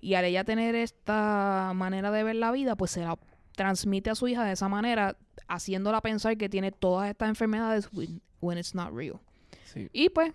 Y 0.00 0.14
al 0.14 0.24
ella 0.24 0.44
tener 0.44 0.74
esta 0.74 1.72
manera 1.74 2.10
de 2.10 2.22
ver 2.22 2.36
la 2.36 2.52
vida, 2.52 2.76
pues 2.76 2.92
se 2.92 3.02
la 3.02 3.18
transmite 3.54 4.10
a 4.10 4.14
su 4.14 4.28
hija 4.28 4.44
de 4.44 4.52
esa 4.52 4.68
manera, 4.68 5.16
haciéndola 5.48 6.00
pensar 6.00 6.36
que 6.36 6.48
tiene 6.48 6.72
todas 6.72 7.10
estas 7.10 7.28
enfermedades 7.28 7.88
when, 7.92 8.20
when 8.40 8.58
it's 8.58 8.74
not 8.74 8.92
real. 8.94 9.20
Sí. 9.64 9.88
Y 9.92 10.08
pues 10.08 10.32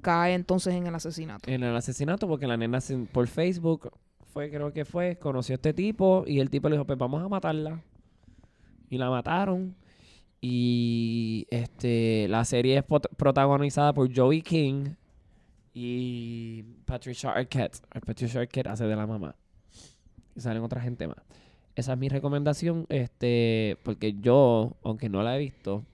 cae 0.00 0.34
entonces 0.34 0.74
en 0.74 0.86
el 0.86 0.94
asesinato. 0.94 1.50
En 1.50 1.62
el 1.62 1.74
asesinato, 1.74 2.28
porque 2.28 2.46
la 2.46 2.56
nena 2.56 2.78
por 3.12 3.26
Facebook 3.26 3.90
fue, 4.32 4.50
creo 4.50 4.72
que 4.72 4.84
fue, 4.84 5.16
conoció 5.16 5.54
a 5.54 5.56
este 5.56 5.74
tipo 5.74 6.24
y 6.26 6.40
el 6.40 6.50
tipo 6.50 6.68
le 6.68 6.76
dijo, 6.76 6.86
pues 6.86 6.98
vamos 6.98 7.22
a 7.22 7.28
matarla. 7.28 7.82
Y 8.88 8.98
la 8.98 9.10
mataron. 9.10 9.74
Y 10.40 11.46
este 11.50 12.26
la 12.28 12.44
serie 12.44 12.78
es 12.78 12.84
protagonizada 13.16 13.92
por 13.92 14.14
Joey 14.14 14.40
King 14.42 14.94
y 15.74 16.62
Patricia 16.84 17.30
Arquette. 17.30 17.80
Patricia 18.04 18.40
Arquette 18.40 18.68
hace 18.68 18.84
de 18.84 18.96
la 18.96 19.06
mamá. 19.06 19.34
Y 20.34 20.40
salen 20.40 20.62
otra 20.62 20.80
gente 20.80 21.06
más. 21.06 21.18
Esa 21.76 21.92
es 21.92 21.98
mi 21.98 22.08
recomendación, 22.08 22.86
este, 22.88 23.78
porque 23.84 24.14
yo, 24.20 24.76
aunque 24.82 25.08
no 25.08 25.22
la 25.22 25.36
he 25.36 25.38
visto, 25.38 25.84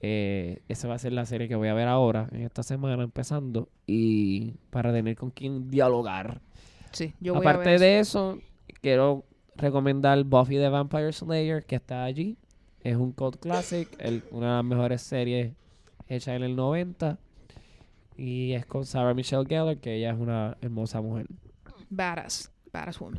eh, 0.00 0.60
esa 0.68 0.88
va 0.88 0.94
a 0.94 0.98
ser 0.98 1.12
la 1.12 1.24
serie 1.24 1.48
que 1.48 1.56
voy 1.56 1.68
a 1.68 1.74
ver 1.74 1.88
ahora, 1.88 2.28
en 2.32 2.42
esta 2.42 2.62
semana, 2.62 3.02
empezando, 3.02 3.70
y 3.86 4.52
para 4.70 4.92
tener 4.92 5.16
con 5.16 5.30
quien 5.30 5.70
dialogar. 5.70 6.42
Sí, 6.92 7.14
yo 7.20 7.34
voy 7.34 7.46
a 7.46 7.50
Aparte 7.50 7.78
de 7.78 7.98
eso, 7.98 8.38
quiero 8.82 9.24
recomendar 9.56 10.22
Buffy 10.24 10.56
the 10.56 10.68
Vampire 10.68 11.12
Slayer, 11.12 11.64
que 11.64 11.76
está 11.76 12.04
allí. 12.04 12.36
Es 12.84 12.96
un 12.96 13.10
cult 13.12 13.36
classic, 13.40 13.88
el- 13.98 14.22
una 14.30 14.46
de 14.50 14.54
las 14.56 14.64
mejores 14.64 15.02
series 15.02 15.52
hechas 16.08 16.36
en 16.36 16.42
el 16.44 16.54
90. 16.54 17.18
Y 18.16 18.52
es 18.52 18.64
con 18.66 18.86
Sarah 18.86 19.12
Michelle 19.14 19.44
Gellar, 19.46 19.78
que 19.78 19.96
ella 19.96 20.12
es 20.12 20.18
una 20.18 20.56
hermosa 20.60 21.00
mujer. 21.00 21.26
Badass, 21.90 22.52
badass 22.72 23.00
woman. 23.00 23.18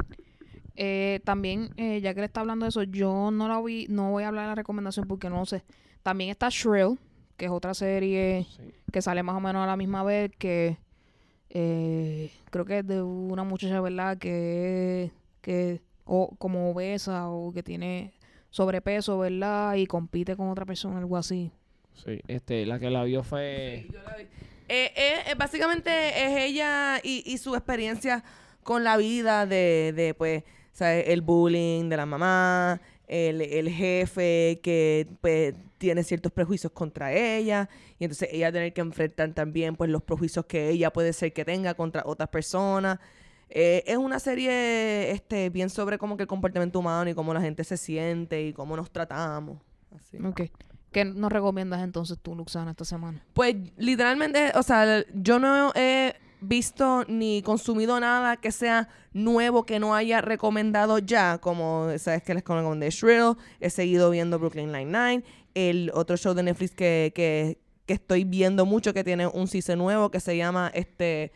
Eh, 0.77 1.19
también, 1.25 1.69
eh, 1.77 1.99
ya 2.01 2.13
que 2.13 2.21
le 2.21 2.27
está 2.27 2.41
hablando 2.41 2.65
de 2.65 2.69
eso, 2.69 2.83
yo 2.83 3.31
no 3.31 3.47
la 3.49 3.61
vi, 3.61 3.87
no 3.89 4.11
voy 4.11 4.23
a 4.23 4.27
hablar 4.29 4.43
de 4.43 4.49
la 4.49 4.55
recomendación 4.55 5.07
porque 5.07 5.29
no 5.29 5.45
sé. 5.45 5.63
También 6.03 6.29
está 6.29 6.47
Shrill, 6.49 6.97
que 7.37 7.45
es 7.45 7.51
otra 7.51 7.73
serie 7.73 8.45
que 8.91 9.01
sale 9.01 9.23
más 9.23 9.35
o 9.35 9.39
menos 9.41 9.63
a 9.63 9.67
la 9.67 9.75
misma 9.75 10.03
vez, 10.03 10.31
que 10.37 10.77
eh, 11.49 12.31
creo 12.51 12.65
que 12.65 12.79
es 12.79 12.87
de 12.87 13.01
una 13.01 13.43
muchacha, 13.43 13.81
¿verdad? 13.81 14.17
Que, 14.17 15.11
que 15.41 15.81
o 16.05 16.35
como 16.37 16.71
obesa 16.71 17.29
o 17.29 17.51
que 17.51 17.63
tiene 17.63 18.13
sobrepeso, 18.55 19.19
¿verdad? 19.19 19.75
Y 19.75 19.85
compite 19.85 20.37
con 20.37 20.47
otra 20.47 20.65
persona, 20.65 20.99
algo 20.99 21.17
así. 21.17 21.51
Sí, 21.93 22.21
este, 22.25 22.65
la 22.65 22.79
que 22.79 22.89
la 22.89 23.03
vio 23.03 23.21
fue... 23.21 23.85
Yo 23.91 24.01
la 24.01 24.15
vi. 24.15 24.23
Eh, 24.23 24.93
eh, 24.95 25.13
eh, 25.27 25.35
básicamente 25.37 25.89
es 25.91 26.37
ella 26.37 27.01
y, 27.03 27.21
y 27.25 27.37
su 27.37 27.53
experiencia 27.53 28.23
con 28.63 28.85
la 28.85 28.95
vida 28.95 29.45
de, 29.45 29.91
de 29.93 30.13
pues, 30.13 30.43
¿sabes? 30.71 31.03
el 31.09 31.21
bullying 31.21 31.89
de 31.89 31.97
la 31.97 32.05
mamá, 32.05 32.79
el, 33.07 33.41
el 33.41 33.69
jefe 33.69 34.61
que 34.63 35.05
pues, 35.19 35.53
tiene 35.77 36.03
ciertos 36.03 36.31
prejuicios 36.31 36.71
contra 36.71 37.11
ella, 37.11 37.67
y 37.99 38.05
entonces 38.05 38.29
ella 38.31 38.53
tener 38.53 38.71
que 38.71 38.79
enfrentar 38.79 39.33
también 39.33 39.75
pues 39.75 39.89
los 39.89 40.01
prejuicios 40.01 40.45
que 40.45 40.69
ella 40.69 40.93
puede 40.93 41.11
ser 41.11 41.33
que 41.33 41.43
tenga 41.43 41.73
contra 41.73 42.03
otras 42.05 42.29
personas. 42.29 42.99
Eh, 43.49 43.83
es 43.85 43.97
una 43.97 44.19
serie 44.19 45.11
este, 45.11 45.49
bien 45.49 45.69
sobre 45.69 45.97
como 45.97 46.17
que 46.17 46.23
el 46.23 46.27
comportamiento 46.27 46.79
humano 46.79 47.09
y 47.09 47.13
cómo 47.13 47.33
la 47.33 47.41
gente 47.41 47.63
se 47.63 47.77
siente 47.77 48.41
y 48.43 48.53
cómo 48.53 48.75
nos 48.75 48.91
tratamos. 48.91 49.59
Así. 49.95 50.17
Ok. 50.23 50.41
¿Qué 50.91 51.05
nos 51.05 51.31
recomiendas 51.31 51.83
entonces 51.83 52.17
tú, 52.21 52.35
Luxana, 52.35 52.71
esta 52.71 52.85
semana? 52.85 53.21
Pues 53.33 53.55
literalmente, 53.77 54.51
o 54.55 54.63
sea, 54.63 55.03
yo 55.13 55.39
no 55.39 55.73
he 55.75 56.15
visto 56.39 57.03
ni 57.07 57.41
consumido 57.41 57.99
nada 57.99 58.37
que 58.37 58.51
sea 58.51 58.87
nuevo 59.13 59.65
que 59.65 59.79
no 59.79 59.95
haya 59.95 60.21
recomendado 60.21 60.99
ya, 60.99 61.39
como 61.39 61.89
sabes 61.97 62.23
que 62.23 62.33
les 62.33 62.43
recomendé 62.45 62.89
Shrill, 62.91 63.35
he 63.59 63.69
seguido 63.69 64.09
viendo 64.09 64.39
Brooklyn 64.39 64.71
Nine-Nine, 64.71 65.23
el 65.53 65.91
otro 65.93 66.17
show 66.17 66.33
de 66.33 66.43
Netflix 66.43 66.71
que, 66.75 67.11
que, 67.15 67.57
que 67.85 67.93
estoy 67.93 68.23
viendo 68.23 68.65
mucho 68.65 68.93
que 68.93 69.03
tiene 69.03 69.27
un 69.27 69.47
season 69.47 69.79
nuevo 69.79 70.11
que 70.11 70.19
se 70.19 70.37
llama 70.37 70.71
este 70.73 71.31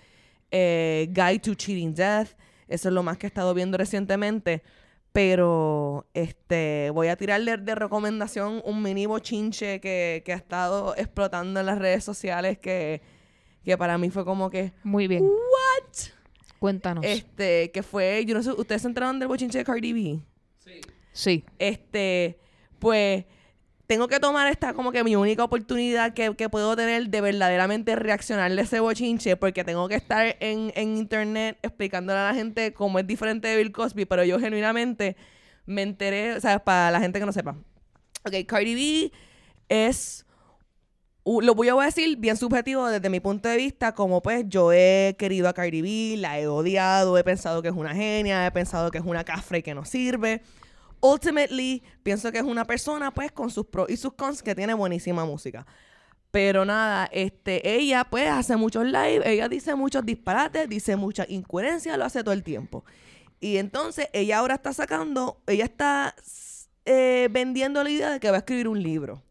eh, 0.52 1.08
Guide 1.12 1.40
to 1.40 1.54
Cheating 1.54 1.94
Death, 1.94 2.30
eso 2.68 2.90
es 2.90 2.94
lo 2.94 3.04
más 3.04 3.18
que 3.18 3.28
he 3.28 3.30
estado 3.30 3.54
viendo 3.54 3.78
recientemente, 3.78 4.64
Pero 5.12 6.06
este 6.14 6.92
voy 6.94 7.08
a 7.08 7.16
tirarle 7.16 7.58
de 7.58 7.76
recomendación 7.76 8.62
un 8.64 8.84
mini 8.84 9.08
bochinche 9.08 9.80
que, 9.80 10.22
que 10.24 10.34
ha 10.34 10.36
estado 10.36 10.96
explotando 10.96 11.60
en 11.60 11.66
las 11.66 11.80
redes 11.80 12.04
sociales 12.04 12.60
que, 12.60 13.02
que 13.64 13.76
para 13.78 13.98
mí 13.98 14.12
fue 14.12 14.24
como 14.24 14.50
que 14.50 14.72
Muy 14.84 15.08
bien. 15.08 15.24
¿What? 15.24 16.10
Cuéntanos. 16.60 17.04
Este, 17.06 17.72
que 17.72 17.82
fue, 17.82 18.24
yo 18.26 18.36
no 18.36 18.44
sé, 18.44 18.52
¿ustedes 18.52 18.82
se 18.84 18.88
enteraron 18.88 19.18
del 19.18 19.30
bochinche 19.30 19.58
de 19.58 19.64
Cardi 19.64 19.94
B? 19.94 20.20
sí. 21.12 21.44
Este, 21.58 22.38
pues 22.78 23.26
tengo 23.90 24.08
que 24.08 24.20
tomar 24.20 24.46
esta 24.52 24.76
como 24.76 24.92
que 24.92 25.04
mi 25.04 25.16
única 25.16 25.44
oportunidad 25.44 26.14
que, 26.14 26.36
que 26.36 26.48
puedo 26.48 26.76
tener 26.76 27.10
de 27.10 27.22
verdaderamente 27.22 27.96
reaccionarle 27.96 28.62
a 28.62 28.64
ese 28.64 28.80
bochinche, 28.80 29.36
porque 29.36 29.64
tengo 29.64 29.90
que 29.90 29.96
estar 29.96 30.36
en, 30.40 30.72
en 30.76 30.96
internet 30.96 31.58
explicándole 31.64 32.20
a 32.20 32.26
la 32.26 32.36
gente 32.36 32.72
cómo 32.72 33.00
es 33.00 33.08
diferente 33.08 33.48
de 33.48 33.58
Bill 33.58 33.72
Cosby, 33.72 34.06
pero 34.06 34.24
yo 34.24 34.40
genuinamente 34.40 35.18
me 35.66 35.82
enteré, 35.82 36.34
o 36.34 36.40
sea, 36.40 36.60
para 36.60 36.92
la 36.92 37.00
gente 37.00 37.18
que 37.20 37.26
no 37.26 37.34
sepa. 37.34 37.58
Ok, 38.24 38.46
Cardi 38.46 38.76
B 38.76 39.12
es 39.70 40.24
lo 41.26 41.56
voy 41.56 41.70
a 41.70 41.76
decir 41.86 42.16
bien 42.18 42.38
subjetivo 42.38 42.88
desde 42.88 43.10
mi 43.10 43.20
punto 43.20 43.50
de 43.50 43.58
vista, 43.58 43.96
como 43.96 44.22
pues 44.22 44.46
yo 44.48 44.72
he 44.72 45.16
querido 45.18 45.50
a 45.50 45.54
Cardi 45.54 45.82
B, 45.82 46.18
la 46.18 46.40
he 46.40 46.48
odiado, 46.48 47.18
he 47.18 47.24
pensado 47.24 47.64
que 47.64 47.70
es 47.70 47.76
una 47.76 47.96
genia, 47.96 48.46
he 48.46 48.52
pensado 48.52 48.92
que 48.92 49.00
es 49.00 49.04
una 49.04 49.24
cafre 49.24 49.58
y 49.58 49.64
que 49.64 49.74
no 49.74 49.84
sirve. 49.84 50.44
Ultimately, 51.02 51.84
pienso 52.04 52.32
que 52.32 52.40
es 52.40 52.44
una 52.44 52.66
persona 52.66 53.12
pues 53.14 53.32
con 53.32 53.50
sus 53.50 53.66
pros 53.68 53.90
y 53.90 53.98
sus 53.98 54.14
cons 54.14 54.44
que 54.44 54.56
tiene 54.56 54.74
buenísima 54.74 55.26
música. 55.26 55.66
Pero 56.32 56.64
nada, 56.64 57.10
este, 57.12 57.76
ella 57.76 58.06
pues 58.10 58.30
hace 58.30 58.56
muchos 58.56 58.86
live, 58.86 59.22
ella 59.26 59.50
dice 59.50 59.74
muchos 59.76 60.06
disparates, 60.06 60.70
dice 60.70 60.96
mucha 60.96 61.26
incoherencia, 61.28 61.98
lo 61.98 62.06
hace 62.06 62.24
todo 62.24 62.34
el 62.34 62.44
tiempo. 62.44 62.86
Y 63.40 63.58
entonces 63.58 64.10
ella 64.14 64.40
ahora 64.40 64.56
está 64.56 64.74
sacando, 64.74 65.42
ella 65.48 65.66
está 65.66 66.16
eh, 66.86 67.30
vendiendo 67.32 67.84
la 67.84 67.90
idea 67.90 68.12
de 68.12 68.20
que 68.20 68.30
va 68.30 68.38
a 68.38 68.40
escribir 68.40 68.68
un 68.68 68.84
libro. 68.84 69.24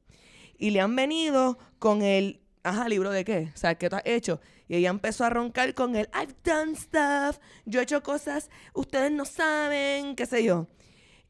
Y 0.56 0.70
le 0.70 0.80
han 0.80 0.96
venido 0.96 1.58
con 1.78 2.02
el, 2.02 2.40
ajá, 2.64 2.88
libro 2.88 3.10
de 3.10 3.24
qué, 3.24 3.52
o 3.54 3.56
sea, 3.56 3.76
¿qué 3.76 3.88
tú 3.88 3.96
has 3.96 4.02
hecho? 4.04 4.40
Y 4.66 4.76
ella 4.76 4.90
empezó 4.90 5.24
a 5.24 5.30
roncar 5.30 5.74
con 5.74 5.94
el, 5.94 6.08
I've 6.14 6.34
done 6.42 6.74
stuff, 6.74 7.38
yo 7.64 7.78
he 7.78 7.84
hecho 7.84 8.02
cosas, 8.02 8.50
ustedes 8.74 9.12
no 9.12 9.24
saben, 9.24 10.16
qué 10.16 10.26
sé 10.26 10.42
yo. 10.42 10.66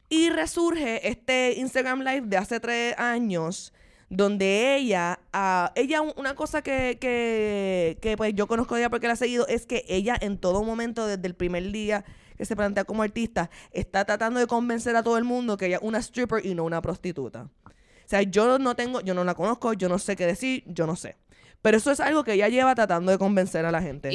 Y 0.08 0.30
resurge 0.30 1.06
este 1.08 1.54
Instagram 1.58 2.00
Live 2.00 2.22
de 2.26 2.36
hace 2.38 2.60
tres 2.60 2.94
años, 2.98 3.72
donde 4.08 4.76
ella, 4.76 5.20
ah, 5.34 5.70
ella 5.74 6.00
un- 6.00 6.14
una 6.16 6.34
cosa 6.34 6.62
que, 6.62 6.96
que, 7.00 7.98
que, 8.00 8.16
pues 8.16 8.32
yo 8.34 8.46
conozco 8.46 8.74
de 8.74 8.80
ella 8.82 8.90
porque 8.90 9.06
la 9.06 9.12
he 9.12 9.16
seguido, 9.16 9.46
es 9.48 9.66
que 9.66 9.84
ella 9.88 10.16
en 10.18 10.38
todo 10.38 10.62
momento, 10.64 11.06
desde 11.06 11.26
el 11.26 11.34
primer 11.34 11.70
día 11.72 12.04
que 12.38 12.44
se 12.46 12.56
plantea 12.56 12.84
como 12.84 13.02
artista, 13.02 13.50
está 13.72 14.04
tratando 14.06 14.40
de 14.40 14.46
convencer 14.46 14.96
a 14.96 15.02
todo 15.02 15.18
el 15.18 15.24
mundo 15.24 15.56
que 15.58 15.66
ella 15.66 15.76
es 15.76 15.82
una 15.82 15.98
stripper 15.98 16.46
y 16.46 16.54
no 16.54 16.64
una 16.64 16.80
prostituta. 16.80 17.48
O 17.66 18.08
sea, 18.08 18.22
yo 18.22 18.58
no 18.58 18.74
tengo, 18.76 19.02
yo 19.02 19.12
no 19.12 19.24
la 19.24 19.34
conozco, 19.34 19.74
yo 19.74 19.90
no 19.90 19.98
sé 19.98 20.16
qué 20.16 20.24
decir, 20.24 20.64
yo 20.66 20.86
no 20.86 20.96
sé. 20.96 21.16
Pero 21.60 21.76
eso 21.76 21.90
es 21.90 22.00
algo 22.00 22.24
que 22.24 22.32
ella 22.34 22.48
lleva 22.48 22.74
tratando 22.74 23.10
de 23.12 23.18
convencer 23.18 23.66
a 23.66 23.72
la 23.72 23.82
gente. 23.82 24.14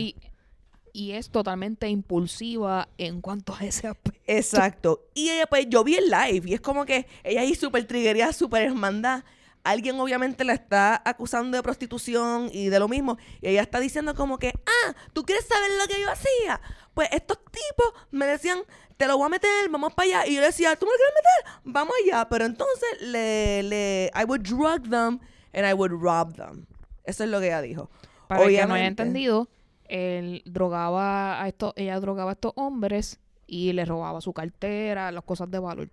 Y 0.94 1.14
es 1.14 1.32
totalmente 1.32 1.90
impulsiva 1.90 2.88
en 3.00 3.20
cuanto 3.20 3.56
a 3.56 3.66
ese 3.66 3.88
aspecto. 3.88 4.22
Exacto. 4.28 5.08
Y 5.16 5.30
ella, 5.32 5.48
pues, 5.48 5.66
yo 5.68 5.84
vi 5.84 5.96
el 5.96 6.06
live 6.10 6.44
y 6.50 6.54
es 6.54 6.62
como 6.62 6.86
que 6.86 7.08
ella 7.24 7.42
ahí 7.42 7.56
súper 7.56 7.86
triguería, 7.86 8.32
súper 8.32 8.62
hermandad. 8.62 9.24
Alguien 9.64 10.00
obviamente 10.00 10.44
la 10.44 10.54
está 10.54 11.02
acusando 11.04 11.58
de 11.58 11.64
prostitución 11.64 12.50
y 12.52 12.68
de 12.68 12.80
lo 12.80 12.88
mismo. 12.88 13.18
Y 13.42 13.50
ella 13.50 13.62
está 13.64 13.80
diciendo 13.80 14.14
como 14.14 14.38
que, 14.38 14.54
ah, 14.66 14.94
¿tú 15.14 15.24
quieres 15.24 15.46
saber 15.46 15.72
lo 15.80 15.88
que 15.88 16.00
yo 16.00 16.12
hacía? 16.12 16.62
Pues 16.94 17.10
estos 17.12 17.40
tipos 17.46 17.94
me 18.12 18.28
decían, 18.28 18.60
te 18.98 19.08
lo 19.08 19.18
voy 19.18 19.26
a 19.26 19.30
meter, 19.30 19.70
vamos 19.70 19.94
para 19.94 20.20
allá. 20.20 20.28
Y 20.28 20.36
yo 20.36 20.42
le 20.42 20.48
decía, 20.48 20.76
¿tú 20.76 20.86
me 20.86 20.92
lo 20.92 20.98
quieres 20.98 21.14
meter? 21.16 21.62
Vamos 21.74 21.94
allá. 22.06 22.30
Pero 22.30 22.46
entonces 22.46 23.02
le, 23.02 23.64
le, 23.64 24.12
I 24.14 24.26
would 24.26 24.42
drug 24.42 24.90
them 24.90 25.20
and 25.54 25.66
I 25.66 25.74
would 25.74 25.92
rob 25.92 26.36
them. 26.36 26.66
Eso 27.04 27.24
es 27.24 27.30
lo 27.30 27.40
que 27.40 27.48
ella 27.48 27.62
dijo. 27.62 27.90
Para 28.28 28.44
el 28.44 28.50
que 28.50 28.54
no 28.54 28.58
haya 28.58 28.66
Obviamente. 28.66 29.02
entendido, 29.04 29.50
él 29.88 30.42
drogaba 30.46 31.42
a 31.42 31.48
estos, 31.48 31.74
ella 31.76 32.00
drogaba 32.00 32.32
a 32.32 32.34
estos 32.34 32.54
hombres 32.56 33.20
y 33.48 33.74
le 33.74 33.86
robaba 33.86 34.22
su 34.22 34.34
cartera, 34.34 35.12
las 35.12 35.24
cosas 35.24 35.50
de 35.52 35.60
valor. 35.60 35.90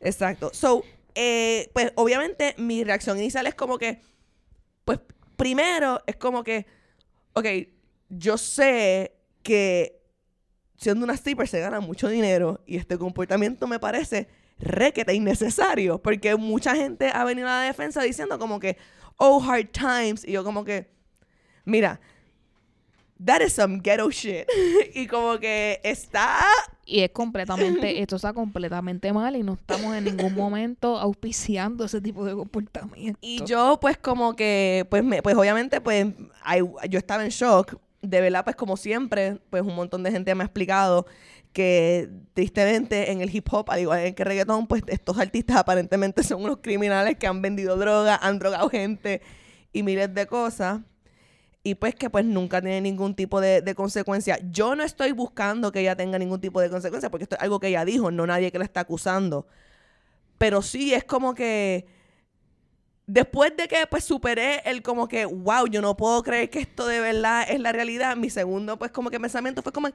Exacto. 0.00 0.50
So, 0.52 0.82
eh, 1.14 1.70
pues 1.72 1.92
obviamente 1.96 2.54
mi 2.58 2.84
reacción 2.84 3.18
inicial 3.18 3.46
es 3.46 3.54
como 3.54 3.78
que, 3.78 4.00
pues 4.84 5.00
primero 5.36 6.02
es 6.06 6.16
como 6.16 6.44
que, 6.44 6.66
ok, 7.32 7.46
yo 8.08 8.38
sé 8.38 9.16
que 9.42 10.02
siendo 10.76 11.04
una 11.04 11.14
stripper 11.14 11.48
se 11.48 11.60
gana 11.60 11.80
mucho 11.80 12.08
dinero 12.08 12.62
y 12.66 12.76
este 12.76 12.98
comportamiento 12.98 13.66
me 13.66 13.78
parece 13.78 14.28
requete 14.58 15.14
innecesario 15.14 16.00
porque 16.00 16.36
mucha 16.36 16.74
gente 16.74 17.10
ha 17.12 17.24
venido 17.24 17.48
a 17.48 17.60
la 17.60 17.62
defensa 17.62 18.02
diciendo 18.02 18.38
como 18.38 18.60
que, 18.60 18.76
oh, 19.16 19.42
hard 19.42 19.68
times, 19.70 20.24
y 20.26 20.32
yo 20.32 20.44
como 20.44 20.64
que, 20.64 20.90
mira, 21.64 22.00
that 23.24 23.40
is 23.40 23.52
some 23.54 23.78
ghetto 23.82 24.10
shit. 24.10 24.46
y 24.94 25.06
como 25.06 25.38
que 25.38 25.80
está 25.82 26.40
Y 26.84 27.00
es 27.00 27.10
completamente, 27.10 28.00
esto 28.02 28.16
está 28.16 28.32
completamente 28.32 29.12
mal 29.12 29.34
y 29.36 29.42
no 29.42 29.54
estamos 29.54 29.94
en 29.96 30.04
ningún 30.04 30.34
momento 30.34 30.98
auspiciando 30.98 31.84
ese 31.84 32.00
tipo 32.00 32.24
de 32.24 32.34
comportamiento. 32.34 33.18
Y 33.22 33.44
yo, 33.44 33.78
pues, 33.80 33.96
como 33.98 34.36
que, 34.36 34.86
pues, 34.90 35.02
me, 35.02 35.22
pues 35.22 35.34
obviamente, 35.36 35.80
pues, 35.80 36.06
I- 36.46 36.88
yo 36.88 36.98
estaba 36.98 37.24
en 37.24 37.30
shock. 37.30 37.76
De 38.02 38.20
verdad, 38.20 38.44
pues, 38.44 38.54
como 38.54 38.76
siempre, 38.76 39.38
pues, 39.50 39.62
un 39.64 39.74
montón 39.74 40.02
de 40.04 40.12
gente 40.12 40.32
me 40.34 40.44
ha 40.44 40.46
explicado 40.46 41.06
que, 41.52 42.08
tristemente, 42.34 43.10
en 43.10 43.20
el 43.22 43.34
hip 43.34 43.48
hop, 43.50 43.70
al 43.70 43.80
igual 43.80 44.14
que 44.14 44.22
el 44.22 44.28
reggaetón, 44.28 44.66
pues, 44.66 44.82
estos 44.88 45.18
artistas 45.18 45.56
aparentemente 45.56 46.22
son 46.22 46.44
unos 46.44 46.58
criminales 46.58 47.16
que 47.16 47.26
han 47.26 47.40
vendido 47.42 47.76
droga, 47.76 48.16
han 48.22 48.38
drogado 48.38 48.68
gente 48.68 49.22
y 49.72 49.82
miles 49.82 50.14
de 50.14 50.26
cosas. 50.26 50.80
Y 51.66 51.74
pues 51.74 51.96
que 51.96 52.08
pues 52.10 52.24
nunca 52.24 52.60
tiene 52.60 52.80
ningún 52.80 53.16
tipo 53.16 53.40
de, 53.40 53.60
de 53.60 53.74
consecuencia. 53.74 54.38
Yo 54.52 54.76
no 54.76 54.84
estoy 54.84 55.10
buscando 55.10 55.72
que 55.72 55.80
ella 55.80 55.96
tenga 55.96 56.16
ningún 56.16 56.40
tipo 56.40 56.60
de 56.60 56.70
consecuencia, 56.70 57.10
porque 57.10 57.24
esto 57.24 57.34
es 57.34 57.42
algo 57.42 57.58
que 57.58 57.66
ella 57.66 57.84
dijo, 57.84 58.12
no 58.12 58.24
nadie 58.24 58.52
que 58.52 58.58
la 58.60 58.64
está 58.64 58.78
acusando. 58.78 59.48
Pero 60.38 60.62
sí 60.62 60.94
es 60.94 61.02
como 61.02 61.34
que 61.34 61.88
después 63.08 63.56
de 63.56 63.66
que 63.66 63.84
pues 63.90 64.04
superé 64.04 64.62
el 64.64 64.80
como 64.84 65.08
que, 65.08 65.26
wow, 65.26 65.66
yo 65.66 65.82
no 65.82 65.96
puedo 65.96 66.22
creer 66.22 66.50
que 66.50 66.60
esto 66.60 66.86
de 66.86 67.00
verdad 67.00 67.44
es 67.50 67.58
la 67.58 67.72
realidad, 67.72 68.14
mi 68.14 68.30
segundo 68.30 68.78
pues 68.78 68.92
como 68.92 69.10
que 69.10 69.18
pensamiento 69.18 69.60
fue 69.60 69.72
como, 69.72 69.88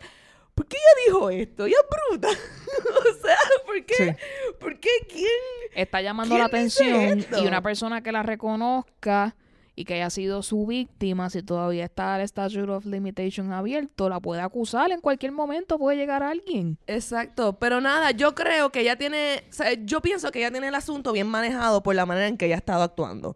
¿por 0.54 0.66
qué 0.66 0.76
ella 0.76 1.06
dijo 1.06 1.30
esto? 1.30 1.68
Ella 1.68 1.78
es 1.80 2.10
bruta. 2.10 2.28
o 3.00 3.26
sea, 3.26 3.38
¿por 3.66 3.86
qué? 3.86 3.96
Sí. 3.96 4.12
¿Por 4.60 4.78
qué? 4.78 4.90
¿Quién? 5.08 5.26
Está 5.74 6.02
llamando 6.02 6.38
la 6.38 6.50
¿Quién 6.50 6.66
dice 6.66 6.84
atención 6.84 7.44
y 7.46 7.48
una 7.48 7.62
persona 7.62 8.04
que 8.04 8.12
la 8.12 8.24
reconozca 8.24 9.38
y 9.82 9.84
que 9.84 9.96
haya 9.96 10.12
sido 10.12 10.44
su 10.44 10.68
víctima, 10.68 11.32
si 11.32 11.42
todavía 11.42 11.86
está 11.86 12.16
el 12.22 12.28
statute 12.28 12.72
of 12.72 12.86
limitation 12.86 13.52
abierto, 13.52 14.10
la 14.10 14.20
puede 14.20 14.40
acusar 14.40 14.92
en 14.92 15.02
cualquier 15.02 15.32
momento, 15.32 15.80
puede 15.80 15.98
llegar 15.98 16.22
alguien. 16.22 16.78
Exacto, 16.86 17.58
pero 17.58 17.82
nada, 17.82 18.12
yo 18.12 18.36
creo 18.36 18.72
que 18.72 18.82
ella 18.82 18.96
tiene, 18.96 19.44
yo 19.80 20.00
pienso 20.02 20.32
que 20.32 20.40
ella 20.40 20.52
tiene 20.52 20.68
el 20.68 20.76
asunto 20.76 21.12
bien 21.14 21.28
manejado 21.28 21.82
por 21.82 21.96
la 21.96 22.06
manera 22.06 22.28
en 22.28 22.38
que 22.38 22.46
ella 22.46 22.56
ha 22.56 22.58
estado 22.60 22.84
actuando. 22.84 23.36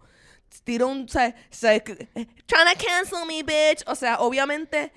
Tiró 0.63 0.87
un, 0.87 1.05
o 1.05 1.07
sea, 1.07 1.27
eh, 1.29 1.81
trying 1.81 2.77
to 2.77 2.85
cancel 2.85 3.25
me, 3.27 3.41
bitch. 3.41 3.83
O 3.87 3.95
sea, 3.95 4.19
obviamente, 4.19 4.93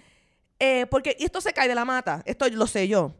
eh, 0.58 0.84
porque 0.90 1.16
esto 1.18 1.40
se 1.40 1.54
cae 1.54 1.66
de 1.66 1.74
la 1.74 1.86
mata, 1.86 2.22
esto 2.26 2.46
lo 2.50 2.66
sé 2.66 2.88
yo. 2.88 3.14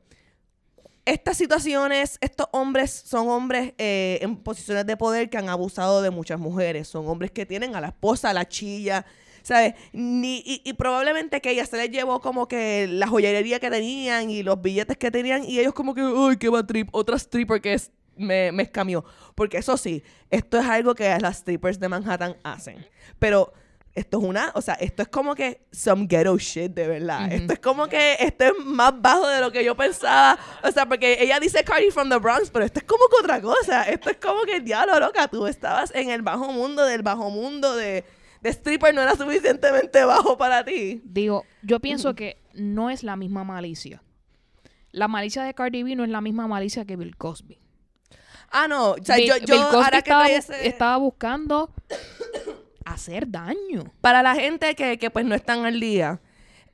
Estas 1.09 1.39
situaciones, 1.39 2.18
estos 2.20 2.48
hombres 2.52 2.90
son 2.90 3.30
hombres 3.30 3.72
eh, 3.78 4.18
en 4.20 4.36
posiciones 4.36 4.85
de 4.85 4.94
poder 4.94 5.30
que 5.30 5.39
han 5.39 5.48
abusado 5.48 6.02
de 6.02 6.10
muchas 6.10 6.39
mujeres. 6.39 6.86
Son 6.86 7.09
hombres 7.09 7.30
que 7.30 7.47
tienen 7.47 7.74
a 7.74 7.80
la 7.80 7.86
esposa, 7.89 8.28
a 8.28 8.35
la 8.35 8.47
chilla, 8.47 9.06
¿sabes? 9.43 9.72
Ni, 9.94 10.43
y, 10.44 10.70
probablemente 10.74 11.40
que 11.40 11.51
ella 11.51 11.64
se 11.64 11.78
les 11.78 11.90
llevó 11.90 12.20
como 12.20 12.47
que 12.47 12.86
la 12.89 13.06
joyería 13.06 13.59
que 13.59 13.70
tenían 13.70 14.28
y 14.28 14.43
los 14.43 14.60
billetes 14.60 14.98
que 14.98 15.10
tenían 15.10 15.44
y 15.44 15.59
ellos 15.60 15.72
como 15.72 15.94
que, 15.94 16.02
uy, 16.02 16.36
qué 16.36 16.51
va 16.51 16.66
trip, 16.66 16.90
otra 16.93 17.16
stripper 17.16 17.62
que 17.62 17.72
es, 17.72 17.90
me, 18.14 18.52
me 18.52 18.64
escamió. 18.64 19.02
Porque 19.35 19.56
eso 19.56 19.78
sí, 19.78 20.02
esto 20.28 20.59
es 20.59 20.66
algo 20.66 20.94
que 20.94 21.18
las 21.20 21.39
strippers 21.39 21.80
de 21.80 21.89
Manhattan 21.89 22.36
hacen. 22.43 22.86
Pero 23.18 23.55
esto 23.99 24.19
es 24.19 24.25
una, 24.25 24.53
o 24.55 24.61
sea, 24.62 24.75
esto 24.75 25.03
es 25.03 25.09
como 25.09 25.35
que 25.35 25.66
some 25.73 26.07
ghetto 26.07 26.37
shit, 26.39 26.73
de 26.73 26.87
verdad. 26.89 27.33
Esto 27.33 27.53
es 27.53 27.59
como 27.59 27.87
que 27.89 28.16
esto 28.20 28.45
es 28.45 28.53
más 28.65 28.93
bajo 29.01 29.27
de 29.29 29.41
lo 29.41 29.51
que 29.53 29.65
yo 29.65 29.77
pensaba. 29.77 30.39
O 30.62 30.70
sea, 30.70 30.87
porque 30.87 31.19
ella 31.20 31.39
dice 31.41 31.62
Cardi 31.65 31.91
from 31.91 32.09
the 32.09 32.16
Bronx, 32.19 32.51
pero 32.51 32.65
esto 32.65 32.79
es 32.81 32.85
como 32.87 33.05
que 33.09 33.16
otra 33.23 33.41
cosa. 33.41 33.83
Esto 33.85 34.11
es 34.11 34.16
como 34.16 34.43
que, 34.43 34.61
diablo, 34.61 34.99
loca, 35.01 35.29
tú 35.29 35.47
estabas 35.47 35.93
en 35.95 36.11
el 36.11 36.23
bajo 36.23 36.53
mundo 36.53 36.85
del 36.85 37.03
bajo 37.03 37.31
mundo 37.31 37.75
de, 37.77 38.05
de 38.41 38.51
stripper, 38.51 38.95
no 38.95 39.03
era 39.03 39.16
suficientemente 39.16 40.05
bajo 40.05 40.37
para 40.39 40.65
ti. 40.65 41.01
Digo, 41.05 41.45
yo 41.62 41.81
pienso 41.81 42.15
que 42.15 42.41
no 42.55 42.91
es 42.91 43.03
la 43.03 43.16
misma 43.16 43.45
malicia. 43.45 44.03
La 44.91 45.07
malicia 45.07 45.43
de 45.43 45.53
Cardi 45.55 45.83
B 45.83 45.95
no 45.97 46.05
es 46.05 46.11
la 46.11 46.20
misma 46.20 46.47
malicia 46.49 46.85
que 46.85 46.97
Bill 46.97 47.16
Cosby. 47.16 47.59
Ah, 48.51 48.66
no, 48.66 48.93
o 48.93 48.97
sea, 49.05 49.16
Bill, 49.16 49.27
yo, 49.27 49.37
yo 49.37 49.55
Bill 49.55 49.65
Cosby 49.65 49.85
ahora 49.85 50.03
que 50.03 50.37
ese- 50.37 50.66
estaba 50.66 50.97
buscando 50.97 51.70
hacer 52.93 53.31
daño. 53.31 53.93
Para 54.01 54.23
la 54.23 54.35
gente 54.35 54.74
que, 54.74 54.98
que, 54.98 55.10
pues 55.10 55.24
no 55.24 55.35
están 55.35 55.65
al 55.65 55.81
día, 55.81 56.20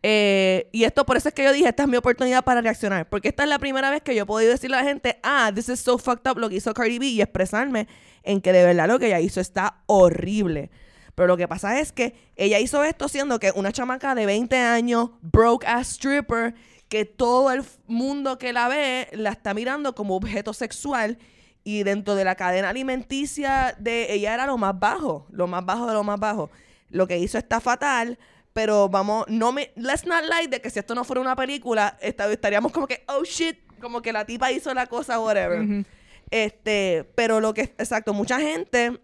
Eh, 0.07 0.69
y 0.71 0.85
esto, 0.85 1.07
por 1.07 1.17
eso 1.17 1.29
es 1.31 1.35
que 1.35 1.45
yo 1.45 1.51
dije, 1.51 1.67
esta 1.67 1.85
es 1.85 1.89
mi 1.89 1.97
oportunidad 1.97 2.45
para 2.45 2.61
reaccionar. 2.61 3.09
Porque 3.09 3.29
esta 3.29 3.45
es 3.45 3.49
la 3.49 3.59
primera 3.59 3.89
vez 3.91 4.03
que 4.03 4.15
yo 4.15 4.25
he 4.25 4.27
podido 4.27 4.51
decirle 4.51 4.77
a 4.77 4.83
la 4.83 4.87
gente, 4.87 5.19
ah, 5.23 5.51
this 5.55 5.71
is 5.71 5.81
so 5.81 5.97
fucked 5.97 6.31
up 6.31 6.39
lo 6.39 6.51
que 6.51 6.57
hizo 6.57 6.75
Cardi 6.75 6.99
B 6.99 7.07
y 7.07 7.23
expresarme 7.23 7.89
en 8.23 8.43
que 8.43 8.53
de 8.53 8.63
verdad 8.65 8.87
lo 8.87 8.99
que 8.99 9.07
ella 9.07 9.21
hizo 9.21 9.41
está 9.41 9.83
horrible. 9.87 10.71
Pero 11.15 11.27
lo 11.29 11.39
que 11.39 11.49
pasa 11.49 11.81
es 11.81 11.91
que 11.91 12.15
ella 12.37 12.59
hizo 12.59 12.85
esto 12.85 13.09
siendo 13.09 13.39
que 13.39 13.51
una 13.55 13.73
chamaca 13.73 14.15
de 14.15 14.27
20 14.27 14.55
años, 14.59 15.09
broke 15.23 15.67
ass 15.67 15.93
stripper, 15.93 16.55
que 16.91 17.07
todo 17.07 17.51
el 17.51 17.65
mundo 17.87 18.37
que 18.37 18.53
la 18.53 18.69
ve 18.69 19.09
la 19.13 19.31
está 19.31 19.55
mirando 19.55 19.95
como 19.95 20.17
objeto 20.17 20.53
sexual 20.53 21.17
y 21.65 21.83
dentro 21.83 22.15
de 22.15 22.25
la 22.25 22.35
cadena 22.35 22.69
alimenticia 22.69 23.75
de 23.79 24.13
ella 24.13 24.35
era 24.35 24.47
lo 24.47 24.59
más 24.59 24.79
bajo, 24.79 25.27
lo 25.31 25.47
más 25.47 25.65
bajo 25.65 25.87
de 25.87 25.95
lo 25.95 26.05
más 26.05 26.21
bajo. 26.21 26.51
Lo 26.91 27.07
que 27.09 27.19
hizo 27.19 27.39
está 27.39 27.61
fatal, 27.61 28.19
pero 28.53 28.89
vamos, 28.89 29.25
no 29.29 29.51
me, 29.51 29.73
let's 29.77 30.07
not 30.07 30.23
lie 30.25 30.47
de 30.49 30.61
que 30.61 30.71
si 30.71 30.79
esto 30.79 30.95
no 30.95 31.03
fuera 31.05 31.21
una 31.21 31.35
película, 31.35 31.97
esta- 32.01 32.31
estaríamos 32.31 32.71
como 32.71 32.87
que, 32.87 33.03
oh 33.09 33.25
shit, 33.25 33.57
como 33.81 34.01
que 34.03 34.13
la 34.13 34.25
tipa 34.25 34.53
hizo 34.53 34.73
la 34.75 34.87
cosa, 34.87 35.19
whatever. 35.19 35.85
Este, 36.31 37.05
pero 37.15 37.41
lo 37.41 37.55
que, 37.55 37.63
exacto, 37.63 38.13
mucha 38.15 38.39
gente, 38.41 38.99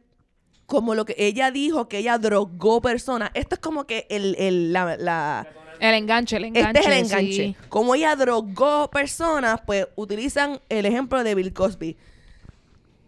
como 0.66 0.94
lo 0.94 1.04
que 1.04 1.14
ella 1.18 1.50
dijo, 1.50 1.88
que 1.88 1.98
ella 1.98 2.18
drogó 2.18 2.80
personas, 2.80 3.30
esto 3.34 3.54
es 3.56 3.60
como 3.60 3.84
que 3.86 4.06
el, 4.10 4.36
el- 4.38 4.72
la, 4.72 4.96
la- 4.96 5.46
El 5.80 5.94
enganche, 5.94 6.36
el 6.36 6.44
enganche. 6.44 6.68
este 6.68 6.80
es 6.80 6.86
el 6.86 6.92
enganche. 7.04 7.32
sí. 7.32 7.56
Como 7.68 7.94
ella 7.94 8.14
drogó 8.16 8.90
personas, 8.90 9.60
pues 9.66 9.86
utilizan 9.96 10.60
el 10.68 10.86
ejemplo 10.86 11.24
de 11.24 11.34
Bill 11.34 11.52
Cosby. 11.52 11.96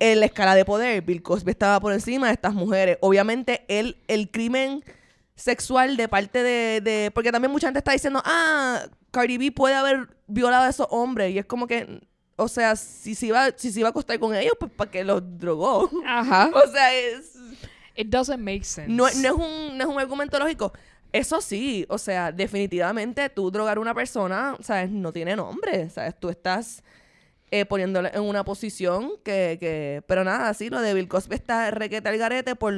En 0.04 0.18
la 0.18 0.26
escala 0.26 0.56
de 0.56 0.64
poder, 0.64 1.02
Bill 1.02 1.22
Cosby 1.22 1.52
estaba 1.52 1.78
por 1.78 1.92
encima 1.92 2.26
de 2.26 2.32
estas 2.32 2.54
mujeres. 2.54 2.98
Obviamente, 3.02 3.64
él, 3.68 3.98
el 4.08 4.32
crimen 4.32 4.82
sexual 5.36 5.96
de 5.96 6.08
parte 6.08 6.42
de, 6.42 6.80
de- 6.80 7.10
Porque 7.12 7.30
también 7.30 7.52
mucha 7.52 7.68
gente 7.68 7.78
está 7.78 7.92
diciendo, 7.92 8.20
ah, 8.24 8.82
Cardi 9.12 9.38
B 9.38 9.52
puede 9.52 9.76
haber 9.76 10.08
violado 10.26 10.64
a 10.64 10.68
esos 10.70 10.88
hombres. 10.90 11.32
Y 11.32 11.38
es 11.38 11.46
como 11.46 11.68
que, 11.68 12.00
o 12.34 12.48
sea, 12.48 12.74
si 12.74 13.14
se 13.14 13.26
iba, 13.26 13.50
si 13.56 13.70
se 13.70 13.78
iba 13.78 13.88
a 13.88 13.90
acostar 13.90 14.18
con 14.18 14.34
ellos, 14.34 14.54
pues 14.58 14.72
para 14.72 14.90
que 14.90 15.04
los 15.04 15.22
drogó. 15.38 15.88
Ajá. 16.04 16.50
o 16.54 16.68
sea, 16.72 16.92
es... 16.94 17.36
It 17.94 18.08
doesn't 18.08 18.40
make 18.40 18.64
sense. 18.64 18.90
No, 18.90 19.04
no 19.04 19.28
es 19.28 19.32
un, 19.32 19.78
no 19.78 19.84
es 19.84 19.86
un 19.88 20.00
argumento 20.00 20.36
lógico. 20.38 20.72
Eso 21.12 21.40
sí, 21.40 21.84
o 21.88 21.98
sea, 21.98 22.32
definitivamente 22.32 23.28
tú 23.28 23.50
drogar 23.50 23.76
a 23.76 23.80
una 23.80 23.94
persona, 23.94 24.56
¿sabes? 24.60 24.90
No 24.90 25.12
tiene 25.12 25.36
nombre, 25.36 25.90
¿sabes? 25.90 26.18
Tú 26.18 26.28
estás 26.30 26.82
eh, 27.52 27.66
poniéndole 27.66 28.10
en 28.14 28.22
una 28.22 28.44
posición 28.44 29.12
que, 29.22 29.58
que... 29.60 30.02
Pero 30.08 30.24
nada, 30.24 30.52
sí, 30.54 30.70
lo 30.70 30.80
de 30.80 30.94
Bill 30.94 31.06
Cosby 31.06 31.34
está 31.34 31.70
requete 31.70 32.08
al 32.08 32.18
garete 32.18 32.56
por 32.56 32.72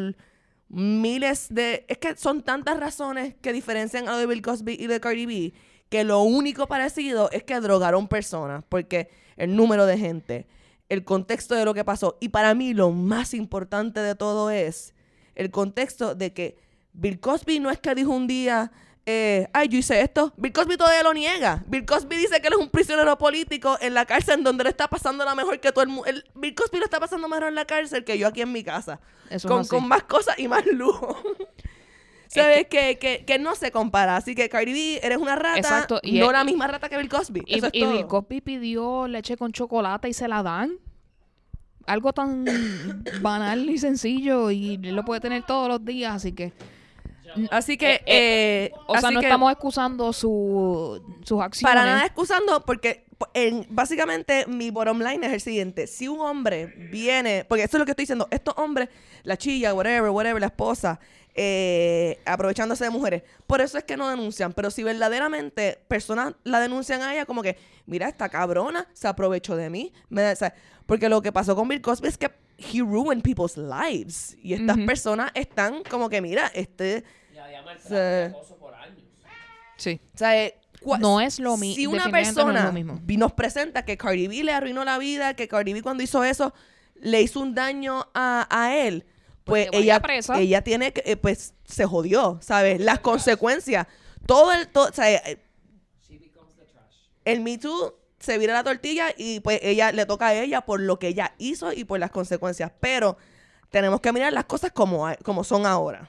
miles 0.68 1.46
de... 1.48 1.86
Es 1.88 1.98
que 1.98 2.16
son 2.16 2.42
tantas 2.42 2.78
razones 2.78 3.34
que 3.40 3.52
diferencian 3.52 4.08
a 4.08 4.12
lo 4.12 4.18
de 4.18 4.26
Bill 4.26 4.42
Cosby 4.42 4.76
y 4.78 4.88
de 4.88 5.00
Cardi 5.00 5.26
B 5.26 5.54
que 5.88 6.02
lo 6.02 6.22
único 6.22 6.66
parecido 6.66 7.30
es 7.30 7.44
que 7.44 7.60
drogaron 7.60 8.08
personas, 8.08 8.64
porque 8.68 9.10
el 9.36 9.54
número 9.54 9.86
de 9.86 9.96
gente, 9.96 10.48
el 10.88 11.04
contexto 11.04 11.54
de 11.54 11.64
lo 11.64 11.72
que 11.72 11.84
pasó, 11.84 12.18
y 12.20 12.30
para 12.30 12.52
mí 12.54 12.74
lo 12.74 12.90
más 12.90 13.32
importante 13.32 14.00
de 14.00 14.16
todo 14.16 14.50
es 14.50 14.92
el 15.36 15.52
contexto 15.52 16.16
de 16.16 16.32
que 16.32 16.58
Bill 16.94 17.20
Cosby 17.20 17.60
no 17.60 17.70
es 17.70 17.78
que 17.78 17.94
dijo 17.94 18.10
un 18.10 18.26
día, 18.26 18.72
eh, 19.06 19.48
ay, 19.52 19.68
yo 19.68 19.78
hice 19.78 20.00
esto. 20.00 20.32
Bill 20.36 20.52
Cosby 20.52 20.76
todavía 20.76 21.02
lo 21.02 21.12
niega. 21.12 21.62
Bill 21.66 21.84
Cosby 21.84 22.16
dice 22.16 22.40
que 22.40 22.48
él 22.48 22.54
es 22.54 22.58
un 22.60 22.70
prisionero 22.70 23.18
político 23.18 23.76
en 23.80 23.92
la 23.94 24.06
cárcel 24.06 24.38
en 24.38 24.44
donde 24.44 24.64
le 24.64 24.70
está 24.70 24.88
pasando 24.88 25.24
la 25.24 25.34
mejor 25.34 25.60
que 25.60 25.72
todo 25.72 25.82
el 25.84 25.90
mundo. 25.90 26.10
Bill 26.34 26.54
Cosby 26.54 26.78
lo 26.78 26.84
está 26.84 27.00
pasando 27.00 27.28
mejor 27.28 27.48
en 27.48 27.54
la 27.54 27.66
cárcel 27.66 28.04
que 28.04 28.16
yo 28.18 28.26
aquí 28.28 28.40
en 28.40 28.52
mi 28.52 28.64
casa. 28.64 29.00
Eso 29.28 29.46
es 29.48 29.52
Con, 29.52 29.66
con 29.66 29.88
más 29.88 30.04
cosas 30.04 30.38
y 30.38 30.48
más 30.48 30.64
lujo. 30.66 31.16
¿Sabes? 32.28 32.66
Que, 32.68 32.98
que, 32.98 33.24
que 33.24 33.38
no 33.38 33.54
se 33.54 33.70
compara. 33.70 34.16
Así 34.16 34.34
que 34.34 34.48
Cardi 34.48 34.72
B, 34.72 35.00
eres 35.02 35.18
una 35.18 35.36
rata, 35.36 35.58
Exacto, 35.58 36.00
y 36.02 36.18
no 36.18 36.26
es- 36.26 36.32
la 36.32 36.42
misma 36.44 36.66
rata 36.66 36.88
que 36.88 36.96
Bill 36.96 37.08
Cosby. 37.08 37.42
Y, 37.46 37.58
Eso 37.58 37.66
es 37.66 37.72
y 37.74 37.80
todo. 37.80 37.92
Bill 37.92 38.06
Cosby 38.06 38.40
pidió 38.40 39.06
leche 39.06 39.36
con 39.36 39.52
chocolate 39.52 40.08
y 40.08 40.14
se 40.14 40.26
la 40.26 40.42
dan. 40.42 40.72
Algo 41.86 42.12
tan 42.14 42.44
banal 43.20 43.68
y 43.68 43.78
sencillo 43.78 44.50
y 44.50 44.74
él 44.82 44.96
lo 44.96 45.04
puede 45.04 45.20
tener 45.20 45.44
todos 45.44 45.68
los 45.68 45.84
días, 45.84 46.14
así 46.14 46.32
que... 46.32 46.52
Así 47.50 47.76
que, 47.76 47.94
Eh, 47.94 48.00
eh, 48.06 48.72
O 48.86 48.98
sea, 48.98 49.10
no 49.10 49.20
estamos 49.20 49.52
excusando 49.52 50.12
su, 50.12 51.02
sus 51.24 51.40
acciones. 51.40 51.74
Para 51.74 51.84
nada 51.86 52.06
excusando, 52.06 52.64
porque 52.64 53.04
po- 53.18 53.28
en- 53.34 53.66
básicamente 53.70 54.46
mi 54.46 54.70
bottom 54.70 55.00
line 55.00 55.26
es 55.26 55.32
el 55.32 55.40
siguiente. 55.40 55.86
Si 55.86 56.08
un 56.08 56.20
hombre 56.20 56.66
viene, 56.90 57.44
porque 57.48 57.64
eso 57.64 57.76
es 57.76 57.78
lo 57.80 57.84
que 57.84 57.92
estoy 57.92 58.02
diciendo, 58.04 58.28
estos 58.30 58.54
hombres, 58.58 58.88
la 59.22 59.36
chilla, 59.36 59.74
whatever, 59.74 60.10
whatever, 60.10 60.40
la 60.40 60.46
esposa, 60.48 60.98
eh, 61.36 62.20
aprovechándose 62.26 62.84
de 62.84 62.90
mujeres, 62.90 63.22
por 63.46 63.60
eso 63.60 63.76
es 63.78 63.84
que 63.84 63.96
no 63.96 64.08
denuncian. 64.08 64.52
Pero 64.52 64.70
si 64.70 64.82
verdaderamente 64.84 65.78
personas 65.88 66.34
la 66.44 66.60
denuncian 66.60 67.02
a 67.02 67.12
ella, 67.12 67.26
como 67.26 67.42
que, 67.42 67.56
mira, 67.86 68.08
esta 68.08 68.28
cabrona 68.28 68.86
se 68.92 69.08
aprovechó 69.08 69.56
de 69.56 69.70
mí. 69.70 69.92
me 70.08 70.22
da- 70.22 70.32
o 70.32 70.36
sea, 70.36 70.54
porque 70.86 71.08
lo 71.08 71.22
que 71.22 71.32
pasó 71.32 71.56
con 71.56 71.66
Bill 71.68 71.80
Cosby 71.80 72.08
es 72.08 72.18
que 72.18 72.30
he 72.58 72.78
ruined 72.80 73.22
people's 73.22 73.56
lives. 73.56 74.36
Y 74.42 74.52
estas 74.54 74.76
personas 74.86 75.30
están 75.34 75.82
como 75.84 76.08
que, 76.08 76.20
mira, 76.20 76.50
este... 76.54 77.02
Y 77.64 77.68
había 77.68 77.74
maltrato 77.74 77.94
y 77.94 78.36
acoso 78.36 78.56
por 78.56 78.74
años. 78.74 78.98
Sí. 79.76 80.00
O 80.14 80.18
sea, 80.18 80.32
cua- 80.82 80.98
No 80.98 81.20
es 81.20 81.38
lo 81.38 81.56
mi- 81.56 81.74
Si 81.74 81.86
una 81.86 82.06
no 82.06 82.10
persona 82.12 82.70
mismo. 82.72 82.98
vi- 83.02 83.16
nos 83.16 83.32
presenta 83.32 83.84
que 83.84 83.96
Cardi 83.96 84.28
B 84.28 84.44
le 84.44 84.52
arruinó 84.52 84.84
la 84.84 84.98
vida, 84.98 85.34
que 85.34 85.48
Cardi 85.48 85.72
B 85.72 85.82
cuando 85.82 86.02
hizo 86.02 86.22
eso 86.24 86.54
le 87.00 87.20
hizo 87.22 87.40
un 87.40 87.54
daño 87.54 88.06
a, 88.14 88.46
a 88.50 88.76
él, 88.76 89.04
pues 89.44 89.68
ella, 89.72 90.00
presa. 90.00 90.38
ella 90.38 90.62
tiene 90.62 90.92
que, 90.92 91.02
eh, 91.04 91.16
pues 91.16 91.54
se 91.64 91.84
jodió, 91.84 92.38
¿sabes? 92.40 92.80
Las 92.80 93.00
consecuencias. 93.00 93.86
Todo 94.26 94.52
el, 94.52 94.68
todo, 94.68 94.88
o 94.88 94.92
sea, 94.92 95.10
eh, 95.12 95.38
el 97.24 97.40
Me 97.40 97.58
Too 97.58 97.94
se 98.18 98.38
vira 98.38 98.54
la 98.54 98.64
tortilla 98.64 99.06
y 99.16 99.40
pues 99.40 99.60
ella 99.62 99.92
le 99.92 100.06
toca 100.06 100.28
a 100.28 100.34
ella 100.34 100.62
por 100.62 100.80
lo 100.80 100.98
que 100.98 101.08
ella 101.08 101.34
hizo 101.38 101.72
y 101.72 101.84
por 101.84 101.98
las 101.98 102.10
consecuencias. 102.10 102.70
Pero 102.80 103.16
tenemos 103.70 104.00
que 104.00 104.12
mirar 104.12 104.32
las 104.32 104.44
cosas 104.44 104.72
como, 104.72 105.06
como 105.22 105.44
son 105.44 105.66
ahora. 105.66 106.08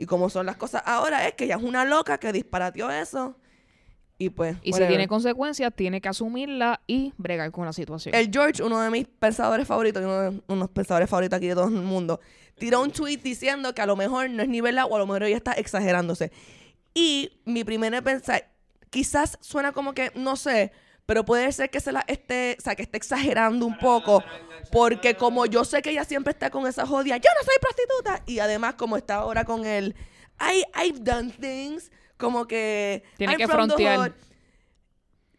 Y 0.00 0.06
como 0.06 0.30
son 0.30 0.46
las 0.46 0.56
cosas 0.56 0.82
ahora 0.86 1.28
es 1.28 1.34
que 1.34 1.44
ella 1.44 1.56
es 1.56 1.62
una 1.62 1.84
loca 1.84 2.16
que 2.16 2.32
disparateó 2.32 2.90
eso. 2.90 3.36
Y 4.16 4.30
pues. 4.30 4.56
Y 4.62 4.68
si 4.68 4.72
whatever. 4.72 4.88
tiene 4.88 5.08
consecuencias, 5.08 5.74
tiene 5.76 6.00
que 6.00 6.08
asumirla 6.08 6.80
y 6.86 7.12
bregar 7.18 7.50
con 7.52 7.66
la 7.66 7.74
situación. 7.74 8.14
El 8.14 8.30
George, 8.32 8.62
uno 8.62 8.80
de 8.80 8.88
mis 8.88 9.06
pensadores 9.06 9.68
favoritos, 9.68 10.02
uno 10.02 10.20
de 10.22 10.28
uno 10.28 10.42
de 10.48 10.56
los 10.56 10.70
pensadores 10.70 11.10
favoritos 11.10 11.36
aquí 11.36 11.48
de 11.48 11.54
todo 11.54 11.68
el 11.68 11.82
mundo, 11.82 12.18
tiró 12.56 12.80
un 12.80 12.92
tweet 12.92 13.18
diciendo 13.18 13.74
que 13.74 13.82
a 13.82 13.86
lo 13.86 13.94
mejor 13.94 14.30
no 14.30 14.42
es 14.42 14.48
ni 14.48 14.62
verdad 14.62 14.86
o 14.88 14.96
a 14.96 14.98
lo 15.00 15.06
mejor 15.06 15.24
ella 15.24 15.36
está 15.36 15.52
exagerándose. 15.52 16.32
Y 16.94 17.38
mi 17.44 17.62
primera 17.64 18.00
pensar, 18.00 18.50
quizás 18.88 19.36
suena 19.42 19.72
como 19.72 19.92
que, 19.92 20.12
no 20.14 20.36
sé, 20.36 20.72
pero 21.10 21.24
puede 21.24 21.50
ser 21.50 21.70
que 21.70 21.80
se 21.80 21.90
la 21.90 22.04
esté, 22.06 22.56
o 22.56 22.62
sea, 22.62 22.76
que 22.76 22.82
esté 22.82 22.96
exagerando 22.96 23.66
un 23.66 23.76
poco, 23.76 24.22
porque 24.70 25.16
como 25.16 25.44
yo 25.44 25.64
sé 25.64 25.82
que 25.82 25.90
ella 25.90 26.04
siempre 26.04 26.30
está 26.30 26.50
con 26.50 26.68
esa 26.68 26.86
jodia, 26.86 27.16
yo 27.16 27.28
no 27.36 27.44
soy 27.44 27.56
prostituta, 27.60 28.22
y 28.26 28.38
además 28.38 28.74
como 28.74 28.96
está 28.96 29.16
ahora 29.16 29.44
con 29.44 29.66
el, 29.66 29.96
I, 30.40 30.62
I've 30.80 31.00
done 31.00 31.32
things, 31.32 31.90
como 32.16 32.46
que... 32.46 33.02
Tiene 33.16 33.32
I'm 33.32 33.38
que 33.38 33.48
from 33.48 33.66
frontear. 33.66 34.14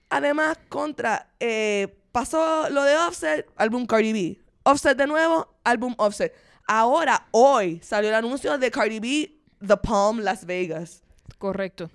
Además, 0.09 0.59
contra, 0.67 1.29
eh, 1.39 1.87
pasó 2.11 2.69
lo 2.69 2.83
de 2.83 2.97
Offset, 2.97 3.49
álbum 3.55 3.85
Cardi 3.85 4.11
B. 4.11 4.41
Offset 4.63 4.97
de 4.97 5.07
nuevo, 5.07 5.55
álbum 5.63 5.95
Offset. 5.99 6.35
Ahora, 6.67 7.29
hoy, 7.31 7.79
salió 7.81 8.09
el 8.09 8.15
anuncio 8.15 8.57
de 8.57 8.69
Cardi 8.71 8.99
B, 8.99 9.39
The 9.65 9.77
Palm, 9.77 10.19
Las 10.19 10.45
Vegas. 10.45 11.01
Correcto. 11.37 11.89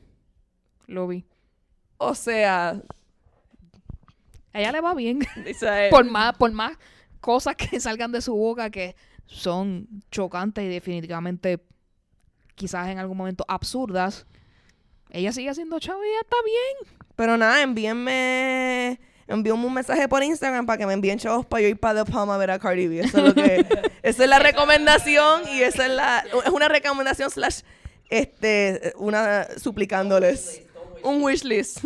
Lo 0.86 1.06
vi. 1.06 1.26
O 1.98 2.14
sea, 2.14 2.80
A 4.56 4.60
ella 4.60 4.72
le 4.72 4.80
va 4.80 4.94
bien. 4.94 5.18
dice, 5.44 5.88
por 5.90 6.06
más, 6.06 6.34
por 6.38 6.50
más 6.50 6.78
cosas 7.20 7.56
que 7.56 7.78
salgan 7.80 8.10
de 8.10 8.22
su 8.22 8.34
boca 8.34 8.70
que 8.70 8.96
son 9.26 9.86
chocantes 10.10 10.64
y 10.64 10.68
definitivamente 10.68 11.60
quizás 12.54 12.88
en 12.88 12.98
algún 12.98 13.18
momento 13.18 13.44
absurdas, 13.48 14.26
ella 15.10 15.30
sigue 15.32 15.52
siendo 15.54 15.78
chava 15.78 16.00
y 16.06 16.10
está 16.22 16.36
bien. 16.42 16.96
pero 17.16 17.36
nada, 17.36 17.60
envíenme, 17.60 18.98
envíenme 19.26 19.66
un 19.66 19.74
mensaje 19.74 20.08
por 20.08 20.22
Instagram 20.22 20.64
para 20.64 20.78
que 20.78 20.86
me 20.86 20.94
envíen 20.94 21.18
chavos 21.18 21.44
para 21.44 21.60
yo 21.60 21.68
ir 21.68 21.78
para 21.78 22.02
The 22.02 22.10
Palm 22.10 22.30
a 22.30 22.38
ver 22.38 22.50
a 22.50 22.58
Cardi 22.58 22.88
B. 22.88 23.00
Eso 23.00 23.18
es 23.18 23.24
lo 23.24 23.34
que, 23.34 23.66
esa 24.02 24.24
es 24.24 24.30
la 24.30 24.38
recomendación 24.38 25.42
y 25.52 25.60
esa 25.60 25.84
es 25.84 25.92
la, 25.92 26.24
es 26.46 26.50
una 26.50 26.68
recomendación 26.68 27.30
slash, 27.30 27.60
este, 28.08 28.94
una 28.96 29.48
suplicándoles. 29.58 30.62
Un 31.02 31.22
wish 31.22 31.44
list. 31.44 31.84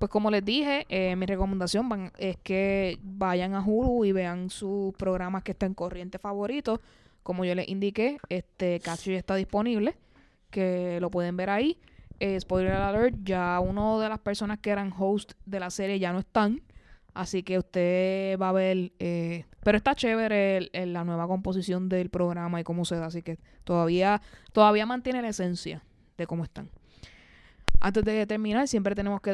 Pues 0.00 0.08
como 0.08 0.30
les 0.30 0.42
dije, 0.42 0.86
eh, 0.88 1.14
mi 1.14 1.26
recomendación 1.26 2.10
es 2.16 2.38
que 2.38 2.98
vayan 3.02 3.52
a 3.52 3.62
Hulu 3.62 4.06
y 4.06 4.12
vean 4.12 4.48
sus 4.48 4.94
programas 4.94 5.42
que 5.42 5.52
están 5.52 5.74
corriente 5.74 6.18
favoritos. 6.18 6.80
Como 7.22 7.44
yo 7.44 7.54
les 7.54 7.68
indiqué, 7.68 8.16
este 8.30 8.80
Catch 8.80 9.08
ya 9.08 9.18
está 9.18 9.34
disponible, 9.34 9.98
que 10.48 11.00
lo 11.02 11.10
pueden 11.10 11.36
ver 11.36 11.50
ahí. 11.50 11.78
Eh, 12.18 12.40
spoiler 12.40 12.72
alert, 12.72 13.14
ya 13.24 13.60
uno 13.60 14.00
de 14.00 14.08
las 14.08 14.18
personas 14.20 14.58
que 14.60 14.70
eran 14.70 14.90
host 14.98 15.32
de 15.44 15.60
la 15.60 15.68
serie 15.68 15.98
ya 15.98 16.14
no 16.14 16.20
están. 16.20 16.62
Así 17.12 17.42
que 17.42 17.58
usted 17.58 18.38
va 18.38 18.48
a 18.48 18.52
ver, 18.52 18.92
eh, 19.00 19.44
pero 19.62 19.76
está 19.76 19.94
chévere 19.94 20.70
la 20.86 21.04
nueva 21.04 21.26
composición 21.26 21.90
del 21.90 22.08
programa 22.08 22.58
y 22.58 22.64
cómo 22.64 22.86
se 22.86 22.96
da, 22.96 23.04
así 23.04 23.20
que 23.20 23.38
todavía, 23.64 24.22
todavía 24.54 24.86
mantiene 24.86 25.20
la 25.20 25.28
esencia 25.28 25.84
de 26.16 26.26
cómo 26.26 26.42
están. 26.44 26.70
Antes 27.80 28.02
de 28.02 28.26
terminar, 28.26 28.66
siempre 28.66 28.94
tenemos 28.94 29.20
que 29.20 29.32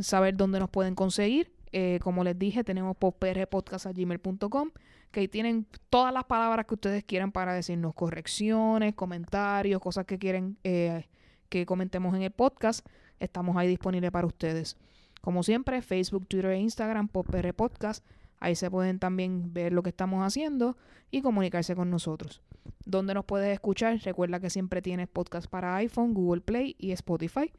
saber 0.00 0.36
dónde 0.36 0.60
nos 0.60 0.70
pueden 0.70 0.94
conseguir. 0.94 1.52
Eh, 1.72 2.00
como 2.02 2.24
les 2.24 2.38
dije, 2.38 2.64
tenemos 2.64 2.96
poprpodcast.gmail.com 2.96 4.70
que 5.10 5.20
ahí 5.20 5.28
tienen 5.28 5.66
todas 5.88 6.12
las 6.12 6.24
palabras 6.24 6.66
que 6.66 6.74
ustedes 6.74 7.04
quieran 7.04 7.32
para 7.32 7.52
decirnos 7.52 7.94
correcciones, 7.94 8.94
comentarios, 8.94 9.80
cosas 9.80 10.06
que 10.06 10.18
quieren 10.18 10.56
eh, 10.62 11.08
que 11.48 11.66
comentemos 11.66 12.14
en 12.14 12.22
el 12.22 12.30
podcast. 12.30 12.86
Estamos 13.18 13.56
ahí 13.56 13.68
disponibles 13.68 14.10
para 14.10 14.26
ustedes. 14.26 14.76
Como 15.20 15.42
siempre, 15.42 15.82
Facebook, 15.82 16.26
Twitter 16.26 16.52
e 16.52 16.60
Instagram, 16.60 17.08
PopR 17.08 17.52
Podcast. 17.54 18.04
Ahí 18.38 18.54
se 18.54 18.70
pueden 18.70 18.98
también 18.98 19.52
ver 19.52 19.72
lo 19.72 19.82
que 19.82 19.90
estamos 19.90 20.24
haciendo 20.24 20.78
y 21.10 21.20
comunicarse 21.20 21.74
con 21.74 21.90
nosotros. 21.90 22.40
¿Dónde 22.86 23.12
nos 23.12 23.26
puedes 23.26 23.52
escuchar? 23.52 23.98
Recuerda 24.02 24.40
que 24.40 24.48
siempre 24.48 24.80
tienes 24.80 25.08
podcast 25.08 25.48
para 25.48 25.76
iPhone, 25.76 26.14
Google 26.14 26.40
Play 26.40 26.74
y 26.78 26.92
Spotify. 26.92 27.52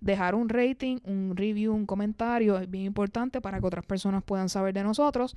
Dejar 0.00 0.34
un 0.34 0.48
rating, 0.48 0.98
un 1.04 1.34
review, 1.36 1.74
un 1.74 1.86
comentario 1.86 2.58
es 2.58 2.70
bien 2.70 2.84
importante 2.84 3.40
para 3.40 3.60
que 3.60 3.66
otras 3.66 3.84
personas 3.84 4.22
puedan 4.22 4.48
saber 4.48 4.74
de 4.74 4.82
nosotros. 4.82 5.36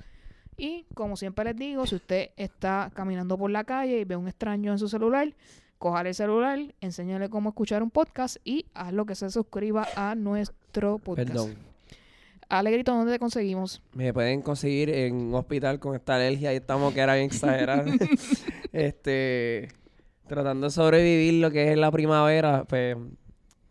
Y 0.56 0.84
como 0.94 1.16
siempre 1.16 1.44
les 1.46 1.56
digo, 1.56 1.86
si 1.86 1.94
usted 1.94 2.30
está 2.36 2.90
caminando 2.94 3.38
por 3.38 3.50
la 3.50 3.64
calle 3.64 4.00
y 4.00 4.04
ve 4.04 4.16
un 4.16 4.28
extraño 4.28 4.72
en 4.72 4.78
su 4.78 4.88
celular, 4.88 5.34
coja 5.78 6.02
el 6.02 6.14
celular, 6.14 6.58
enséñale 6.82 7.30
cómo 7.30 7.48
escuchar 7.48 7.82
un 7.82 7.90
podcast 7.90 8.36
y 8.44 8.66
haz 8.74 8.92
lo 8.92 9.06
que 9.06 9.14
se 9.14 9.30
suscriba 9.30 9.88
a 9.96 10.14
nuestro 10.14 10.98
podcast. 10.98 11.28
Perdón. 11.28 11.54
Alegrito, 12.50 12.92
¿dónde 12.92 13.12
te 13.12 13.18
conseguimos? 13.18 13.80
Me 13.94 14.12
pueden 14.12 14.42
conseguir 14.42 14.90
en 14.90 15.14
un 15.14 15.34
hospital 15.34 15.78
con 15.78 15.94
esta 15.94 16.16
alergia 16.16 16.52
y 16.52 16.56
estamos 16.56 16.92
que 16.92 17.00
era 17.00 17.14
bien 17.14 17.26
exagerada. 17.26 17.84
este, 18.72 19.68
tratando 20.26 20.66
de 20.66 20.70
sobrevivir 20.70 21.34
lo 21.40 21.50
que 21.50 21.72
es 21.72 21.78
la 21.78 21.90
primavera, 21.90 22.64
pues 22.64 22.96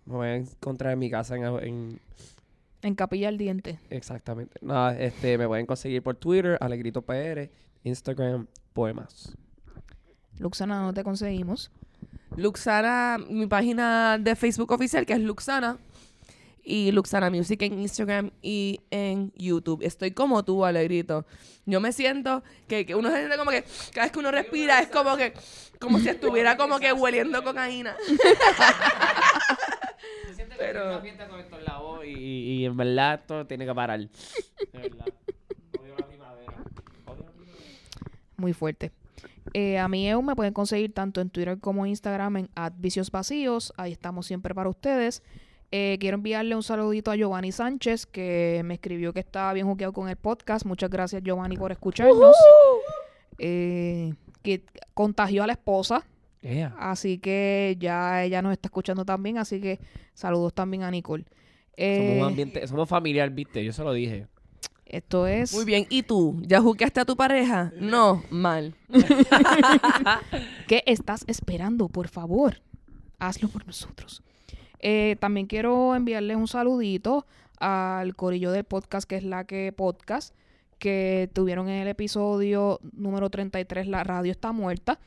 me 0.10 0.16
voy 0.16 0.28
a 0.28 0.36
encontrar 0.36 0.94
en 0.94 1.00
mi 1.00 1.10
casa 1.10 1.36
en, 1.36 1.44
en- 1.44 2.00
En 2.82 2.96
Capilla 2.96 3.28
al 3.30 3.38
Diente. 3.38 3.80
exactamente. 3.90 4.60
Nada, 4.62 4.98
este, 5.00 5.38
me 5.38 5.48
pueden 5.48 5.66
conseguir 5.66 6.02
por 6.04 6.16
Twitter, 6.16 6.58
Alegrito 6.62 7.02
PR, 7.02 7.50
Instagram, 7.84 8.48
Poemas. 8.74 9.36
Luxana, 10.38 10.78
¿dónde 10.80 10.94
te 11.00 11.04
conseguimos? 11.04 11.72
Luxana, 12.38 13.18
mi 13.30 13.48
página 13.48 14.18
de 14.18 14.36
Facebook 14.36 14.72
oficial, 14.72 15.06
que 15.06 15.14
es 15.14 15.20
Luxana. 15.20 15.78
Y 16.64 16.92
Luxana 16.92 17.30
Music 17.32 17.62
en 17.64 17.80
Instagram 17.80 18.32
y 18.42 18.82
en 18.92 19.32
YouTube. 19.36 19.82
Estoy 19.82 20.12
como 20.12 20.44
tú, 20.46 20.64
Alegrito. 20.66 21.26
Yo 21.66 21.80
me 21.82 21.92
siento 21.92 22.44
que, 22.68 22.86
que 22.86 22.94
uno 22.96 23.10
se 23.10 23.18
siente 23.18 23.38
como 23.38 23.50
que 23.50 23.64
cada 23.94 24.06
vez 24.06 24.12
que 24.12 24.20
uno 24.20 24.30
respira 24.30 24.80
es 24.80 24.88
como 24.90 25.18
que 25.18 25.34
como 25.80 25.98
si 26.00 26.10
estuviera 26.10 26.58
como 26.58 26.80
que 26.80 26.94
hueliendo 26.94 27.44
cocaína. 27.44 27.96
Pero- 30.60 30.88
una 30.90 31.00
fiesta 31.02 31.28
con 31.28 31.40
estos 31.40 31.64
lados 31.64 32.06
y, 32.06 32.10
y 32.62 32.66
en 32.66 32.78
verdad 32.78 33.16
esto 33.22 33.46
tiene 33.48 33.66
que 33.66 33.74
parar. 33.74 34.00
De 34.74 34.80
verdad. 34.80 35.06
Odio 35.80 35.96
la 35.98 36.06
primavera. 36.08 36.54
Odio 37.06 37.24
la 37.26 37.32
primavera. 37.32 37.66
Muy 38.38 38.54
fuerte. 38.54 38.92
Eh, 39.54 39.80
a 39.80 39.88
mí 39.88 40.08
EU 40.08 40.22
me 40.22 40.36
pueden 40.36 40.54
conseguir 40.54 40.94
tanto 40.94 41.22
en 41.22 41.30
Twitter 41.30 41.60
como 41.60 41.86
en 41.86 41.90
Instagram 41.92 42.38
en 42.38 42.50
Vicios 42.78 43.10
Vacíos. 43.10 43.74
Ahí 43.78 43.92
estamos 43.92 44.28
siempre 44.28 44.54
para 44.54 44.70
ustedes. 44.70 45.24
Eh, 45.72 45.98
quiero 46.00 46.16
enviarle 46.16 46.56
un 46.56 46.64
saludito 46.64 47.12
a 47.12 47.16
Giovanni 47.16 47.52
Sánchez, 47.52 48.06
que 48.08 48.62
me 48.66 48.76
escribió 48.76 49.14
que 49.14 49.20
estaba 49.20 49.54
bien 49.54 49.68
juqueado 49.68 49.94
con 49.94 50.10
el 50.10 50.16
podcast. 50.18 50.66
Muchas 50.66 50.90
gracias, 50.90 51.22
Giovanni, 51.24 51.58
por 51.58 51.72
escucharnos. 51.72 52.36
Eh, 53.38 54.14
que 54.44 54.64
contagió 54.94 55.44
a 55.44 55.48
la 55.48 55.54
esposa, 55.54 56.06
Así 56.78 57.18
que 57.18 57.76
ya 57.80 58.24
ella 58.24 58.42
nos 58.42 58.54
está 58.54 58.68
escuchando 58.68 59.06
también. 59.06 59.38
Así 59.38 59.60
que 59.60 59.80
saludos 60.14 60.54
también 60.54 60.84
a 60.84 60.92
Nicole. 60.92 61.26
Eh, 61.78 61.98
Somos 62.08 62.22
un 62.22 62.28
ambiente, 62.28 62.68
somos 62.68 62.90
familiar, 62.90 63.30
viste, 63.30 63.64
yo 63.64 63.72
se 63.74 63.84
lo 63.84 63.94
dije. 63.94 64.28
esto 64.86 65.28
es. 65.28 65.54
Muy 65.54 65.66
bien. 65.66 65.86
¿Y 65.90 66.04
tú? 66.04 66.42
¿Ya 66.46 66.60
jugaste 66.62 67.00
a 67.00 67.06
tu 67.06 67.16
pareja? 67.16 67.72
No, 67.80 68.24
mal. 68.30 68.74
¿Qué 70.68 70.84
estás 70.86 71.24
esperando? 71.28 71.88
Por 71.90 72.08
favor, 72.08 72.62
hazlo 73.20 73.50
por 73.50 73.66
nosotros. 73.66 74.24
Eh, 74.80 75.16
también 75.20 75.46
quiero 75.48 75.96
enviarles 75.96 76.38
un 76.38 76.48
saludito 76.48 77.26
al 77.60 78.16
corillo 78.16 78.52
del 78.52 78.64
podcast, 78.64 79.08
que 79.10 79.18
es 79.18 79.24
la 79.24 79.44
que 79.44 79.74
podcast, 79.76 80.34
que 80.78 81.30
tuvieron 81.34 81.68
en 81.70 81.82
el 81.82 81.88
episodio 81.90 82.80
número 82.94 83.30
33, 83.30 83.88
La 83.88 84.04
radio 84.04 84.32
está 84.32 84.52
muerta, 84.54 85.00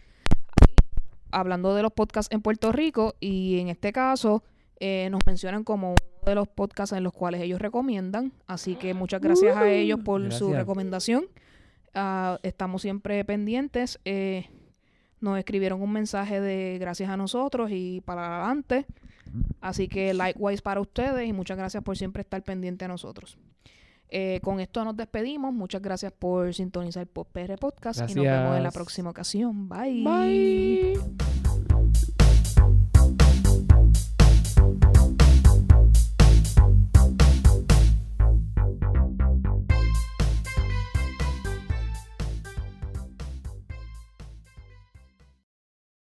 hablando 1.32 1.74
de 1.74 1.82
los 1.82 1.92
podcasts 1.92 2.32
en 2.32 2.42
Puerto 2.42 2.72
Rico, 2.72 3.14
y 3.20 3.58
en 3.58 3.68
este 3.68 3.92
caso 3.92 4.44
eh, 4.78 5.08
nos 5.10 5.20
mencionan 5.26 5.64
como 5.64 5.90
uno 5.90 6.26
de 6.26 6.34
los 6.34 6.48
podcasts 6.48 6.96
en 6.96 7.02
los 7.02 7.12
cuales 7.12 7.40
ellos 7.40 7.60
recomiendan, 7.60 8.32
así 8.46 8.76
que 8.76 8.94
muchas 8.94 9.20
gracias 9.20 9.56
a 9.56 9.68
ellos 9.68 10.00
por 10.04 10.32
su 10.32 10.52
recomendación. 10.52 11.26
Ah, 11.94 12.38
estamos 12.42 12.82
siempre 12.82 13.24
pendientes. 13.24 13.98
eh, 14.04 14.48
nos 15.22 15.38
escribieron 15.38 15.80
un 15.80 15.92
mensaje 15.92 16.40
de 16.40 16.78
gracias 16.78 17.08
a 17.08 17.16
nosotros 17.16 17.70
y 17.70 18.02
para 18.04 18.38
adelante. 18.38 18.86
Así 19.60 19.88
que 19.88 20.12
likewise 20.12 20.60
para 20.60 20.80
ustedes 20.80 21.26
y 21.28 21.32
muchas 21.32 21.56
gracias 21.56 21.82
por 21.82 21.96
siempre 21.96 22.22
estar 22.22 22.42
pendiente 22.42 22.84
a 22.84 22.88
nosotros. 22.88 23.38
Eh, 24.14 24.40
con 24.42 24.60
esto 24.60 24.84
nos 24.84 24.94
despedimos. 24.94 25.54
Muchas 25.54 25.80
gracias 25.80 26.12
por 26.12 26.52
sintonizar 26.52 27.06
por 27.06 27.26
PR 27.28 27.56
Podcast 27.58 28.00
y 28.10 28.14
nos 28.14 28.24
vemos 28.24 28.58
en 28.58 28.62
la 28.62 28.70
próxima 28.70 29.08
ocasión. 29.08 29.70
Bye. 29.70 30.04
Bye. 30.04 30.92